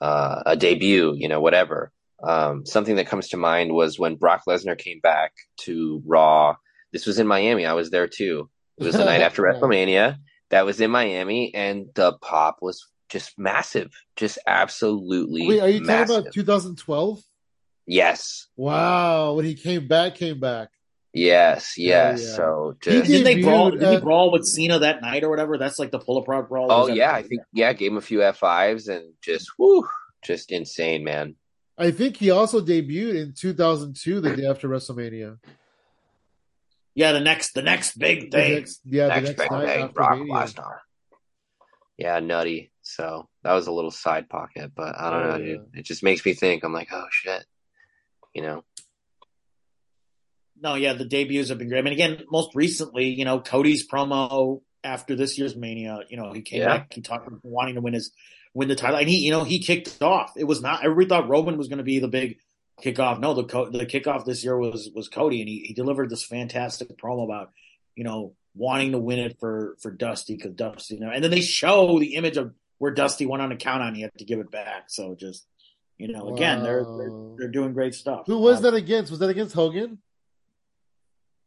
uh, 0.01 0.43
a 0.45 0.55
debut, 0.55 1.15
you 1.17 1.27
know, 1.27 1.41
whatever. 1.41 1.91
Um, 2.23 2.65
something 2.65 2.95
that 2.95 3.07
comes 3.07 3.29
to 3.29 3.37
mind 3.37 3.73
was 3.73 3.99
when 3.99 4.15
Brock 4.15 4.43
Lesnar 4.47 4.77
came 4.77 4.99
back 4.99 5.33
to 5.61 6.01
Raw. 6.05 6.55
This 6.91 7.05
was 7.05 7.19
in 7.19 7.27
Miami. 7.27 7.65
I 7.65 7.73
was 7.73 7.89
there 7.89 8.07
too. 8.07 8.49
It 8.77 8.83
was 8.83 8.95
the 8.95 9.05
night 9.05 9.21
after 9.21 9.41
WrestleMania. 9.43 10.17
That 10.49 10.65
was 10.65 10.79
in 10.79 10.91
Miami, 10.91 11.53
and 11.53 11.87
the 11.95 12.13
pop 12.21 12.57
was 12.61 12.87
just 13.09 13.37
massive, 13.37 13.91
just 14.15 14.37
absolutely. 14.47 15.47
Wait, 15.47 15.59
are 15.59 15.69
you 15.69 15.81
massive. 15.81 16.07
talking 16.07 16.21
about 16.21 16.33
2012? 16.33 17.23
Yes. 17.87 18.47
Wow, 18.55 19.33
when 19.33 19.45
he 19.45 19.55
came 19.55 19.87
back, 19.87 20.15
came 20.15 20.39
back. 20.39 20.69
Yes, 21.17 21.77
yes. 21.77 22.21
yeah. 22.21 22.35
So 22.35 22.75
just 22.81 23.07
Didn't 23.07 23.23
they 23.23 23.41
brawl? 23.41 23.71
Did 23.71 23.79
he 23.81 23.85
uh, 23.95 23.99
brawl 24.01 24.31
with 24.31 24.45
Cena 24.45 24.79
that 24.79 25.01
night 25.01 25.23
or 25.23 25.29
whatever? 25.29 25.57
That's 25.57 25.79
like 25.79 25.89
the 25.91 25.99
pull 25.99 26.17
apart 26.17 26.49
brawl. 26.49 26.69
oh 26.69 26.87
yeah, 26.87 27.13
I 27.13 27.23
think 27.23 27.41
yeah, 27.53 27.71
gave 27.71 27.91
him 27.93 27.97
a 27.97 28.01
few 28.01 28.21
F 28.21 28.37
fives 28.37 28.89
and 28.89 29.13
just 29.23 29.49
whoo, 29.57 29.87
just 30.21 30.51
insane, 30.51 31.05
man. 31.05 31.35
I 31.77 31.91
think 31.91 32.17
he 32.17 32.31
also 32.31 32.59
debuted 32.59 33.15
in 33.21 33.33
2002, 33.33 34.19
the 34.21 34.35
day 34.35 34.45
after 34.45 34.67
WrestleMania. 34.67 35.37
Yeah, 36.95 37.13
the 37.13 37.21
next 37.21 37.53
the 37.53 37.61
next 37.61 37.97
big 37.97 38.31
The 38.31 38.37
thing. 38.37 38.53
next, 38.55 38.81
yeah, 38.85 39.07
Next 39.07 39.19
the 39.21 39.27
next 39.27 39.37
big 39.41 39.51
night 39.51 39.65
thing, 39.67 39.83
after 39.83 39.93
Brock 39.93 40.19
Lesnar. 40.19 40.77
Yeah, 41.97 42.19
nutty. 42.19 42.71
So 42.81 43.29
that 43.43 43.53
was 43.53 43.67
a 43.67 43.71
little 43.71 43.91
side 43.91 44.27
pocket, 44.29 44.71
but 44.75 44.99
I 44.99 45.09
don't 45.11 45.23
Oh, 45.23 45.29
know, 45.31 45.37
yeah. 45.37 45.45
dude. 45.55 45.67
It 45.75 45.85
just 45.85 46.03
makes 46.03 46.25
me 46.25 46.33
think. 46.33 46.63
I'm 46.63 46.73
like, 46.73 46.89
oh 46.91 47.05
shit, 47.09 47.45
you 48.33 48.41
know. 48.41 48.65
No, 50.61 50.75
yeah, 50.75 50.93
the 50.93 51.05
debuts 51.05 51.49
have 51.49 51.57
been 51.57 51.69
great. 51.69 51.79
I 51.79 51.81
mean, 51.81 51.93
again, 51.93 52.23
most 52.31 52.55
recently, 52.55 53.09
you 53.09 53.25
know, 53.25 53.39
Cody's 53.39 53.87
promo 53.87 54.61
after 54.83 55.15
this 55.15 55.37
year's 55.37 55.55
Mania, 55.55 55.99
you 56.09 56.17
know, 56.17 56.31
he 56.31 56.41
came 56.41 56.61
Yeah. 56.61 56.77
back, 56.77 56.93
he 56.93 57.01
talked 57.01 57.27
about 57.27 57.39
wanting 57.43 57.75
to 57.75 57.81
win 57.81 57.93
his 57.93 58.11
win 58.53 58.69
the 58.69 58.75
title, 58.75 58.97
and 58.99 59.09
he, 59.09 59.17
you 59.17 59.31
know, 59.31 59.43
he 59.43 59.59
kicked 59.59 60.01
off. 60.01 60.33
It 60.37 60.45
was 60.45 60.61
not 60.61 60.85
everybody 60.85 61.09
thought 61.09 61.29
Roman 61.29 61.57
was 61.57 61.67
going 61.67 61.79
to 61.79 61.83
be 61.83 61.99
the 61.99 62.07
big 62.07 62.37
kickoff. 62.81 63.19
No, 63.19 63.33
the 63.33 63.43
co- 63.43 63.69
the 63.69 63.85
kickoff 63.85 64.25
this 64.25 64.43
year 64.43 64.57
was 64.57 64.89
was 64.95 65.09
Cody, 65.09 65.41
and 65.41 65.49
he, 65.49 65.59
he 65.67 65.73
delivered 65.73 66.09
this 66.09 66.23
fantastic 66.23 66.87
promo 66.97 67.25
about, 67.25 67.51
you 67.95 68.03
know, 68.05 68.33
wanting 68.55 68.93
to 68.93 68.97
win 68.99 69.19
it 69.19 69.37
for 69.39 69.75
for 69.81 69.91
Dusty 69.91 70.35
because 70.35 70.53
Dusty, 70.53 70.95
you 70.95 71.01
know, 71.01 71.09
and 71.09 71.21
then 71.23 71.31
they 71.31 71.41
show 71.41 71.99
the 71.99 72.15
image 72.15 72.37
of 72.37 72.53
where 72.77 72.91
Dusty 72.93 73.25
went 73.25 73.41
on 73.43 73.51
a 73.51 73.57
count 73.57 73.81
on, 73.83 73.93
he 73.95 74.01
had 74.03 74.11
to 74.19 74.25
give 74.25 74.39
it 74.39 74.51
back. 74.51 74.85
So 74.89 75.15
just, 75.19 75.45
you 75.97 76.11
know, 76.11 76.33
again, 76.33 76.63
they're, 76.63 76.83
they're 76.97 77.11
they're 77.37 77.51
doing 77.51 77.73
great 77.73 77.93
stuff. 77.95 78.23
Who 78.27 78.37
was 78.39 78.59
Uh, 78.59 78.61
that 78.71 78.73
against? 78.75 79.11
Was 79.11 79.19
that 79.19 79.29
against 79.29 79.53
Hogan? 79.55 79.97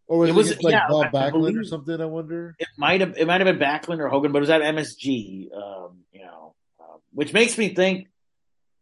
Or 0.09 0.19
was 0.19 0.31
It 0.31 0.33
it, 0.33 0.37
was- 0.37 0.47
against 0.49 0.65
like 0.65 0.73
yeah, 0.73 0.87
Bob 0.89 1.15
I- 1.15 1.27
I 1.27 1.31
Backlund 1.31 1.61
or 1.61 1.65
something? 1.65 2.01
I 2.01 2.07
wonder. 2.07 2.57
it 2.59 2.69
might 2.77 3.01
have 3.03 3.17
it 3.19 3.27
might 3.27 3.41
have 3.41 3.47
been 3.47 3.59
Backlund 3.69 3.99
or 4.01 4.09
Hogan, 4.09 4.33
but 4.33 4.39
it 4.39 4.41
was 4.41 4.51
at 4.51 4.63
MSG. 4.63 5.55
Um, 5.55 5.99
you 6.13 6.23
know, 6.23 6.55
uh, 6.81 6.97
which 7.13 7.33
makes 7.33 7.57
me 7.59 7.75
think 7.75 8.09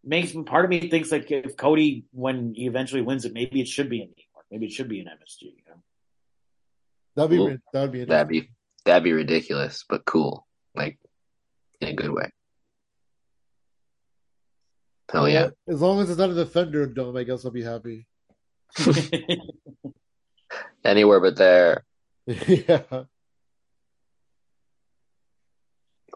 makes 0.04 0.32
part 0.46 0.64
of 0.64 0.70
me 0.70 0.88
thinks 0.88 1.10
like 1.10 1.28
if 1.30 1.56
Cody 1.56 2.04
when 2.12 2.54
he 2.54 2.66
eventually 2.66 3.02
wins 3.02 3.24
it, 3.24 3.32
maybe 3.32 3.60
it 3.60 3.66
should 3.66 3.90
be 3.90 4.00
in 4.02 4.08
New 4.08 4.22
York, 4.34 4.46
maybe 4.52 4.66
it 4.66 4.72
should 4.72 4.88
be 4.88 5.00
in 5.00 5.06
MSG. 5.06 5.42
You 5.42 5.52
know? 5.68 5.82
That'd 7.16 7.30
be 7.30 7.36
Cool. 7.38 7.56
that'd 7.72 7.92
be 7.92 8.04
That'd 8.04 8.28
be 8.28 8.50
that'd 8.84 9.02
be 9.02 9.12
ridiculous, 9.12 9.84
but 9.88 10.04
cool, 10.04 10.46
like 10.76 10.96
in 11.80 11.88
a 11.88 11.92
good 11.94 12.12
way. 12.12 12.30
Hell 15.10 15.28
yeah. 15.28 15.48
As 15.68 15.80
long 15.80 16.00
as 16.00 16.08
it's 16.10 16.18
not 16.18 16.30
in 16.30 16.36
the 16.36 16.46
Thunderdome, 16.46 17.18
I 17.18 17.24
guess 17.24 17.44
I'll 17.44 17.50
be 17.50 17.62
happy. 17.64 18.06
Anywhere 20.86 21.20
but 21.20 21.36
there. 21.36 21.84
yeah, 22.26 22.82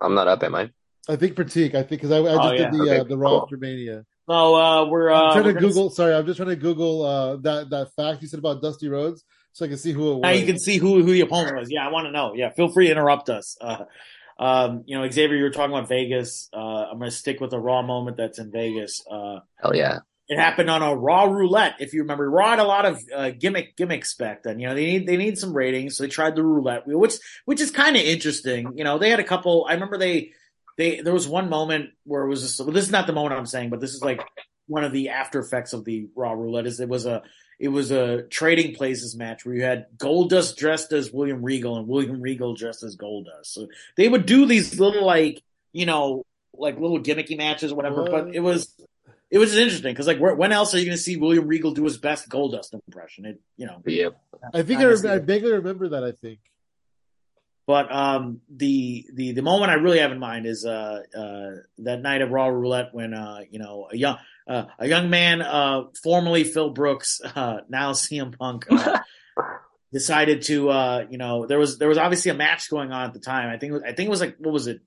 I'm 0.01 0.15
not 0.15 0.29
up, 0.29 0.43
am 0.43 0.55
I? 0.55 0.71
I 1.09 1.17
think 1.17 1.35
Pratik. 1.35 1.75
I 1.75 1.83
think 1.83 2.03
because 2.03 2.11
I, 2.13 2.19
I 2.19 2.23
just 2.35 2.41
Oh, 2.41 2.57
did 2.57 2.73
the 2.73 2.83
Okay, 2.83 2.99
uh, 3.01 3.05
the 3.05 3.19
Raw 3.19 3.31
cool. 3.31 3.43
after 3.43 3.57
Mania. 3.57 4.05
so 4.29 4.55
uh, 4.55 4.87
we're 4.87 5.11
uh, 5.11 5.21
I'm 5.21 5.33
trying 5.33 5.45
we're 5.45 5.53
to 5.53 5.55
gonna- 5.61 5.67
Google. 5.69 5.91
Sorry, 5.91 6.15
I'm 6.15 6.27
just 6.27 6.37
trying 6.37 6.49
to 6.51 6.57
Google 6.57 7.03
uh, 7.05 7.37
that 7.39 7.71
that 7.71 7.89
fact 7.97 8.23
you 8.23 8.29
said 8.29 8.39
about 8.39 8.63
Dusty 8.63 8.89
Rhodes, 8.89 9.25
so 9.53 9.65
I 9.65 9.69
can 9.69 9.79
see 9.79 9.93
who 9.93 10.13
it 10.13 10.15
was. 10.17 10.23
Now 10.23 10.31
you 10.31 10.47
can 10.47 10.59
see 10.59 10.77
who 10.79 11.03
who 11.03 11.13
the 11.13 11.21
opponent 11.23 11.57
was. 11.57 11.71
Yeah, 11.71 11.87
I 11.87 11.91
want 11.91 12.07
to 12.07 12.13
know. 12.13 12.33
Yeah, 12.35 12.51
feel 12.51 12.69
free 12.69 12.87
to 12.87 12.93
interrupt 12.93 13.29
us. 13.29 13.57
Uh, 13.61 13.85
um, 14.39 14.85
you 14.87 14.97
know, 14.99 15.09
Xavier, 15.11 15.37
you 15.37 15.43
were 15.45 15.51
talking 15.51 15.75
about 15.77 15.89
Vegas. 15.89 16.49
Uh, 16.53 16.57
I'm 16.91 16.99
going 16.99 17.11
to 17.11 17.17
stick 17.17 17.41
with 17.41 17.53
a 17.53 17.59
Raw 17.59 17.83
moment 17.83 18.17
that's 18.17 18.39
in 18.39 18.51
Vegas. 18.51 19.05
Uh, 19.11 19.41
Hell 19.63 19.77
yeah. 19.77 19.99
It 20.31 20.39
happened 20.39 20.71
on 20.71 20.81
a 20.81 20.95
Raw 20.95 21.25
roulette. 21.25 21.75
If 21.81 21.93
you 21.93 22.03
remember, 22.03 22.31
Raw 22.31 22.51
had 22.51 22.61
a 22.61 22.65
lot 22.65 22.87
of 22.87 23.03
uh, 23.15 23.31
gimmick 23.31 23.77
gimmicks 23.77 24.15
back 24.15 24.45
then. 24.45 24.61
You 24.61 24.69
know, 24.69 24.77
they 24.77 24.87
need 24.87 25.07
they 25.09 25.17
need 25.17 25.37
some 25.37 25.53
ratings, 25.53 25.97
so 25.97 26.05
they 26.05 26.09
tried 26.09 26.37
the 26.37 26.45
roulette 26.45 26.87
wheel, 26.87 27.01
which 27.01 27.15
which 27.47 27.61
is 27.61 27.73
kind 27.73 27.97
of 27.97 28.03
interesting. 28.03 28.79
You 28.79 28.85
know, 28.85 28.97
they 28.97 29.11
had 29.11 29.19
a 29.19 29.25
couple. 29.25 29.67
I 29.69 29.75
remember 29.75 29.99
they 29.99 30.31
they 30.79 31.01
there 31.01 31.13
was 31.13 31.27
one 31.27 31.51
moment 31.51 31.91
where 32.05 32.23
it 32.23 32.29
was 32.29 32.43
just. 32.43 32.61
Well, 32.61 32.71
this 32.71 32.85
is 32.85 32.93
not 32.93 33.09
the 33.09 33.13
moment 33.13 33.35
I'm 33.35 33.45
saying, 33.45 33.71
but 33.71 33.81
this 33.81 33.93
is 33.93 34.03
like 34.03 34.23
one 34.69 34.85
of 34.85 34.93
the 34.93 35.09
after 35.09 35.41
effects 35.41 35.73
of 35.73 35.85
the 35.85 36.09
Raw 36.15 36.33
roulette. 36.33 36.69
Is 36.69 36.79
it 36.79 36.89
was 36.89 37.07
a 37.07 37.23
it 37.59 37.69
was 37.69 37.91
a 37.91 38.23
trading 38.23 38.77
places 38.77 39.17
match 39.17 39.45
where 39.45 39.57
you 39.57 39.65
had 39.65 39.87
Goldust 39.97 40.57
dressed 40.57 40.93
as 40.93 41.11
William 41.11 41.43
Regal 41.43 41.77
and 41.77 41.89
William 41.89 42.21
Regal 42.21 42.55
dressed 42.55 42.85
as 42.85 42.97
Goldust. 42.97 43.47
So 43.47 43.67
they 43.97 44.09
would 44.09 44.27
do 44.27 44.47
these 44.47 44.79
little 44.79 45.05
like 45.05 45.43
you 45.73 45.87
know 45.87 46.25
like 46.55 46.79
little 46.79 47.01
gimmicky 47.01 47.37
matches 47.37 47.73
or 47.73 47.75
whatever. 47.75 48.03
What? 48.03 48.11
But 48.13 48.35
it 48.37 48.41
was 48.41 48.73
it 49.31 49.39
was 49.39 49.57
interesting 49.57 49.93
because 49.93 50.07
like 50.07 50.19
where, 50.19 50.35
when 50.35 50.53
else 50.53 50.75
are 50.75 50.79
you 50.79 50.85
going 50.85 50.97
to 50.97 51.03
see 51.03 51.17
William 51.17 51.47
Regal 51.47 51.73
do 51.73 51.85
his 51.85 51.99
best 51.99 52.29
Goldust 52.29 52.75
impression? 52.75 53.27
It 53.27 53.41
you 53.57 53.67
know. 53.67 53.81
Yep. 53.85 54.21
I 54.53 54.63
think 54.63 54.81
I, 54.81 54.85
Honestly. 54.85 55.11
I 55.11 55.19
vaguely 55.19 55.53
remember 55.53 55.91
that. 55.91 56.05
I 56.05 56.13
think. 56.13 56.41
But 57.67 57.95
um, 57.95 58.41
the 58.51 59.07
the 59.13 59.33
the 59.33 59.43
moment 59.43 59.71
I 59.71 59.75
really 59.75 60.01
have 60.01 60.11
in 60.11 60.19
mind 60.19 60.47
is 60.47 60.67
uh, 60.67 61.03
uh, 61.17 61.51
that 61.79 62.03
night 62.03 62.23
of 62.23 62.31
Raw 62.31 62.49
Roulette 62.49 62.93
when 62.93 63.15
uh, 63.15 63.43
you 63.49 63.61
know 63.61 63.87
a 63.93 63.97
young 63.97 64.19
uh, 64.49 64.65
a 64.79 64.89
young 64.89 65.09
man, 65.11 65.41
uh, 65.41 65.85
formerly 66.03 66.43
Phil 66.43 66.71
Brooks, 66.71 67.21
uh, 67.37 67.59
now 67.69 67.93
CM 67.93 68.37
Punk, 68.37 68.67
uh, 68.71 68.99
decided 69.93 70.43
to 70.43 70.71
uh, 70.71 71.07
you 71.09 71.19
know 71.19 71.47
there 71.47 71.61
was 71.61 71.79
there 71.79 71.89
was 71.89 71.99
obviously 71.99 72.33
a 72.33 72.35
match 72.35 72.69
going 72.69 72.91
on 72.91 73.05
at 73.05 73.15
the 73.15 73.21
time. 73.21 73.49
I 73.49 73.59
think 73.59 73.75
I 73.85 73.93
think 73.93 74.09
it 74.09 74.11
was 74.11 74.21
like 74.21 74.37
what 74.39 74.53
was 74.53 74.67
it, 74.67 74.81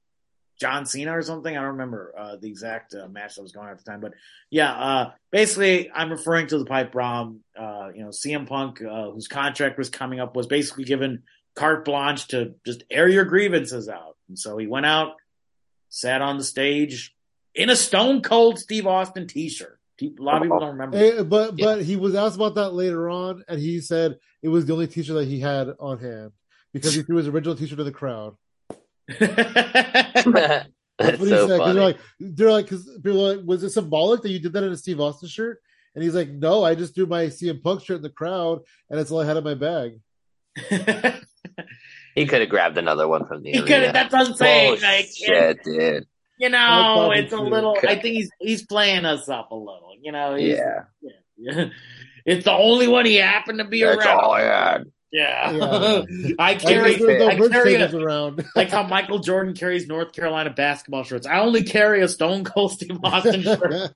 John 0.60 0.86
Cena 0.86 1.18
or 1.18 1.22
something? 1.22 1.56
I 1.56 1.62
don't 1.62 1.72
remember 1.72 2.14
uh, 2.18 2.36
the 2.38 2.48
exact 2.48 2.96
uh, 2.96 3.08
match 3.08 3.36
that 3.36 3.42
was 3.42 3.52
going 3.52 3.68
on 3.68 3.74
at 3.74 3.80
the 3.80 3.90
time, 3.90 4.00
but 4.00 4.14
yeah, 4.50 4.72
uh, 4.72 5.12
basically 5.32 5.92
I'm 5.92 6.12
referring 6.12 6.48
to 6.48 6.58
the 6.58 6.66
pipe 6.66 6.92
bomb. 6.92 7.42
Uh, 7.58 7.90
you 7.94 8.04
know, 8.04 8.10
CM 8.10 8.48
Punk, 8.48 8.82
uh, 8.82 9.12
whose 9.12 9.28
contract 9.28 9.78
was 9.78 9.90
coming 9.90 10.20
up, 10.20 10.36
was 10.36 10.48
basically 10.48 10.84
given 10.84 11.24
carte 11.56 11.86
blanche 11.86 12.28
to 12.30 12.56
just 12.66 12.84
air 12.90 13.08
your 13.08 13.26
grievances 13.26 13.90
out. 13.90 14.18
And 14.30 14.38
so 14.38 14.58
he 14.58 14.68
went 14.68 14.86
out, 14.86 15.16
sat 15.90 16.22
on 16.22 16.38
the 16.38 16.44
stage 16.44 17.14
in 17.56 17.70
a 17.70 17.76
Stone 17.76 18.22
Cold 18.22 18.60
Steve 18.60 18.88
Austin 18.88 19.28
t-shirt. 19.28 19.80
A 20.02 20.22
lot 20.22 20.38
of 20.38 20.44
people 20.44 20.60
don't 20.60 20.72
remember. 20.72 20.98
Hey, 20.98 21.22
but 21.24 21.58
yeah. 21.58 21.66
but 21.66 21.84
he 21.84 21.96
was 21.96 22.16
asked 22.16 22.36
about 22.36 22.56
that 22.56 22.74
later 22.74 23.10
on, 23.10 23.44
and 23.48 23.60
he 23.60 23.80
said 23.80 24.18
it 24.42 24.50
was 24.50 24.66
the 24.66 24.74
only 24.74 24.88
T-shirt 24.88 25.16
that 25.16 25.28
he 25.28 25.40
had 25.40 25.70
on 25.80 26.00
hand 26.00 26.32
because 26.74 26.94
he 26.94 27.04
threw 27.04 27.18
his 27.18 27.28
original 27.28 27.56
T-shirt 27.56 27.78
to 27.78 27.84
the 27.84 27.92
crowd. 27.92 28.36
That's 31.00 31.20
what 31.20 31.28
he 31.28 31.30
so 31.30 31.48
said. 31.48 31.58
Funny. 31.58 31.74
They're 31.74 31.84
like, 31.84 32.00
they're 32.20 32.52
like, 32.52 32.66
because 32.66 32.86
people 33.04 33.36
like, 33.36 33.46
was 33.46 33.64
it 33.64 33.72
symbolic 33.72 34.22
that 34.22 34.30
you 34.30 34.40
did 34.40 34.54
that 34.54 34.64
in 34.64 34.72
a 34.72 34.78
Steve 34.78 35.00
Austin 35.00 35.30
shirt? 35.30 35.60
And 35.96 36.04
he's 36.04 36.16
like, 36.16 36.30
no, 36.30 36.64
I 36.64 36.76
just 36.76 36.96
threw 36.96 37.06
my 37.06 37.26
CM 37.26 37.62
Punk 37.62 37.84
shirt 37.84 37.98
in 37.98 38.04
the 38.04 38.10
crowd, 38.10 38.62
and 38.90 39.00
it's 39.00 39.12
all 39.12 39.22
I 39.22 39.26
had 39.26 39.38
in 39.38 39.44
my 39.44 39.54
bag. 39.54 40.00
he 42.16 42.26
could 42.26 42.42
have 42.42 42.50
grabbed 42.50 42.78
another 42.78 43.08
one 43.08 43.28
from 43.28 43.44
the. 43.44 43.52
He 43.52 43.62
could 43.62 43.84
have. 43.84 43.94
That's 43.94 44.14
what 44.14 44.28
I'm 44.28 44.34
saying. 44.36 44.82
Like, 44.82 45.06
shit, 45.06 45.64
dude. 45.64 46.08
You 46.40 46.50
know, 46.50 47.12
it's 47.12 47.32
a 47.32 47.38
little. 47.38 47.78
I 47.88 47.96
think 47.96 48.16
he's 48.16 48.30
he's 48.40 48.66
playing 48.66 49.06
us 49.06 49.30
up 49.30 49.52
a 49.52 49.56
little. 49.56 49.94
You 50.02 50.12
know. 50.12 50.36
Yeah. 50.36 50.84
yeah. 51.38 51.66
It's 52.26 52.46
the 52.46 52.54
only 52.54 52.88
one 52.88 53.06
he 53.06 53.16
happened 53.16 53.60
to 53.60 53.66
be 53.66 53.84
That's 53.84 53.98
around. 53.98 54.20
all 54.20 54.32
I 54.32 54.44
had. 54.44 54.86
Yeah, 55.14 55.52
yeah. 55.52 56.32
I 56.40 56.56
carry, 56.56 56.98
no 56.98 57.28
I 57.28 57.38
carry 57.48 57.76
a, 57.76 57.96
around. 57.96 58.44
like 58.56 58.72
how 58.72 58.82
Michael 58.82 59.20
Jordan 59.20 59.54
carries 59.54 59.88
North 59.88 60.12
Carolina 60.12 60.50
basketball 60.50 61.04
shirts. 61.04 61.28
I 61.28 61.42
only 61.42 61.62
carry 61.64 62.02
a 62.02 62.08
Stone 62.08 62.46
Cold 62.46 62.72
Steve 62.72 62.98
Austin 63.04 63.44
shirt. 63.44 63.92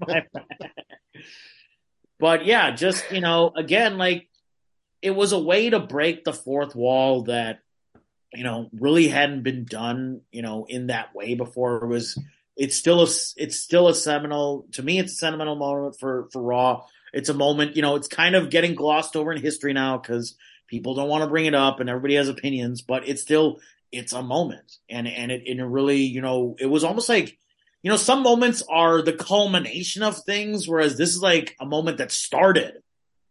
but 2.20 2.45
yeah, 2.45 2.70
just 2.70 3.11
you 3.11 3.20
know, 3.20 3.51
again, 3.55 3.97
like 3.97 4.30
it 5.01 5.09
was 5.09 5.32
a 5.32 5.39
way 5.39 5.72
to 5.72 5.80
break 5.80 6.24
the 6.24 6.34
fourth 6.34 6.76
wall 6.76 7.24
that 7.24 7.61
you 8.32 8.43
know 8.43 8.70
really 8.72 9.07
hadn't 9.07 9.41
been 9.41 9.65
done, 9.65 10.22
you 10.32 10.43
know, 10.43 10.68
in 10.70 10.88
that 10.88 11.15
way 11.15 11.34
before. 11.34 11.84
It 11.84 11.88
was. 11.88 12.18
It's 12.55 12.76
still 12.76 13.01
a. 13.01 13.07
It's 13.38 13.59
still 13.59 13.88
a 13.88 13.95
seminal. 13.95 14.68
To 14.74 14.84
me, 14.84 14.99
it's 14.99 15.13
a 15.13 15.15
sentimental 15.15 15.55
moment 15.55 15.99
for 15.99 16.30
for 16.32 16.43
Raw. 16.43 16.86
It's 17.11 17.30
a 17.30 17.34
moment. 17.34 17.76
You 17.76 17.82
know, 17.82 17.95
it's 17.95 18.07
kind 18.07 18.36
of 18.36 18.51
getting 18.51 18.76
glossed 18.76 19.15
over 19.15 19.32
in 19.32 19.41
history 19.41 19.74
now 19.74 19.97
because 19.97 20.36
people 20.68 20.95
don't 20.95 21.09
want 21.09 21.24
to 21.24 21.30
bring 21.30 21.45
it 21.45 21.55
up 21.55 21.80
and 21.80 21.89
everybody 21.89 22.15
has 22.15 22.30
opinions, 22.30 22.82
but 22.82 23.07
it's 23.07 23.22
still 23.22 23.59
it's 23.91 24.13
a 24.13 24.22
moment. 24.22 24.78
And 24.89 25.07
and 25.07 25.32
it 25.32 25.43
and 25.47 25.59
it 25.59 25.65
really, 25.65 26.01
you 26.01 26.22
know, 26.22 26.55
it 26.59 26.68
was 26.68 26.84
almost 26.84 27.09
like 27.09 27.38
you 27.84 27.91
know, 27.91 27.97
some 27.97 28.24
moments 28.24 28.63
are 28.70 29.01
the 29.01 29.13
culmination 29.13 30.03
of 30.03 30.18
things, 30.18 30.68
whereas 30.68 30.97
this 30.97 31.09
is 31.09 31.22
like 31.22 31.55
a 31.59 31.65
moment 31.65 31.99
that 31.99 32.11
started, 32.11 32.82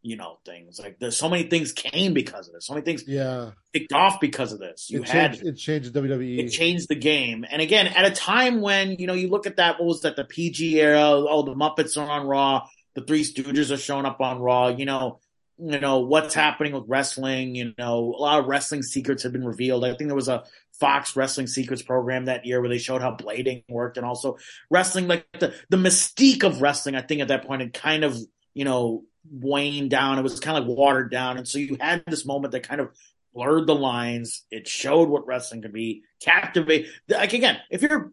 you 0.02 0.16
know, 0.16 0.38
things. 0.46 0.78
Like 0.78 0.98
there's 0.98 1.16
so 1.16 1.28
many 1.28 1.44
things 1.44 1.72
came 1.72 2.14
because 2.14 2.48
of 2.48 2.54
this. 2.54 2.66
So 2.66 2.74
many 2.74 2.84
things 2.84 3.04
yeah 3.06 3.50
kicked 3.74 3.92
off 3.92 4.20
because 4.20 4.52
of 4.52 4.58
this. 4.58 4.88
You 4.88 5.02
it 5.02 5.08
had 5.08 5.32
changed, 5.32 5.46
it 5.46 5.56
changed 5.56 5.94
WWE. 5.94 6.38
It 6.38 6.48
changed 6.48 6.88
the 6.88 6.94
game. 6.94 7.44
And 7.50 7.60
again, 7.60 7.88
at 7.88 8.10
a 8.10 8.14
time 8.14 8.60
when, 8.60 8.92
you 8.92 9.06
know, 9.06 9.14
you 9.14 9.28
look 9.28 9.46
at 9.46 9.56
that, 9.56 9.78
what 9.78 9.86
was 9.86 10.02
that, 10.02 10.16
the 10.16 10.24
PG 10.24 10.80
era, 10.80 11.02
oh, 11.02 11.42
the 11.42 11.54
Muppets 11.54 11.96
are 11.96 12.08
on 12.08 12.26
Raw, 12.26 12.66
the 12.94 13.02
Three 13.02 13.24
Stooges 13.24 13.70
are 13.70 13.76
showing 13.76 14.06
up 14.06 14.20
on 14.20 14.38
Raw, 14.38 14.68
you 14.68 14.86
know, 14.86 15.20
you 15.58 15.80
know 15.80 16.00
what's 16.00 16.34
happening 16.34 16.72
with 16.72 16.84
wrestling 16.86 17.54
you 17.54 17.72
know 17.78 18.14
a 18.16 18.20
lot 18.20 18.38
of 18.40 18.46
wrestling 18.46 18.82
secrets 18.82 19.22
have 19.22 19.32
been 19.32 19.46
revealed. 19.46 19.84
I 19.84 19.94
think 19.94 20.08
there 20.08 20.14
was 20.14 20.28
a 20.28 20.44
fox 20.78 21.16
wrestling 21.16 21.46
secrets 21.46 21.82
program 21.82 22.26
that 22.26 22.44
year 22.44 22.60
where 22.60 22.68
they 22.68 22.78
showed 22.78 23.00
how 23.00 23.14
blading 23.14 23.64
worked 23.68 23.96
and 23.96 24.04
also 24.04 24.36
wrestling 24.70 25.08
like 25.08 25.26
the, 25.38 25.54
the 25.70 25.78
mystique 25.78 26.44
of 26.44 26.60
wrestling 26.60 26.94
i 26.94 27.00
think 27.00 27.22
at 27.22 27.28
that 27.28 27.46
point 27.46 27.62
had 27.62 27.72
kind 27.72 28.04
of 28.04 28.18
you 28.52 28.66
know 28.66 29.02
waned 29.30 29.90
down. 29.90 30.18
It 30.18 30.22
was 30.22 30.40
kind 30.40 30.58
of 30.58 30.66
like 30.66 30.76
watered 30.76 31.10
down. 31.10 31.38
And 31.38 31.46
so 31.46 31.58
you 31.58 31.76
had 31.80 32.02
this 32.06 32.26
moment 32.26 32.52
that 32.52 32.68
kind 32.68 32.80
of 32.80 32.90
blurred 33.34 33.66
the 33.66 33.74
lines. 33.74 34.44
It 34.50 34.68
showed 34.68 35.08
what 35.08 35.26
wrestling 35.26 35.62
could 35.62 35.72
be. 35.72 36.02
Captivate 36.20 36.86
like 37.08 37.34
again 37.34 37.58
if 37.70 37.82
you're 37.82 38.12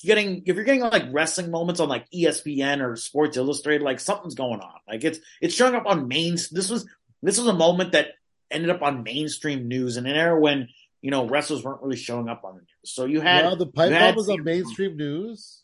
getting 0.00 0.42
if 0.46 0.56
you're 0.56 0.64
getting 0.64 0.82
like 0.82 1.04
wrestling 1.10 1.50
moments 1.50 1.80
on 1.80 1.88
like 1.88 2.10
ESPN 2.10 2.80
or 2.80 2.96
Sports 2.96 3.36
Illustrated, 3.36 3.82
like 3.82 4.00
something's 4.00 4.34
going 4.34 4.60
on. 4.60 4.74
Like 4.88 5.04
it's 5.04 5.18
it's 5.40 5.54
showing 5.54 5.74
up 5.74 5.86
on 5.86 6.08
main. 6.08 6.34
This 6.50 6.70
was 6.70 6.86
this 7.22 7.38
was 7.38 7.46
a 7.46 7.54
moment 7.54 7.92
that 7.92 8.08
ended 8.50 8.70
up 8.70 8.82
on 8.82 9.02
mainstream 9.02 9.68
news 9.68 9.96
in 9.96 10.06
an 10.06 10.14
era 10.14 10.38
when 10.38 10.68
you 11.02 11.10
know 11.10 11.26
wrestlers 11.26 11.64
weren't 11.64 11.82
really 11.82 11.96
showing 11.96 12.28
up 12.28 12.44
on 12.44 12.54
the 12.54 12.60
news. 12.60 12.68
So 12.84 13.04
you 13.06 13.20
had 13.20 13.44
yeah, 13.44 13.54
the 13.54 13.66
pipe 13.66 13.90
bomb 13.92 14.14
was 14.14 14.28
on 14.28 14.44
mainstream 14.44 14.96
news. 14.96 15.63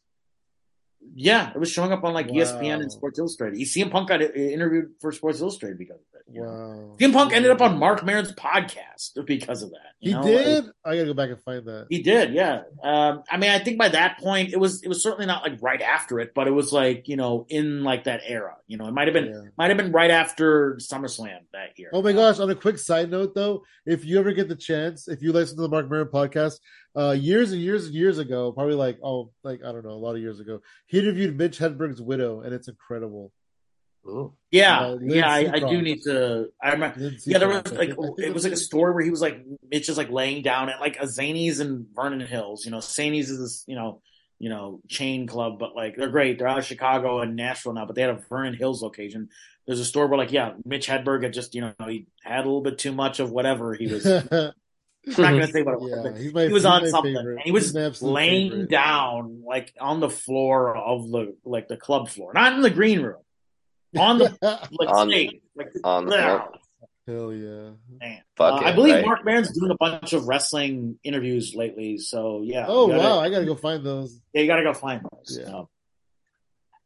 Yeah, 1.14 1.50
it 1.50 1.58
was 1.58 1.70
showing 1.70 1.92
up 1.92 2.04
on 2.04 2.14
like 2.14 2.28
wow. 2.28 2.34
ESPN 2.34 2.80
and 2.80 2.92
Sports 2.92 3.18
Illustrated. 3.18 3.58
CM 3.60 3.90
Punk 3.90 4.08
got 4.08 4.22
interviewed 4.22 4.92
for 5.00 5.12
Sports 5.12 5.40
Illustrated 5.40 5.78
because 5.78 5.96
of 5.96 6.20
it. 6.20 6.20
Wow. 6.32 6.96
CM 6.98 7.12
Punk 7.12 7.32
ended 7.32 7.50
up 7.50 7.60
on 7.60 7.78
Marc 7.78 8.04
Maron's 8.04 8.32
podcast 8.32 9.24
because 9.26 9.62
of 9.62 9.70
that. 9.70 9.94
he 9.98 10.12
know? 10.12 10.22
did. 10.22 10.64
Like, 10.64 10.74
I 10.84 10.94
gotta 10.94 11.06
go 11.06 11.14
back 11.14 11.30
and 11.30 11.42
find 11.42 11.64
that. 11.66 11.86
He 11.90 12.02
did. 12.02 12.32
Yeah. 12.32 12.62
Um, 12.82 13.24
I 13.30 13.36
mean, 13.36 13.50
I 13.50 13.58
think 13.58 13.78
by 13.78 13.88
that 13.88 14.18
point, 14.18 14.52
it 14.52 14.60
was 14.60 14.82
it 14.82 14.88
was 14.88 15.02
certainly 15.02 15.26
not 15.26 15.42
like 15.42 15.60
right 15.60 15.82
after 15.82 16.20
it, 16.20 16.32
but 16.34 16.46
it 16.46 16.52
was 16.52 16.72
like 16.72 17.08
you 17.08 17.16
know 17.16 17.46
in 17.48 17.82
like 17.82 18.04
that 18.04 18.20
era. 18.24 18.56
You 18.66 18.76
know, 18.76 18.86
it 18.86 18.92
might 18.92 19.08
have 19.08 19.14
been 19.14 19.26
yeah. 19.26 19.50
might 19.58 19.70
have 19.70 19.76
been 19.76 19.92
right 19.92 20.10
after 20.10 20.76
SummerSlam 20.76 21.40
that 21.52 21.76
year. 21.78 21.90
Oh 21.92 22.02
my 22.02 22.12
gosh! 22.12 22.38
On 22.38 22.48
a 22.48 22.54
quick 22.54 22.78
side 22.78 23.10
note, 23.10 23.34
though, 23.34 23.64
if 23.84 24.04
you 24.04 24.18
ever 24.18 24.32
get 24.32 24.48
the 24.48 24.56
chance, 24.56 25.08
if 25.08 25.22
you 25.22 25.32
listen 25.32 25.56
to 25.56 25.62
the 25.62 25.68
Marc 25.68 25.90
Maron 25.90 26.08
podcast, 26.08 26.60
uh, 26.96 27.12
years 27.12 27.52
and 27.52 27.60
years 27.60 27.86
and 27.86 27.94
years 27.94 28.18
ago, 28.18 28.52
probably 28.52 28.74
like 28.74 28.98
oh, 29.02 29.30
like 29.44 29.60
I 29.64 29.72
don't 29.72 29.84
know, 29.84 29.92
a 29.92 30.02
lot 30.02 30.16
of 30.16 30.20
years 30.20 30.40
ago, 30.40 30.60
he 30.86 30.98
interviewed 30.98 31.36
Mitch 31.36 31.58
Hedberg's 31.58 32.02
widow, 32.02 32.40
and 32.40 32.52
it's 32.54 32.68
incredible. 32.68 33.32
Ooh. 34.06 34.32
Yeah, 34.50 34.80
uh, 34.80 34.98
yeah, 35.02 35.30
I, 35.30 35.50
I, 35.52 35.58
do 35.60 35.82
need 35.82 36.02
to. 36.04 36.48
I 36.60 36.72
remember. 36.72 37.12
Yeah, 37.24 37.38
there 37.38 37.48
was 37.48 37.70
like 37.70 37.90
it 38.18 38.34
was 38.34 38.44
like 38.44 38.54
a 38.54 38.56
story 38.56 38.94
where 38.94 39.04
he 39.04 39.10
was 39.10 39.20
like 39.20 39.44
Mitch 39.70 39.88
is 39.88 39.98
like 39.98 40.10
laying 40.10 40.42
down 40.42 40.70
at 40.70 40.80
like 40.80 40.96
a 40.96 41.04
Zanies 41.04 41.60
and 41.60 41.86
Vernon 41.94 42.20
Hills. 42.20 42.64
You 42.64 42.70
know, 42.70 42.78
Zanies 42.78 43.28
is 43.28 43.38
this 43.38 43.64
you 43.66 43.76
know 43.76 44.00
you 44.38 44.48
know 44.48 44.80
chain 44.88 45.26
club, 45.26 45.58
but 45.58 45.76
like 45.76 45.96
they're 45.96 46.08
great. 46.08 46.38
They're 46.38 46.48
out 46.48 46.58
of 46.58 46.64
Chicago 46.64 47.20
and 47.20 47.36
Nashville 47.36 47.74
now, 47.74 47.84
but 47.84 47.94
they 47.94 48.00
had 48.00 48.10
a 48.10 48.22
Vernon 48.28 48.54
Hills 48.54 48.82
location. 48.82 49.28
There's 49.66 49.80
a 49.80 49.84
store 49.84 50.08
where 50.08 50.18
like 50.18 50.32
yeah, 50.32 50.54
Mitch 50.64 50.88
Hedberg 50.88 51.22
had 51.22 51.34
just 51.34 51.54
you 51.54 51.60
know 51.60 51.74
he 51.86 52.06
had 52.24 52.40
a 52.40 52.48
little 52.48 52.62
bit 52.62 52.78
too 52.78 52.92
much 52.92 53.20
of 53.20 53.30
whatever 53.30 53.74
he 53.74 53.86
was. 53.86 54.06
I'm 55.06 55.22
not 55.22 55.30
gonna 55.30 55.46
say 55.52 55.62
what 55.62 55.74
it 55.74 55.80
was. 55.80 56.22
Yeah, 56.22 56.30
my, 56.32 56.46
he 56.46 56.52
was 56.52 56.64
on 56.64 56.86
something. 56.88 57.14
Favorite. 57.14 57.34
And 57.36 57.42
he 57.44 57.52
was 57.52 58.02
laying 58.02 58.50
favorite. 58.50 58.70
down 58.70 59.42
like 59.46 59.72
on 59.80 60.00
the 60.00 60.10
floor 60.10 60.76
of 60.76 61.10
the 61.10 61.36
like 61.44 61.68
the 61.68 61.76
club 61.76 62.08
floor, 62.08 62.32
not 62.34 62.52
in 62.52 62.60
the 62.60 62.70
green 62.70 63.00
room, 63.00 63.22
on 63.96 64.18
the 64.18 64.36
like 64.42 64.88
on, 64.88 65.08
stage, 65.08 65.40
like 65.56 65.68
on 65.84 66.06
the 66.06 66.16
floor. 66.16 66.52
Hell 67.06 67.32
yeah! 67.32 67.70
Man. 67.98 68.22
Uh, 68.38 68.60
it, 68.60 68.66
I 68.66 68.72
believe 68.72 68.94
right? 68.96 69.04
Marc 69.04 69.24
Maron's 69.24 69.58
doing 69.58 69.72
a 69.72 69.76
bunch 69.76 70.12
of 70.12 70.28
wrestling 70.28 70.98
interviews 71.02 71.54
lately. 71.54 71.98
So 71.98 72.42
yeah. 72.44 72.66
Oh 72.68 72.86
gotta, 72.86 72.98
wow! 73.00 73.18
I 73.18 73.30
gotta 73.30 73.46
go 73.46 73.56
find 73.56 73.84
those. 73.84 74.20
Yeah, 74.32 74.42
you 74.42 74.46
gotta 74.46 74.62
go 74.62 74.74
find 74.74 75.02
those. 75.02 75.38
Yeah. 75.40 75.46
So, 75.46 75.70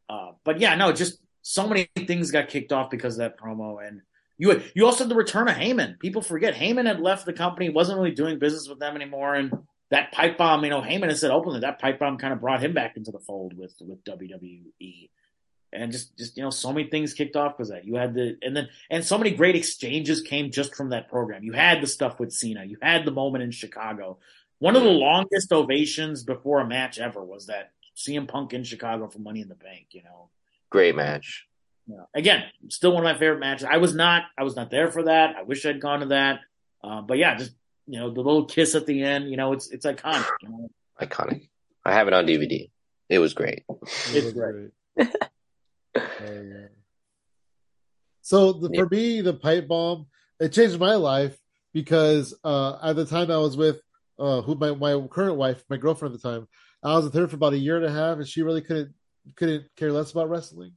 uh, 0.08 0.30
but 0.44 0.60
yeah, 0.60 0.76
no, 0.76 0.92
just 0.92 1.18
so 1.42 1.68
many 1.68 1.88
things 2.06 2.30
got 2.30 2.48
kicked 2.48 2.72
off 2.72 2.90
because 2.90 3.14
of 3.14 3.18
that 3.18 3.38
promo, 3.38 3.86
and 3.86 4.00
you 4.36 4.62
you 4.74 4.86
also 4.86 5.04
had 5.04 5.10
the 5.10 5.14
return 5.14 5.48
of 5.48 5.56
Heyman. 5.56 5.98
People 5.98 6.22
forget 6.22 6.54
Heyman 6.54 6.86
had 6.86 7.00
left 7.00 7.26
the 7.26 7.32
company, 7.32 7.68
wasn't 7.68 7.98
really 7.98 8.14
doing 8.14 8.38
business 8.38 8.68
with 8.68 8.78
them 8.78 8.96
anymore, 8.96 9.34
and 9.34 9.52
that 9.90 10.12
pipe 10.12 10.36
bomb, 10.36 10.64
you 10.64 10.70
know, 10.70 10.80
Heyman 10.80 11.08
has 11.08 11.20
said 11.20 11.30
openly 11.30 11.60
that 11.60 11.78
pipe 11.78 11.98
bomb 11.98 12.18
kind 12.18 12.32
of 12.32 12.40
brought 12.40 12.62
him 12.62 12.72
back 12.72 12.96
into 12.96 13.12
the 13.12 13.20
fold 13.20 13.56
with 13.56 13.74
with 13.80 14.02
WWE, 14.04 15.08
and 15.72 15.92
just 15.92 16.16
just 16.18 16.36
you 16.36 16.42
know, 16.42 16.50
so 16.50 16.72
many 16.72 16.88
things 16.88 17.14
kicked 17.14 17.36
off 17.36 17.56
because 17.56 17.70
that 17.70 17.84
you 17.84 17.94
had 17.94 18.14
the 18.14 18.36
and 18.42 18.56
then 18.56 18.68
and 18.90 19.04
so 19.04 19.16
many 19.16 19.30
great 19.30 19.54
exchanges 19.54 20.20
came 20.20 20.50
just 20.50 20.74
from 20.74 20.90
that 20.90 21.08
program. 21.08 21.44
You 21.44 21.52
had 21.52 21.80
the 21.80 21.86
stuff 21.86 22.18
with 22.18 22.32
Cena, 22.32 22.64
you 22.64 22.78
had 22.82 23.04
the 23.04 23.12
moment 23.12 23.44
in 23.44 23.50
Chicago. 23.52 24.18
One 24.58 24.76
of 24.76 24.82
the 24.82 24.90
longest 24.90 25.52
ovations 25.52 26.22
before 26.22 26.60
a 26.60 26.66
match 26.66 26.98
ever 26.98 27.22
was 27.22 27.46
that 27.46 27.72
CM 27.96 28.26
Punk 28.26 28.52
in 28.52 28.64
Chicago 28.64 29.08
for 29.08 29.18
Money 29.18 29.42
in 29.42 29.48
the 29.48 29.54
Bank. 29.54 29.88
You 29.90 30.02
know, 30.02 30.30
great 30.70 30.96
match. 30.96 31.46
Yeah. 31.86 32.04
Again, 32.14 32.44
still 32.68 32.92
one 32.92 33.04
of 33.04 33.12
my 33.12 33.18
favorite 33.18 33.40
matches. 33.40 33.66
I 33.70 33.76
was 33.76 33.94
not, 33.94 34.24
I 34.38 34.42
was 34.42 34.56
not 34.56 34.70
there 34.70 34.90
for 34.90 35.04
that. 35.04 35.36
I 35.36 35.42
wish 35.42 35.66
I'd 35.66 35.80
gone 35.80 36.00
to 36.00 36.06
that. 36.06 36.40
Uh, 36.82 37.02
but 37.02 37.18
yeah, 37.18 37.34
just 37.34 37.52
you 37.86 37.98
know, 37.98 38.10
the 38.10 38.20
little 38.20 38.46
kiss 38.46 38.74
at 38.74 38.86
the 38.86 39.02
end. 39.02 39.30
You 39.30 39.36
know, 39.36 39.52
it's 39.52 39.70
it's 39.70 39.86
iconic. 39.86 40.26
You 40.42 40.48
know? 40.48 40.70
Iconic. 41.00 41.48
I 41.84 41.92
have 41.92 42.08
it 42.08 42.14
on 42.14 42.26
DVD. 42.26 42.70
It 43.08 43.18
was 43.18 43.34
great. 43.34 43.64
It's 44.08 44.32
great. 44.32 44.70
So 48.24 48.54
the, 48.54 48.70
yeah. 48.72 48.80
for 48.80 48.88
me, 48.88 49.20
the 49.20 49.34
pipe 49.34 49.68
bomb 49.68 50.06
it 50.40 50.50
changed 50.50 50.80
my 50.80 50.94
life 50.94 51.38
because 51.74 52.34
uh, 52.42 52.78
at 52.82 52.96
the 52.96 53.04
time 53.04 53.30
I 53.30 53.36
was 53.36 53.54
with 53.54 53.82
uh, 54.18 54.40
who 54.40 54.54
my 54.54 54.72
my 54.72 55.06
current 55.08 55.36
wife, 55.36 55.62
my 55.68 55.76
girlfriend 55.76 56.14
at 56.14 56.22
the 56.22 56.28
time, 56.28 56.48
I 56.82 56.94
was 56.94 57.04
with 57.04 57.14
her 57.14 57.28
for 57.28 57.36
about 57.36 57.52
a 57.52 57.58
year 57.58 57.76
and 57.76 57.84
a 57.84 57.92
half, 57.92 58.16
and 58.16 58.26
she 58.26 58.40
really 58.42 58.62
couldn't 58.62 58.94
couldn't 59.36 59.66
care 59.76 59.92
less 59.92 60.10
about 60.10 60.30
wrestling 60.30 60.72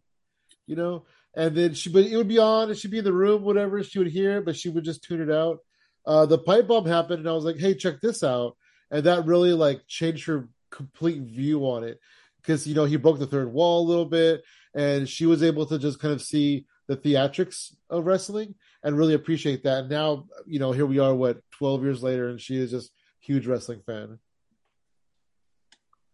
you 0.68 0.76
know. 0.76 1.06
And 1.36 1.56
then 1.56 1.74
she, 1.74 1.90
but 1.90 2.04
it 2.04 2.16
would 2.16 2.28
be 2.28 2.40
on, 2.40 2.70
and 2.70 2.78
she'd 2.78 2.92
be 2.92 3.00
in 3.00 3.04
the 3.04 3.14
room, 3.14 3.44
whatever. 3.44 3.84
She 3.84 4.00
would 4.00 4.08
hear, 4.08 4.42
but 4.42 4.56
she 4.56 4.70
would 4.70 4.84
just 4.84 5.04
tune 5.04 5.22
it 5.22 5.32
out. 5.32 5.60
Uh, 6.06 6.26
the 6.26 6.38
pipe 6.38 6.68
bomb 6.68 6.86
happened, 6.86 7.20
and 7.20 7.30
I 7.30 7.34
was 7.34 7.46
like, 7.46 7.58
"Hey, 7.58 7.74
check 7.74 8.00
this 8.02 8.24
out!" 8.24 8.56
And 8.92 9.04
that 9.06 9.26
really 9.26 9.54
like 9.54 9.88
changed 9.88 10.26
her 10.28 10.48
complete 10.70 11.22
view 11.22 11.62
on 11.62 11.84
it 11.84 12.00
because 12.42 12.66
you 12.68 12.76
know 12.76 12.86
he 12.86 12.98
broke 12.98 13.20
the 13.20 13.28
third 13.28 13.52
wall 13.52 13.86
a 13.86 13.90
little 13.90 14.06
bit, 14.06 14.44
and 14.74 15.08
she 15.08 15.26
was 15.26 15.44
able 15.44 15.66
to 15.66 15.78
just 15.78 16.00
kind 16.00 16.14
of 16.14 16.22
see 16.22 16.66
the 16.88 16.98
theatrics 16.98 17.74
of 17.90 18.06
wrestling 18.06 18.56
and 18.84 18.98
really 18.98 19.14
appreciate 19.14 19.64
that. 19.64 19.80
And 19.80 19.90
now, 19.90 20.28
you 20.46 20.60
know, 20.60 20.72
here 20.72 20.86
we 20.86 21.00
are, 21.00 21.14
what 21.14 21.42
twelve 21.52 21.84
years 21.84 22.02
later, 22.02 22.30
and 22.30 22.40
she 22.40 22.58
is 22.58 22.72
just 22.72 22.92
huge 23.20 23.46
wrestling 23.46 23.82
fan. 23.86 24.20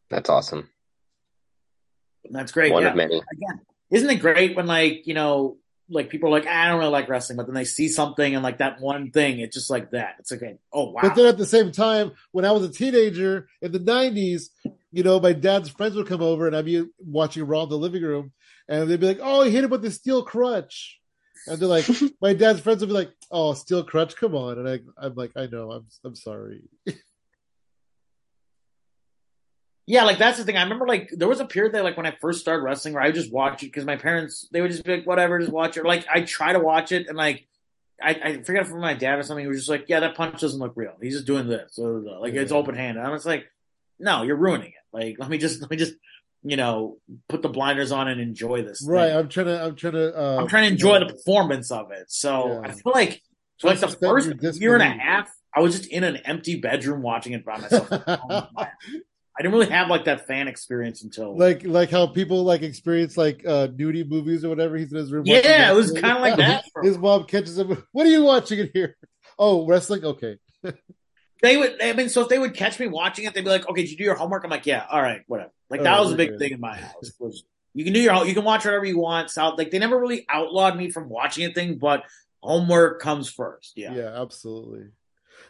That's 0.10 0.30
awesome. 0.30 0.70
That's 2.30 2.52
great. 2.52 2.72
One 2.72 2.84
yeah. 2.84 2.90
of 2.90 2.96
many. 2.96 3.16
Again, 3.16 3.62
isn't 3.94 4.10
it 4.10 4.20
great 4.20 4.56
when 4.56 4.68
like 4.68 5.06
you 5.08 5.14
know 5.14 5.58
like 5.90 6.10
people 6.10 6.30
are 6.30 6.32
like 6.32 6.48
ah, 6.48 6.64
I 6.64 6.68
don't 6.68 6.80
really 6.80 6.92
like 6.92 7.10
wrestling, 7.10 7.38
but 7.38 7.46
then 7.46 7.56
they 7.56 7.66
see 7.66 7.88
something 7.88 8.34
and 8.34 8.44
like 8.44 8.58
that 8.58 8.82
one 8.82 9.12
thing, 9.12 9.40
it's 9.40 9.56
just 9.56 9.70
like 9.70 9.92
that. 9.92 10.16
It's 10.20 10.32
okay. 10.32 10.58
Oh 10.72 10.92
wow. 10.92 11.02
But 11.02 11.16
then 11.16 11.26
at 11.26 11.38
the 11.38 11.46
same 11.46 11.72
time, 11.72 12.14
when 12.32 12.46
I 12.46 12.52
was 12.52 12.64
a 12.64 12.72
teenager 12.72 13.48
in 13.62 13.72
the 13.72 13.80
'90s, 13.80 14.50
you 14.92 15.04
know, 15.04 15.20
my 15.20 15.34
dad's 15.34 15.70
friends 15.70 15.96
would 15.96 16.08
come 16.08 16.22
over 16.22 16.48
and 16.48 16.56
I'd 16.56 16.66
be 16.66 16.86
watching 17.00 17.46
Raw 17.46 17.64
in 17.64 17.70
the 17.70 17.78
living 17.78 18.04
room, 18.04 18.32
and 18.68 18.90
they'd 18.90 19.00
be 19.00 19.08
like, 19.08 19.20
"Oh, 19.22 19.44
he 19.44 19.52
hit 19.52 19.64
him 19.64 19.70
with 19.70 19.82
the 19.82 19.92
steel 19.92 20.24
crutch," 20.24 21.00
and 21.48 21.60
they're 21.60 21.68
like, 21.68 21.88
my 22.22 22.34
dad's 22.34 22.62
friends 22.62 22.82
would 22.82 22.88
be 22.88 22.94
like, 22.94 23.12
"Oh, 23.32 23.54
steel 23.54 23.84
crutch, 23.84 24.16
come 24.16 24.36
on," 24.36 24.60
and 24.60 24.68
I, 24.68 24.80
I'm 24.98 25.16
like, 25.16 25.32
"I 25.36 25.48
know, 25.48 25.72
I'm, 25.72 25.86
I'm 26.04 26.16
sorry." 26.16 26.64
Yeah, 29.86 30.04
like 30.06 30.18
that's 30.18 30.38
the 30.38 30.46
thing. 30.46 30.56
I 30.56 30.64
remember 30.64 30.88
like 30.88 31.10
there 31.12 31.28
was 31.28 31.42
a 31.42 31.46
period 31.46 31.74
that 31.74 31.84
like 31.84 31.98
when 31.98 32.06
I 32.06 32.16
first 32.22 32.40
started 32.40 32.64
wrestling 32.64 32.94
where 32.94 33.04
I 33.04 33.08
would 33.08 33.16
just 33.16 33.34
watch 33.34 33.64
it 33.64 33.68
because 33.68 33.86
my 33.86 33.98
parents 33.98 34.48
they 34.52 34.62
would 34.62 34.72
just 34.72 34.86
be 34.86 34.96
like, 34.98 35.06
whatever, 35.06 35.40
just 35.40 35.52
watch 35.52 35.76
it. 35.76 35.86
Like 35.86 36.06
I 36.14 36.22
try 36.22 36.54
to 36.54 36.60
watch 36.60 36.92
it 36.92 37.08
and 37.08 37.18
like 37.18 37.48
I, 38.02 38.10
I 38.12 38.44
forget 38.44 38.66
from 38.66 38.80
my 38.80 38.94
dad 38.94 39.20
or 39.20 39.24
something. 39.24 39.44
He 39.44 39.50
was 39.50 39.58
just 39.58 39.70
like, 39.70 39.86
yeah, 39.90 40.00
that 40.02 40.16
punch 40.16 40.40
doesn't 40.40 40.60
look 40.60 40.74
real. 40.76 40.94
He's 41.02 41.14
just 41.14 41.28
doing 41.28 41.48
this, 41.48 41.78
like 41.78 42.34
it's 42.34 42.52
open 42.52 42.76
handed. 42.76 43.04
I 43.04 43.10
was 43.10 43.26
like, 43.26 43.46
no, 44.00 44.24
you're 44.24 44.38
ruining 44.38 44.70
it. 44.70 44.74
Like 44.94 45.16
let 45.20 45.30
me 45.30 45.38
just 45.38 45.62
let 45.62 45.70
me 45.70 45.78
just 45.78 45.94
you 46.46 46.56
know 46.58 46.98
put 47.28 47.42
the 47.42 47.50
blinders 47.50 47.92
on 47.92 48.08
and 48.08 48.22
enjoy 48.22 48.62
this. 48.62 48.86
Right. 48.88 49.10
thing. 49.10 49.18
I'm 49.18 49.28
trying 49.28 49.46
to. 49.48 49.64
I'm 49.66 49.76
trying 49.76 49.94
to. 49.94 50.18
Uh, 50.18 50.38
I'm 50.40 50.48
trying 50.48 50.64
to 50.64 50.72
enjoy 50.72 51.00
the 51.00 51.08
performance 51.08 51.72
of 51.72 51.92
it. 51.92 52.06
So 52.10 52.62
Yeah. 52.64 52.70
I 52.70 52.72
feel 52.72 52.94
like 52.94 53.22
for 53.60 53.68
like 53.68 53.80
the 53.80 53.90
first 53.90 54.62
year 54.62 54.76
and 54.76 54.84
a 54.84 54.86
half, 54.86 55.30
I 55.54 55.60
was 55.60 55.78
just 55.78 55.90
in 55.90 56.06
an 56.06 56.18
empty 56.18 56.60
bedroom 56.60 57.02
watching 57.02 57.34
it 57.34 57.44
by 57.44 57.58
myself. 57.60 57.90
I 59.38 59.42
didn't 59.42 59.54
really 59.54 59.72
have 59.72 59.90
like 59.90 60.06
that 60.06 60.28
fan 60.28 60.48
experience 60.48 61.04
until 61.04 61.38
like 61.38 61.64
like 61.66 61.90
how 61.90 62.08
people 62.08 62.44
like 62.44 62.62
experience 62.62 63.18
like 63.18 63.44
uh 63.46 63.68
nudie 63.68 64.08
movies 64.08 64.46
or 64.46 64.50
whatever. 64.50 64.76
He's 64.78 64.92
in 64.92 64.98
his 65.00 65.12
room. 65.12 65.26
yeah, 65.26 65.72
it 65.72 65.76
was 65.76 65.92
kind 66.00 66.18
of 66.18 66.22
like 66.22 66.38
that. 66.38 66.64
His 66.82 66.98
mom 66.98 67.26
catches 67.26 67.58
him. 67.58 67.84
What 67.92 68.06
are 68.06 68.10
you 68.10 68.24
watching 68.24 68.60
in 68.60 68.70
here? 68.74 68.96
Oh, 69.40 69.66
wrestling. 69.66 70.04
Okay. 70.06 70.38
They 71.42 71.58
would, 71.58 71.82
I 71.82 71.94
mean, 71.94 72.08
so 72.10 72.22
if 72.22 72.30
they 72.30 72.40
would 72.40 72.54
catch 72.54 72.80
me 72.80 72.88
watching 72.88 73.26
it, 73.26 73.34
they'd 73.34 73.44
be 73.44 73.50
like, 73.50 73.68
"Okay, 73.68 73.82
did 73.82 73.92
you 73.92 73.98
do 73.98 74.04
your 74.04 74.16
homework?" 74.16 74.44
I'm 74.46 74.50
like, 74.50 74.66
"Yeah, 74.66 74.86
all 74.90 75.02
right, 75.02 75.22
whatever." 75.28 75.52
Like 75.70 75.84
that 75.84 76.00
Oh, 76.00 76.04
was 76.04 76.14
a 76.14 76.16
big 76.16 76.30
good. 76.30 76.40
thing 76.40 76.52
in 76.54 76.60
my 76.62 76.78
house. 76.78 77.12
Was 77.20 77.44
you 77.74 77.84
can 77.84 77.94
do 77.94 78.00
your, 78.00 78.26
you 78.26 78.34
can 78.34 78.44
watch 78.46 78.64
whatever 78.64 78.86
you 78.86 78.98
want. 79.00 79.30
So 79.30 79.50
like 79.50 79.72
they 79.72 79.80
never 79.80 80.00
really 80.00 80.26
outlawed 80.30 80.78
me 80.78 80.90
from 80.90 81.10
watching 81.10 81.46
a 81.50 81.54
thing, 81.54 81.80
but 81.80 82.04
homework 82.42 83.02
comes 83.02 83.30
first. 83.30 83.74
Yeah, 83.76 83.94
Yeah, 83.96 84.22
absolutely. 84.22 84.90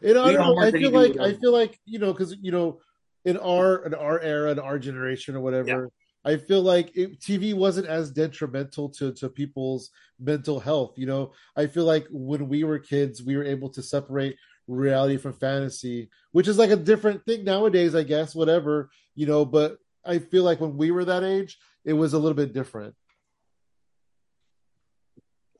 And 0.01 0.17
I 0.17 0.31
You 0.31 0.37
don't 0.37 0.47
know, 0.47 0.55
know. 0.55 0.67
I 0.67 0.71
feel 0.71 0.91
like 0.91 1.19
I 1.19 1.33
feel 1.33 1.51
like 1.51 1.79
you 1.85 1.99
know 1.99 2.11
because 2.13 2.35
you 2.41 2.51
know 2.51 2.79
in 3.25 3.37
our 3.37 3.85
in 3.85 3.93
our 3.93 4.19
era 4.19 4.51
in 4.51 4.59
our 4.59 4.79
generation 4.79 5.35
or 5.35 5.41
whatever. 5.41 5.89
I 6.25 6.37
feel 6.37 6.61
like 6.61 6.95
it, 6.95 7.19
TV 7.19 7.53
wasn't 7.53 7.87
as 7.87 8.11
detrimental 8.11 8.89
to 8.89 9.11
to 9.13 9.29
people's 9.29 9.89
mental 10.19 10.59
health. 10.59 10.93
You 10.97 11.05
know, 11.05 11.33
I 11.55 11.67
feel 11.67 11.85
like 11.85 12.07
when 12.09 12.47
we 12.47 12.63
were 12.63 12.79
kids, 12.79 13.21
we 13.21 13.35
were 13.35 13.43
able 13.43 13.69
to 13.69 13.81
separate 13.81 14.37
reality 14.67 15.17
from 15.17 15.33
fantasy, 15.33 16.09
which 16.31 16.47
is 16.47 16.57
like 16.57 16.69
a 16.69 16.77
different 16.77 17.25
thing 17.25 17.43
nowadays, 17.43 17.95
I 17.95 18.03
guess. 18.03 18.33
Whatever 18.33 18.89
you 19.15 19.25
know, 19.25 19.45
but 19.45 19.77
I 20.05 20.19
feel 20.19 20.43
like 20.43 20.59
when 20.59 20.77
we 20.77 20.91
were 20.91 21.05
that 21.05 21.23
age, 21.23 21.59
it 21.85 21.93
was 21.93 22.13
a 22.13 22.19
little 22.19 22.35
bit 22.35 22.53
different. 22.53 22.95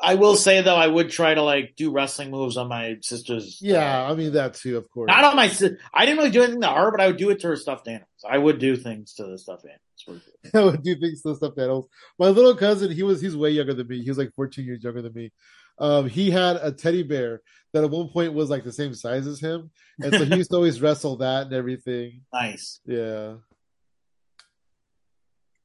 I 0.04 0.16
will 0.16 0.36
say 0.36 0.62
though, 0.62 0.76
I 0.76 0.88
would 0.88 1.10
try 1.10 1.34
to 1.34 1.42
like 1.42 1.76
do 1.78 1.92
wrestling 1.92 2.30
moves 2.30 2.58
on 2.58 2.68
my 2.68 2.98
sister's. 3.02 3.60
Yeah, 3.62 4.04
I 4.08 4.14
mean 4.16 4.34
that 4.34 4.56
too, 4.56 4.78
of 4.78 4.90
course. 4.92 5.08
not 5.08 5.24
on 5.24 5.36
my. 5.36 5.48
si- 5.48 5.78
I 5.94 6.06
didn't 6.06 6.18
really 6.20 6.32
do 6.32 6.44
anything 6.44 6.62
to 6.62 6.68
her, 6.68 6.92
but 6.92 7.00
I 7.02 7.08
would 7.08 7.18
do 7.18 7.30
it 7.30 7.40
to 7.42 7.48
her 7.48 7.56
stuffed 7.56 7.88
animals. 7.88 8.10
I 8.30 8.38
would 8.38 8.60
do 8.60 8.76
things 8.76 9.14
to 9.16 9.24
the 9.26 9.38
stuffed 9.38 9.66
animals. 9.66 10.24
I 10.54 10.62
would 10.64 10.84
do 10.84 10.96
things 11.00 11.22
to 11.22 11.30
the 11.30 11.36
stuffed 11.36 11.58
animals. 11.58 11.88
My 12.20 12.28
little 12.28 12.56
cousin, 12.56 12.92
he 12.92 13.04
was 13.04 13.22
he's 13.22 13.36
way 13.38 13.52
younger 13.52 13.74
than 13.74 13.88
me. 13.88 14.04
He 14.04 14.10
was 14.10 14.18
like 14.18 14.34
14 14.36 14.66
years 14.66 14.84
younger 14.84 15.02
than 15.02 15.14
me. 15.14 15.32
Um, 15.80 16.08
he 16.10 16.30
had 16.30 16.58
a 16.58 16.72
teddy 16.72 17.02
bear 17.04 17.42
that 17.74 17.84
at 17.84 17.90
one 17.90 18.10
point 18.10 18.34
was 18.34 18.50
like 18.50 18.64
the 18.64 18.72
same 18.74 18.94
size 18.94 19.26
as 19.26 19.40
him, 19.40 19.72
and 20.00 20.14
so 20.14 20.24
he 20.26 20.36
used 20.36 20.52
to 20.52 20.58
always 20.58 20.82
wrestle 20.82 21.16
that 21.18 21.46
and 21.48 21.54
everything. 21.54 22.22
Nice. 22.34 22.80
Yeah, 22.86 23.36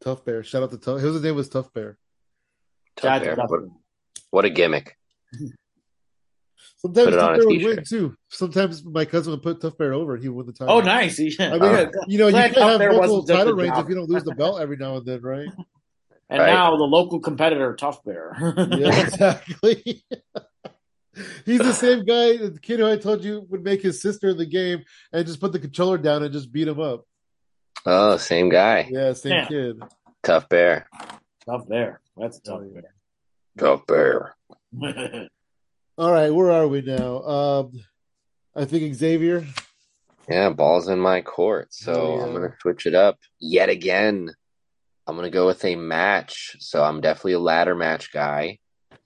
Tough 0.00 0.24
Bear. 0.24 0.42
Shout 0.44 0.62
out 0.62 0.70
to 0.70 0.78
Tough. 0.78 1.00
His 1.00 1.22
name 1.22 1.34
was 1.34 1.48
Tough 1.48 1.72
Bear. 1.74 1.98
Tough 2.96 3.22
Bear. 3.22 3.40
out 3.40 3.48
to 3.48 3.68
What, 4.30 4.44
a 4.44 4.50
gimmick. 4.50 4.96
Sometimes 6.80 7.06
Put 7.06 7.14
it 7.14 7.16
Tough 7.16 7.28
on 7.28 7.34
a 7.34 7.38
Bear 7.38 7.46
would 7.46 7.52
t-shirt. 7.58 7.76
win 7.76 7.84
too. 7.84 8.16
Sometimes 8.28 8.84
my 8.84 9.04
cousin 9.04 9.32
would 9.32 9.42
put 9.42 9.60
Tough 9.60 9.76
Bear 9.78 9.94
over, 9.94 10.14
and 10.14 10.22
he 10.22 10.28
would 10.28 10.36
win 10.36 10.46
the 10.46 10.52
title. 10.52 10.74
Oh, 10.76 10.80
nice. 10.80 11.18
Yeah. 11.18 11.48
I 11.54 11.58
mean, 11.58 11.62
Uh, 11.64 11.90
you 12.06 12.18
know, 12.18 12.26
you 12.26 12.32
Glad 12.32 12.54
can't 12.54 12.68
have 12.70 12.78
Bear 12.78 12.92
multiple 12.92 13.24
title 13.24 13.54
reigns 13.54 13.78
if 13.78 13.88
you 13.88 13.94
don't 13.94 14.08
lose 14.08 14.22
the 14.24 14.34
belt 14.34 14.60
every 14.60 14.76
now 14.76 14.96
and 14.96 15.06
then, 15.06 15.20
right? 15.22 15.48
And 16.30 16.40
Right. 16.40 16.46
now 16.52 16.76
the 16.76 16.84
local 16.84 17.20
competitor, 17.20 17.74
Tough 17.74 18.04
Bear. 18.04 18.36
Yeah, 18.70 19.00
exactly. 19.00 20.04
He's 21.44 21.58
the 21.58 21.72
same 21.72 22.04
guy, 22.04 22.36
the 22.36 22.58
kid 22.62 22.78
who 22.78 22.86
I 22.86 22.96
told 22.96 23.24
you 23.24 23.44
would 23.48 23.64
make 23.64 23.82
his 23.82 24.00
sister 24.00 24.28
in 24.28 24.36
the 24.36 24.46
game 24.46 24.84
and 25.12 25.26
just 25.26 25.40
put 25.40 25.50
the 25.52 25.58
controller 25.58 25.98
down 25.98 26.22
and 26.22 26.32
just 26.32 26.52
beat 26.52 26.68
him 26.68 26.78
up. 26.78 27.06
Oh, 27.86 28.16
same 28.18 28.50
guy. 28.50 28.88
Yeah, 28.90 29.14
same 29.14 29.32
Yeah. 29.32 29.48
kid. 29.48 29.82
Tough 30.22 30.48
Bear. 30.48 30.86
tough 31.44 31.66
Bear. 31.66 32.00
That's 32.16 32.38
a 32.38 32.42
tough 32.42 32.60
Oh, 32.62 32.70
yeah. 32.72 32.82
Tough 32.82 32.90
Bear. 33.58 34.34
Bear. 34.72 35.28
All 35.96 36.12
right, 36.12 36.30
where 36.30 36.50
are 36.50 36.68
we 36.68 36.80
now? 36.82 37.22
Um, 37.22 37.72
I 38.54 38.64
think 38.64 38.94
Xavier. 38.94 39.44
Yeah, 40.28 40.50
ball's 40.50 40.88
in 40.88 40.98
my 41.00 41.22
court. 41.22 41.72
So 41.72 41.92
Oh, 41.92 42.16
yeah. 42.16 42.24
I'm 42.24 42.34
going 42.34 42.50
to 42.50 42.56
switch 42.60 42.86
it 42.86 42.94
up 42.94 43.18
yet 43.40 43.68
again. 43.68 44.30
I'm 45.06 45.16
going 45.16 45.24
to 45.30 45.34
go 45.34 45.46
with 45.46 45.64
a 45.64 45.74
match. 45.74 46.56
So 46.60 46.84
I'm 46.84 47.00
definitely 47.00 47.32
a 47.32 47.38
ladder 47.40 47.74
match 47.74 48.12
guy. 48.12 48.58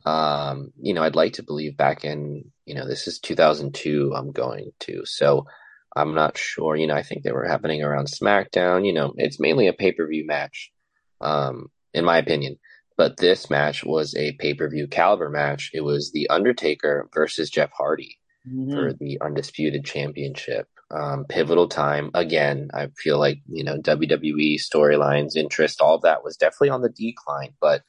Um, 0.05 0.72
you 0.80 0.94
know, 0.94 1.03
I'd 1.03 1.14
like 1.14 1.34
to 1.34 1.44
believe 1.44 1.76
back 1.76 2.05
in, 2.05 2.44
you 2.66 2.74
know, 2.74 2.86
this 2.86 3.07
is 3.07 3.20
2002 3.20 4.12
I'm 4.14 4.32
going 4.32 4.72
to. 4.80 5.03
So 5.07 5.46
I'm 5.94 6.14
not 6.14 6.36
sure, 6.36 6.74
you 6.74 6.88
know, 6.88 6.94
I 6.94 7.03
think 7.05 7.22
they 7.22 7.32
were 7.32 7.46
happening 7.46 7.82
around 7.82 8.09
SmackDown, 8.09 8.84
you 8.84 8.92
know, 8.92 9.14
it's 9.16 9.38
mainly 9.38 9.68
a 9.68 9.72
pay-per-view 9.72 10.26
match. 10.26 10.72
Um, 11.20 11.70
in 11.94 12.05
my 12.05 12.18
opinion. 12.18 12.59
But 12.97 13.16
this 13.16 13.49
match 13.51 13.84
was 13.84 14.14
a 14.16 14.32
pay-per-view 14.32 14.88
caliber 14.88 15.30
match. 15.30 15.70
It 15.72 15.80
was 15.82 16.12
The 16.12 16.28
Undertaker 16.28 17.09
versus 17.14 17.51
Jeff 17.51 17.70
Hardy 17.72 18.18
Mhm. 18.49 18.72
for 18.74 18.93
the 18.93 19.18
undisputed 19.20 19.84
championship. 19.84 20.66
Um, 20.90 21.24
pivotal 21.26 21.68
time 21.68 22.11
again. 22.12 22.68
I 22.74 22.88
feel 22.99 23.18
like 23.18 23.38
you 23.49 23.64
know 23.64 23.78
WWE 23.78 24.59
storylines, 24.59 25.36
interest, 25.36 25.80
all 25.80 25.95
of 25.95 26.03
that 26.03 26.22
was 26.22 26.36
definitely 26.36 26.68
on 26.70 26.82
the 26.82 26.90
decline. 26.90 27.55
But 27.61 27.82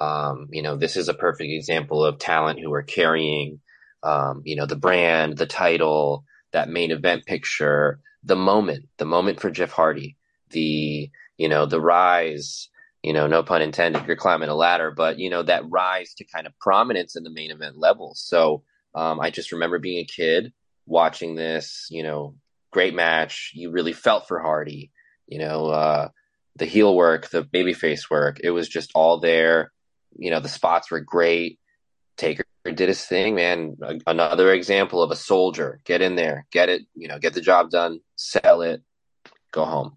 um, 0.00 0.48
you 0.50 0.62
know, 0.62 0.76
this 0.76 0.96
is 0.96 1.08
a 1.08 1.14
perfect 1.14 1.50
example 1.52 2.04
of 2.04 2.18
talent 2.18 2.60
who 2.60 2.72
are 2.72 2.82
carrying, 2.84 3.60
um, 4.04 4.42
you 4.44 4.54
know, 4.56 4.64
the 4.66 4.76
brand, 4.76 5.36
the 5.38 5.46
title, 5.46 6.24
that 6.52 6.68
main 6.68 6.90
event 6.92 7.26
picture, 7.26 8.00
the 8.24 8.36
moment, 8.36 8.86
the 8.98 9.04
moment 9.04 9.40
for 9.40 9.50
Jeff 9.50 9.72
Hardy, 9.72 10.16
the 10.50 11.10
you 11.36 11.48
know, 11.48 11.66
the 11.66 11.80
rise. 11.80 12.68
You 13.08 13.14
know, 13.14 13.26
no 13.26 13.42
pun 13.42 13.62
intended. 13.62 14.06
You're 14.06 14.16
climbing 14.16 14.50
a 14.50 14.54
ladder, 14.54 14.90
but 14.90 15.18
you 15.18 15.30
know 15.30 15.42
that 15.42 15.64
rise 15.70 16.12
to 16.18 16.24
kind 16.24 16.46
of 16.46 16.52
prominence 16.58 17.16
in 17.16 17.22
the 17.22 17.30
main 17.30 17.50
event 17.50 17.78
level. 17.78 18.12
So 18.14 18.64
um, 18.94 19.18
I 19.18 19.30
just 19.30 19.50
remember 19.50 19.78
being 19.78 20.00
a 20.00 20.04
kid 20.04 20.52
watching 20.84 21.34
this, 21.34 21.86
you 21.88 22.02
know, 22.02 22.34
great 22.70 22.94
match. 22.94 23.52
You 23.54 23.70
really 23.70 23.94
felt 23.94 24.28
for 24.28 24.38
Hardy, 24.38 24.90
you 25.26 25.38
know, 25.38 25.68
uh, 25.68 26.08
the 26.56 26.66
heel 26.66 26.94
work, 26.94 27.30
the 27.30 27.42
babyface 27.42 28.10
work. 28.10 28.40
It 28.44 28.50
was 28.50 28.68
just 28.68 28.90
all 28.94 29.18
there. 29.20 29.72
You 30.18 30.30
know, 30.30 30.40
the 30.40 30.50
spots 30.50 30.90
were 30.90 31.00
great. 31.00 31.58
Taker 32.18 32.44
did 32.66 32.90
his 32.90 33.02
thing, 33.02 33.34
man. 33.34 33.78
A- 33.80 34.00
Another 34.06 34.52
example 34.52 35.02
of 35.02 35.10
a 35.10 35.16
soldier. 35.16 35.80
Get 35.86 36.02
in 36.02 36.14
there, 36.14 36.46
get 36.52 36.68
it, 36.68 36.82
you 36.94 37.08
know, 37.08 37.18
get 37.18 37.32
the 37.32 37.40
job 37.40 37.70
done, 37.70 38.00
sell 38.16 38.60
it, 38.60 38.82
go 39.50 39.64
home. 39.64 39.96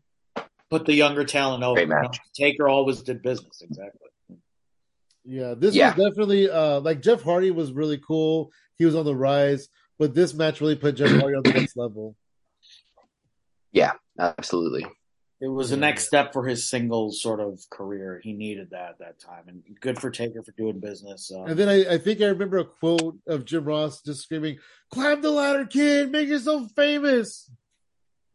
Put 0.71 0.85
the 0.85 0.93
younger 0.93 1.25
talent 1.25 1.63
over. 1.63 1.75
Great 1.75 1.89
You 1.89 1.93
know, 1.95 2.01
match. 2.03 2.19
Taker 2.33 2.67
always 2.69 3.01
did 3.03 3.21
business. 3.21 3.61
Exactly. 3.61 4.07
Yeah, 5.25 5.53
this 5.55 5.75
Yeah. 5.75 5.93
was 5.95 6.09
definitely 6.09 6.49
uh 6.49 6.79
like 6.79 7.01
Jeff 7.01 7.21
Hardy 7.21 7.51
was 7.51 7.71
really 7.73 7.99
cool. 7.99 8.51
He 8.77 8.85
was 8.85 8.95
on 8.95 9.05
the 9.05 9.15
rise, 9.15 9.67
but 9.99 10.15
this 10.15 10.33
match 10.33 10.61
really 10.61 10.75
put 10.77 10.95
Jeff 10.95 11.11
Hardy 11.19 11.35
on 11.35 11.43
the 11.43 11.51
next 11.53 11.75
level. 11.77 12.15
Yeah, 13.73 13.91
absolutely. 14.17 14.85
It 15.41 15.47
was 15.47 15.71
the 15.71 15.77
next 15.77 16.05
step 16.07 16.33
for 16.33 16.45
his 16.47 16.69
singles 16.69 17.21
sort 17.21 17.39
of 17.39 17.59
career. 17.71 18.21
He 18.23 18.31
needed 18.31 18.69
that 18.71 18.91
at 18.91 18.99
that 18.99 19.19
time, 19.19 19.43
and 19.47 19.63
good 19.81 19.99
for 19.99 20.09
Taker 20.11 20.43
for 20.43 20.51
doing 20.51 20.79
business. 20.79 21.31
Um, 21.35 21.47
And 21.47 21.57
then 21.57 21.67
I, 21.67 21.95
I 21.95 21.97
think 21.97 22.21
I 22.21 22.25
remember 22.27 22.59
a 22.59 22.65
quote 22.65 23.17
of 23.27 23.43
Jim 23.45 23.65
Ross 23.65 24.01
just 24.03 24.21
screaming, 24.21 24.59
"Climb 24.91 25.21
the 25.21 25.31
ladder, 25.31 25.65
kid! 25.65 26.11
Make 26.11 26.29
yourself 26.29 26.71
famous!" 26.75 27.49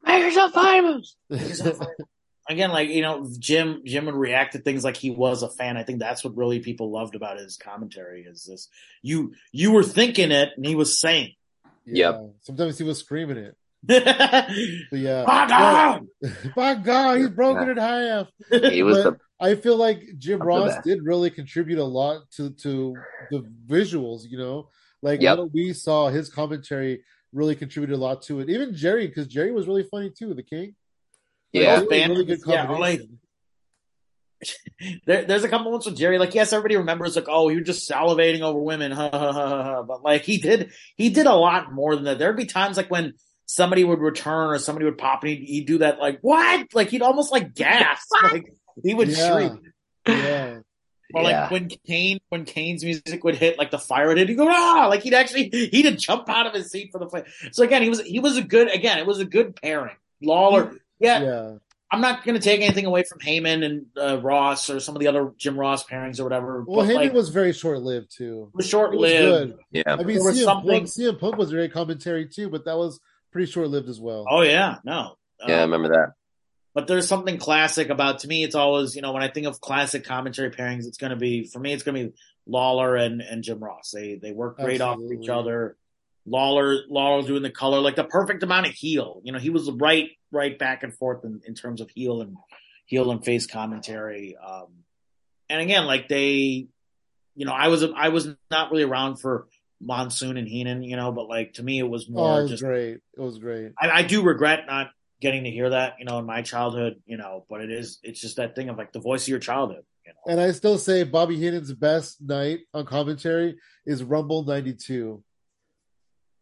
Make 0.05 0.25
yourself 0.25 0.53
famous. 0.53 1.17
again, 2.49 2.71
like 2.71 2.89
you 2.91 3.03
know, 3.03 3.29
Jim 3.39 3.83
Jim 3.85 4.07
would 4.07 4.15
react 4.15 4.53
to 4.53 4.59
things 4.59 4.85
like 4.85 4.97
he 4.97 5.11
was 5.11 5.43
a 5.43 5.49
fan. 5.51 5.77
I 5.77 5.83
think 5.83 5.99
that's 5.99 6.25
what 6.25 6.37
really 6.37 6.61
people 6.61 6.91
loved 6.91 7.15
about 7.15 7.39
his 7.39 7.57
commentary 7.57 8.23
is 8.23 8.45
this. 8.45 8.69
You 9.03 9.35
you 9.53 9.73
were 9.73 9.83
thinking 9.83 10.31
it, 10.33 10.51
and 10.57 10.65
he 10.67 10.75
was 10.75 11.01
saying. 11.01 11.33
Yeah. 11.85 12.27
Sometimes 12.41 12.79
he 12.79 12.85
was 12.85 12.99
screaming 12.99 13.37
it. 13.37 13.57
Yeah, 14.93 15.25
My 15.27 15.47
God! 15.47 16.07
by 16.57 16.75
God, 16.75 17.19
he's 17.19 17.31
broken 17.31 17.69
in 17.69 17.77
half. 17.77 18.27
He 18.51 18.83
was 18.83 19.05
But 19.05 19.19
the 19.19 19.19
I 19.39 19.55
feel 19.55 19.77
like 19.77 20.03
Jim 20.19 20.41
Ross 20.41 20.75
did 20.83 21.05
really 21.05 21.31
contribute 21.31 21.79
a 21.79 21.85
lot 21.85 22.29
to 22.33 22.51
to 22.51 22.97
the 23.31 23.47
visuals. 23.67 24.23
You 24.29 24.39
know, 24.39 24.69
like 25.03 25.21
Yep. 25.21 25.39
what 25.39 25.53
we 25.53 25.73
saw, 25.73 26.09
his 26.09 26.29
commentary 26.29 27.03
really 27.33 27.55
contributed 27.55 27.95
a 27.97 28.01
lot 28.01 28.23
to 28.23 28.41
it. 28.41 28.49
Even 28.49 28.75
Jerry, 28.75 29.07
because 29.07 29.27
Jerry 29.27 29.53
was 29.53 29.67
really 29.69 29.85
funny 29.91 30.11
too. 30.11 30.33
The 30.35 30.43
King, 30.43 30.61
Like, 30.61 30.75
yeah. 31.53 31.81
they 31.89 32.09
were 32.09 32.15
really 32.15 32.25
good 32.27 32.41
Yeah, 32.47 32.67
combination. 32.67 33.19
There, 35.07 35.25
there's 35.25 35.45
a 35.45 35.49
couple 35.49 35.65
moments 35.65 35.87
with 35.87 35.97
Jerry. 35.97 36.19
Like, 36.19 36.35
yes, 36.35 36.53
everybody 36.53 36.77
remembers, 36.77 37.17
like, 37.17 37.25
oh, 37.29 37.49
he 37.49 37.57
was 37.57 37.65
just 37.67 37.91
salivating 37.91 38.43
over 38.43 38.59
women, 38.59 38.93
ha, 38.93 39.09
ha, 39.11 39.19
ha, 39.19 39.49
ha, 39.49 39.63
ha. 39.63 39.83
but 39.83 40.03
like, 40.03 40.23
he 40.23 40.37
did, 40.39 40.71
he 40.97 41.09
did 41.09 41.27
a 41.27 41.35
lot 41.35 41.73
more 41.73 41.95
than 41.95 42.05
that. 42.05 42.19
There'd 42.19 42.37
be 42.37 42.45
times 42.45 42.77
like 42.77 42.91
when 42.91 43.15
somebody 43.47 43.83
would 43.83 44.01
return 44.01 44.51
or 44.51 44.59
somebody 44.59 44.85
would 44.85 44.99
pop, 44.99 45.23
and 45.23 45.31
he'd, 45.31 45.45
he'd 45.49 45.67
do 45.67 45.79
that, 45.79 45.99
like, 45.99 46.19
what? 46.21 46.67
Like, 46.75 46.91
he'd 46.91 47.01
almost 47.01 47.33
like 47.33 47.55
gasp, 47.55 48.07
like 48.23 48.45
he 48.85 48.93
would 48.95 49.09
Yeah. 49.09 49.33
shriek. 49.33 49.53
yeah, 50.07 50.59
Or 51.15 51.23
like 51.23 51.33
Yeah. 51.33 51.49
when 51.49 51.69
Kane, 51.87 52.19
when 52.29 52.45
Kane's 52.45 52.85
music 52.85 53.25
would 53.25 53.37
hit, 53.37 53.59
like 53.59 53.71
the 53.71 53.79
fire 53.79 54.09
would 54.09 54.19
hit, 54.19 54.29
he'd 54.29 54.35
go 54.35 54.49
ah, 54.51 54.87
like 54.91 55.03
he'd 55.03 55.15
actually 55.15 55.49
he'd 55.49 55.99
jump 55.99 56.29
out 56.29 56.47
of 56.47 56.53
his 56.53 56.71
seat 56.71 56.91
for 56.93 56.99
the 56.99 57.09
fight. 57.09 57.25
So 57.53 57.63
again, 57.63 57.83
he 57.83 57.89
was 57.89 58.01
he 58.03 58.19
was 58.19 58.37
a 58.37 58.43
good 58.43 58.69
again, 58.75 58.99
it 58.99 59.07
was 59.07 59.21
a 59.21 59.25
good 59.25 59.55
pairing. 59.57 59.95
Lawler, 60.21 60.75
yeah, 60.99 61.21
yeah. 61.23 61.53
I'm 61.91 62.01
not 62.01 62.25
going 62.25 62.35
to 62.35 62.43
take 62.43 62.61
anything 62.63 62.85
away 62.85 63.05
from 63.09 63.21
Heyman 63.21 63.65
and 63.65 63.87
uh, 63.97 64.21
Ross 64.21 64.69
or 64.71 64.81
some 64.81 64.97
of 64.97 65.01
the 65.01 65.07
other 65.07 65.33
Jim 65.39 65.59
Ross 65.59 65.85
pairings 65.85 66.19
or 66.19 66.25
whatever. 66.25 66.65
Well, 66.67 66.85
but 66.85 66.91
Heyman 66.93 66.97
like, 66.97 67.13
was 67.13 67.29
very 67.29 67.53
short 67.53 67.81
lived 67.81 68.11
too. 68.17 68.51
was 68.53 68.69
short 68.69 68.93
It 68.93 68.99
was 68.99 69.11
lived. 69.13 69.51
good. 69.53 69.59
Yeah. 69.71 69.83
I 69.87 69.97
mean, 70.03 70.19
There 70.19 70.33
CM 70.33 70.45
something- 70.45 70.71
Punk, 70.71 70.87
CM 70.87 71.19
Punk 71.21 71.37
was 71.37 71.51
very 71.53 71.69
commentary 71.69 72.27
too, 72.29 72.49
but 72.51 72.65
that 72.65 72.77
was 72.77 72.99
pretty 73.31 73.51
short 73.51 73.69
lived 73.69 73.89
as 73.89 74.01
well. 74.01 74.25
Oh 74.29 74.43
yeah, 74.43 74.79
no. 74.85 75.17
Yeah, 75.47 75.59
I 75.59 75.61
remember 75.63 75.89
that. 75.91 76.15
but 76.75 76.87
there's 76.89 77.07
something 77.07 77.39
classic 77.39 77.89
about 77.91 78.19
to 78.21 78.29
me 78.29 78.43
it's 78.43 78.55
always 78.55 78.97
you 78.97 79.03
know 79.03 79.13
when 79.13 79.23
i 79.23 79.29
think 79.29 79.47
of 79.47 79.61
classic 79.61 80.05
commentary 80.05 80.51
pairings 80.51 80.87
it's 80.87 80.97
going 80.99 81.11
to 81.11 81.17
be 81.17 81.45
for 81.47 81.59
me 81.59 81.73
it's 81.75 81.83
going 81.83 81.95
to 81.95 82.09
be 82.11 82.15
lawler 82.47 82.97
and 82.97 83.21
and 83.21 83.43
jim 83.45 83.59
ross 83.63 83.91
they 83.95 84.15
they 84.15 84.33
work 84.33 84.59
great 84.59 84.81
off 84.81 84.97
of 84.99 85.13
each 85.13 85.29
other 85.29 85.77
lawler 86.27 86.81
lawler 86.89 87.27
doing 87.27 87.43
the 87.43 87.51
color 87.51 87.81
like 87.81 87.97
the 87.97 88.05
perfect 88.05 88.43
amount 88.43 88.67
of 88.67 88.73
heel 88.73 89.21
you 89.25 89.33
know 89.33 89.39
he 89.39 89.51
was 89.51 89.71
right 89.71 90.11
right 90.33 90.59
back 90.59 90.83
and 90.83 90.95
forth 90.95 91.25
in, 91.25 91.41
in 91.47 91.55
terms 91.55 91.81
of 91.81 91.89
heel 91.91 92.21
and 92.21 92.37
heel 92.87 93.11
and 93.11 93.25
face 93.25 93.47
commentary 93.47 94.37
um 94.37 94.67
and 95.49 95.61
again 95.61 95.87
like 95.87 96.09
they 96.09 96.67
you 97.35 97.47
know 97.47 97.53
i 97.53 97.69
was 97.69 97.85
i 97.97 98.09
was 98.09 98.29
not 98.51 98.71
really 98.71 98.83
around 98.83 99.17
for 99.17 99.47
monsoon 99.81 100.37
and 100.37 100.49
heenan 100.49 100.83
you 100.83 100.97
know 100.97 101.13
but 101.13 101.29
like 101.29 101.53
to 101.53 101.63
me 101.63 101.79
it 101.79 101.89
was 101.89 102.07
Oh, 102.09 102.13
more 102.13 102.39
it 102.39 102.43
was 102.43 102.51
just 102.53 102.63
great. 102.63 102.95
It 103.17 103.21
was 103.21 103.39
great. 103.39 103.73
I, 103.79 103.91
I 103.91 104.03
do 104.03 104.23
regret 104.23 104.65
not 104.67 104.91
getting 105.21 105.45
to 105.45 105.51
hear 105.51 105.71
that, 105.71 105.95
you 105.99 106.05
know, 106.05 106.19
in 106.19 106.27
my 106.27 106.43
childhood, 106.43 107.01
you 107.07 107.17
know, 107.17 107.45
but 107.49 107.61
it 107.61 107.71
is, 107.71 107.99
it's 108.03 108.21
just 108.21 108.37
that 108.37 108.55
thing 108.55 108.69
of 108.69 108.77
like 108.77 108.93
the 108.93 109.01
voice 109.01 109.23
of 109.25 109.29
your 109.29 109.39
childhood, 109.39 109.85
you 110.05 110.13
know. 110.13 110.33
And 110.33 110.41
I 110.41 110.53
still 110.53 110.79
say 110.79 111.05
Bobby 111.05 111.37
Heenan's 111.37 111.73
best 111.73 112.21
night 112.21 112.61
on 112.75 112.85
commentary 112.87 113.57
is 113.87 114.03
Rumble 114.03 114.45
92. 114.45 115.23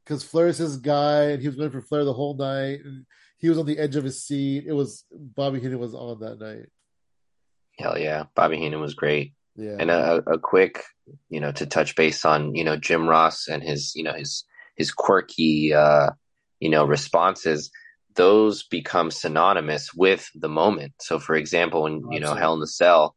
Because 0.04 0.22
Flair's 0.22 0.58
his 0.58 0.76
guy, 0.76 1.30
and 1.30 1.40
he 1.40 1.48
was 1.48 1.56
going 1.56 1.70
for 1.70 1.80
Flair 1.80 2.04
the 2.04 2.12
whole 2.12 2.36
night. 2.36 2.80
And 2.84 3.06
he 3.38 3.48
was 3.48 3.58
on 3.58 3.66
the 3.66 3.78
edge 3.78 3.96
of 3.96 4.04
his 4.04 4.22
seat. 4.22 4.64
It 4.66 4.72
was 4.72 5.04
Bobby 5.10 5.60
Heenan 5.60 5.78
was 5.78 5.94
on 5.94 6.20
that 6.20 6.38
night. 6.38 6.66
Hell 7.78 7.98
yeah. 7.98 8.24
Bobby 8.34 8.58
Heenan 8.58 8.80
was 8.80 8.94
great. 8.94 9.32
Yeah. 9.56 9.76
And 9.78 9.90
a, 9.90 10.22
a 10.26 10.38
quick, 10.38 10.82
you 11.28 11.40
know, 11.40 11.52
to 11.52 11.66
touch 11.66 11.96
base 11.96 12.24
on, 12.24 12.54
you 12.54 12.64
know, 12.64 12.76
Jim 12.76 13.08
Ross 13.08 13.48
and 13.48 13.62
his, 13.62 13.92
you 13.94 14.02
know, 14.02 14.12
his 14.12 14.44
his 14.76 14.92
quirky 14.92 15.72
uh, 15.72 16.10
you 16.60 16.70
know, 16.70 16.84
responses, 16.84 17.70
those 18.14 18.62
become 18.62 19.10
synonymous 19.10 19.92
with 19.92 20.30
the 20.34 20.48
moment. 20.48 20.94
So 21.00 21.18
for 21.18 21.34
example, 21.34 21.82
when, 21.82 22.10
you 22.10 22.20
know, 22.20 22.34
Hell 22.34 22.54
in 22.54 22.60
the 22.60 22.66
Cell, 22.66 23.14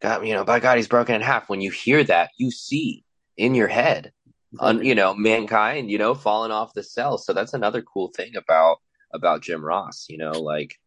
God, 0.00 0.26
you 0.26 0.32
know, 0.32 0.44
by 0.44 0.60
God, 0.60 0.76
he's 0.76 0.88
broken 0.88 1.14
in 1.16 1.20
half. 1.20 1.48
When 1.48 1.60
you 1.60 1.70
hear 1.70 2.02
that, 2.04 2.30
you 2.38 2.50
see 2.50 3.04
in 3.36 3.54
your 3.54 3.68
head, 3.68 4.12
on, 4.58 4.84
you 4.84 4.94
know, 4.94 5.14
mankind, 5.14 5.90
you 5.90 5.98
know, 5.98 6.14
falling 6.14 6.50
off 6.50 6.72
the 6.74 6.82
cell. 6.82 7.18
So 7.18 7.32
that's 7.32 7.54
another 7.54 7.82
cool 7.82 8.08
thing 8.08 8.36
about 8.36 8.78
about 9.12 9.42
Jim 9.42 9.64
Ross, 9.64 10.06
you 10.08 10.18
know, 10.18 10.32
like 10.32 10.78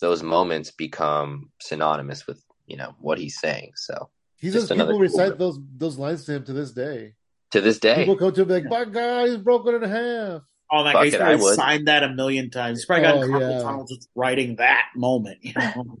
those 0.00 0.22
moments 0.22 0.70
become 0.70 1.50
synonymous 1.60 2.26
with, 2.26 2.42
you 2.66 2.76
know, 2.76 2.94
what 3.00 3.18
he's 3.18 3.38
saying. 3.38 3.72
So 3.76 4.10
he 4.36 4.50
just 4.50 4.68
says 4.68 4.76
people 4.76 4.92
cool 4.92 4.98
recite 5.00 5.28
bit. 5.30 5.38
those 5.38 5.58
those 5.76 5.98
lines 5.98 6.24
to 6.24 6.34
him 6.34 6.44
to 6.44 6.52
this 6.52 6.72
day. 6.72 7.14
to 7.52 7.60
this 7.60 7.78
day, 7.78 7.94
People 7.96 8.16
come 8.16 8.32
to 8.32 8.42
him 8.42 8.48
like, 8.48 8.64
"My 8.64 8.84
God, 8.84 9.28
he's 9.28 9.36
broken 9.36 9.74
in 9.76 9.82
half." 9.82 10.42
Oh 10.74 10.84
my 10.84 10.92
Fuck 10.92 11.00
god, 11.00 11.04
he's 11.04 11.14
it, 11.14 11.20
I 11.20 11.24
probably 11.24 11.42
would. 11.44 11.54
signed 11.54 11.88
that 11.88 12.02
a 12.02 12.08
million 12.08 12.50
times. 12.50 12.78
He's 12.78 12.86
probably 12.86 13.02
got 13.04 13.14
Oh, 13.16 13.28
carpal 13.28 13.40
yeah. 13.58 13.62
tunnel 13.62 13.86
just 13.86 14.08
writing 14.14 14.56
that 14.56 14.86
moment, 14.96 15.38
you 15.42 15.52
know. 15.56 15.98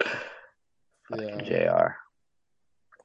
Yeah. 1.18 1.42
Jr. 1.42 1.86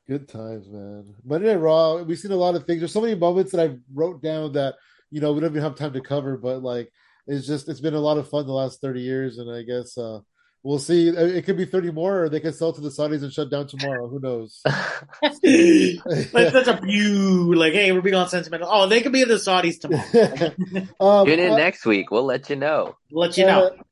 Good 0.07 0.27
times, 0.27 0.67
man. 0.69 1.15
Monday 1.23 1.47
Night 1.47 1.55
Raw, 1.55 2.03
we've 2.03 2.19
seen 2.19 2.31
a 2.31 2.35
lot 2.35 2.53
of 2.53 2.65
things. 2.65 2.79
There's 2.79 2.93
so 2.93 3.01
many 3.01 3.15
moments 3.15 3.51
that 3.51 3.67
I 3.67 3.77
wrote 3.91 4.21
down 4.21 4.51
that 4.53 4.75
you 5.09 5.19
know 5.19 5.33
we 5.33 5.39
don't 5.39 5.49
even 5.49 5.63
have 5.63 5.75
time 5.75 5.93
to 5.93 6.01
cover, 6.01 6.37
but 6.37 6.61
like 6.61 6.91
it's 7.25 7.47
just 7.47 7.67
it's 7.69 7.79
been 7.79 7.95
a 7.95 7.99
lot 7.99 8.19
of 8.19 8.29
fun 8.29 8.45
the 8.45 8.53
last 8.53 8.81
30 8.81 9.01
years, 9.01 9.39
and 9.39 9.49
I 9.49 9.63
guess 9.63 9.97
uh 9.97 10.19
we'll 10.61 10.77
see. 10.77 11.07
It 11.07 11.43
could 11.45 11.57
be 11.57 11.65
30 11.65 11.91
more, 11.91 12.23
or 12.23 12.29
they 12.29 12.39
can 12.39 12.53
sell 12.53 12.71
to 12.71 12.81
the 12.81 12.89
Saudis 12.89 13.23
and 13.23 13.33
shut 13.33 13.49
down 13.49 13.65
tomorrow. 13.65 14.07
Who 14.07 14.19
knows? 14.19 14.61
like 14.65 16.51
such 16.51 16.67
a 16.67 16.79
view, 16.83 17.55
like, 17.55 17.73
hey, 17.73 17.91
we're 17.91 18.01
being 18.01 18.15
all 18.15 18.27
sentimental. 18.27 18.67
Oh, 18.69 18.87
they 18.87 19.01
could 19.01 19.11
be 19.11 19.23
in 19.23 19.27
the 19.27 19.35
Saudis 19.35 19.79
tomorrow. 19.79 20.87
um, 20.99 21.25
Tune 21.25 21.39
in 21.39 21.53
uh, 21.53 21.57
next 21.57 21.83
week. 21.83 22.11
We'll 22.11 22.25
let 22.25 22.47
you 22.51 22.57
know. 22.57 22.95
Let 23.11 23.37
you 23.37 23.47
know. 23.47 23.67
Uh, 23.67 23.83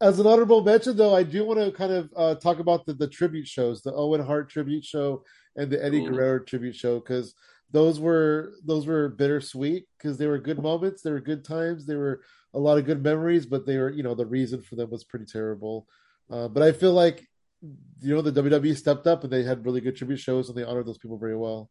as 0.00 0.20
an 0.20 0.26
honorable 0.26 0.62
mention, 0.62 0.96
though, 0.96 1.14
I 1.14 1.22
do 1.24 1.44
want 1.44 1.58
to 1.58 1.72
kind 1.72 1.92
of 1.92 2.10
uh, 2.16 2.34
talk 2.36 2.58
about 2.60 2.86
the, 2.86 2.94
the 2.94 3.08
tribute 3.08 3.48
shows, 3.48 3.82
the 3.82 3.92
Owen 3.92 4.24
Hart 4.24 4.48
tribute 4.48 4.84
show 4.84 5.24
and 5.58 5.70
the 5.70 5.84
Eddie 5.84 5.98
Ooh. 5.98 6.08
Guerrero 6.08 6.38
tribute 6.38 6.76
show, 6.76 7.00
because 7.00 7.34
those 7.70 8.00
were 8.00 8.54
those 8.64 8.86
were 8.86 9.10
bittersweet 9.10 9.86
because 9.98 10.16
they 10.16 10.26
were 10.26 10.38
good 10.38 10.62
moments, 10.62 11.02
they 11.02 11.10
were 11.10 11.20
good 11.20 11.44
times, 11.44 11.84
they 11.84 11.96
were 11.96 12.22
a 12.54 12.58
lot 12.58 12.78
of 12.78 12.86
good 12.86 13.02
memories, 13.02 13.44
but 13.44 13.66
they 13.66 13.76
were 13.76 13.90
you 13.90 14.02
know 14.02 14.14
the 14.14 14.26
reason 14.26 14.62
for 14.62 14.76
them 14.76 14.90
was 14.90 15.04
pretty 15.04 15.26
terrible. 15.26 15.86
Uh, 16.30 16.48
but 16.48 16.62
I 16.62 16.72
feel 16.72 16.92
like 16.92 17.28
you 18.00 18.14
know 18.14 18.22
the 18.22 18.42
WWE 18.42 18.76
stepped 18.76 19.06
up 19.06 19.24
and 19.24 19.32
they 19.32 19.42
had 19.42 19.66
really 19.66 19.80
good 19.80 19.96
tribute 19.96 20.20
shows 20.20 20.48
and 20.48 20.56
they 20.56 20.64
honored 20.64 20.86
those 20.86 20.98
people 20.98 21.18
very 21.18 21.36
well. 21.36 21.70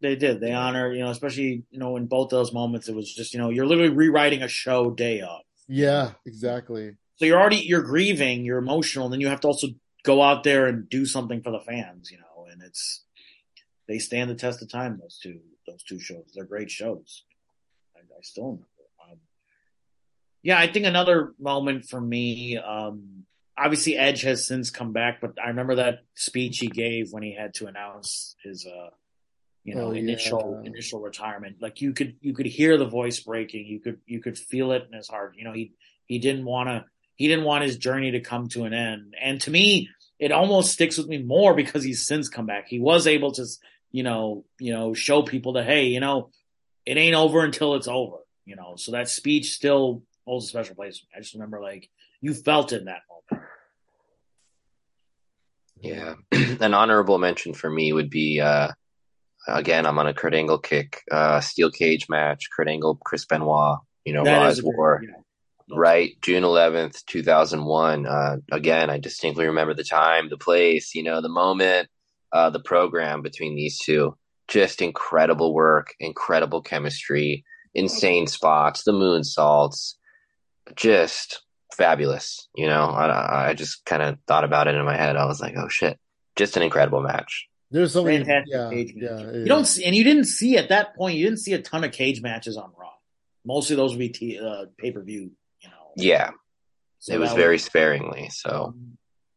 They 0.00 0.14
did. 0.14 0.40
They 0.40 0.52
honor, 0.52 0.92
you 0.92 1.02
know, 1.02 1.10
especially, 1.10 1.64
you 1.70 1.78
know, 1.78 1.96
in 1.96 2.06
both 2.06 2.28
those 2.28 2.52
moments, 2.52 2.86
it 2.86 2.94
was 2.94 3.12
just, 3.12 3.32
you 3.32 3.40
know, 3.40 3.48
you're 3.48 3.64
literally 3.64 3.94
rewriting 3.94 4.42
a 4.42 4.48
show 4.48 4.90
day 4.90 5.22
of. 5.22 5.40
Yeah, 5.68 6.12
exactly. 6.26 6.92
So 7.16 7.24
you're 7.24 7.40
already 7.40 7.58
you're 7.58 7.82
grieving, 7.82 8.44
you're 8.44 8.58
emotional, 8.58 9.06
and 9.06 9.12
then 9.12 9.20
you 9.20 9.28
have 9.28 9.40
to 9.40 9.48
also 9.48 9.68
go 10.04 10.22
out 10.22 10.44
there 10.44 10.66
and 10.66 10.88
do 10.88 11.06
something 11.06 11.42
for 11.42 11.50
the 11.50 11.60
fans, 11.60 12.10
you 12.10 12.18
know. 12.18 12.35
And 12.56 12.66
it's 12.66 13.04
they 13.86 13.98
stand 13.98 14.30
the 14.30 14.34
test 14.34 14.62
of 14.62 14.70
time. 14.70 14.98
Those 15.00 15.18
two 15.22 15.40
those 15.66 15.82
two 15.82 16.00
shows, 16.00 16.24
they're 16.34 16.44
great 16.44 16.70
shows. 16.70 17.24
I, 17.96 18.00
I 18.00 18.20
still 18.22 18.44
remember. 18.44 18.66
Um, 19.10 19.18
yeah, 20.42 20.58
I 20.58 20.72
think 20.72 20.86
another 20.86 21.34
moment 21.38 21.84
for 21.88 22.00
me. 22.00 22.56
Um, 22.56 23.24
obviously, 23.58 23.96
Edge 23.96 24.22
has 24.22 24.46
since 24.46 24.70
come 24.70 24.92
back, 24.92 25.20
but 25.20 25.32
I 25.42 25.48
remember 25.48 25.76
that 25.76 26.00
speech 26.14 26.58
he 26.58 26.68
gave 26.68 27.08
when 27.10 27.22
he 27.22 27.34
had 27.34 27.54
to 27.54 27.66
announce 27.66 28.36
his, 28.42 28.66
uh, 28.66 28.90
you 29.64 29.74
know, 29.74 29.88
Oh, 29.88 29.92
initial 29.92 30.60
yeah. 30.62 30.70
initial 30.70 31.00
retirement. 31.00 31.56
Like 31.60 31.80
you 31.82 31.92
could 31.92 32.16
you 32.20 32.32
could 32.32 32.46
hear 32.46 32.78
the 32.78 32.86
voice 32.88 33.20
breaking. 33.20 33.66
You 33.66 33.80
could 33.80 34.00
you 34.06 34.20
could 34.22 34.38
feel 34.38 34.72
it 34.72 34.86
in 34.90 34.96
his 34.96 35.08
heart. 35.08 35.34
You 35.36 35.44
know, 35.44 35.52
he 35.52 35.72
he 36.06 36.18
didn't 36.18 36.44
want 36.44 36.68
to 36.68 36.84
he 37.16 37.28
didn't 37.28 37.44
want 37.44 37.64
his 37.64 37.76
journey 37.76 38.12
to 38.12 38.20
come 38.20 38.48
to 38.50 38.64
an 38.64 38.72
end. 38.72 39.14
And 39.20 39.40
to 39.42 39.50
me, 39.50 39.88
it 40.18 40.32
almost 40.32 40.72
sticks 40.72 40.96
with 40.98 41.08
me 41.08 41.18
more 41.18 41.54
because 41.54 41.84
he's 41.84 42.06
since 42.06 42.28
come 42.28 42.46
back. 42.46 42.68
He 42.68 42.78
was 42.78 43.06
able 43.06 43.32
to, 43.32 43.44
you 43.92 44.02
know, 44.02 44.44
you 44.58 44.72
know, 44.72 44.94
show 44.94 45.22
people 45.22 45.54
that 45.54 45.66
hey, 45.66 45.86
you 45.86 46.00
know, 46.00 46.30
it 46.84 46.96
ain't 46.96 47.16
over 47.16 47.44
until 47.44 47.74
it's 47.74 47.88
over. 47.88 48.18
You 48.44 48.56
know, 48.56 48.74
so 48.76 48.92
that 48.92 49.08
speech 49.08 49.52
still 49.52 50.02
holds 50.24 50.46
a 50.46 50.48
special 50.48 50.74
place. 50.76 51.04
I 51.14 51.20
just 51.20 51.34
remember 51.34 51.60
like 51.60 51.90
you 52.20 52.32
felt 52.34 52.72
in 52.72 52.84
that 52.86 53.02
moment. 53.30 53.46
Yeah. 55.80 56.14
An 56.60 56.74
honorable 56.74 57.18
mention 57.18 57.54
for 57.54 57.70
me 57.70 57.92
would 57.92 58.10
be 58.10 58.40
uh 58.40 58.68
again, 59.48 59.86
I'm 59.86 59.98
on 59.98 60.06
a 60.06 60.14
Kurt 60.14 60.34
Angle 60.34 60.58
kick, 60.58 61.02
uh 61.10 61.40
steel 61.40 61.70
cage 61.70 62.06
match, 62.08 62.48
Kurt 62.56 62.68
Angle, 62.68 62.98
Chris 63.04 63.24
Benoit, 63.26 63.78
you 64.04 64.12
know, 64.12 64.24
That 64.24 64.48
is 64.50 64.60
great- 64.60 64.76
War. 64.76 65.02
You 65.66 65.74
know, 65.74 65.80
Right, 65.80 66.16
June 66.22 66.42
11th, 66.42 67.04
2001. 67.06 68.06
Uh, 68.06 68.36
again, 68.52 68.90
I 68.90 68.98
distinctly 68.98 69.46
remember 69.46 69.74
the 69.74 69.84
time, 69.84 70.28
the 70.28 70.36
place, 70.36 70.94
you 70.94 71.02
know, 71.02 71.20
the 71.20 71.28
moment, 71.28 71.88
uh, 72.32 72.50
the 72.50 72.60
program 72.60 73.22
between 73.22 73.56
these 73.56 73.78
two. 73.78 74.16
Just 74.48 74.80
incredible 74.80 75.52
work, 75.52 75.94
incredible 75.98 76.62
chemistry, 76.62 77.44
insane 77.74 78.28
spots, 78.28 78.84
the 78.84 78.92
moonsaults, 78.92 79.94
just 80.76 81.42
fabulous. 81.74 82.48
You 82.54 82.66
know, 82.66 82.84
I, 82.84 83.50
I 83.50 83.54
just 83.54 83.84
kind 83.84 84.02
of 84.02 84.18
thought 84.26 84.44
about 84.44 84.68
it 84.68 84.74
in 84.74 84.84
my 84.84 84.96
head. 84.96 85.16
I 85.16 85.26
was 85.26 85.40
like, 85.40 85.54
oh 85.56 85.68
shit, 85.68 85.98
just 86.36 86.56
an 86.56 86.62
incredible 86.62 87.02
match. 87.02 87.48
There's 87.70 87.92
so 87.92 88.04
many, 88.04 88.18
Fantastic 88.18 88.52
yeah, 88.52 88.70
cage 88.70 88.94
match. 88.94 89.10
yeah. 89.10 89.32
You 89.32 89.46
don't 89.46 89.64
see, 89.64 89.84
and 89.84 89.94
you 89.94 90.04
didn't 90.04 90.24
see 90.26 90.56
at 90.56 90.68
that 90.68 90.94
point. 90.96 91.16
You 91.16 91.24
didn't 91.24 91.40
see 91.40 91.52
a 91.52 91.60
ton 91.60 91.82
of 91.82 91.92
cage 91.92 92.22
matches 92.22 92.56
on 92.56 92.70
Raw. 92.78 92.92
Mostly 93.44 93.76
those 93.76 93.92
would 93.92 93.98
be 93.98 94.08
t- 94.08 94.38
uh, 94.38 94.66
pay 94.78 94.92
per 94.92 95.02
view. 95.02 95.32
Yeah, 95.96 96.30
So 96.98 97.14
it 97.14 97.18
was 97.20 97.32
very 97.32 97.58
sparingly. 97.58 98.28
So 98.30 98.74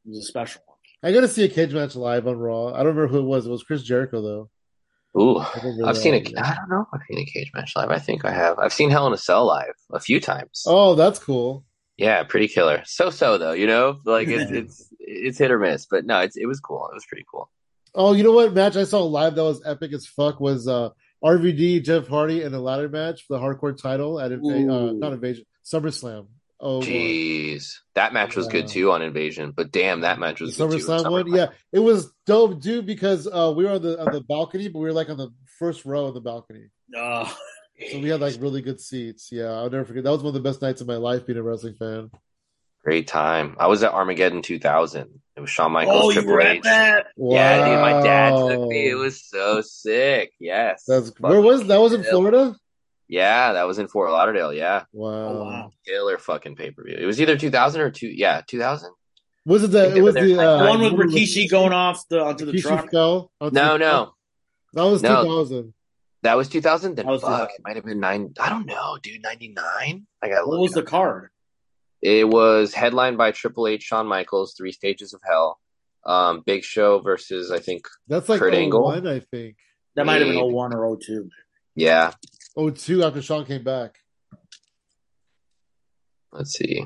It 0.06 0.10
was 0.10 0.20
a 0.20 0.28
special 0.28 0.62
one. 0.66 0.78
I 1.02 1.14
got 1.14 1.22
to 1.22 1.28
see 1.28 1.46
a 1.46 1.50
cage 1.50 1.74
match 1.74 1.96
live 1.96 2.28
on 2.28 2.38
Raw. 2.38 2.74
I 2.74 2.78
don't 2.80 2.88
remember 2.96 3.08
who 3.08 3.20
it 3.20 3.24
was. 3.24 3.46
It 3.46 3.50
was 3.52 3.64
Chris 3.64 3.84
Jericho 3.84 4.22
though. 4.22 4.50
Ooh, 5.20 5.40
I've 5.40 5.98
seen 5.98 6.14
a. 6.14 6.18
I 6.40 6.56
don't 6.56 6.70
know. 6.70 6.86
I've 6.94 7.02
seen 7.10 7.20
a 7.20 7.26
cage 7.26 7.52
match 7.56 7.74
live. 7.76 7.90
I 7.90 7.98
think 8.00 8.26
I 8.26 8.32
have. 8.32 8.60
I've 8.60 8.74
seen 8.74 8.90
Hell 8.92 9.08
in 9.08 9.14
a 9.14 9.18
Cell 9.18 9.46
live 9.46 9.74
a 9.92 10.00
few 10.00 10.20
times. 10.20 10.64
Oh, 10.68 10.94
that's 10.96 11.18
cool. 11.20 11.64
Yeah, 11.98 12.24
pretty 12.24 12.48
killer. 12.48 12.84
So 12.86 13.10
so 13.10 13.38
though, 13.38 13.54
you 13.54 13.66
know, 13.68 14.00
like 14.06 14.28
it's 14.28 14.52
it's 14.52 14.94
it's 15.00 15.38
hit 15.38 15.52
or 15.52 15.60
miss, 15.60 15.86
but 15.86 16.06
no, 16.06 16.20
it's 16.20 16.38
it 16.38 16.46
was 16.46 16.60
cool. 16.60 16.88
It 16.92 16.94
was 16.96 17.06
pretty 17.08 17.26
cool. 17.32 17.50
Oh, 17.96 18.14
you 18.14 18.24
know 18.24 18.32
what 18.34 18.54
match 18.54 18.76
I 18.78 18.84
saw 18.84 19.04
live 19.04 19.36
that 19.36 19.44
was 19.44 19.62
epic 19.66 19.94
as 19.94 20.06
fuck 20.06 20.40
was 20.40 20.68
uh 20.68 20.90
RVD 21.24 21.84
Jeff 21.84 22.08
Hardy 22.08 22.44
in 22.44 22.54
a 22.54 22.60
ladder 22.60 22.88
match 22.88 23.24
for 23.28 23.38
the 23.38 23.44
hardcore 23.44 23.76
title 23.76 24.20
at 24.20 24.32
Inva- 24.32 24.90
uh, 24.90 24.94
not 24.94 25.12
Invasion 25.14 25.46
SummerSlam. 25.66 26.28
Oh. 26.62 26.82
Jeez, 26.82 27.78
that 27.96 28.12
match 28.12 28.36
was 28.36 28.48
good 28.48 28.68
too 28.68 28.92
on 28.92 29.02
Invasion, 29.02 29.52
but 29.56 29.72
damn, 29.72 30.02
that 30.02 30.20
match 30.20 30.40
the 30.40 30.46
was 30.46 30.58
good 30.58 30.72
too. 30.72 30.78
SummerSlam 30.78 31.12
one. 31.12 31.28
Yeah, 31.34 31.48
it 31.72 31.80
was 31.80 32.12
dope, 32.26 32.60
dude. 32.62 32.86
Because 32.86 33.28
uh, 33.28 33.54
we 33.56 33.64
were 33.64 33.72
on 33.72 33.82
the 33.82 34.00
on 34.00 34.12
the 34.12 34.22
balcony, 34.22 34.68
but 34.68 34.80
we 34.80 34.86
were 34.86 34.94
like 34.94 35.10
on 35.10 35.18
the 35.18 35.30
first 35.58 35.86
row 35.86 36.06
of 36.06 36.14
the 36.16 36.22
balcony, 36.22 36.66
Uh, 36.98 37.26
so 37.92 38.00
we 38.00 38.10
had 38.10 38.20
like 38.20 38.36
really 38.42 38.62
good 38.62 38.82
seats. 38.82 39.30
Yeah, 39.32 39.46
I'll 39.52 39.70
never 39.70 39.86
forget. 39.86 40.04
That 40.04 40.12
was 40.12 40.20
one 40.22 40.36
of 40.36 40.42
the 40.44 40.50
best 40.50 40.62
nights 40.62 40.82
of 40.82 40.88
my 40.88 40.98
life 40.98 41.26
being 41.26 41.40
a 41.40 41.44
wrestling 41.44 41.76
fan. 41.76 42.12
Great 42.84 43.08
time. 43.08 43.56
I 43.60 43.68
was 43.68 43.84
at 43.84 43.94
Armageddon 43.94 44.42
2000. 44.42 45.22
It 45.36 45.40
was 45.42 45.50
Shawn 45.50 45.72
Michaels, 45.74 46.02
oh, 46.02 46.10
you 46.10 46.14
Triple 46.16 46.34
were 46.34 46.42
H. 46.42 46.58
at 46.60 46.64
that? 46.64 47.06
Yeah, 47.18 47.70
dude, 47.70 47.82
my 47.82 48.02
dad 48.02 48.32
took 48.32 48.68
me. 48.68 48.90
It 48.90 48.96
was 48.96 49.24
so 49.24 49.62
sick. 49.62 50.32
Yes. 50.40 50.84
That's 50.88 51.10
Fucking 51.10 51.30
where 51.30 51.42
was 51.42 51.68
that? 51.68 51.80
Was 51.80 51.94
in 51.94 52.04
killer. 52.04 52.32
Florida? 52.32 52.56
Yeah, 53.10 53.54
that 53.54 53.64
was 53.68 53.80
in 53.80 53.88
Fort 53.88 54.12
Lauderdale. 54.12 54.54
Yeah, 54.54 54.84
Wow. 54.94 55.12
Oh, 55.12 55.44
wow. 55.44 55.72
killer 55.86 56.18
fucking 56.20 56.56
pay 56.56 56.70
per 56.72 56.84
view. 56.84 56.96
It 56.98 57.06
was 57.06 57.20
either 57.20 57.36
2000 57.38 57.82
or 57.82 57.90
two. 57.90 58.08
Yeah, 58.08 58.42
2000. 58.48 58.92
Was 59.46 59.64
it 59.64 59.72
the? 59.72 59.96
It 59.96 60.02
was 60.02 60.14
the 60.14 60.40
uh, 60.40 60.58
The 60.60 60.70
one 60.70 60.80
with 60.82 60.92
remember 60.94 61.14
Rikishi 61.14 61.50
going 61.50 61.74
off 61.74 62.08
the 62.08 62.20
onto 62.22 62.46
the 62.46 62.52
Rikishi 62.52 62.62
truck. 62.62 62.92
fell 62.92 63.32
onto 63.42 63.56
No, 63.56 63.74
the 63.74 63.78
no, 63.80 63.90
truck? 64.04 64.14
That 64.74 64.84
was 64.84 65.02
No. 65.02 65.24
2000. 65.24 65.74
that 66.22 66.38
was 66.38 66.50
2000. 66.50 66.96
Then 66.96 67.06
That 67.08 67.12
was 67.12 67.22
fuck, 67.22 67.32
2000. 67.50 67.56
it 67.58 67.62
might 67.64 67.76
have 67.78 67.86
been 67.86 68.00
nine. 68.00 68.34
I 68.40 68.50
don't 68.50 68.68
know, 68.68 68.98
dude. 69.02 69.24
99. 69.24 70.06
I 70.22 70.30
got. 70.30 70.48
What 70.48 70.60
was 70.60 70.74
the 70.74 70.84
card? 70.84 71.32
It 72.04 72.28
was 72.30 72.74
headlined 72.76 73.18
by 73.18 73.32
Triple 73.32 73.68
H, 73.68 73.82
Shawn 73.84 74.06
Michaels, 74.06 74.54
Three 74.56 74.72
Stages 74.72 75.14
of 75.14 75.22
Hell, 75.28 75.60
um, 76.06 76.44
Big 76.46 76.64
Show 76.64 77.00
versus 77.00 77.52
I 77.52 77.58
think 77.60 77.88
That's 78.08 78.30
like 78.30 78.40
Kurt 78.40 78.54
Angle? 78.54 78.84
01, 78.84 79.08
I 79.08 79.20
think. 79.20 79.56
That 79.96 80.06
might 80.06 80.22
have 80.22 80.28
been 80.28 80.36
Maybe. 80.36 80.54
01 80.54 80.74
or 80.76 80.96
02. 80.98 81.28
yeah. 81.76 82.12
02 82.60 83.04
after 83.04 83.22
Shawn 83.22 83.46
came 83.46 83.64
back. 83.64 83.98
Let's 86.32 86.54
see. 86.54 86.86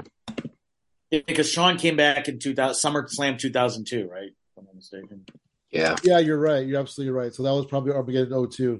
Because 1.10 1.50
Shawn 1.50 1.78
came 1.78 1.96
back 1.96 2.28
in 2.28 2.40
2000, 2.40 2.92
SummerSlam 2.92 3.38
2002, 3.38 4.08
right? 4.08 4.24
If 4.24 4.58
I'm 4.58 4.66
not 4.66 4.76
mistaken. 4.76 5.26
Yeah, 5.72 5.96
Yeah, 6.04 6.20
you're 6.20 6.40
right. 6.40 6.66
You're 6.66 6.80
absolutely 6.80 7.14
right. 7.14 7.34
So 7.34 7.44
that 7.44 7.52
was 7.52 7.66
probably 7.66 7.94
Armageddon 7.94 8.50
02. 8.50 8.80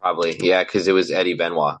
probably. 0.00 0.36
Yeah, 0.40 0.64
because 0.64 0.88
it 0.88 0.92
was 0.92 1.10
Eddie 1.10 1.34
Benoit. 1.34 1.78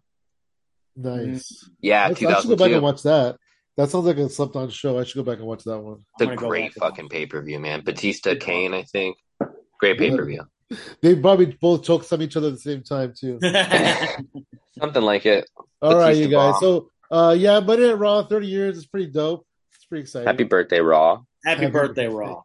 Nice. 0.96 1.68
Yeah, 1.80 2.04
I, 2.04 2.10
I 2.10 2.14
should 2.14 2.48
go 2.48 2.56
back 2.56 2.72
and 2.72 2.82
watch 2.82 3.02
that. 3.02 3.36
That 3.76 3.88
sounds 3.88 4.04
like 4.04 4.18
a 4.18 4.28
slept 4.28 4.54
on 4.56 4.68
show. 4.68 4.98
I 4.98 5.04
should 5.04 5.24
go 5.24 5.30
back 5.30 5.38
and 5.38 5.46
watch 5.46 5.64
that 5.64 5.80
one. 5.80 6.04
I'm 6.20 6.28
It's 6.28 6.32
a 6.32 6.36
great 6.36 6.74
fucking 6.74 7.08
pay 7.08 7.26
per 7.26 7.40
view, 7.40 7.58
man. 7.58 7.82
Batista, 7.82 8.34
Kane, 8.34 8.74
I 8.74 8.82
think. 8.82 9.16
Great 9.78 9.98
pay 9.98 10.14
per 10.14 10.24
view. 10.24 10.42
They 11.00 11.14
probably 11.16 11.46
both 11.60 11.84
choked 11.84 12.06
some 12.06 12.22
each 12.22 12.36
other 12.36 12.48
at 12.48 12.54
the 12.54 12.60
same 12.60 12.82
time 12.82 13.14
too. 13.18 13.38
Something 14.78 15.02
like 15.02 15.26
it. 15.26 15.48
All 15.80 15.96
right, 15.96 16.14
Batista 16.14 16.24
you 16.24 16.28
guys. 16.30 16.52
bomb. 16.52 16.60
So 16.60 16.90
uh 17.10 17.32
yeah, 17.38 17.60
but 17.60 17.80
at 17.80 17.98
Raw 17.98 18.22
30 18.24 18.46
years 18.46 18.76
is 18.78 18.86
pretty 18.86 19.06
dope. 19.10 19.46
It's 19.74 19.84
pretty 19.84 20.02
exciting. 20.02 20.26
Happy 20.26 20.44
birthday, 20.44 20.80
Raw. 20.80 21.22
Happy 21.44 21.66
birthday, 21.66 22.06
Raw. 22.08 22.42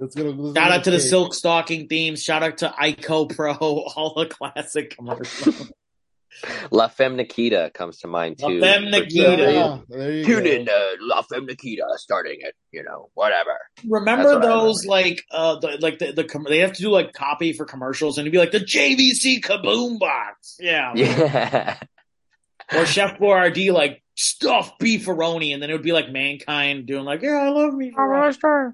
Let's 0.00 0.14
go. 0.14 0.24
let's 0.24 0.56
Shout 0.56 0.68
go 0.68 0.74
out 0.74 0.84
to 0.84 0.90
the 0.92 0.98
cake. 0.98 1.06
silk 1.08 1.34
stocking 1.34 1.88
themes. 1.88 2.22
Shout 2.22 2.42
out 2.44 2.58
to 2.58 2.68
Icopro, 2.68 3.56
all 3.96 4.14
the 4.16 4.26
classic 4.26 4.96
commercials. 4.96 5.72
La 6.70 6.88
Femme 6.88 7.16
Nikita 7.16 7.70
comes 7.74 7.98
to 7.98 8.06
mind 8.06 8.36
La 8.40 8.48
too. 8.48 8.60
Femme 8.60 8.84
For- 8.84 8.90
Nikita. 8.90 9.52
Yeah, 9.52 9.78
there 9.88 10.12
you 10.12 10.24
Tune 10.24 10.44
go. 10.44 10.50
in 10.50 10.66
to 10.66 10.96
La 11.00 11.22
Femme 11.22 11.46
Nikita 11.46 11.84
starting 11.96 12.40
at, 12.46 12.52
you 12.72 12.82
know, 12.84 13.10
whatever. 13.14 13.56
Remember 13.88 14.34
what 14.34 14.44
I 14.44 14.46
those 14.48 14.84
like 14.86 15.22
uh 15.30 15.58
the, 15.58 15.78
like 15.80 15.98
the, 15.98 16.12
the 16.12 16.24
com- 16.24 16.46
they 16.48 16.58
have 16.58 16.72
to 16.74 16.82
do 16.82 16.90
like 16.90 17.12
copy 17.12 17.52
for 17.52 17.64
commercials 17.64 18.18
and 18.18 18.24
it'd 18.26 18.32
be 18.32 18.38
like 18.38 18.52
the 18.52 18.60
JVC 18.60 19.40
Kaboom 19.40 19.98
box. 19.98 20.56
Yeah. 20.60 20.92
Yeah. 20.94 21.78
Or 22.76 22.84
Chef 22.84 23.18
Boyardee 23.18 23.72
like 23.72 24.02
stuffed 24.14 24.78
beefaroni 24.78 25.54
and 25.54 25.62
then 25.62 25.70
it 25.70 25.72
would 25.72 25.82
be 25.82 25.92
like 25.92 26.10
mankind 26.10 26.86
doing 26.86 27.04
like, 27.06 27.22
Yeah, 27.22 27.30
I 27.38 27.48
love 27.48 27.72
beefaroni. 27.72 28.72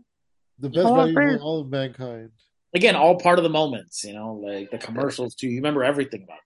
The 0.59 0.69
best 0.69 0.87
Oh, 0.87 0.95
value 0.97 1.15
man. 1.15 1.39
all 1.39 1.61
of 1.61 1.69
mankind. 1.69 2.31
Again, 2.75 2.97
all 2.97 3.21
part 3.21 3.39
of 3.39 3.45
the 3.45 3.51
moments, 3.51 4.03
you 4.03 4.13
know, 4.15 4.35
like 4.45 4.73
the 4.73 4.79
commercials 4.79 5.37
too. 5.37 5.47
You 5.47 5.59
remember 5.59 5.85
everything 5.85 6.25
about 6.25 6.39
them. 6.39 6.44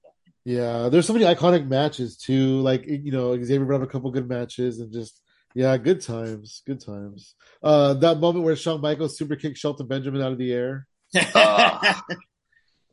Yeah, 0.49 0.89
there's 0.89 1.07
so 1.07 1.13
many 1.13 1.27
iconic 1.27 1.69
matches 1.69 2.17
too. 2.17 2.61
Like 2.61 2.87
you 2.87 3.13
know, 3.13 3.37
Xavier 3.37 3.67
brought 3.67 3.83
up 3.83 3.89
a 3.89 3.91
couple 3.93 4.11
good 4.11 4.29
matches 4.29 4.81
and 4.81 4.91
just 4.91 5.21
yeah, 5.55 5.77
good 5.77 6.01
times, 6.01 6.63
good 6.67 6.81
times. 6.81 7.35
Uh, 7.63 7.93
that 7.95 8.19
moment 8.19 8.45
where 8.47 8.57
Shawn 8.57 8.81
Michaels 8.81 9.19
super 9.19 9.37
kicked 9.37 9.59
Shelton 9.59 9.87
Benjamin 9.87 10.23
out 10.23 10.33
of 10.33 10.39
the 10.39 10.53
air. 10.53 10.87
Ah, 11.35 12.03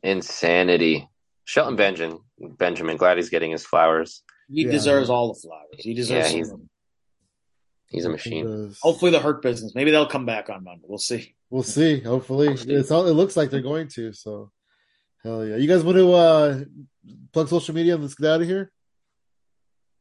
insanity. 0.02 1.08
Shelton 1.44 1.76
Benjamin, 1.76 2.18
Benjamin, 2.58 2.96
glad 2.98 3.16
he's 3.16 3.30
getting 3.30 3.52
his 3.52 3.64
flowers. 3.64 4.22
he 4.50 4.64
Yeah. 4.64 4.70
deserves 4.72 5.08
all 5.10 5.32
the 5.32 5.40
flowers. 5.40 5.76
He 5.78 5.94
deserves 5.94 6.30
Yeah, 6.30 6.36
he's- 6.36 6.52
He's 7.88 8.04
a 8.04 8.10
machine. 8.10 8.44
Does. 8.46 8.78
Hopefully 8.82 9.12
the 9.12 9.20
hurt 9.20 9.40
business. 9.42 9.72
Maybe 9.74 9.92
they'll 9.92 10.06
come 10.08 10.26
back 10.26 10.50
on 10.50 10.62
Monday. 10.64 10.84
We'll 10.88 10.98
see. 10.98 11.34
We'll 11.50 11.62
see. 11.62 12.00
Hopefully, 12.00 12.48
We'll 12.48 12.70
it's 12.80 12.90
all. 12.90 13.06
It 13.06 13.12
looks 13.12 13.36
like 13.36 13.50
they're 13.50 13.60
going 13.62 13.86
to. 13.90 14.12
So, 14.12 14.50
hell 15.26 15.46
yeah! 15.46 15.56
You 15.56 15.68
guys 15.68 15.82
want 15.82 15.98
to 15.98 16.12
uh 16.12 16.60
plug 17.32 17.48
social 17.48 17.74
media 17.74 17.94
and 17.94 18.02
let's 18.02 18.14
get 18.14 18.30
out 18.30 18.40
of 18.40 18.46
here? 18.46 18.70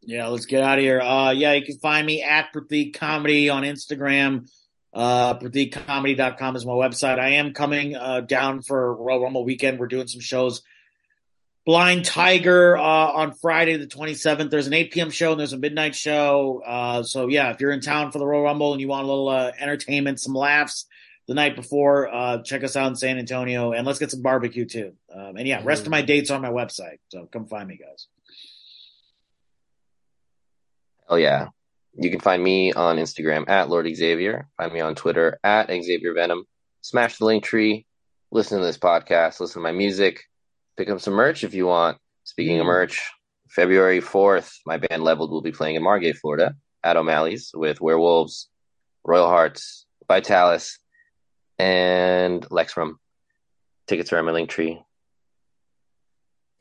Yeah, 0.02 0.27
let's 0.27 0.45
get 0.45 0.64
out 0.64 0.77
of 0.77 0.84
here. 0.84 1.02
Uh, 1.02 1.31
yeah, 1.31 1.53
you 1.53 1.65
can 1.65 1.80
find 1.80 2.06
me 2.06 2.22
at 2.22 2.53
Pratik 2.53 2.93
Comedy 2.93 3.49
on 3.49 3.64
Instagram. 3.64 4.47
Uh, 4.93 5.38
PratikComedy.com 5.38 6.56
is 6.56 6.65
my 6.65 6.72
website. 6.72 7.19
I 7.19 7.31
am 7.31 7.53
coming 7.53 7.95
uh, 7.95 8.22
down 8.22 8.61
for 8.61 8.95
Royal 8.95 9.23
Rumble 9.23 9.43
weekend. 9.43 9.80
We're 9.80 9.88
doing 9.88 10.07
some 10.07 10.22
shows. 10.22 10.61
Blind 11.65 12.06
Tiger 12.06 12.77
uh, 12.77 12.81
on 12.81 13.34
Friday 13.34 13.77
the 13.77 13.88
27th. 13.88 14.52
There's 14.52 14.68
an 14.68 14.73
8 14.73 14.91
p.m. 14.91 15.10
show 15.10 15.31
and 15.31 15.39
there's 15.39 15.53
a 15.53 15.57
midnight 15.57 15.95
show. 15.95 16.61
Uh, 16.65 17.03
so, 17.03 17.27
yeah, 17.27 17.49
if 17.49 17.60
you're 17.60 17.72
in 17.72 17.81
town 17.81 18.11
for 18.11 18.19
the 18.19 18.26
Royal 18.26 18.43
Rumble 18.43 18.72
and 18.72 18.80
you 18.80 18.88
want 18.88 19.03
a 19.03 19.07
little 19.07 19.27
uh, 19.27 19.52
entertainment, 19.60 20.22
some 20.22 20.35
laughs 20.35 20.85
the 21.27 21.34
night 21.34 21.56
before, 21.56 22.14
uh, 22.14 22.41
check 22.43 22.64
us 22.64 22.76
out 22.76 22.88
in 22.88 22.95
San 22.95 23.18
Antonio 23.18 23.72
and 23.72 23.85
let's 23.85 23.99
get 23.99 24.11
some 24.11 24.22
barbecue 24.22 24.65
too. 24.65 24.93
Um, 25.14 25.38
and 25.38 25.47
yeah, 25.47 25.61
rest 25.64 25.84
of 25.84 25.89
my 25.89 26.02
dates 26.02 26.30
are 26.30 26.35
on 26.35 26.41
my 26.41 26.49
website. 26.49 26.99
So 27.10 27.27
come 27.31 27.47
find 27.47 27.68
me, 27.68 27.77
guys. 27.77 28.07
Oh 31.10 31.15
yeah. 31.15 31.49
You 31.97 32.10
can 32.10 32.19
find 32.19 32.43
me 32.43 32.73
on 32.73 32.97
Instagram 32.97 33.47
at 33.47 33.69
Lord 33.69 33.88
Xavier. 33.93 34.49
Find 34.57 34.73
me 34.73 34.81
on 34.81 34.95
Twitter 34.95 35.39
at 35.43 35.69
Xavier 35.69 36.14
Venom. 36.14 36.45
Smash 36.81 37.18
the 37.18 37.26
Linktree. 37.26 37.85
Listen 38.31 38.60
to 38.60 38.65
this 38.65 38.77
podcast. 38.77 39.39
Listen 39.39 39.61
to 39.61 39.64
my 39.64 39.72
music. 39.72 40.23
Pick 40.77 40.89
up 40.89 40.99
some 40.99 41.14
merch 41.14 41.43
if 41.43 41.53
you 41.53 41.65
want. 41.65 41.97
Speaking 42.26 42.60
of 42.60 42.65
merch, 42.65 43.02
February 43.49 44.02
4th, 44.02 44.52
my 44.65 44.77
band 44.77 45.03
Leveled 45.03 45.31
will 45.31 45.41
be 45.41 45.52
playing 45.52 45.76
in 45.76 45.84
Margate, 45.84 46.18
Florida 46.18 46.56
at 46.84 46.97
O'Malley's 46.97 47.52
with 47.53 47.80
Werewolves, 47.80 48.49
Royal 49.06 49.27
Hearts, 49.27 49.85
Vitalis, 50.07 50.80
and 51.60 52.41
Lexrum. 52.49 52.95
Tickets 53.88 54.11
are 54.14 54.19
on 54.19 54.26
my 54.26 54.32
Linktree. 54.32 54.84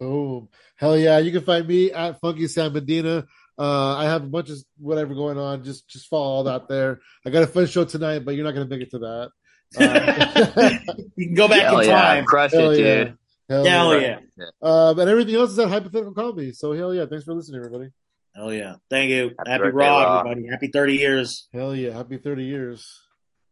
Boom. 0.01 0.49
Hell 0.77 0.99
yeah. 0.99 1.19
You 1.19 1.33
can 1.33 1.43
find 1.43 1.67
me 1.67 1.93
at 1.93 2.21
Funky 2.21 2.49
San 2.49 2.73
Medina. 2.73 3.27
Uh, 3.59 3.97
I 3.97 4.05
have 4.05 4.25
a 4.25 4.27
bunch 4.27 4.51
of 4.51 4.59
whatever 4.79 5.15
going 5.15 5.39
on. 5.39 5.63
Just 5.65 5.89
just 5.89 6.09
follow 6.09 6.25
all 6.25 6.45
that 6.45 6.69
there. 6.69 7.01
I 7.25 7.31
got 7.31 7.45
a 7.45 7.47
fun 7.47 7.67
show 7.67 7.85
tonight, 7.85 8.25
but 8.25 8.35
you're 8.35 8.45
not 8.45 8.53
gonna 8.53 8.67
make 8.67 8.83
it 8.83 8.91
to 8.91 8.99
that. 8.99 9.31
Uh, 9.79 10.79
You 11.17 11.27
can 11.29 11.35
go 11.35 11.49
back 11.49 11.63
Hell 11.63 11.81
in 11.81 11.89
yeah. 11.89 12.01
time. 12.01 12.25
Crushed 12.25 12.55
hell 12.55 12.71
it, 12.71 12.81
yeah. 12.81 13.05
dude. 13.05 13.19
Hell 13.49 13.65
Hell 13.65 14.01
yeah. 14.01 14.19
yeah. 14.37 14.47
Um, 14.63 14.99
and 14.99 15.09
everything 15.09 15.37
else 15.37 15.51
is 15.51 15.59
at 15.59 15.69
Hypothetical 15.69 16.13
Comedy. 16.13 16.53
So 16.53 16.73
hell 16.73 16.93
yeah. 16.93 17.07
Thanks 17.07 17.25
for 17.25 17.35
listening, 17.35 17.61
everybody. 17.65 17.91
Hell 18.35 18.53
yeah. 18.53 18.77
Thank 18.91 19.11
you. 19.11 19.31
Happy 19.39 19.51
Happy, 19.51 19.63
birthday, 19.65 19.77
Raw, 19.77 20.03
Raw. 20.03 20.21
everybody. 20.21 20.49
Happy 20.49 20.69
30 20.69 20.95
years. 20.97 21.49
Hell 21.53 21.75
yeah. 21.75 21.93
Happy 21.93 22.17
30 22.19 22.45
years. 22.45 23.01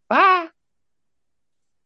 Bye. 0.08 0.48